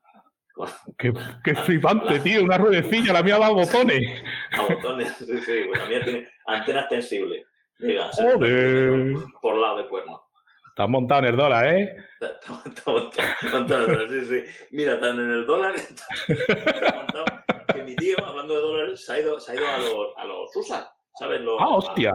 Qué, 0.98 1.12
qué 1.44 1.54
flipante, 1.54 2.20
tío, 2.20 2.44
una 2.44 2.58
ruedecilla, 2.58 3.12
la 3.12 3.22
mía 3.22 3.38
va 3.38 3.46
a 3.46 3.50
botones. 3.50 4.22
a 4.52 4.62
botones. 4.62 5.12
Sí, 5.16 5.38
sí, 5.38 5.64
pues 5.68 5.80
la 5.80 5.86
mía 5.88 6.04
tiene 6.04 6.28
antena 6.46 6.80
extensible. 6.80 7.46
Llega, 7.78 8.10
Joder. 8.12 9.14
por 9.40 9.56
lado 9.56 9.78
de 9.78 9.88
cuerno. 9.88 10.22
Estás 10.68 10.88
montado 10.88 11.20
en 11.20 11.26
el 11.26 11.36
dólar, 11.36 11.66
¿eh? 11.74 11.96
Está- 12.20 12.26
está- 12.38 12.68
está 12.68 12.90
montado- 12.92 13.28
montado, 13.52 14.08
sí, 14.08 14.24
sí. 14.26 14.44
Mira, 14.70 15.00
tan 15.00 15.18
en 15.18 15.30
el 15.30 15.46
dólar 15.46 15.74
está, 16.28 16.94
montado 16.96 17.24
que 17.74 17.82
mi 17.82 17.96
tío, 17.96 18.16
hablando 18.24 18.54
de 18.54 18.60
dólares, 18.60 19.04
se 19.04 19.12
ha 19.12 19.20
ido, 19.20 19.40
se 19.40 19.52
ha 19.52 19.54
ido 19.56 19.66
a 19.68 19.78
los, 19.78 20.16
a 20.16 20.24
los 20.24 20.56
USA, 20.56 20.90
¿sabes? 21.18 21.40
Los- 21.40 21.60
Ah, 21.60 21.68
hostia. 21.68 22.12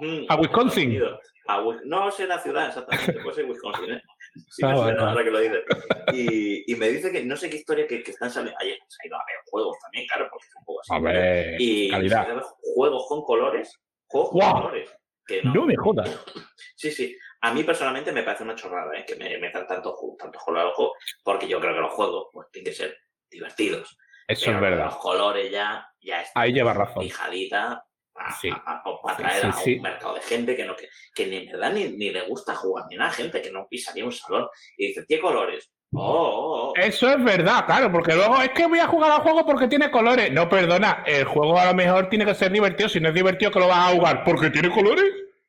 mm, 0.00 0.24
A 0.28 0.36
Wisconsin. 0.36 0.92
Estados 0.92 1.12
Unidos. 1.14 1.32
A 1.48 1.60
Wis- 1.62 1.82
no 1.84 2.10
sé 2.10 2.26
la 2.26 2.38
ciudad 2.38 2.68
exactamente, 2.68 3.12
puede 3.22 3.34
ser 3.36 3.44
Wisconsin, 3.46 3.92
¿eh? 3.92 4.02
Sí, 4.50 4.62
Ah, 4.64 4.68
me 4.68 4.74
vale, 4.74 4.82
suena 4.82 4.96
vale. 4.98 5.10
ahora 5.10 5.24
que 5.24 5.30
lo 5.30 5.38
dices. 5.40 5.64
Y, 6.12 6.72
y 6.72 6.76
me 6.76 6.88
dice 6.88 7.10
que 7.12 7.24
no 7.24 7.36
sé 7.36 7.50
qué 7.50 7.56
historia 7.56 7.86
que, 7.86 8.02
que 8.02 8.10
están 8.12 8.30
saliendo. 8.30 8.58
Ayer 8.60 8.78
se 8.88 8.96
ha 9.02 9.06
ido 9.06 9.16
a 9.16 9.24
ver 9.26 9.36
juegos 9.46 9.76
también, 9.80 10.06
claro, 10.06 10.28
porque 10.30 10.46
es 10.46 10.56
un 10.56 10.64
juego 10.64 10.80
así. 10.80 10.92
Hombre, 10.94 11.56
y 11.58 11.90
calidad. 11.90 12.10
se 12.10 12.16
ha 12.16 12.24
ido 12.24 12.32
a 12.32 12.36
ver 12.36 12.44
juegos 12.74 13.06
con 13.08 13.22
colores. 13.24 13.80
Juegos 14.06 14.30
con 14.30 14.40
Guau. 14.40 14.54
colores. 14.62 14.90
Que 15.26 15.42
no, 15.42 15.52
No 15.54 15.66
me 15.66 15.76
jodas. 15.76 16.24
Sí, 16.76 16.90
sí. 16.92 17.16
A 17.40 17.52
mí 17.52 17.64
personalmente 17.64 18.12
me 18.12 18.22
parece 18.22 18.44
una 18.44 18.54
chorrada 18.54 18.96
¿eh? 18.96 19.04
que 19.06 19.16
me 19.16 19.36
metan 19.38 19.66
tanto, 19.66 19.94
ju- 19.94 20.16
tanto 20.16 20.38
color 20.38 20.66
al 20.66 20.72
juego, 20.72 20.92
porque 21.24 21.48
yo 21.48 21.60
creo 21.60 21.74
que 21.74 21.80
los 21.80 21.92
juegos 21.92 22.28
pues, 22.32 22.48
tienen 22.52 22.70
que 22.70 22.76
ser 22.76 22.96
divertidos. 23.28 23.96
Eso 24.28 24.46
Pero 24.46 24.56
es 24.56 24.60
verdad. 24.62 24.84
Los 24.86 24.96
colores 24.96 25.50
ya, 25.50 25.88
ya 26.00 26.22
están 26.22 26.42
Ahí 26.42 26.52
lleva 26.52 26.72
razón. 26.74 27.02
fijadita 27.02 27.85
para, 28.16 28.34
Sí. 28.34 28.50
A 28.50 28.82
un 29.76 29.82
mercado 29.82 30.14
de 30.14 30.20
gente 30.22 30.56
que, 30.56 30.64
no, 30.64 30.74
que, 30.74 30.88
que 31.14 31.26
ni 31.26 31.36
en 31.36 31.52
verdad 31.52 31.72
ni, 31.72 31.88
ni 31.90 32.10
le 32.10 32.22
gusta 32.22 32.54
jugar, 32.54 32.86
ni 32.90 32.96
nada, 32.96 33.10
gente 33.10 33.40
que 33.42 33.50
no 33.50 33.66
pisa 33.68 33.92
ni 33.94 34.02
un 34.02 34.12
salón 34.12 34.46
y 34.76 34.88
dice, 34.88 35.04
¿qué 35.08 35.20
colores? 35.20 35.70
Oh, 35.92 36.00
oh, 36.02 36.68
oh. 36.68 36.72
Eso 36.76 37.08
es 37.08 37.22
verdad, 37.22 37.64
claro, 37.64 37.90
porque 37.92 38.14
luego 38.14 38.40
es 38.42 38.50
que 38.50 38.66
voy 38.66 38.80
a 38.80 38.88
jugar 38.88 39.12
al 39.12 39.20
juego 39.20 39.46
porque 39.46 39.68
tiene 39.68 39.90
colores. 39.90 40.32
No, 40.32 40.48
perdona, 40.48 41.04
el 41.06 41.24
juego 41.24 41.58
a 41.58 41.66
lo 41.66 41.74
mejor 41.74 42.08
tiene 42.08 42.26
que 42.26 42.34
ser 42.34 42.50
divertido. 42.52 42.88
Si 42.88 43.00
no 43.00 43.08
es 43.08 43.14
divertido, 43.14 43.50
que 43.50 43.60
lo 43.60 43.68
vas 43.68 43.90
a 43.90 43.94
jugar 43.94 44.24
porque 44.24 44.50
tiene 44.50 44.70
colores. 44.70 45.04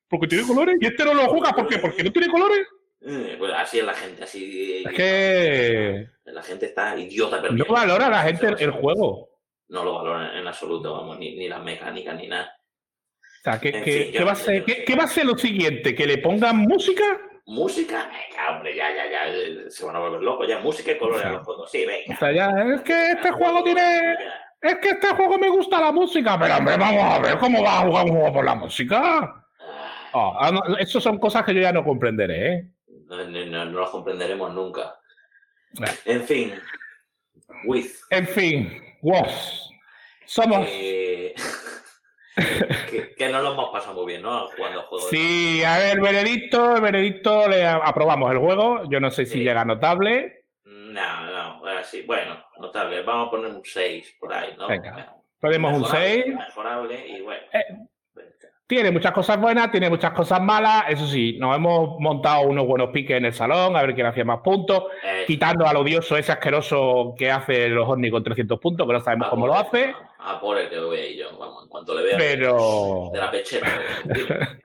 Porque 0.07 0.27
tiene 0.27 0.47
colores. 0.47 0.77
Y 0.79 0.85
este 0.85 1.03
no 1.03 1.13
lo 1.13 1.27
juega, 1.27 1.51
¿por 1.51 1.67
qué? 1.67 1.79
Porque 1.79 2.03
no 2.03 2.11
tiene 2.11 2.29
colores. 2.29 2.65
Eh, 3.01 3.35
pues 3.37 3.51
así 3.53 3.79
es 3.79 3.85
la 3.85 3.93
gente, 3.93 4.23
así. 4.23 4.83
Es 4.85 4.93
que 4.95 6.07
La 6.25 6.43
gente 6.43 6.67
está 6.67 6.97
idiota, 6.97 7.41
pero 7.41 7.53
no 7.53 7.65
valora 7.65 8.09
la 8.09 8.21
gente 8.23 8.47
el, 8.47 8.55
el 8.59 8.71
juego. 8.71 9.29
No 9.69 9.83
lo 9.83 9.95
valora 9.95 10.39
en 10.39 10.47
absoluto, 10.47 10.93
vamos, 10.93 11.19
ni, 11.19 11.35
ni 11.35 11.49
las 11.49 11.61
mecánicas 11.61 12.15
ni 12.15 12.27
nada. 12.27 12.56
O 13.47 13.51
sea, 13.51 13.59
¿qué, 13.61 13.69
En 13.69 13.83
qué- 13.83 13.91
fin, 13.91 14.11
yo 14.11 14.19
qué 14.19 14.23
va 14.25 14.31
a 14.31 14.35
ser, 14.35 14.59
yo 14.59 14.65
qué- 14.65 14.71
no 14.73 14.77
sé. 14.79 14.83
qué 14.85 14.95
va 14.95 15.03
a 15.03 15.07
ser 15.07 15.25
lo 15.25 15.37
siguiente? 15.37 15.95
¿Que 15.95 16.05
le 16.05 16.17
pongan 16.17 16.57
música? 16.57 17.03
Música, 17.45 18.09
venga, 18.11 18.51
hombre, 18.57 18.75
ya, 18.75 18.93
ya, 18.93 19.09
ya, 19.09 19.27
eh, 19.29 19.65
se 19.69 19.85
van 19.85 19.95
a 19.95 19.99
volver 19.99 20.21
locos, 20.21 20.45
ya, 20.49 20.59
música 20.59 20.91
y 20.91 20.97
colores 20.97 21.25
a 21.25 21.29
los 21.31 21.43
juegos, 21.45 21.71
sí, 21.71 21.85
venga. 21.85 22.13
O 22.13 22.17
sea, 22.17 22.31
ya, 22.33 22.49
es 22.75 22.81
que 22.81 23.11
este 23.11 23.31
juego 23.31 23.63
tiene. 23.63 24.15
Es 24.61 24.75
que 24.79 24.89
este 24.89 25.07
juego 25.09 25.37
me 25.37 25.47
gusta 25.47 25.79
la 25.79 25.93
música, 25.93 26.37
pero 26.37 26.57
hombre, 26.57 26.75
vamos 26.75 27.03
a 27.03 27.19
ver 27.19 27.37
cómo 27.37 27.63
va 27.63 27.79
a 27.79 27.81
jugar 27.87 28.05
un 28.05 28.11
juego 28.11 28.33
por 28.33 28.43
la 28.43 28.55
música. 28.55 29.45
Oh, 30.11 30.51
no, 30.51 30.77
eso 30.77 30.99
son 30.99 31.17
cosas 31.19 31.45
que 31.45 31.53
yo 31.53 31.61
ya 31.61 31.71
no 31.71 31.85
comprenderé, 31.85 32.53
¿eh? 32.53 32.67
No, 33.07 33.23
no, 33.23 33.45
no, 33.45 33.65
los 33.65 33.89
comprenderemos 33.91 34.53
nunca. 34.53 34.95
En 36.03 36.23
fin, 36.23 36.53
with. 37.65 37.91
En 38.09 38.27
fin, 38.27 38.83
WOS. 39.01 39.69
Somos. 40.25 40.67
eh, 40.69 41.33
que, 42.89 43.13
que 43.15 43.29
no 43.29 43.41
lo 43.41 43.53
hemos 43.53 43.69
pasado 43.69 43.95
muy 43.95 44.05
bien, 44.13 44.21
¿no? 44.21 44.47
Jugando 44.47 44.83
juegos. 44.83 45.09
Sí, 45.09 45.63
a 45.63 45.77
ver, 45.79 45.99
veredicto, 45.99 46.75
el 46.75 46.81
veredicto, 46.81 47.47
le 47.47 47.65
aprobamos 47.65 48.31
el 48.31 48.37
juego. 48.37 48.83
Yo 48.89 48.99
no 48.99 49.09
sé 49.11 49.25
si 49.25 49.33
Sí. 49.33 49.43
llega 49.43 49.65
notable. 49.65 50.43
No, 50.65 51.59
no, 51.61 51.65
así, 51.77 52.01
bueno, 52.03 52.43
notable. 52.59 53.01
Vamos 53.03 53.27
a 53.27 53.31
poner 53.31 53.51
un 53.51 53.61
6 53.63 54.15
por 54.19 54.33
ahí, 54.33 54.55
¿no? 54.57 54.67
Venga, 54.67 55.13
Ponemos 55.39 55.73
un 55.73 55.81
Mejorable, 55.81 56.23
6. 56.23 56.35
Mejorable 56.35 57.07
y 57.07 57.21
bueno. 57.21 57.41
Eh, 57.53 57.65
Tiene 58.67 58.91
muchas 58.91 59.13
cosas 59.13 59.39
buenas, 59.39 59.71
tiene 59.71 59.89
muchas 59.89 60.11
cosas 60.11 60.41
malas. 60.41 60.83
Eso 60.89 61.07
sí, 61.07 61.37
nos 61.39 61.55
hemos 61.55 61.97
montado 61.99 62.41
unos 62.41 62.67
buenos 62.67 62.89
piques 62.89 63.15
en 63.15 63.23
el 63.23 63.33
salón, 63.33 63.77
a 63.77 63.81
ver 63.81 63.95
quién 63.95 64.07
hacía 64.07 64.25
más 64.25 64.41
puntos. 64.41 64.83
Eh, 65.05 65.23
Quitando 65.25 65.65
al 65.65 65.77
odioso 65.77 66.17
ese 66.17 66.33
asqueroso 66.33 67.15
que 67.17 67.31
hace 67.31 67.69
los 67.69 67.87
ovnis 67.87 68.11
con 68.11 68.25
300 68.25 68.59
puntos, 68.59 68.85
que 68.85 68.91
no 68.91 68.99
sabemos 68.99 69.27
a 69.27 69.29
cómo 69.29 69.47
lo 69.47 69.55
hace. 69.55 69.95
A 70.19 70.37
por 70.41 70.57
el 70.57 70.67
que 70.67 70.75
lo 70.75 70.89
vea 70.89 71.09
yo, 71.15 71.37
vamos, 71.39 71.63
en 71.63 71.69
cuanto 71.69 71.95
le 71.95 72.03
vea. 72.03 72.17
Pero. 72.17 73.09
De 73.13 73.19
la 73.19 73.31
pechera. 73.31 73.67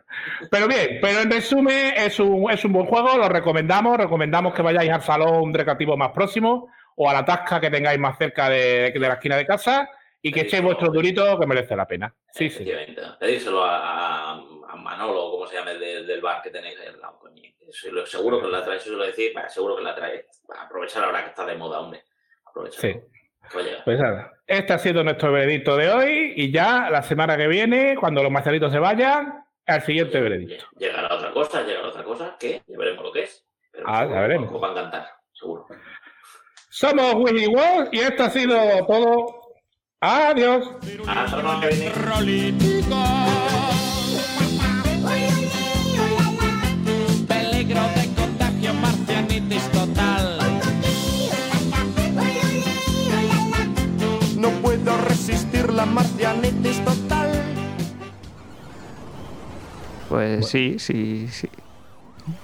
Pero 0.50 0.68
bien, 0.68 0.98
pero 1.00 1.20
en 1.20 1.30
resumen, 1.30 1.94
es 1.96 2.20
un, 2.20 2.48
es 2.50 2.64
un 2.64 2.72
buen 2.72 2.86
juego, 2.86 3.16
lo 3.16 3.28
recomendamos. 3.28 3.96
Recomendamos 3.96 4.52
que 4.52 4.62
vayáis 4.62 4.90
al 4.90 5.02
salón 5.02 5.54
recreativo 5.54 5.96
más 5.96 6.10
próximo 6.10 6.68
o 6.96 7.08
a 7.08 7.14
la 7.14 7.24
tasca 7.24 7.60
que 7.60 7.70
tengáis 7.70 7.98
más 7.98 8.18
cerca 8.18 8.48
de, 8.50 8.90
de 8.90 9.00
la 9.00 9.14
esquina 9.14 9.36
de 9.36 9.46
casa 9.46 9.88
y 10.22 10.30
que 10.32 10.42
echéis 10.42 10.62
vuestro 10.62 10.88
durito 10.90 11.38
que 11.38 11.46
merece 11.46 11.74
la 11.76 11.86
pena. 11.86 12.14
Sí, 12.32 12.48
sí. 12.48 12.64
Pedírselo 13.18 13.64
a, 13.64 14.30
a, 14.30 14.32
a 14.34 14.76
Manolo, 14.76 15.30
como 15.32 15.46
se 15.46 15.56
llame, 15.56 15.74
de- 15.74 16.04
del 16.04 16.20
bar 16.20 16.40
que 16.42 16.50
tenéis 16.50 16.78
ahí 16.80 16.86
al 16.88 17.00
lado, 17.00 17.18
coño. 17.18 17.42
Seguro 18.06 18.40
que 18.40 18.48
la 18.48 18.62
traes, 18.64 18.86
eso 18.86 18.94
lo 18.96 19.04
decís, 19.04 19.32
seguro 19.48 19.76
que 19.76 19.82
la. 19.82 19.94
Bah, 20.48 20.62
aprovechar 20.66 21.04
ahora 21.04 21.22
que 21.24 21.30
está 21.30 21.44
de 21.46 21.56
moda, 21.56 21.80
hombre. 21.80 22.02
Aprovechar. 22.44 22.80
Sí. 22.80 23.00
Pues 23.84 23.98
nada, 23.98 24.32
este 24.46 24.72
ha 24.72 24.78
sido 24.78 25.02
nuestro 25.02 25.32
veredicto 25.32 25.76
de 25.76 25.90
hoy 25.90 26.32
y 26.36 26.52
ya 26.52 26.88
la 26.90 27.02
semana 27.02 27.36
que 27.36 27.48
viene, 27.48 27.96
cuando 27.98 28.22
los 28.22 28.30
marcialitos 28.30 28.72
se 28.72 28.78
vayan, 28.78 29.44
al 29.66 29.82
siguiente 29.82 30.20
veredicto. 30.20 30.64
llegará 30.78 31.14
otra 31.14 31.32
cosa, 31.32 31.62
llegará 31.62 31.88
otra 31.88 32.04
cosa, 32.04 32.36
que 32.38 32.62
ya 32.66 32.78
veremos 32.78 33.04
lo 33.04 33.12
que 33.12 33.24
es. 33.24 33.44
Pero 33.72 33.84
Ah, 33.88 34.06
ya 34.06 34.20
veremos. 34.20 34.50
os 34.54 34.62
va 34.62 34.68
a 34.68 34.70
encantar, 34.72 35.06
seguro. 35.32 35.66
Somos 36.70 37.14
Willy 37.16 37.46
Wall 37.48 37.88
y 37.92 37.98
esto 38.00 38.22
ha 38.24 38.30
sido 38.30 38.56
todo 38.86 39.41
Adiós. 40.02 40.68
Hasta 41.06 41.42
la. 41.42 41.60
Peligro 47.28 47.82
de 47.96 48.04
contagio, 48.14 48.74
marcianitis 48.74 49.62
total. 49.70 50.38
No 54.36 54.48
puedo 54.60 54.96
resistir 55.08 55.72
la 55.72 55.86
marcianitis 55.86 56.84
total. 56.84 57.30
Pues 60.08 60.48
sí, 60.48 60.76
sí, 60.78 61.28
sí. 61.30 61.48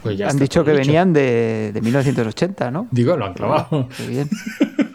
Pues 0.03 0.17
ya 0.19 0.29
Han 0.29 0.39
dicho 0.39 0.65
que 0.65 0.73
dicho. 0.73 0.83
venían 0.87 1.13
de, 1.13 1.71
de 1.73 1.81
1980, 1.81 2.71
¿no? 2.71 2.89
Digo, 2.91 3.17
lo 3.17 3.27
han 3.27 3.35
clavado. 3.35 3.89
Qué 3.97 4.07
bien. 4.07 4.29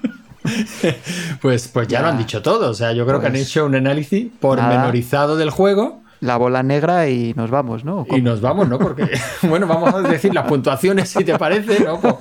Pues, 1.42 1.68
pues 1.68 1.88
ya, 1.88 2.00
Ya. 2.00 2.02
lo 2.04 2.08
han 2.10 2.18
dicho 2.18 2.42
todo. 2.42 2.70
O 2.70 2.74
sea, 2.74 2.92
yo 2.94 3.06
creo 3.06 3.20
que 3.20 3.28
han 3.28 3.34
Pues- 3.34 3.48
hecho 3.48 3.66
un 3.66 3.76
análisis 3.76 4.28
pormenorizado 4.40 5.36
del 5.38 5.50
juego 5.50 6.02
La 6.20 6.38
bola 6.38 6.64
negra 6.64 7.10
y 7.10 7.34
nos 7.36 7.50
vamos, 7.50 7.84
¿no? 7.84 8.06
y 8.10 8.22
nos 8.22 8.40
vamos, 8.40 8.68
¿no? 8.70 8.80
Porque, 8.80 9.10
bueno, 9.44 9.68
vamos 9.68 9.94
a 9.94 10.02
decir 10.02 10.34
las 10.34 10.46
puntuaciones 10.48 11.10
si 11.10 11.24
te 11.26 11.38
parece, 11.38 11.84
¿no? 11.84 12.00
Por, 12.00 12.18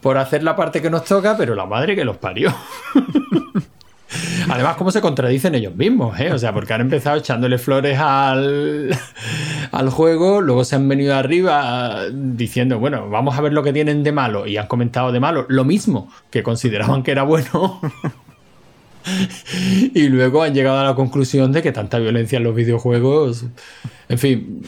por 0.00 0.18
hacer 0.18 0.42
la 0.42 0.56
parte 0.56 0.82
que 0.82 0.90
nos 0.90 1.04
toca, 1.04 1.36
pero 1.36 1.54
la 1.54 1.64
madre 1.66 1.94
que 1.94 2.04
los 2.04 2.16
parió. 2.16 2.52
Además, 4.48 4.76
cómo 4.76 4.90
se 4.90 5.00
contradicen 5.00 5.54
ellos 5.54 5.74
mismos, 5.74 6.18
¿eh? 6.20 6.32
O 6.32 6.38
sea, 6.38 6.52
porque 6.52 6.72
han 6.72 6.80
empezado 6.82 7.16
echándole 7.16 7.58
flores 7.58 7.98
al, 7.98 8.96
al 9.72 9.90
juego, 9.90 10.40
luego 10.40 10.64
se 10.64 10.76
han 10.76 10.88
venido 10.88 11.14
arriba 11.14 12.04
diciendo, 12.12 12.78
bueno, 12.78 13.08
vamos 13.08 13.36
a 13.36 13.40
ver 13.40 13.52
lo 13.52 13.62
que 13.62 13.72
tienen 13.72 14.02
de 14.02 14.12
malo, 14.12 14.46
y 14.46 14.56
han 14.56 14.66
comentado 14.66 15.12
de 15.12 15.20
malo 15.20 15.46
lo 15.48 15.64
mismo 15.64 16.10
que 16.30 16.42
consideraban 16.42 17.02
que 17.02 17.12
era 17.12 17.22
bueno. 17.22 17.80
y 19.94 20.08
luego 20.08 20.42
han 20.42 20.54
llegado 20.54 20.78
a 20.78 20.84
la 20.84 20.94
conclusión 20.94 21.52
de 21.52 21.62
que 21.62 21.72
tanta 21.72 21.98
violencia 21.98 22.38
en 22.38 22.44
los 22.44 22.54
videojuegos. 22.54 23.44
En 24.08 24.18
fin. 24.18 24.62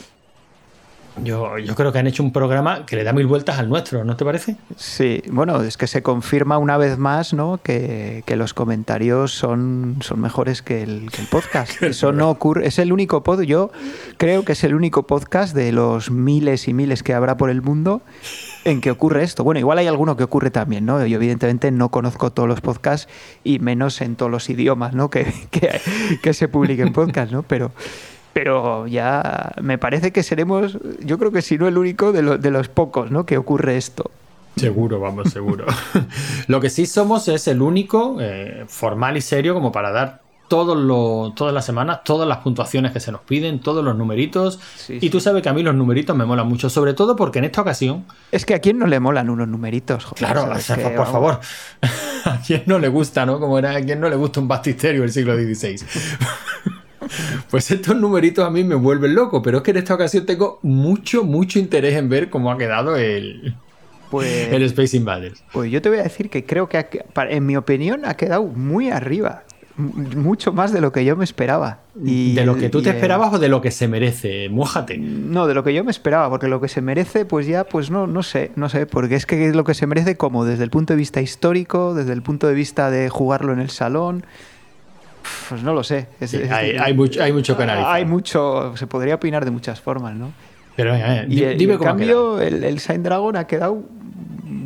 Yo, 1.22 1.58
yo 1.58 1.74
creo 1.74 1.92
que 1.92 1.98
han 1.98 2.06
hecho 2.06 2.22
un 2.22 2.32
programa 2.32 2.84
que 2.84 2.96
le 2.96 3.04
da 3.04 3.12
mil 3.12 3.26
vueltas 3.26 3.58
al 3.58 3.68
nuestro, 3.68 4.04
¿no 4.04 4.16
te 4.16 4.24
parece? 4.24 4.56
Sí, 4.76 5.22
bueno, 5.30 5.62
es 5.62 5.76
que 5.76 5.86
se 5.86 6.02
confirma 6.02 6.58
una 6.58 6.76
vez 6.76 6.98
más, 6.98 7.32
¿no? 7.32 7.58
Que, 7.62 8.22
que 8.26 8.36
los 8.36 8.52
comentarios 8.52 9.32
son, 9.32 9.96
son 10.00 10.20
mejores 10.20 10.62
que 10.62 10.82
el, 10.82 11.10
que 11.10 11.22
el 11.22 11.28
podcast. 11.28 11.82
Eso 11.82 12.12
no 12.12 12.30
ocurre. 12.30 12.66
Es 12.66 12.78
el 12.78 12.92
único 12.92 13.22
pod. 13.22 13.42
Yo 13.42 13.70
creo 14.18 14.44
que 14.44 14.52
es 14.52 14.64
el 14.64 14.74
único 14.74 15.06
podcast 15.06 15.54
de 15.54 15.72
los 15.72 16.10
miles 16.10 16.68
y 16.68 16.74
miles 16.74 17.02
que 17.02 17.14
habrá 17.14 17.36
por 17.36 17.50
el 17.50 17.62
mundo 17.62 18.02
en 18.64 18.80
que 18.80 18.90
ocurre 18.90 19.22
esto. 19.22 19.42
Bueno, 19.44 19.58
igual 19.60 19.78
hay 19.78 19.86
alguno 19.86 20.16
que 20.16 20.24
ocurre 20.24 20.50
también, 20.50 20.84
¿no? 20.84 21.04
Yo 21.06 21.16
evidentemente 21.16 21.70
no 21.70 21.90
conozco 21.90 22.30
todos 22.32 22.48
los 22.48 22.60
podcasts 22.60 23.08
y 23.42 23.58
menos 23.58 24.00
en 24.00 24.16
todos 24.16 24.30
los 24.30 24.50
idiomas, 24.50 24.92
¿no? 24.92 25.08
Que, 25.08 25.32
que, 25.50 25.80
que 26.22 26.34
se 26.34 26.48
publiquen 26.48 26.92
podcasts, 26.92 27.32
¿no? 27.32 27.42
Pero, 27.42 27.72
pero 28.36 28.86
ya 28.86 29.54
me 29.62 29.78
parece 29.78 30.12
que 30.12 30.22
seremos, 30.22 30.76
yo 31.00 31.16
creo 31.18 31.32
que 31.32 31.40
si 31.40 31.56
no 31.56 31.66
el 31.68 31.78
único 31.78 32.12
de, 32.12 32.20
lo- 32.20 32.36
de 32.36 32.50
los 32.50 32.68
pocos, 32.68 33.10
¿no? 33.10 33.24
Que 33.24 33.38
ocurre 33.38 33.78
esto. 33.78 34.10
Seguro, 34.56 35.00
vamos, 35.00 35.30
seguro. 35.32 35.64
Lo 36.46 36.60
que 36.60 36.68
sí 36.68 36.84
somos 36.84 37.28
es 37.28 37.48
el 37.48 37.62
único 37.62 38.18
eh, 38.20 38.64
formal 38.68 39.16
y 39.16 39.22
serio 39.22 39.54
como 39.54 39.72
para 39.72 39.90
dar 39.90 40.20
todos 40.48 40.76
los, 40.76 41.34
todas 41.34 41.54
las 41.54 41.64
semanas, 41.64 42.00
todas 42.04 42.28
las 42.28 42.38
puntuaciones 42.38 42.92
que 42.92 43.00
se 43.00 43.10
nos 43.10 43.22
piden, 43.22 43.60
todos 43.60 43.82
los 43.82 43.96
numeritos. 43.96 44.60
Sí, 44.76 44.98
y 45.00 45.08
tú 45.08 45.18
sabes 45.18 45.42
que 45.42 45.48
a 45.48 45.54
mí 45.54 45.62
los 45.62 45.74
numeritos 45.74 46.14
me 46.14 46.26
molan 46.26 46.46
mucho, 46.46 46.68
sobre 46.68 46.92
todo 46.92 47.16
porque 47.16 47.38
en 47.38 47.46
esta 47.46 47.62
ocasión, 47.62 48.04
Es 48.32 48.44
que 48.44 48.54
a 48.54 48.58
quién 48.58 48.78
no 48.78 48.86
le 48.86 49.00
molan 49.00 49.30
unos 49.30 49.48
numeritos, 49.48 50.04
joder, 50.04 50.18
claro, 50.18 50.40
¿sabes? 50.42 50.58
o 50.58 50.60
sea, 50.66 50.76
Que, 50.76 50.82
por, 50.82 50.92
por 50.92 50.98
vamos, 51.06 51.12
favor, 51.12 51.40
a 52.26 52.40
quién 52.46 52.64
no 52.66 52.78
le 52.78 52.88
gusta, 52.88 53.24
¿no? 53.24 53.40
Como 53.40 53.58
era, 53.58 53.70
a 53.76 53.80
quién 53.80 53.98
no 53.98 54.10
le 54.10 54.16
gusta 54.16 54.40
un 54.40 54.48
baptisterio 54.48 55.00
del 55.00 55.10
siglo 55.12 55.34
XVI. 55.36 55.80
Pues 57.50 57.70
estos 57.70 57.96
numeritos 57.96 58.44
a 58.46 58.50
mí 58.50 58.64
me 58.64 58.74
vuelven 58.74 59.14
loco, 59.14 59.42
pero 59.42 59.58
es 59.58 59.62
que 59.62 59.70
en 59.72 59.76
esta 59.78 59.94
ocasión 59.94 60.26
tengo 60.26 60.58
mucho, 60.62 61.24
mucho 61.24 61.58
interés 61.58 61.94
en 61.96 62.08
ver 62.08 62.30
cómo 62.30 62.50
ha 62.50 62.58
quedado 62.58 62.96
el, 62.96 63.54
Pues, 64.10 64.52
el 64.52 64.62
Space 64.64 64.96
Invaders. 64.96 65.42
pues 65.52 65.70
yo 65.70 65.80
te 65.82 65.88
voy 65.88 65.98
a 65.98 66.02
decir 66.04 66.30
que 66.30 66.44
creo 66.44 66.68
que, 66.68 66.78
ha 66.78 66.86
en 67.28 67.46
mi 67.46 67.56
opinión, 67.56 68.04
ha 68.04 68.14
quedado 68.14 68.44
muy 68.44 68.90
arriba. 68.90 69.42
Mucho 69.78 70.54
más 70.54 70.72
de 70.72 70.80
lo 70.80 70.90
que 70.90 71.04
yo 71.04 71.16
me 71.16 71.24
esperaba. 71.24 71.80
Y 72.02 72.34
¿De 72.34 72.46
lo 72.46 72.56
que 72.56 72.70
tú 72.70 72.80
te 72.80 72.88
el- 72.88 72.96
esperabas 72.96 73.34
o 73.34 73.38
de 73.38 73.48
lo 73.50 73.60
que 73.60 73.70
se 73.70 73.88
merece? 73.88 74.48
Mójate. 74.48 74.96
No, 74.96 75.46
de 75.46 75.52
lo 75.52 75.64
que 75.64 75.74
yo 75.74 75.84
me 75.84 75.90
esperaba, 75.90 76.30
porque 76.30 76.48
lo 76.48 76.62
que 76.62 76.68
se 76.68 76.80
merece, 76.80 77.26
pues 77.26 77.46
ya, 77.46 77.64
pues 77.64 77.90
no, 77.90 78.06
no 78.06 78.22
sé, 78.22 78.52
no 78.56 78.70
sé, 78.70 78.86
porque 78.86 79.16
es 79.16 79.26
que 79.26 79.52
lo 79.52 79.64
que 79.64 79.74
se 79.74 79.86
merece 79.86 80.16
como 80.16 80.46
desde 80.46 80.64
el 80.64 80.70
punto 80.70 80.94
de 80.94 80.96
vista 80.96 81.20
histórico, 81.20 81.92
desde 81.92 82.14
el 82.14 82.22
punto 82.22 82.46
de 82.48 82.54
vista 82.54 82.90
de 82.90 83.10
jugarlo 83.10 83.52
en 83.52 83.58
el 83.58 83.68
salón, 83.68 84.24
pues 85.48 85.62
no 85.62 85.72
lo 85.74 85.82
sé. 85.84 86.08
Es- 86.20 86.30
Sí, 86.30 86.38
es- 86.42 86.50
hay- 86.50 86.76
hay 86.76 86.94
mucho- 86.94 87.22
hay 87.22 87.32
mucho 87.32 87.56
que 87.56 87.62
analizar. 87.62 87.94
Hay 87.94 88.04
mucho, 88.04 88.76
se 88.76 88.86
podría 88.86 89.14
opinar 89.16 89.44
de 89.44 89.50
muchas 89.50 89.80
formas, 89.80 90.14
¿no? 90.14 90.32
Pero 90.76 90.92
venga, 90.92 91.16
eh, 91.22 91.26
Y, 91.28 91.36
di- 91.36 91.44
el- 91.44 91.54
y 91.54 91.58
dime 91.58 91.72
en 91.74 91.78
cómo 91.78 91.90
cambio, 91.90 92.40
el, 92.40 92.62
el 92.64 92.78
Sign 92.80 93.02
Dragon 93.02 93.36
ha 93.36 93.46
quedado, 93.46 93.82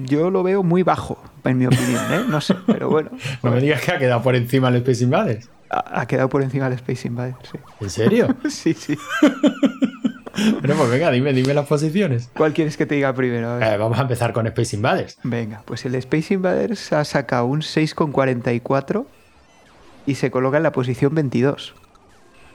yo 0.04 0.30
lo 0.30 0.42
veo 0.42 0.62
muy 0.62 0.82
bajo, 0.82 1.22
en 1.44 1.58
mi 1.58 1.66
opinión, 1.66 2.02
¿eh? 2.12 2.20
No 2.28 2.40
sé, 2.40 2.54
pero 2.66 2.88
bueno, 2.90 3.11
No 3.42 3.50
me 3.52 3.61
digas 3.61 3.80
que 3.82 3.92
ha 3.92 3.98
quedado 3.98 4.20
por 4.22 4.34
encima 4.34 4.68
el 4.68 4.76
Space 4.76 5.04
Invaders. 5.04 5.48
ha, 5.70 6.00
ha 6.00 6.06
quedado 6.06 6.28
por 6.28 6.42
encima 6.42 6.64
del 6.68 6.74
Space 6.74 7.06
Invaders, 7.06 7.36
sí. 7.52 7.58
¿En 7.80 7.90
serio? 7.90 8.36
Sí, 8.50 8.74
sí. 8.74 8.96
Bueno, 10.61 10.74
pues 10.76 10.90
venga, 10.90 11.11
dime, 11.11 11.32
dime 11.34 11.52
las 11.52 11.66
posiciones. 11.66 12.30
¿Cuál 12.34 12.54
quieres 12.54 12.76
que 12.76 12.86
te 12.86 12.94
diga 12.94 13.12
primero? 13.12 13.50
A. 13.54 13.74
Eh, 13.74 13.76
vamos 13.76 13.98
a 13.98 14.02
empezar 14.02 14.32
con 14.32 14.46
Space 14.46 14.74
Invaders. 14.74 15.18
Venga, 15.22 15.62
pues 15.66 15.84
el 15.84 15.94
Space 15.96 16.32
Invaders 16.32 16.92
ha 16.94 17.04
sacado 17.04 17.44
un 17.46 17.61
6,44 17.61 19.05
y 20.11 20.15
se 20.16 20.31
coloca 20.31 20.57
en 20.57 20.62
la 20.65 20.73
posición 20.73 21.15
22. 21.15 21.74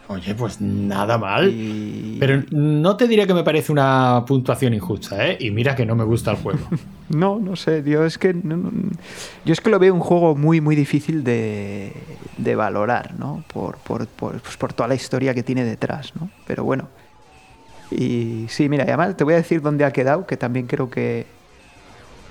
Oye, 0.07 0.35
pues 0.35 0.61
nada 0.61 1.17
mal. 1.17 1.49
Y... 1.51 2.17
Pero 2.19 2.43
no 2.51 2.95
te 2.95 3.07
diré 3.07 3.25
que 3.25 3.33
me 3.33 3.43
parece 3.43 3.71
una 3.71 4.23
puntuación 4.27 4.75
injusta, 4.75 5.25
¿eh? 5.27 5.37
Y 5.39 5.49
mira 5.49 5.75
que 5.75 5.83
no 5.83 5.95
me 5.95 6.03
gusta 6.03 6.31
el 6.31 6.37
juego. 6.37 6.59
No, 7.07 7.37
no 7.39 7.55
sé, 7.55 7.83
yo 7.85 8.03
es 8.03 8.17
que 8.17 8.33
no- 8.33 8.57
no- 8.57 8.71
yo 9.45 9.53
es 9.53 9.61
que 9.61 9.69
lo 9.69 9.77
veo 9.77 9.93
un 9.93 9.99
juego 9.99 10.35
muy 10.35 10.59
muy 10.59 10.75
difícil 10.75 11.23
de, 11.23 11.93
de 12.39 12.55
valorar, 12.55 13.13
¿no? 13.19 13.43
Por, 13.53 13.77
por, 13.77 14.07
por, 14.07 14.39
pues 14.41 14.57
por 14.57 14.73
toda 14.73 14.87
la 14.89 14.95
historia 14.95 15.35
que 15.35 15.43
tiene 15.43 15.63
detrás, 15.63 16.13
¿no? 16.19 16.29
Pero 16.47 16.63
bueno. 16.63 16.87
Y 17.91 18.45
sí, 18.49 18.69
mira, 18.69 18.85
y 18.85 18.87
además 18.87 19.15
te 19.15 19.23
voy 19.23 19.33
a 19.35 19.37
decir 19.37 19.61
dónde 19.61 19.85
ha 19.85 19.91
quedado, 19.93 20.25
que 20.25 20.35
también 20.35 20.65
creo 20.65 20.89
que 20.89 21.27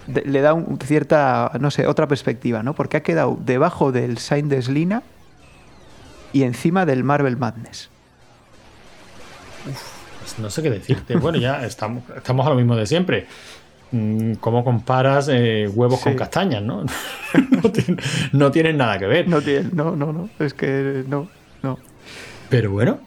le 0.09 0.41
da 0.41 0.55
un- 0.55 0.77
cierta, 0.85 1.53
no 1.61 1.71
sé, 1.71 1.87
otra 1.87 2.09
perspectiva, 2.09 2.65
¿no? 2.65 2.75
Porque 2.75 2.97
ha 2.97 3.03
quedado 3.05 3.39
debajo 3.45 3.93
del 3.93 4.19
Sign 4.19 4.49
de 4.49 4.61
Slina 4.61 5.05
y 6.35 6.43
encima 6.43 6.85
del 6.85 7.05
Marvel 7.05 7.39
Madness. 7.39 7.89
Pues 9.65 10.39
no 10.39 10.51
sé 10.51 10.63
qué 10.63 10.71
decirte. 10.71 11.17
Bueno, 11.19 11.39
ya 11.39 11.65
estamos, 11.65 12.03
estamos 12.15 12.47
a 12.47 12.51
lo 12.51 12.57
mismo 12.57 12.77
de 12.77 12.87
siempre. 12.87 13.27
Mm, 13.93 14.35
¿Cómo 14.35 14.65
comparas 14.65 15.29
eh, 15.31 15.69
huevos 15.73 16.01
Sí. 16.01 16.05
con 16.05 16.15
castañas, 16.17 16.63
no? 16.63 16.85
no, 17.63 17.71
tienen, 17.73 17.99
no 18.33 18.51
tienen 18.51 18.77
nada 18.77 18.99
que 18.99 19.07
ver. 19.07 19.29
No 19.29 19.41
no, 19.73 19.97
no, 19.97 20.13
no, 20.13 20.29
es 20.41 20.53
que 20.55 21.05
no, 21.07 21.29
no. 21.63 21.79
Pero 22.51 22.73
bueno. 22.73 22.99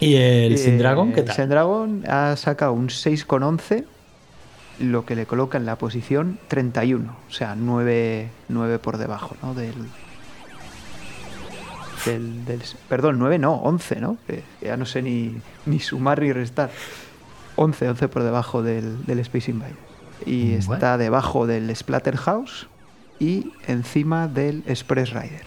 ¿Y 0.00 0.14
el 0.16 0.54
Eh, 0.54 0.58
Sin 0.58 0.78
Dragon 0.78 1.12
qué 1.12 1.20
El 1.20 1.26
tal? 1.26 1.36
Sin 1.36 1.48
Dragon 1.48 2.04
ha 2.08 2.34
sacado 2.36 2.72
un 2.72 2.88
6,11, 2.88 3.84
lo 4.80 5.04
que 5.04 5.14
le 5.16 5.26
coloca 5.26 5.58
en 5.58 5.66
la 5.66 5.76
posición 5.76 6.38
31, 6.48 7.16
o 7.28 7.32
sea, 7.32 7.54
9, 7.56 8.28
9 8.48 8.78
por 8.78 8.96
debajo, 8.98 9.36
¿no? 9.42 9.54
Del, 9.54 9.74
del, 12.08 12.44
del- 12.44 12.62
Perdón, 12.88 13.18
9 13.18 13.38
no, 13.38 13.54
11, 13.56 13.96
¿no? 14.00 14.16
Que 14.26 14.42
ya 14.62 14.76
no 14.76 14.86
sé 14.86 15.02
ni, 15.02 15.36
ni 15.66 15.80
sumar 15.80 16.20
ni 16.22 16.32
restar. 16.32 16.70
11, 17.56 17.88
11 17.88 18.08
por 18.08 18.22
debajo 18.22 18.62
del, 18.62 19.04
del 19.06 19.18
Space 19.20 19.50
Invaders. 19.50 19.76
Y 20.26 20.56
Bueno. 20.56 20.74
está 20.74 20.98
debajo 20.98 21.46
del 21.46 21.74
Splatterhouse 21.74 22.66
y 23.20 23.52
encima 23.66 24.28
del 24.28 24.62
Express 24.66 25.10
Rider. 25.10 25.42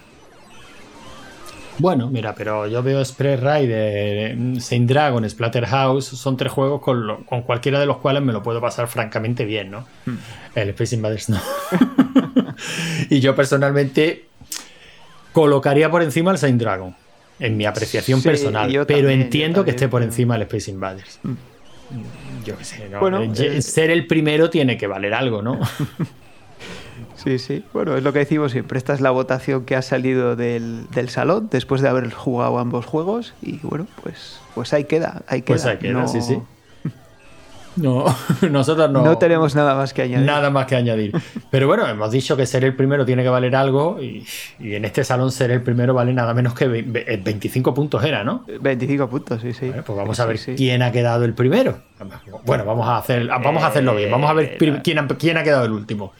Bueno, 1.77 2.09
mira, 2.09 2.35
pero 2.35 2.67
yo 2.67 2.83
veo 2.83 2.99
Express 2.99 3.39
Rider, 3.39 4.35
mm, 4.37 4.59
Saint 4.59 4.87
Dragon, 4.89 5.27
Splatterhouse, 5.27 6.05
son 6.05 6.37
tres 6.37 6.51
juegos 6.51 6.81
con, 6.81 7.07
lo- 7.07 7.25
con 7.25 7.41
cualquiera 7.41 7.79
de 7.79 7.85
los 7.85 7.97
cuales 7.97 8.21
me 8.21 8.33
lo 8.33 8.43
puedo 8.43 8.61
pasar 8.61 8.87
francamente 8.87 9.45
bien, 9.45 9.71
¿no? 9.71 9.85
Hmm. 10.05 10.17
El 10.53 10.69
Space 10.69 10.95
Invaders 10.95 11.29
no. 11.29 11.39
y 13.09 13.19
yo 13.19 13.35
personalmente 13.35 14.25
colocaría 15.33 15.89
por 15.91 16.01
encima 16.01 16.31
el 16.31 16.37
Saint 16.37 16.59
Dragon, 16.59 16.95
en 17.39 17.57
mi 17.57 17.65
apreciación 17.65 18.21
Sí, 18.21 18.27
personal, 18.27 18.69
pero 18.71 18.83
también, 18.85 19.21
entiendo 19.21 19.63
que 19.65 19.71
esté 19.71 19.87
por 19.87 20.03
encima 20.03 20.35
el 20.35 20.43
Space 20.43 20.71
Invaders. 20.71 21.19
Mm. 21.23 21.33
Yo 22.45 22.57
qué 22.57 22.63
sé, 22.63 22.89
¿no? 22.89 22.99
Bueno, 22.99 23.21
Eh, 23.21 23.31
eh, 23.57 23.61
ser 23.61 23.91
el 23.91 24.07
primero 24.07 24.49
tiene 24.49 24.77
que 24.77 24.87
valer 24.87 25.13
algo, 25.13 25.41
¿no? 25.41 25.59
Sí, 27.15 27.37
sí. 27.37 27.63
Bueno, 27.71 27.95
es 27.95 28.03
lo 28.03 28.13
que 28.13 28.19
decimos 28.19 28.51
siempre. 28.51 28.79
Esta 28.79 28.93
es 28.93 29.01
la 29.01 29.11
votación 29.11 29.65
que 29.65 29.75
ha 29.75 29.83
salido 29.83 30.35
del, 30.35 30.87
del 30.89 31.09
salón 31.09 31.49
después 31.51 31.81
de 31.81 31.89
haber 31.89 32.11
jugado 32.11 32.57
ambos 32.57 32.85
juegos. 32.87 33.35
Y 33.43 33.59
bueno, 33.61 33.85
pues, 34.01 34.39
pues 34.55 34.73
ahí 34.73 34.85
queda. 34.85 35.21
Ahí 35.27 35.41
queda. 35.43 35.55
Pues 35.55 35.65
ahí 35.65 35.77
queda, 35.77 35.91
No- 35.93 36.07
sí, 36.07 36.21
sí. 36.21 36.39
No, 37.77 38.05
nosotros 38.49 38.91
no. 38.91 39.03
No 39.03 39.17
tenemos 39.17 39.55
nada 39.55 39.75
más 39.75 39.93
que 39.93 40.01
añadir. 40.01 40.25
Nada 40.25 40.49
más 40.49 40.65
que 40.65 40.75
añadir. 40.75 41.13
Pero 41.49 41.67
bueno, 41.67 41.87
hemos 41.87 42.11
dicho 42.11 42.35
que 42.35 42.45
ser 42.45 42.63
el 42.65 42.75
primero 42.75 43.05
tiene 43.05 43.23
que 43.23 43.29
valer 43.29 43.55
algo 43.55 43.97
y, 44.01 44.25
y 44.59 44.75
en 44.75 44.83
este 44.85 45.03
salón 45.03 45.31
ser 45.31 45.51
el 45.51 45.61
primero 45.61 45.93
vale 45.93 46.13
nada 46.13 46.33
menos 46.33 46.53
que 46.53 46.67
ve- 46.67 46.83
ve- 46.85 47.21
25 47.23 47.73
puntos 47.73 48.03
era, 48.03 48.23
¿no? 48.23 48.43
25 48.59 49.09
puntos, 49.09 49.41
sí, 49.41 49.53
sí. 49.53 49.67
Bueno, 49.67 49.83
pues 49.85 49.97
vamos 49.97 50.19
a 50.19 50.25
ver 50.25 50.37
sí. 50.37 50.55
quién 50.55 50.81
ha 50.81 50.91
quedado 50.91 51.23
el 51.25 51.33
primero. 51.33 51.79
Bueno, 52.45 52.65
vamos 52.65 52.87
a 52.87 52.97
hacer, 52.97 53.27
vamos 53.27 53.63
a 53.63 53.67
hacerlo 53.67 53.95
bien. 53.95 54.11
Vamos 54.11 54.29
a 54.29 54.33
ver 54.33 54.57
pri- 54.57 54.79
quién 54.83 54.99
ha, 54.99 55.07
quién 55.07 55.37
ha 55.37 55.43
quedado 55.43 55.65
el 55.65 55.71
último. 55.71 56.11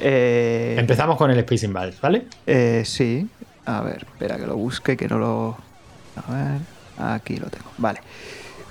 Eh, 0.00 0.76
Empezamos 0.78 1.16
con 1.16 1.30
el 1.30 1.38
Space 1.38 1.64
Invaders, 1.66 2.00
¿vale? 2.00 2.26
eh, 2.46 2.82
sí. 2.84 3.26
A 3.66 3.80
ver, 3.82 3.98
espera 4.12 4.36
que 4.36 4.46
lo 4.46 4.56
busque, 4.56 4.96
que 4.96 5.06
no 5.08 5.18
lo. 5.18 5.56
A 6.16 6.32
ver, 6.34 6.60
aquí 7.14 7.36
lo 7.36 7.46
tengo. 7.46 7.70
Vale. 7.78 8.00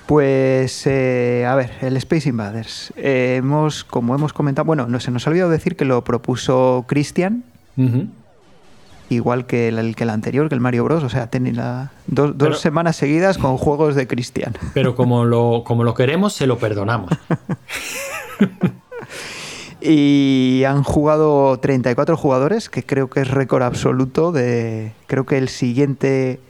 Pues, 0.09 0.87
eh, 0.87 1.45
a 1.47 1.53
ver, 1.53 1.69
el 1.81 1.95
Space 1.97 2.27
Invaders. 2.29 2.91
Eh, 2.97 3.35
hemos, 3.37 3.83
como 3.83 4.15
hemos 4.15 4.33
comentado, 4.33 4.65
bueno, 4.65 4.87
no 4.87 4.99
se 4.99 5.11
nos 5.11 5.27
ha 5.27 5.29
olvidado 5.29 5.51
decir 5.51 5.75
que 5.75 5.85
lo 5.85 6.03
propuso 6.03 6.83
Christian, 6.87 7.43
igual 9.07 9.45
que 9.45 9.67
el, 9.67 9.77
el 9.77 9.95
que 9.95 10.05
el 10.05 10.09
anterior, 10.09 10.49
que 10.49 10.55
el 10.55 10.61
Mario 10.61 10.83
Bros. 10.85 11.03
O 11.03 11.09
sea, 11.09 11.27
tenía 11.27 11.91
dos, 12.07 12.35
dos 12.35 12.47
Pero- 12.47 12.55
semanas 12.55 12.95
seguidas 12.95 13.37
con 13.37 13.57
juegos 13.57 13.93
de 13.93 14.07
Christian. 14.07 14.57
Pero 14.73 14.95
como 14.95 15.25
lo, 15.25 15.63
como 15.63 15.83
lo 15.83 15.93
queremos, 15.93 16.33
se 16.33 16.47
lo 16.47 16.57
perdonamos. 16.57 17.11
Y 19.81 20.63
han 20.67 20.83
jugado 20.83 21.57
34 21.59 22.17
jugadores, 22.17 22.67
que 22.69 22.83
creo 22.83 23.09
que 23.09 23.21
es 23.21 23.29
récord 23.29 23.63
absoluto 23.63 24.33
de... 24.33 24.91
Creo 25.07 25.25
que 25.25 25.37
el 25.37 25.47
siguiente 25.47 26.41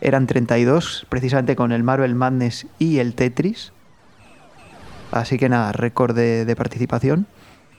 eran 0.00 0.26
32, 0.26 1.06
precisamente 1.08 1.56
con 1.56 1.72
el 1.72 1.82
Marvel 1.82 2.14
Madness 2.14 2.66
y 2.78 2.98
el 2.98 3.14
Tetris. 3.14 3.72
Así 5.12 5.38
que 5.38 5.48
nada, 5.48 5.72
récord 5.72 6.14
de, 6.14 6.44
de 6.44 6.56
participación. 6.56 7.26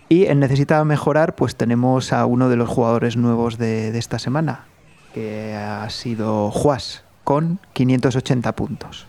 Y 0.09 0.25
en 0.25 0.39
Necesita 0.39 0.83
Mejorar, 0.83 1.35
pues 1.35 1.55
tenemos 1.55 2.11
a 2.11 2.25
uno 2.25 2.49
de 2.49 2.57
los 2.57 2.67
jugadores 2.67 3.15
nuevos 3.15 3.57
de, 3.57 3.91
de 3.91 3.99
esta 3.99 4.19
semana, 4.19 4.65
que 5.13 5.55
ha 5.55 5.89
sido 5.89 6.51
Juas, 6.51 7.05
con 7.23 7.59
580 7.73 8.51
puntos. 8.55 9.07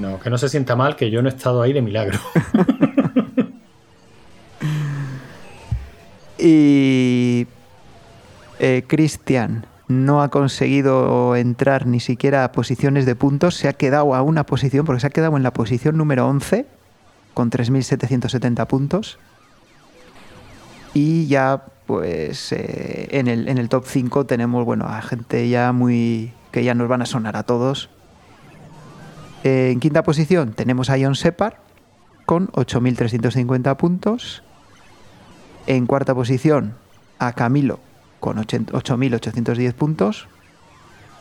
No, 0.00 0.18
que 0.18 0.30
no 0.30 0.38
se 0.38 0.48
sienta 0.48 0.74
mal, 0.74 0.96
que 0.96 1.10
yo 1.10 1.22
no 1.22 1.28
he 1.28 1.32
estado 1.32 1.62
ahí 1.62 1.72
de 1.72 1.82
milagro. 1.82 2.18
Y 6.42 7.46
eh, 8.58 8.84
Cristian 8.86 9.66
no 9.90 10.22
ha 10.22 10.28
conseguido 10.28 11.34
entrar 11.34 11.84
ni 11.84 11.98
siquiera 11.98 12.44
a 12.44 12.52
posiciones 12.52 13.06
de 13.06 13.16
puntos, 13.16 13.56
se 13.56 13.66
ha 13.66 13.72
quedado 13.72 14.14
a 14.14 14.22
una 14.22 14.46
posición, 14.46 14.86
porque 14.86 15.00
se 15.00 15.08
ha 15.08 15.10
quedado 15.10 15.36
en 15.36 15.42
la 15.42 15.52
posición 15.52 15.96
número 15.96 16.28
11 16.28 16.64
con 17.34 17.50
3.770 17.50 18.66
puntos. 18.68 19.18
Y 20.94 21.26
ya, 21.26 21.64
pues, 21.86 22.52
eh, 22.52 23.08
en, 23.10 23.26
el, 23.26 23.48
en 23.48 23.58
el 23.58 23.68
top 23.68 23.84
5 23.84 24.26
tenemos, 24.26 24.64
bueno, 24.64 24.86
a 24.86 25.02
gente 25.02 25.48
ya 25.48 25.72
muy... 25.72 26.32
que 26.52 26.62
ya 26.62 26.74
nos 26.74 26.88
van 26.88 27.02
a 27.02 27.06
sonar 27.06 27.36
a 27.36 27.42
todos. 27.42 27.90
En 29.42 29.80
quinta 29.80 30.04
posición 30.04 30.52
tenemos 30.52 30.88
a 30.88 30.98
Ion 30.98 31.16
Separ 31.16 31.58
con 32.26 32.46
8.350 32.52 33.76
puntos. 33.76 34.44
En 35.66 35.86
cuarta 35.86 36.14
posición 36.14 36.74
a 37.18 37.32
Camilo 37.32 37.80
con 38.20 38.38
80 38.38 38.72
8.810 38.72 39.74
puntos. 39.74 40.28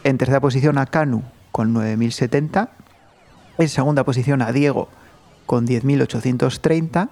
En 0.03 0.17
tercera 0.17 0.39
posición 0.39 0.77
a 0.77 0.85
Canu 0.85 1.23
con 1.51 1.73
9.070. 1.73 2.69
En 3.57 3.69
segunda 3.69 4.03
posición 4.03 4.41
a 4.41 4.51
Diego 4.51 4.89
con 5.45 5.65
10.830. 5.65 7.09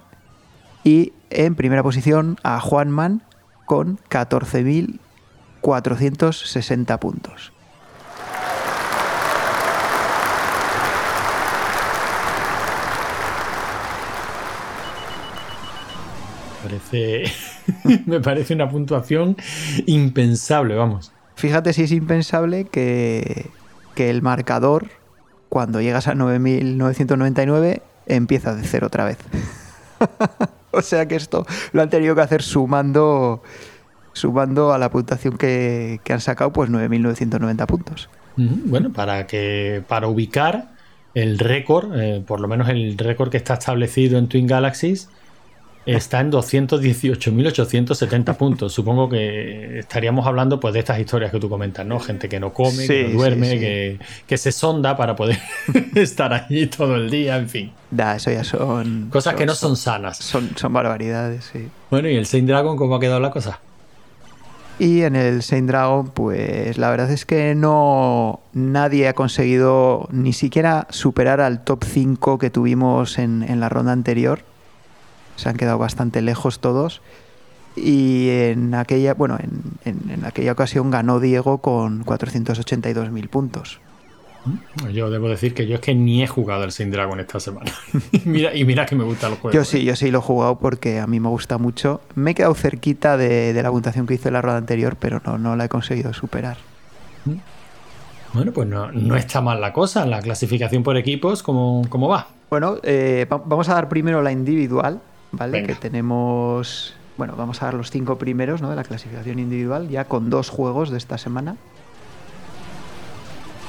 Y 0.84 1.14
en 1.30 1.56
primera 1.56 1.82
posición 1.82 2.36
a 2.42 2.60
Juanman 2.60 3.22
con 3.66 3.98
14.460 4.08 6.98
puntos. 6.98 7.52
Parece, 16.62 17.24
me 18.06 18.20
parece 18.20 18.54
una 18.54 18.68
puntuación 18.68 19.36
impensable, 19.86 20.74
vamos. 20.74 21.12
Fíjate 21.36 21.72
si 21.72 21.82
es 21.82 21.92
impensable 21.92 22.64
que, 22.64 23.46
que 23.94 24.10
el 24.10 24.22
marcador, 24.22 24.88
cuando 25.48 25.80
llegas 25.80 26.08
a 26.08 26.14
9.999, 26.14 27.82
empieza 28.06 28.54
de 28.54 28.64
cero 28.64 28.88
otra 28.88 29.04
vez. 29.04 29.18
o 30.72 30.82
sea 30.82 31.06
que 31.06 31.16
esto 31.16 31.46
lo 31.72 31.82
han 31.82 31.90
tenido 31.90 32.14
que 32.14 32.22
hacer 32.22 32.42
sumando, 32.42 33.42
sumando 34.12 34.72
a 34.72 34.78
la 34.78 34.90
puntuación 34.90 35.38
que, 35.38 36.00
que 36.02 36.12
han 36.12 36.20
sacado, 36.20 36.52
pues 36.52 36.70
9.990 36.70 37.66
puntos. 37.66 38.08
Bueno, 38.36 38.92
para 38.92 39.26
que 39.26 39.82
para 39.88 40.06
ubicar 40.06 40.68
el 41.14 41.38
récord, 41.38 41.92
eh, 41.96 42.22
por 42.24 42.40
lo 42.40 42.46
menos 42.46 42.68
el 42.68 42.96
récord 42.96 43.30
que 43.30 43.36
está 43.36 43.54
establecido 43.54 44.18
en 44.18 44.28
Twin 44.28 44.46
Galaxies, 44.46 45.08
está 45.96 46.20
en 46.20 46.30
218.870 46.30 48.36
puntos. 48.36 48.74
Supongo 48.74 49.08
que 49.08 49.78
estaríamos 49.78 50.26
hablando 50.26 50.60
pues 50.60 50.74
de 50.74 50.80
estas 50.80 51.00
historias 51.00 51.32
que 51.32 51.40
tú 51.40 51.48
comentas, 51.48 51.86
¿no? 51.86 51.98
Gente 51.98 52.28
que 52.28 52.38
no 52.38 52.52
come, 52.52 52.86
que 52.86 53.08
no 53.08 53.14
duerme, 53.14 53.46
sí, 53.46 53.52
sí. 53.54 53.60
Que, 53.60 53.98
que 54.26 54.36
se 54.36 54.52
sonda 54.52 54.98
para 54.98 55.16
poder 55.16 55.38
estar 55.94 56.34
allí 56.34 56.66
todo 56.66 56.96
el 56.96 57.08
día, 57.08 57.38
en 57.38 57.48
fin. 57.48 57.72
Da, 57.90 58.16
eso 58.16 58.30
ya 58.30 58.44
son... 58.44 59.08
Cosas 59.10 59.34
que 59.34 59.46
no 59.46 59.54
son 59.54 59.76
sanas. 59.76 60.18
Son, 60.18 60.50
son 60.56 60.74
barbaridades, 60.74 61.48
sí. 61.50 61.70
Bueno, 61.90 62.10
¿y 62.10 62.16
el 62.16 62.26
Saint 62.26 62.46
Dragon 62.46 62.76
cómo 62.76 62.96
ha 62.96 63.00
quedado 63.00 63.20
la 63.20 63.30
cosa? 63.30 63.60
Y 64.78 65.00
en 65.02 65.16
el 65.16 65.42
Saint 65.42 65.68
Dragon, 65.68 66.10
pues 66.10 66.76
la 66.76 66.90
verdad 66.90 67.10
es 67.10 67.24
que 67.24 67.54
no 67.54 68.40
nadie 68.52 69.08
ha 69.08 69.14
conseguido 69.14 70.06
ni 70.12 70.34
siquiera 70.34 70.86
superar 70.90 71.40
al 71.40 71.64
top 71.64 71.84
5 71.84 72.36
que 72.38 72.50
tuvimos 72.50 73.18
en, 73.18 73.42
en 73.42 73.58
la 73.58 73.70
ronda 73.70 73.92
anterior. 73.92 74.42
Se 75.38 75.48
han 75.48 75.56
quedado 75.56 75.78
bastante 75.78 76.20
lejos 76.20 76.58
todos. 76.60 77.00
Y 77.76 78.28
en 78.30 78.74
aquella, 78.74 79.14
bueno, 79.14 79.38
en, 79.40 79.62
en- 79.84 80.10
en 80.10 80.24
aquella 80.24 80.52
ocasión 80.52 80.90
ganó 80.90 81.20
Diego 81.20 81.58
con 81.58 82.04
482.000 82.04 83.28
puntos. 83.28 83.80
Yo 84.94 85.10
debo 85.10 85.28
decir 85.28 85.52
que 85.54 85.66
yo 85.66 85.74
es 85.74 85.80
que 85.80 85.94
ni 85.94 86.22
he 86.22 86.26
jugado 86.26 86.64
el 86.64 86.72
Saint 86.72 86.92
Dragon 86.92 87.20
esta 87.20 87.38
semana. 87.38 87.70
y, 88.12 88.22
mira, 88.28 88.54
y 88.54 88.64
mira 88.64 88.86
que 88.86 88.96
me 88.96 89.04
gusta 89.04 89.28
el 89.28 89.34
juego. 89.34 89.54
Yo 89.54 89.64
sí, 89.64 89.84
yo 89.84 89.94
sí 89.94 90.10
lo 90.10 90.18
he 90.18 90.22
jugado 90.22 90.58
porque 90.58 90.98
a 91.00 91.06
mí 91.06 91.20
me 91.20 91.28
gusta 91.28 91.58
mucho. 91.58 92.00
Me 92.14 92.30
he 92.30 92.34
quedado 92.34 92.54
cerquita 92.54 93.16
de, 93.16 93.52
de 93.52 93.62
la 93.62 93.70
puntuación 93.70 94.06
que 94.06 94.14
hice 94.14 94.28
en 94.28 94.34
la 94.34 94.42
ronda 94.42 94.58
anterior, 94.58 94.96
pero 94.98 95.20
no, 95.24 95.38
no 95.38 95.54
la 95.54 95.66
he 95.66 95.68
conseguido 95.68 96.12
superar. 96.14 96.56
Bueno, 98.32 98.52
pues 98.52 98.68
no, 98.68 98.90
no 98.92 99.16
está 99.16 99.40
mal 99.40 99.60
la 99.60 99.72
cosa. 99.72 100.04
La 100.06 100.20
clasificación 100.20 100.82
por 100.82 100.96
equipos, 100.96 101.42
¿cómo, 101.42 101.82
cómo 101.88 102.08
va? 102.08 102.28
Bueno, 102.50 102.76
eh, 102.82 103.26
va- 103.30 103.42
vamos 103.44 103.68
a 103.68 103.74
dar 103.74 103.88
primero 103.88 104.22
la 104.22 104.32
individual, 104.32 105.00
¿vale? 105.32 105.60
Venga. 105.60 105.74
Que 105.74 105.80
tenemos. 105.80 106.94
Bueno, 107.16 107.34
vamos 107.36 107.60
a 107.62 107.66
dar 107.66 107.74
los 107.74 107.90
cinco 107.90 108.16
primeros 108.18 108.62
¿no? 108.62 108.70
de 108.70 108.76
la 108.76 108.84
clasificación 108.84 109.38
individual, 109.40 109.88
ya 109.88 110.04
con 110.04 110.30
dos 110.30 110.50
juegos 110.50 110.90
de 110.90 110.98
esta 110.98 111.18
semana. 111.18 111.56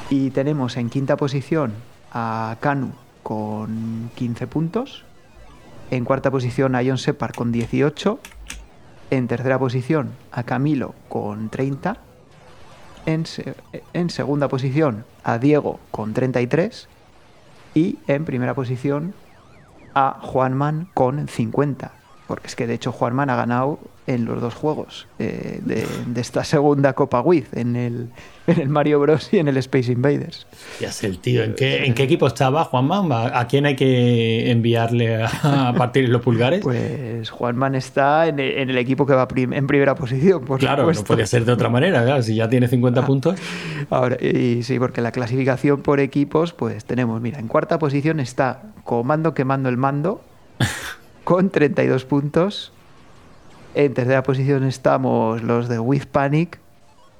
Y 0.09 0.31
tenemos 0.31 0.77
en 0.77 0.89
quinta 0.89 1.17
posición 1.17 1.73
a 2.11 2.57
Kanu 2.59 2.91
con 3.23 4.09
15 4.15 4.47
puntos. 4.47 5.03
En 5.91 6.05
cuarta 6.05 6.31
posición 6.31 6.75
a 6.75 6.81
John 6.83 6.97
Separ 6.97 7.33
con 7.33 7.51
18. 7.51 8.19
En 9.11 9.27
tercera 9.27 9.57
posición 9.59 10.11
a 10.31 10.43
Camilo 10.43 10.93
con 11.09 11.49
30. 11.49 11.97
En, 13.05 13.25
se- 13.25 13.55
en 13.93 14.09
segunda 14.09 14.47
posición 14.47 15.05
a 15.23 15.37
Diego 15.39 15.79
con 15.91 16.13
33. 16.13 16.87
Y 17.75 17.97
en 18.07 18.25
primera 18.25 18.53
posición 18.55 19.13
a 19.93 20.19
Juanman 20.21 20.89
con 20.93 21.27
50. 21.27 21.91
Porque 22.27 22.47
es 22.47 22.55
que 22.55 22.67
de 22.67 22.75
hecho 22.75 22.91
Juanman 22.91 23.29
ha 23.29 23.35
ganado 23.35 23.79
en 24.09 24.25
los 24.25 24.41
dos 24.41 24.55
juegos 24.55 25.07
eh, 25.19 25.59
de, 25.63 25.85
de 26.07 26.21
esta 26.21 26.43
segunda 26.43 26.93
Copa 26.93 27.21
Wiz, 27.21 27.47
en 27.53 27.75
el, 27.75 28.07
en 28.47 28.59
el 28.59 28.67
Mario 28.67 28.99
Bros. 28.99 29.29
y 29.31 29.37
en 29.37 29.47
el 29.47 29.57
Space 29.57 29.91
Invaders. 29.91 30.47
Ya 30.81 30.91
sé 30.91 31.05
el 31.07 31.19
tío. 31.19 31.43
¿En 31.43 31.53
qué, 31.53 31.85
¿En 31.85 31.93
qué 31.93 32.03
equipo 32.03 32.25
estaba 32.25 32.63
Juanma? 32.65 32.99
¿A 33.27 33.39
a 33.41 33.47
quién 33.47 33.65
hay 33.67 33.75
que 33.75 34.49
enviarle 34.49 35.23
a, 35.23 35.69
a 35.69 35.73
partir 35.73 36.09
los 36.09 36.21
pulgares? 36.23 36.61
Pues 36.61 37.29
Juanman 37.29 37.75
está 37.75 38.27
en 38.27 38.39
el, 38.39 38.57
en 38.57 38.69
el 38.71 38.77
equipo 38.79 39.05
que 39.05 39.13
va 39.13 39.27
prim- 39.27 39.53
en 39.53 39.67
primera 39.67 39.93
posición, 39.95 40.43
por 40.43 40.59
claro, 40.59 40.91
no 40.91 41.03
podía 41.03 41.27
ser 41.27 41.45
de 41.45 41.51
otra 41.51 41.69
manera. 41.69 42.03
claro, 42.03 42.23
si 42.23 42.33
ya 42.35 42.49
tiene 42.49 42.67
50 42.67 43.05
puntos. 43.05 43.39
Ahora, 43.91 44.17
y 44.23 44.63
sí, 44.63 44.79
porque 44.79 45.01
la 45.01 45.11
clasificación 45.11 45.81
por 45.83 45.99
equipos, 45.99 46.53
pues 46.53 46.83
tenemos, 46.85 47.21
mira, 47.21 47.37
en 47.39 47.47
cuarta 47.47 47.77
posición 47.77 48.19
está 48.19 48.63
Comando 48.83 49.33
Quemando 49.35 49.69
el 49.69 49.77
Mando 49.77 50.21
con 51.23 51.51
32 51.51 52.05
puntos. 52.05 52.71
En 53.75 53.93
tercera 53.93 54.23
posición 54.23 54.63
estamos 54.63 55.43
los 55.43 55.69
de 55.69 55.79
With 55.79 56.05
Panic, 56.05 56.59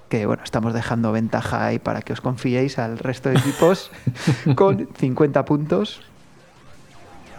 que 0.10 0.26
bueno, 0.26 0.44
estamos 0.44 0.74
dejando 0.74 1.12
ventaja 1.12 1.68
ahí 1.68 1.80
para 1.80 2.02
que 2.02 2.14
os 2.14 2.22
confiéis 2.22 2.80
al 2.80 2.98
resto 2.98 3.30
de 3.30 3.38
equipos 3.38 3.92
con 4.56 4.90
50 4.98 5.46
puntos. 5.46 6.02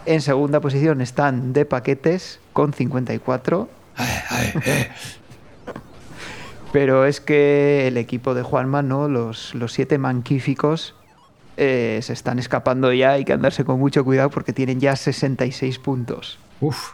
En 0.05 0.21
segunda 0.21 0.61
posición 0.61 1.01
están 1.01 1.53
de 1.53 1.65
paquetes 1.65 2.39
con 2.53 2.73
54. 2.73 3.69
Pero 6.71 7.05
es 7.05 7.19
que 7.19 7.87
el 7.87 7.97
equipo 7.97 8.33
de 8.33 8.43
Juanma, 8.43 8.81
¿no? 8.81 9.09
Los, 9.09 9.53
los 9.53 9.73
siete 9.73 9.97
manquíficos 9.97 10.95
eh, 11.57 11.99
se 12.01 12.13
están 12.13 12.39
escapando 12.39 12.93
ya. 12.93 13.11
Hay 13.11 13.25
que 13.25 13.33
andarse 13.33 13.65
con 13.65 13.77
mucho 13.77 14.05
cuidado 14.05 14.29
porque 14.29 14.53
tienen 14.53 14.79
ya 14.79 14.95
66 14.95 15.79
puntos. 15.79 16.39
Uf. 16.61 16.93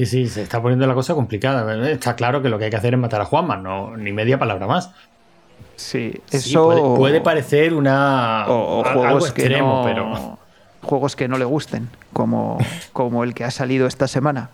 Sí, 0.00 0.06
sí, 0.06 0.28
se 0.28 0.42
está 0.42 0.62
poniendo 0.62 0.86
la 0.86 0.94
cosa 0.94 1.14
complicada. 1.14 1.90
Está 1.90 2.16
claro 2.16 2.40
que 2.40 2.48
lo 2.48 2.58
que 2.58 2.64
hay 2.64 2.70
que 2.70 2.76
hacer 2.76 2.94
es 2.94 3.00
matar 3.00 3.20
a 3.20 3.26
Juanma, 3.26 3.58
no, 3.58 3.96
ni 3.98 4.12
media 4.12 4.38
palabra 4.38 4.66
más. 4.66 4.90
Sí, 5.76 6.14
Sí, 6.26 6.36
eso. 6.36 6.64
puede, 6.64 6.80
puede 6.96 7.20
parecer 7.20 7.74
una 7.74 8.46
o, 8.48 8.80
o 8.80 8.86
algo 8.86 9.02
juegos 9.02 9.32
que 9.32 9.42
extremo, 9.42 9.80
no, 9.80 9.84
pero 9.84 10.38
juegos 10.82 11.16
que 11.16 11.28
no 11.28 11.36
le 11.36 11.44
gusten, 11.44 11.90
como, 12.14 12.56
como 12.94 13.24
el 13.24 13.34
que 13.34 13.44
ha 13.44 13.50
salido 13.50 13.86
esta 13.86 14.08
semana. 14.08 14.48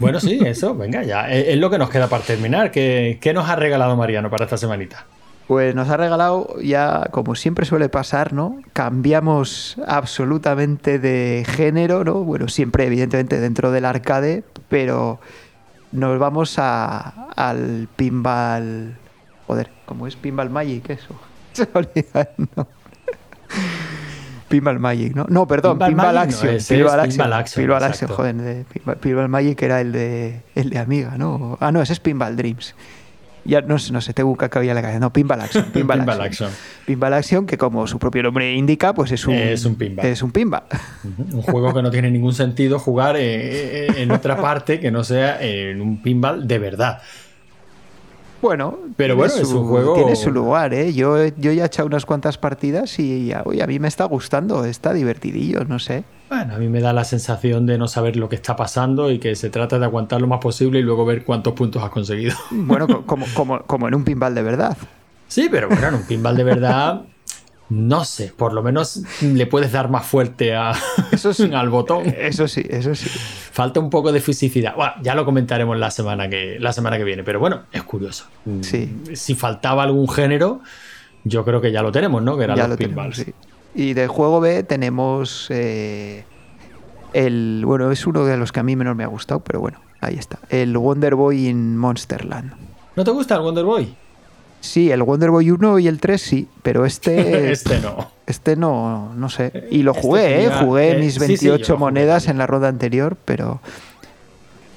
bueno, 0.00 0.18
sí, 0.18 0.40
eso, 0.44 0.74
venga, 0.74 1.04
ya. 1.04 1.30
Es, 1.30 1.48
es 1.48 1.56
lo 1.58 1.70
que 1.70 1.78
nos 1.78 1.88
queda 1.90 2.08
para 2.08 2.24
terminar. 2.24 2.72
¿Qué, 2.72 3.18
qué 3.20 3.32
nos 3.32 3.48
ha 3.48 3.54
regalado 3.54 3.96
Mariano 3.96 4.30
para 4.30 4.44
esta 4.46 4.56
semanita? 4.56 5.06
Pues 5.46 5.74
nos 5.74 5.88
ha 5.88 5.96
regalado 5.96 6.56
ya, 6.60 7.08
como 7.10 7.34
siempre 7.34 7.66
suele 7.66 7.88
pasar, 7.88 8.32
¿no? 8.32 8.60
Cambiamos 8.72 9.76
absolutamente 9.86 10.98
de 10.98 11.44
género, 11.46 12.04
¿no? 12.04 12.22
Bueno, 12.22 12.48
siempre 12.48 12.86
evidentemente 12.86 13.40
dentro 13.40 13.70
del 13.70 13.84
arcade, 13.84 14.44
pero 14.68 15.20
nos 15.90 16.18
vamos 16.18 16.58
a, 16.58 17.28
al 17.36 17.88
pinball... 17.96 18.96
Joder, 19.46 19.70
¿cómo 19.84 20.06
es? 20.06 20.16
Pinball 20.16 20.48
Magic, 20.48 20.88
eso. 20.90 21.14
Se 21.52 21.68
olvida. 21.74 22.28
Pinball 24.48 24.78
Magic, 24.78 25.14
¿no? 25.14 25.26
No, 25.28 25.46
perdón, 25.46 25.78
Pinball 25.78 25.88
Pinball, 25.88 26.14
no, 26.14 26.20
Action. 26.20 26.54
ese 26.54 26.56
es 26.56 26.80
Pinball 26.80 27.00
Action. 27.00 27.10
Pinball 27.10 27.32
Action, 27.32 27.62
Pinball. 27.62 27.84
Action, 27.84 28.10
joder, 28.10 28.34
de 28.36 28.64
Pinball, 28.64 28.96
Pinball 28.96 29.28
Magic 29.28 29.62
era 29.62 29.80
el 29.80 29.92
de, 29.92 30.42
el 30.54 30.70
de 30.70 30.78
Amiga, 30.78 31.16
¿no? 31.18 31.58
Ah, 31.60 31.72
no, 31.72 31.82
ese 31.82 31.94
es 31.94 32.00
Pinball 32.00 32.36
Dreams. 32.36 32.74
Ya 33.44 33.60
no, 33.60 33.78
sé, 33.78 33.92
no 33.92 34.00
sé, 34.00 34.14
tengo 34.14 34.30
un 34.30 34.36
cacao 34.36 34.62
ya 34.62 34.70
en 34.70 34.76
la 34.76 34.82
cabeza. 34.82 35.00
No, 35.00 35.12
Pinball 35.12 35.40
Action. 35.40 35.64
Pinball, 35.72 35.98
Pinball 35.98 36.20
Action. 36.20 36.48
Action. 36.48 36.84
Pinball 36.86 37.14
Action, 37.14 37.46
que 37.46 37.58
como 37.58 37.86
su 37.86 37.98
propio 37.98 38.22
nombre 38.22 38.52
indica, 38.54 38.94
pues 38.94 39.12
es 39.12 39.26
un, 39.26 39.34
Es 39.34 39.64
un 39.64 39.74
pinball. 39.76 40.06
Es 40.06 40.22
un 40.22 40.32
pinball. 40.32 40.62
Un 41.32 41.42
juego 41.42 41.74
que 41.74 41.82
no 41.82 41.90
tiene 41.90 42.10
ningún 42.10 42.34
sentido 42.34 42.78
jugar 42.78 43.16
eh, 43.16 43.86
eh, 43.86 43.92
en 43.96 44.10
otra 44.10 44.40
parte 44.40 44.80
que 44.80 44.90
no 44.90 45.04
sea 45.04 45.42
en 45.42 45.80
un 45.80 46.02
pinball 46.02 46.46
de 46.46 46.58
verdad. 46.58 47.02
Bueno, 48.42 48.76
Pero 48.96 49.16
bueno, 49.16 49.32
es 49.34 49.48
un 49.48 49.66
juego- 49.68 49.94
Tiene 49.94 50.16
su 50.16 50.30
lugar, 50.32 50.74
¿eh? 50.74 50.92
Yo, 50.92 51.26
yo 51.38 51.52
ya 51.52 51.62
he 51.62 51.66
echado 51.66 51.86
unas 51.86 52.04
cuantas 52.04 52.36
partidas 52.38 52.98
y 52.98 53.26
ya, 53.28 53.42
oye, 53.46 53.62
a 53.62 53.66
mí 53.66 53.78
me 53.78 53.88
está 53.88 54.04
gustando, 54.04 54.64
está 54.64 54.92
divertidillo, 54.92 55.64
no 55.64 55.78
sé. 55.78 56.02
Bueno, 56.28 56.54
a 56.54 56.58
mí 56.58 56.68
me 56.68 56.80
da 56.80 56.92
la 56.92 57.04
sensación 57.04 57.66
de 57.66 57.78
no 57.78 57.86
saber 57.88 58.16
lo 58.16 58.28
que 58.28 58.36
está 58.36 58.56
pasando 58.56 59.10
y 59.10 59.18
que 59.18 59.36
se 59.36 59.48
trata 59.48 59.78
de 59.78 59.84
aguantar 59.84 60.20
lo 60.20 60.26
más 60.26 60.40
posible 60.40 60.80
y 60.80 60.82
luego 60.82 61.04
ver 61.04 61.24
cuántos 61.24 61.52
puntos 61.54 61.82
has 61.82 61.90
conseguido. 61.90 62.34
Bueno, 62.50 62.86
co- 62.88 63.02
como, 63.06 63.26
como, 63.34 63.62
como 63.62 63.86
en 63.88 63.94
un 63.94 64.04
pinball 64.04 64.34
de 64.34 64.42
verdad. 64.42 64.76
Sí, 65.28 65.48
pero 65.50 65.68
bueno, 65.68 65.88
en 65.88 65.94
un 65.94 66.02
pinball 66.02 66.36
de 66.36 66.44
verdad, 66.44 67.02
no 67.74 68.04
sé, 68.04 68.32
por 68.36 68.52
lo 68.52 68.62
menos 68.62 69.02
le 69.22 69.46
puedes 69.46 69.72
dar 69.72 69.88
más 69.88 70.04
fuerte 70.06 70.54
a- 70.54 70.72
Eso 71.12 71.32
sí. 71.32 71.50
al 71.54 71.70
botón. 71.70 72.04
Eso 72.06 72.46
sí, 72.48 72.62
eso 72.68 72.94
sí. 72.94 73.08
Falta 73.08 73.80
un 73.80 73.88
poco 73.88 74.12
de 74.12 74.20
fisicidad. 74.20 74.74
Bueno, 74.76 74.92
ya 75.02 75.14
lo 75.14 75.24
comentaremos 75.24 75.78
la 75.78 75.90
semana 75.90 76.28
que, 76.28 76.58
la 76.60 76.72
semana 76.72 76.98
que 76.98 77.04
viene, 77.04 77.24
pero 77.24 77.40
bueno, 77.40 77.62
es 77.72 77.82
curioso. 77.82 78.26
Sí. 78.60 78.94
Si 79.14 79.34
faltaba 79.34 79.82
algún 79.84 80.08
género, 80.08 80.60
yo 81.24 81.44
creo 81.44 81.60
que 81.60 81.72
ya 81.72 81.82
lo 81.82 81.92
tenemos, 81.92 82.22
¿no? 82.22 82.36
Que 82.36 82.44
eran 82.44 82.56
ya 82.56 82.64
los 82.64 82.70
lo 82.70 82.76
pinballs. 82.76 83.16
tenemos, 83.16 83.36
sí. 83.74 83.80
Y 83.82 83.94
de 83.94 84.06
juego 84.06 84.40
B 84.40 84.64
tenemos 84.64 85.46
eh, 85.50 86.24
el. 87.14 87.62
Bueno, 87.64 87.90
es 87.90 88.06
uno 88.06 88.24
de 88.26 88.36
los 88.36 88.52
que 88.52 88.60
a 88.60 88.62
mí 88.62 88.76
menos 88.76 88.94
me 88.96 89.04
ha 89.04 89.06
gustado, 89.06 89.40
pero 89.40 89.60
bueno, 89.60 89.80
ahí 90.00 90.16
está. 90.16 90.38
El 90.50 90.76
Wonder 90.76 91.14
Boy 91.14 91.48
in 91.48 91.76
Monsterland. 91.78 92.52
¿No 92.96 93.04
te 93.04 93.10
gusta 93.10 93.36
el 93.36 93.40
Wonder 93.40 93.64
Boy? 93.64 93.94
Sí, 94.62 94.90
el 94.92 95.02
Wonder 95.02 95.30
Boy 95.30 95.50
1 95.50 95.80
y 95.80 95.88
el 95.88 95.98
3 96.00 96.22
sí, 96.22 96.48
pero 96.62 96.86
este. 96.86 97.50
este 97.52 97.80
no. 97.80 98.10
Este 98.26 98.56
no, 98.56 99.12
no 99.14 99.28
sé. 99.28 99.66
Y 99.70 99.82
lo 99.82 99.90
Este 99.90 100.02
jugué, 100.02 100.44
¿eh? 100.44 100.50
Jugué 100.50 100.92
eh, 100.92 100.98
mis 100.98 101.14
sí, 101.14 101.20
sí, 101.20 101.26
28 101.26 101.44
yo 101.44 101.58
lo 101.74 101.78
jugué 101.78 101.78
monedas 101.78 102.28
en 102.28 102.38
la 102.38 102.46
ronda 102.46 102.68
anterior, 102.68 103.16
pero. 103.24 103.60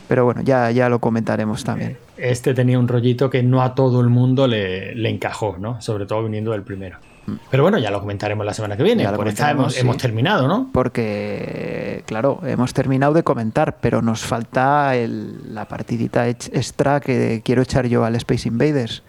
Pero 0.07 0.25
bueno, 0.25 0.41
ya, 0.41 0.69
ya 0.71 0.89
lo 0.89 0.99
comentaremos 0.99 1.63
también. 1.63 1.97
Este 2.17 2.53
tenía 2.53 2.77
un 2.79 2.87
rollito 2.87 3.29
que 3.29 3.41
no 3.43 3.61
a 3.63 3.73
todo 3.75 4.01
el 4.01 4.09
mundo 4.09 4.47
le, 4.47 4.93
le 4.95 5.09
encajó, 5.09 5.57
¿no? 5.59 5.81
Sobre 5.81 6.05
todo 6.05 6.23
viniendo 6.23 6.51
del 6.51 6.63
primero. 6.63 6.97
Pero 7.49 7.63
bueno, 7.63 7.79
ya 7.79 7.89
lo 7.89 7.99
comentaremos 8.01 8.45
la 8.45 8.53
semana 8.53 8.77
que 8.77 8.83
viene. 8.83 9.01
Mm. 9.01 9.05
Ya 9.05 9.11
lo 9.11 9.17
Por 9.17 9.27
esta 9.27 9.49
hemos, 9.51 9.73
sí. 9.73 9.79
hemos 9.81 9.97
terminado, 9.97 10.47
¿no? 10.47 10.69
Porque, 10.71 12.03
claro, 12.05 12.39
hemos 12.45 12.73
terminado 12.75 13.13
de 13.13 13.23
comentar, 13.23 13.77
pero 13.81 14.03
nos 14.03 14.21
falta 14.21 14.95
el- 14.95 15.53
la 15.55 15.65
partidita 15.67 16.27
extra 16.27 16.99
que 16.99 17.41
quiero 17.43 17.63
echar 17.63 17.87
yo 17.87 18.05
al 18.05 18.15
Space 18.15 18.47
Invaders. 18.47 19.01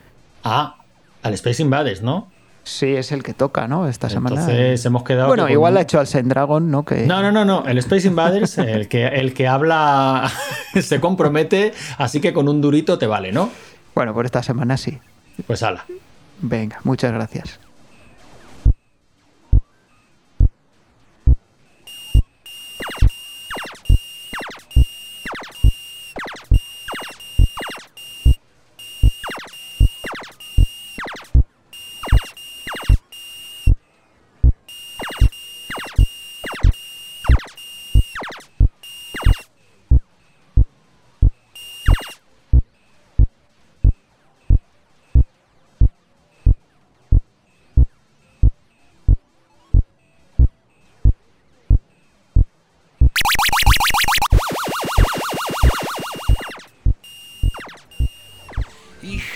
Ah, 0.48 0.76
al 1.22 1.34
Space 1.34 1.60
Invaders, 1.62 2.02
¿no? 2.02 2.28
Sí, 2.62 2.94
es 2.94 3.10
el 3.12 3.22
que 3.22 3.32
toca, 3.34 3.66
¿no? 3.68 3.88
Esta 3.88 4.08
semana. 4.08 4.40
Entonces 4.40 4.84
hemos 4.84 5.02
quedado. 5.04 5.28
Bueno, 5.28 5.48
igual 5.48 5.74
un- 5.74 5.78
ha 5.78 5.82
hecho 5.82 5.98
al 6.00 6.06
Sendragon, 6.06 6.70
¿no? 6.70 6.84
Que... 6.84 7.06
No, 7.06 7.20
no, 7.22 7.30
no, 7.32 7.44
no. 7.44 7.64
El 7.66 7.78
Space 7.78 8.06
Invaders, 8.08 8.58
el 8.58 8.88
que, 8.88 9.06
el 9.06 9.34
que 9.34 9.46
habla 9.48 10.30
se 10.80 11.00
compromete, 11.00 11.72
así 11.98 12.20
que 12.20 12.32
con 12.32 12.48
un 12.48 12.60
durito 12.60 12.96
te 12.98 13.06
vale, 13.06 13.32
¿no? 13.32 13.50
Bueno, 13.94 14.14
por 14.14 14.24
esta 14.24 14.42
semana 14.42 14.76
sí. 14.76 14.98
Pues 15.46 15.62
ala. 15.62 15.84
Venga, 16.40 16.78
muchas 16.84 17.12
gracias. 17.12 17.58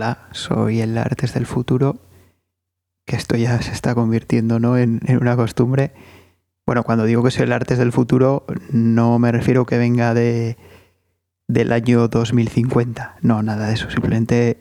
Hola, 0.00 0.28
soy 0.30 0.80
el 0.80 0.96
Artes 0.96 1.34
del 1.34 1.44
Futuro, 1.44 1.98
que 3.04 3.16
esto 3.16 3.36
ya 3.36 3.60
se 3.60 3.72
está 3.72 3.94
convirtiendo 3.94 4.58
¿no? 4.58 4.78
en, 4.78 5.02
en 5.04 5.18
una 5.18 5.36
costumbre. 5.36 5.92
Bueno, 6.64 6.84
cuando 6.84 7.04
digo 7.04 7.22
que 7.22 7.30
soy 7.30 7.42
el 7.42 7.52
Artes 7.52 7.76
del 7.76 7.92
Futuro, 7.92 8.46
no 8.72 9.18
me 9.18 9.30
refiero 9.30 9.66
que 9.66 9.76
venga 9.76 10.14
de, 10.14 10.56
del 11.48 11.70
año 11.70 12.08
2050. 12.08 13.16
No, 13.20 13.42
nada 13.42 13.66
de 13.66 13.74
eso. 13.74 13.90
Simplemente 13.90 14.56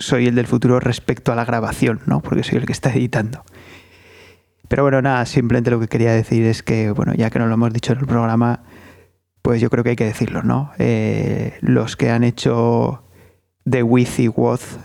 soy 0.00 0.26
el 0.26 0.34
del 0.34 0.48
futuro 0.48 0.80
respecto 0.80 1.30
a 1.30 1.36
la 1.36 1.44
grabación, 1.44 2.00
¿no? 2.06 2.20
Porque 2.20 2.42
soy 2.42 2.58
el 2.58 2.66
que 2.66 2.72
está 2.72 2.90
editando. 2.90 3.44
Pero 4.66 4.82
bueno, 4.82 5.00
nada, 5.00 5.26
simplemente 5.26 5.70
lo 5.70 5.78
que 5.78 5.86
quería 5.86 6.12
decir 6.12 6.44
es 6.44 6.64
que, 6.64 6.90
bueno, 6.90 7.14
ya 7.14 7.30
que 7.30 7.38
no 7.38 7.46
lo 7.46 7.54
hemos 7.54 7.72
dicho 7.72 7.92
en 7.92 8.00
el 8.00 8.06
programa, 8.06 8.64
pues 9.42 9.60
yo 9.60 9.70
creo 9.70 9.84
que 9.84 9.90
hay 9.90 9.96
que 9.96 10.06
decirlo, 10.06 10.42
¿no? 10.42 10.72
Eh, 10.80 11.56
los 11.60 11.94
que 11.94 12.10
han 12.10 12.24
hecho 12.24 13.05
de 13.66 13.82
With 13.82 14.18
y 14.18 14.30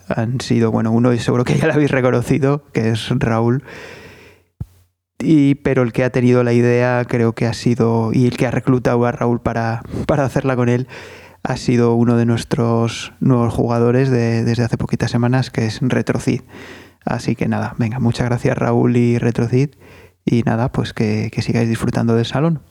han 0.09 0.41
sido, 0.41 0.71
bueno, 0.71 0.91
uno 0.91 1.13
y 1.13 1.19
seguro 1.19 1.45
que 1.45 1.55
ya 1.57 1.67
lo 1.67 1.73
habéis 1.73 1.91
reconocido, 1.91 2.63
que 2.73 2.89
es 2.89 3.07
Raúl. 3.11 3.63
Y, 5.19 5.55
pero 5.55 5.83
el 5.83 5.93
que 5.93 6.03
ha 6.03 6.09
tenido 6.09 6.43
la 6.43 6.51
idea 6.51 7.05
creo 7.07 7.33
que 7.33 7.45
ha 7.45 7.53
sido, 7.53 8.11
y 8.11 8.25
el 8.25 8.35
que 8.37 8.47
ha 8.47 8.51
reclutado 8.51 9.05
a 9.05 9.11
Raúl 9.11 9.39
para, 9.39 9.83
para 10.07 10.25
hacerla 10.25 10.55
con 10.55 10.67
él, 10.67 10.87
ha 11.43 11.57
sido 11.57 11.93
uno 11.93 12.17
de 12.17 12.25
nuestros 12.25 13.13
nuevos 13.19 13.53
jugadores 13.53 14.09
de- 14.09 14.43
desde 14.43 14.63
hace 14.63 14.77
poquitas 14.77 15.11
semanas, 15.11 15.51
que 15.51 15.67
es 15.67 15.79
Retrocid. 15.81 16.41
Así 17.05 17.35
que 17.35 17.47
nada, 17.47 17.75
venga, 17.77 17.99
muchas 17.99 18.27
gracias 18.27 18.57
Raúl 18.57 18.97
y 18.97 19.19
Retrocid. 19.19 19.69
Y 20.25 20.41
nada, 20.43 20.71
pues 20.71 20.93
que, 20.93 21.29
que 21.31 21.41
sigáis 21.43 21.69
disfrutando 21.69 22.15
del 22.15 22.25
salón. 22.25 22.61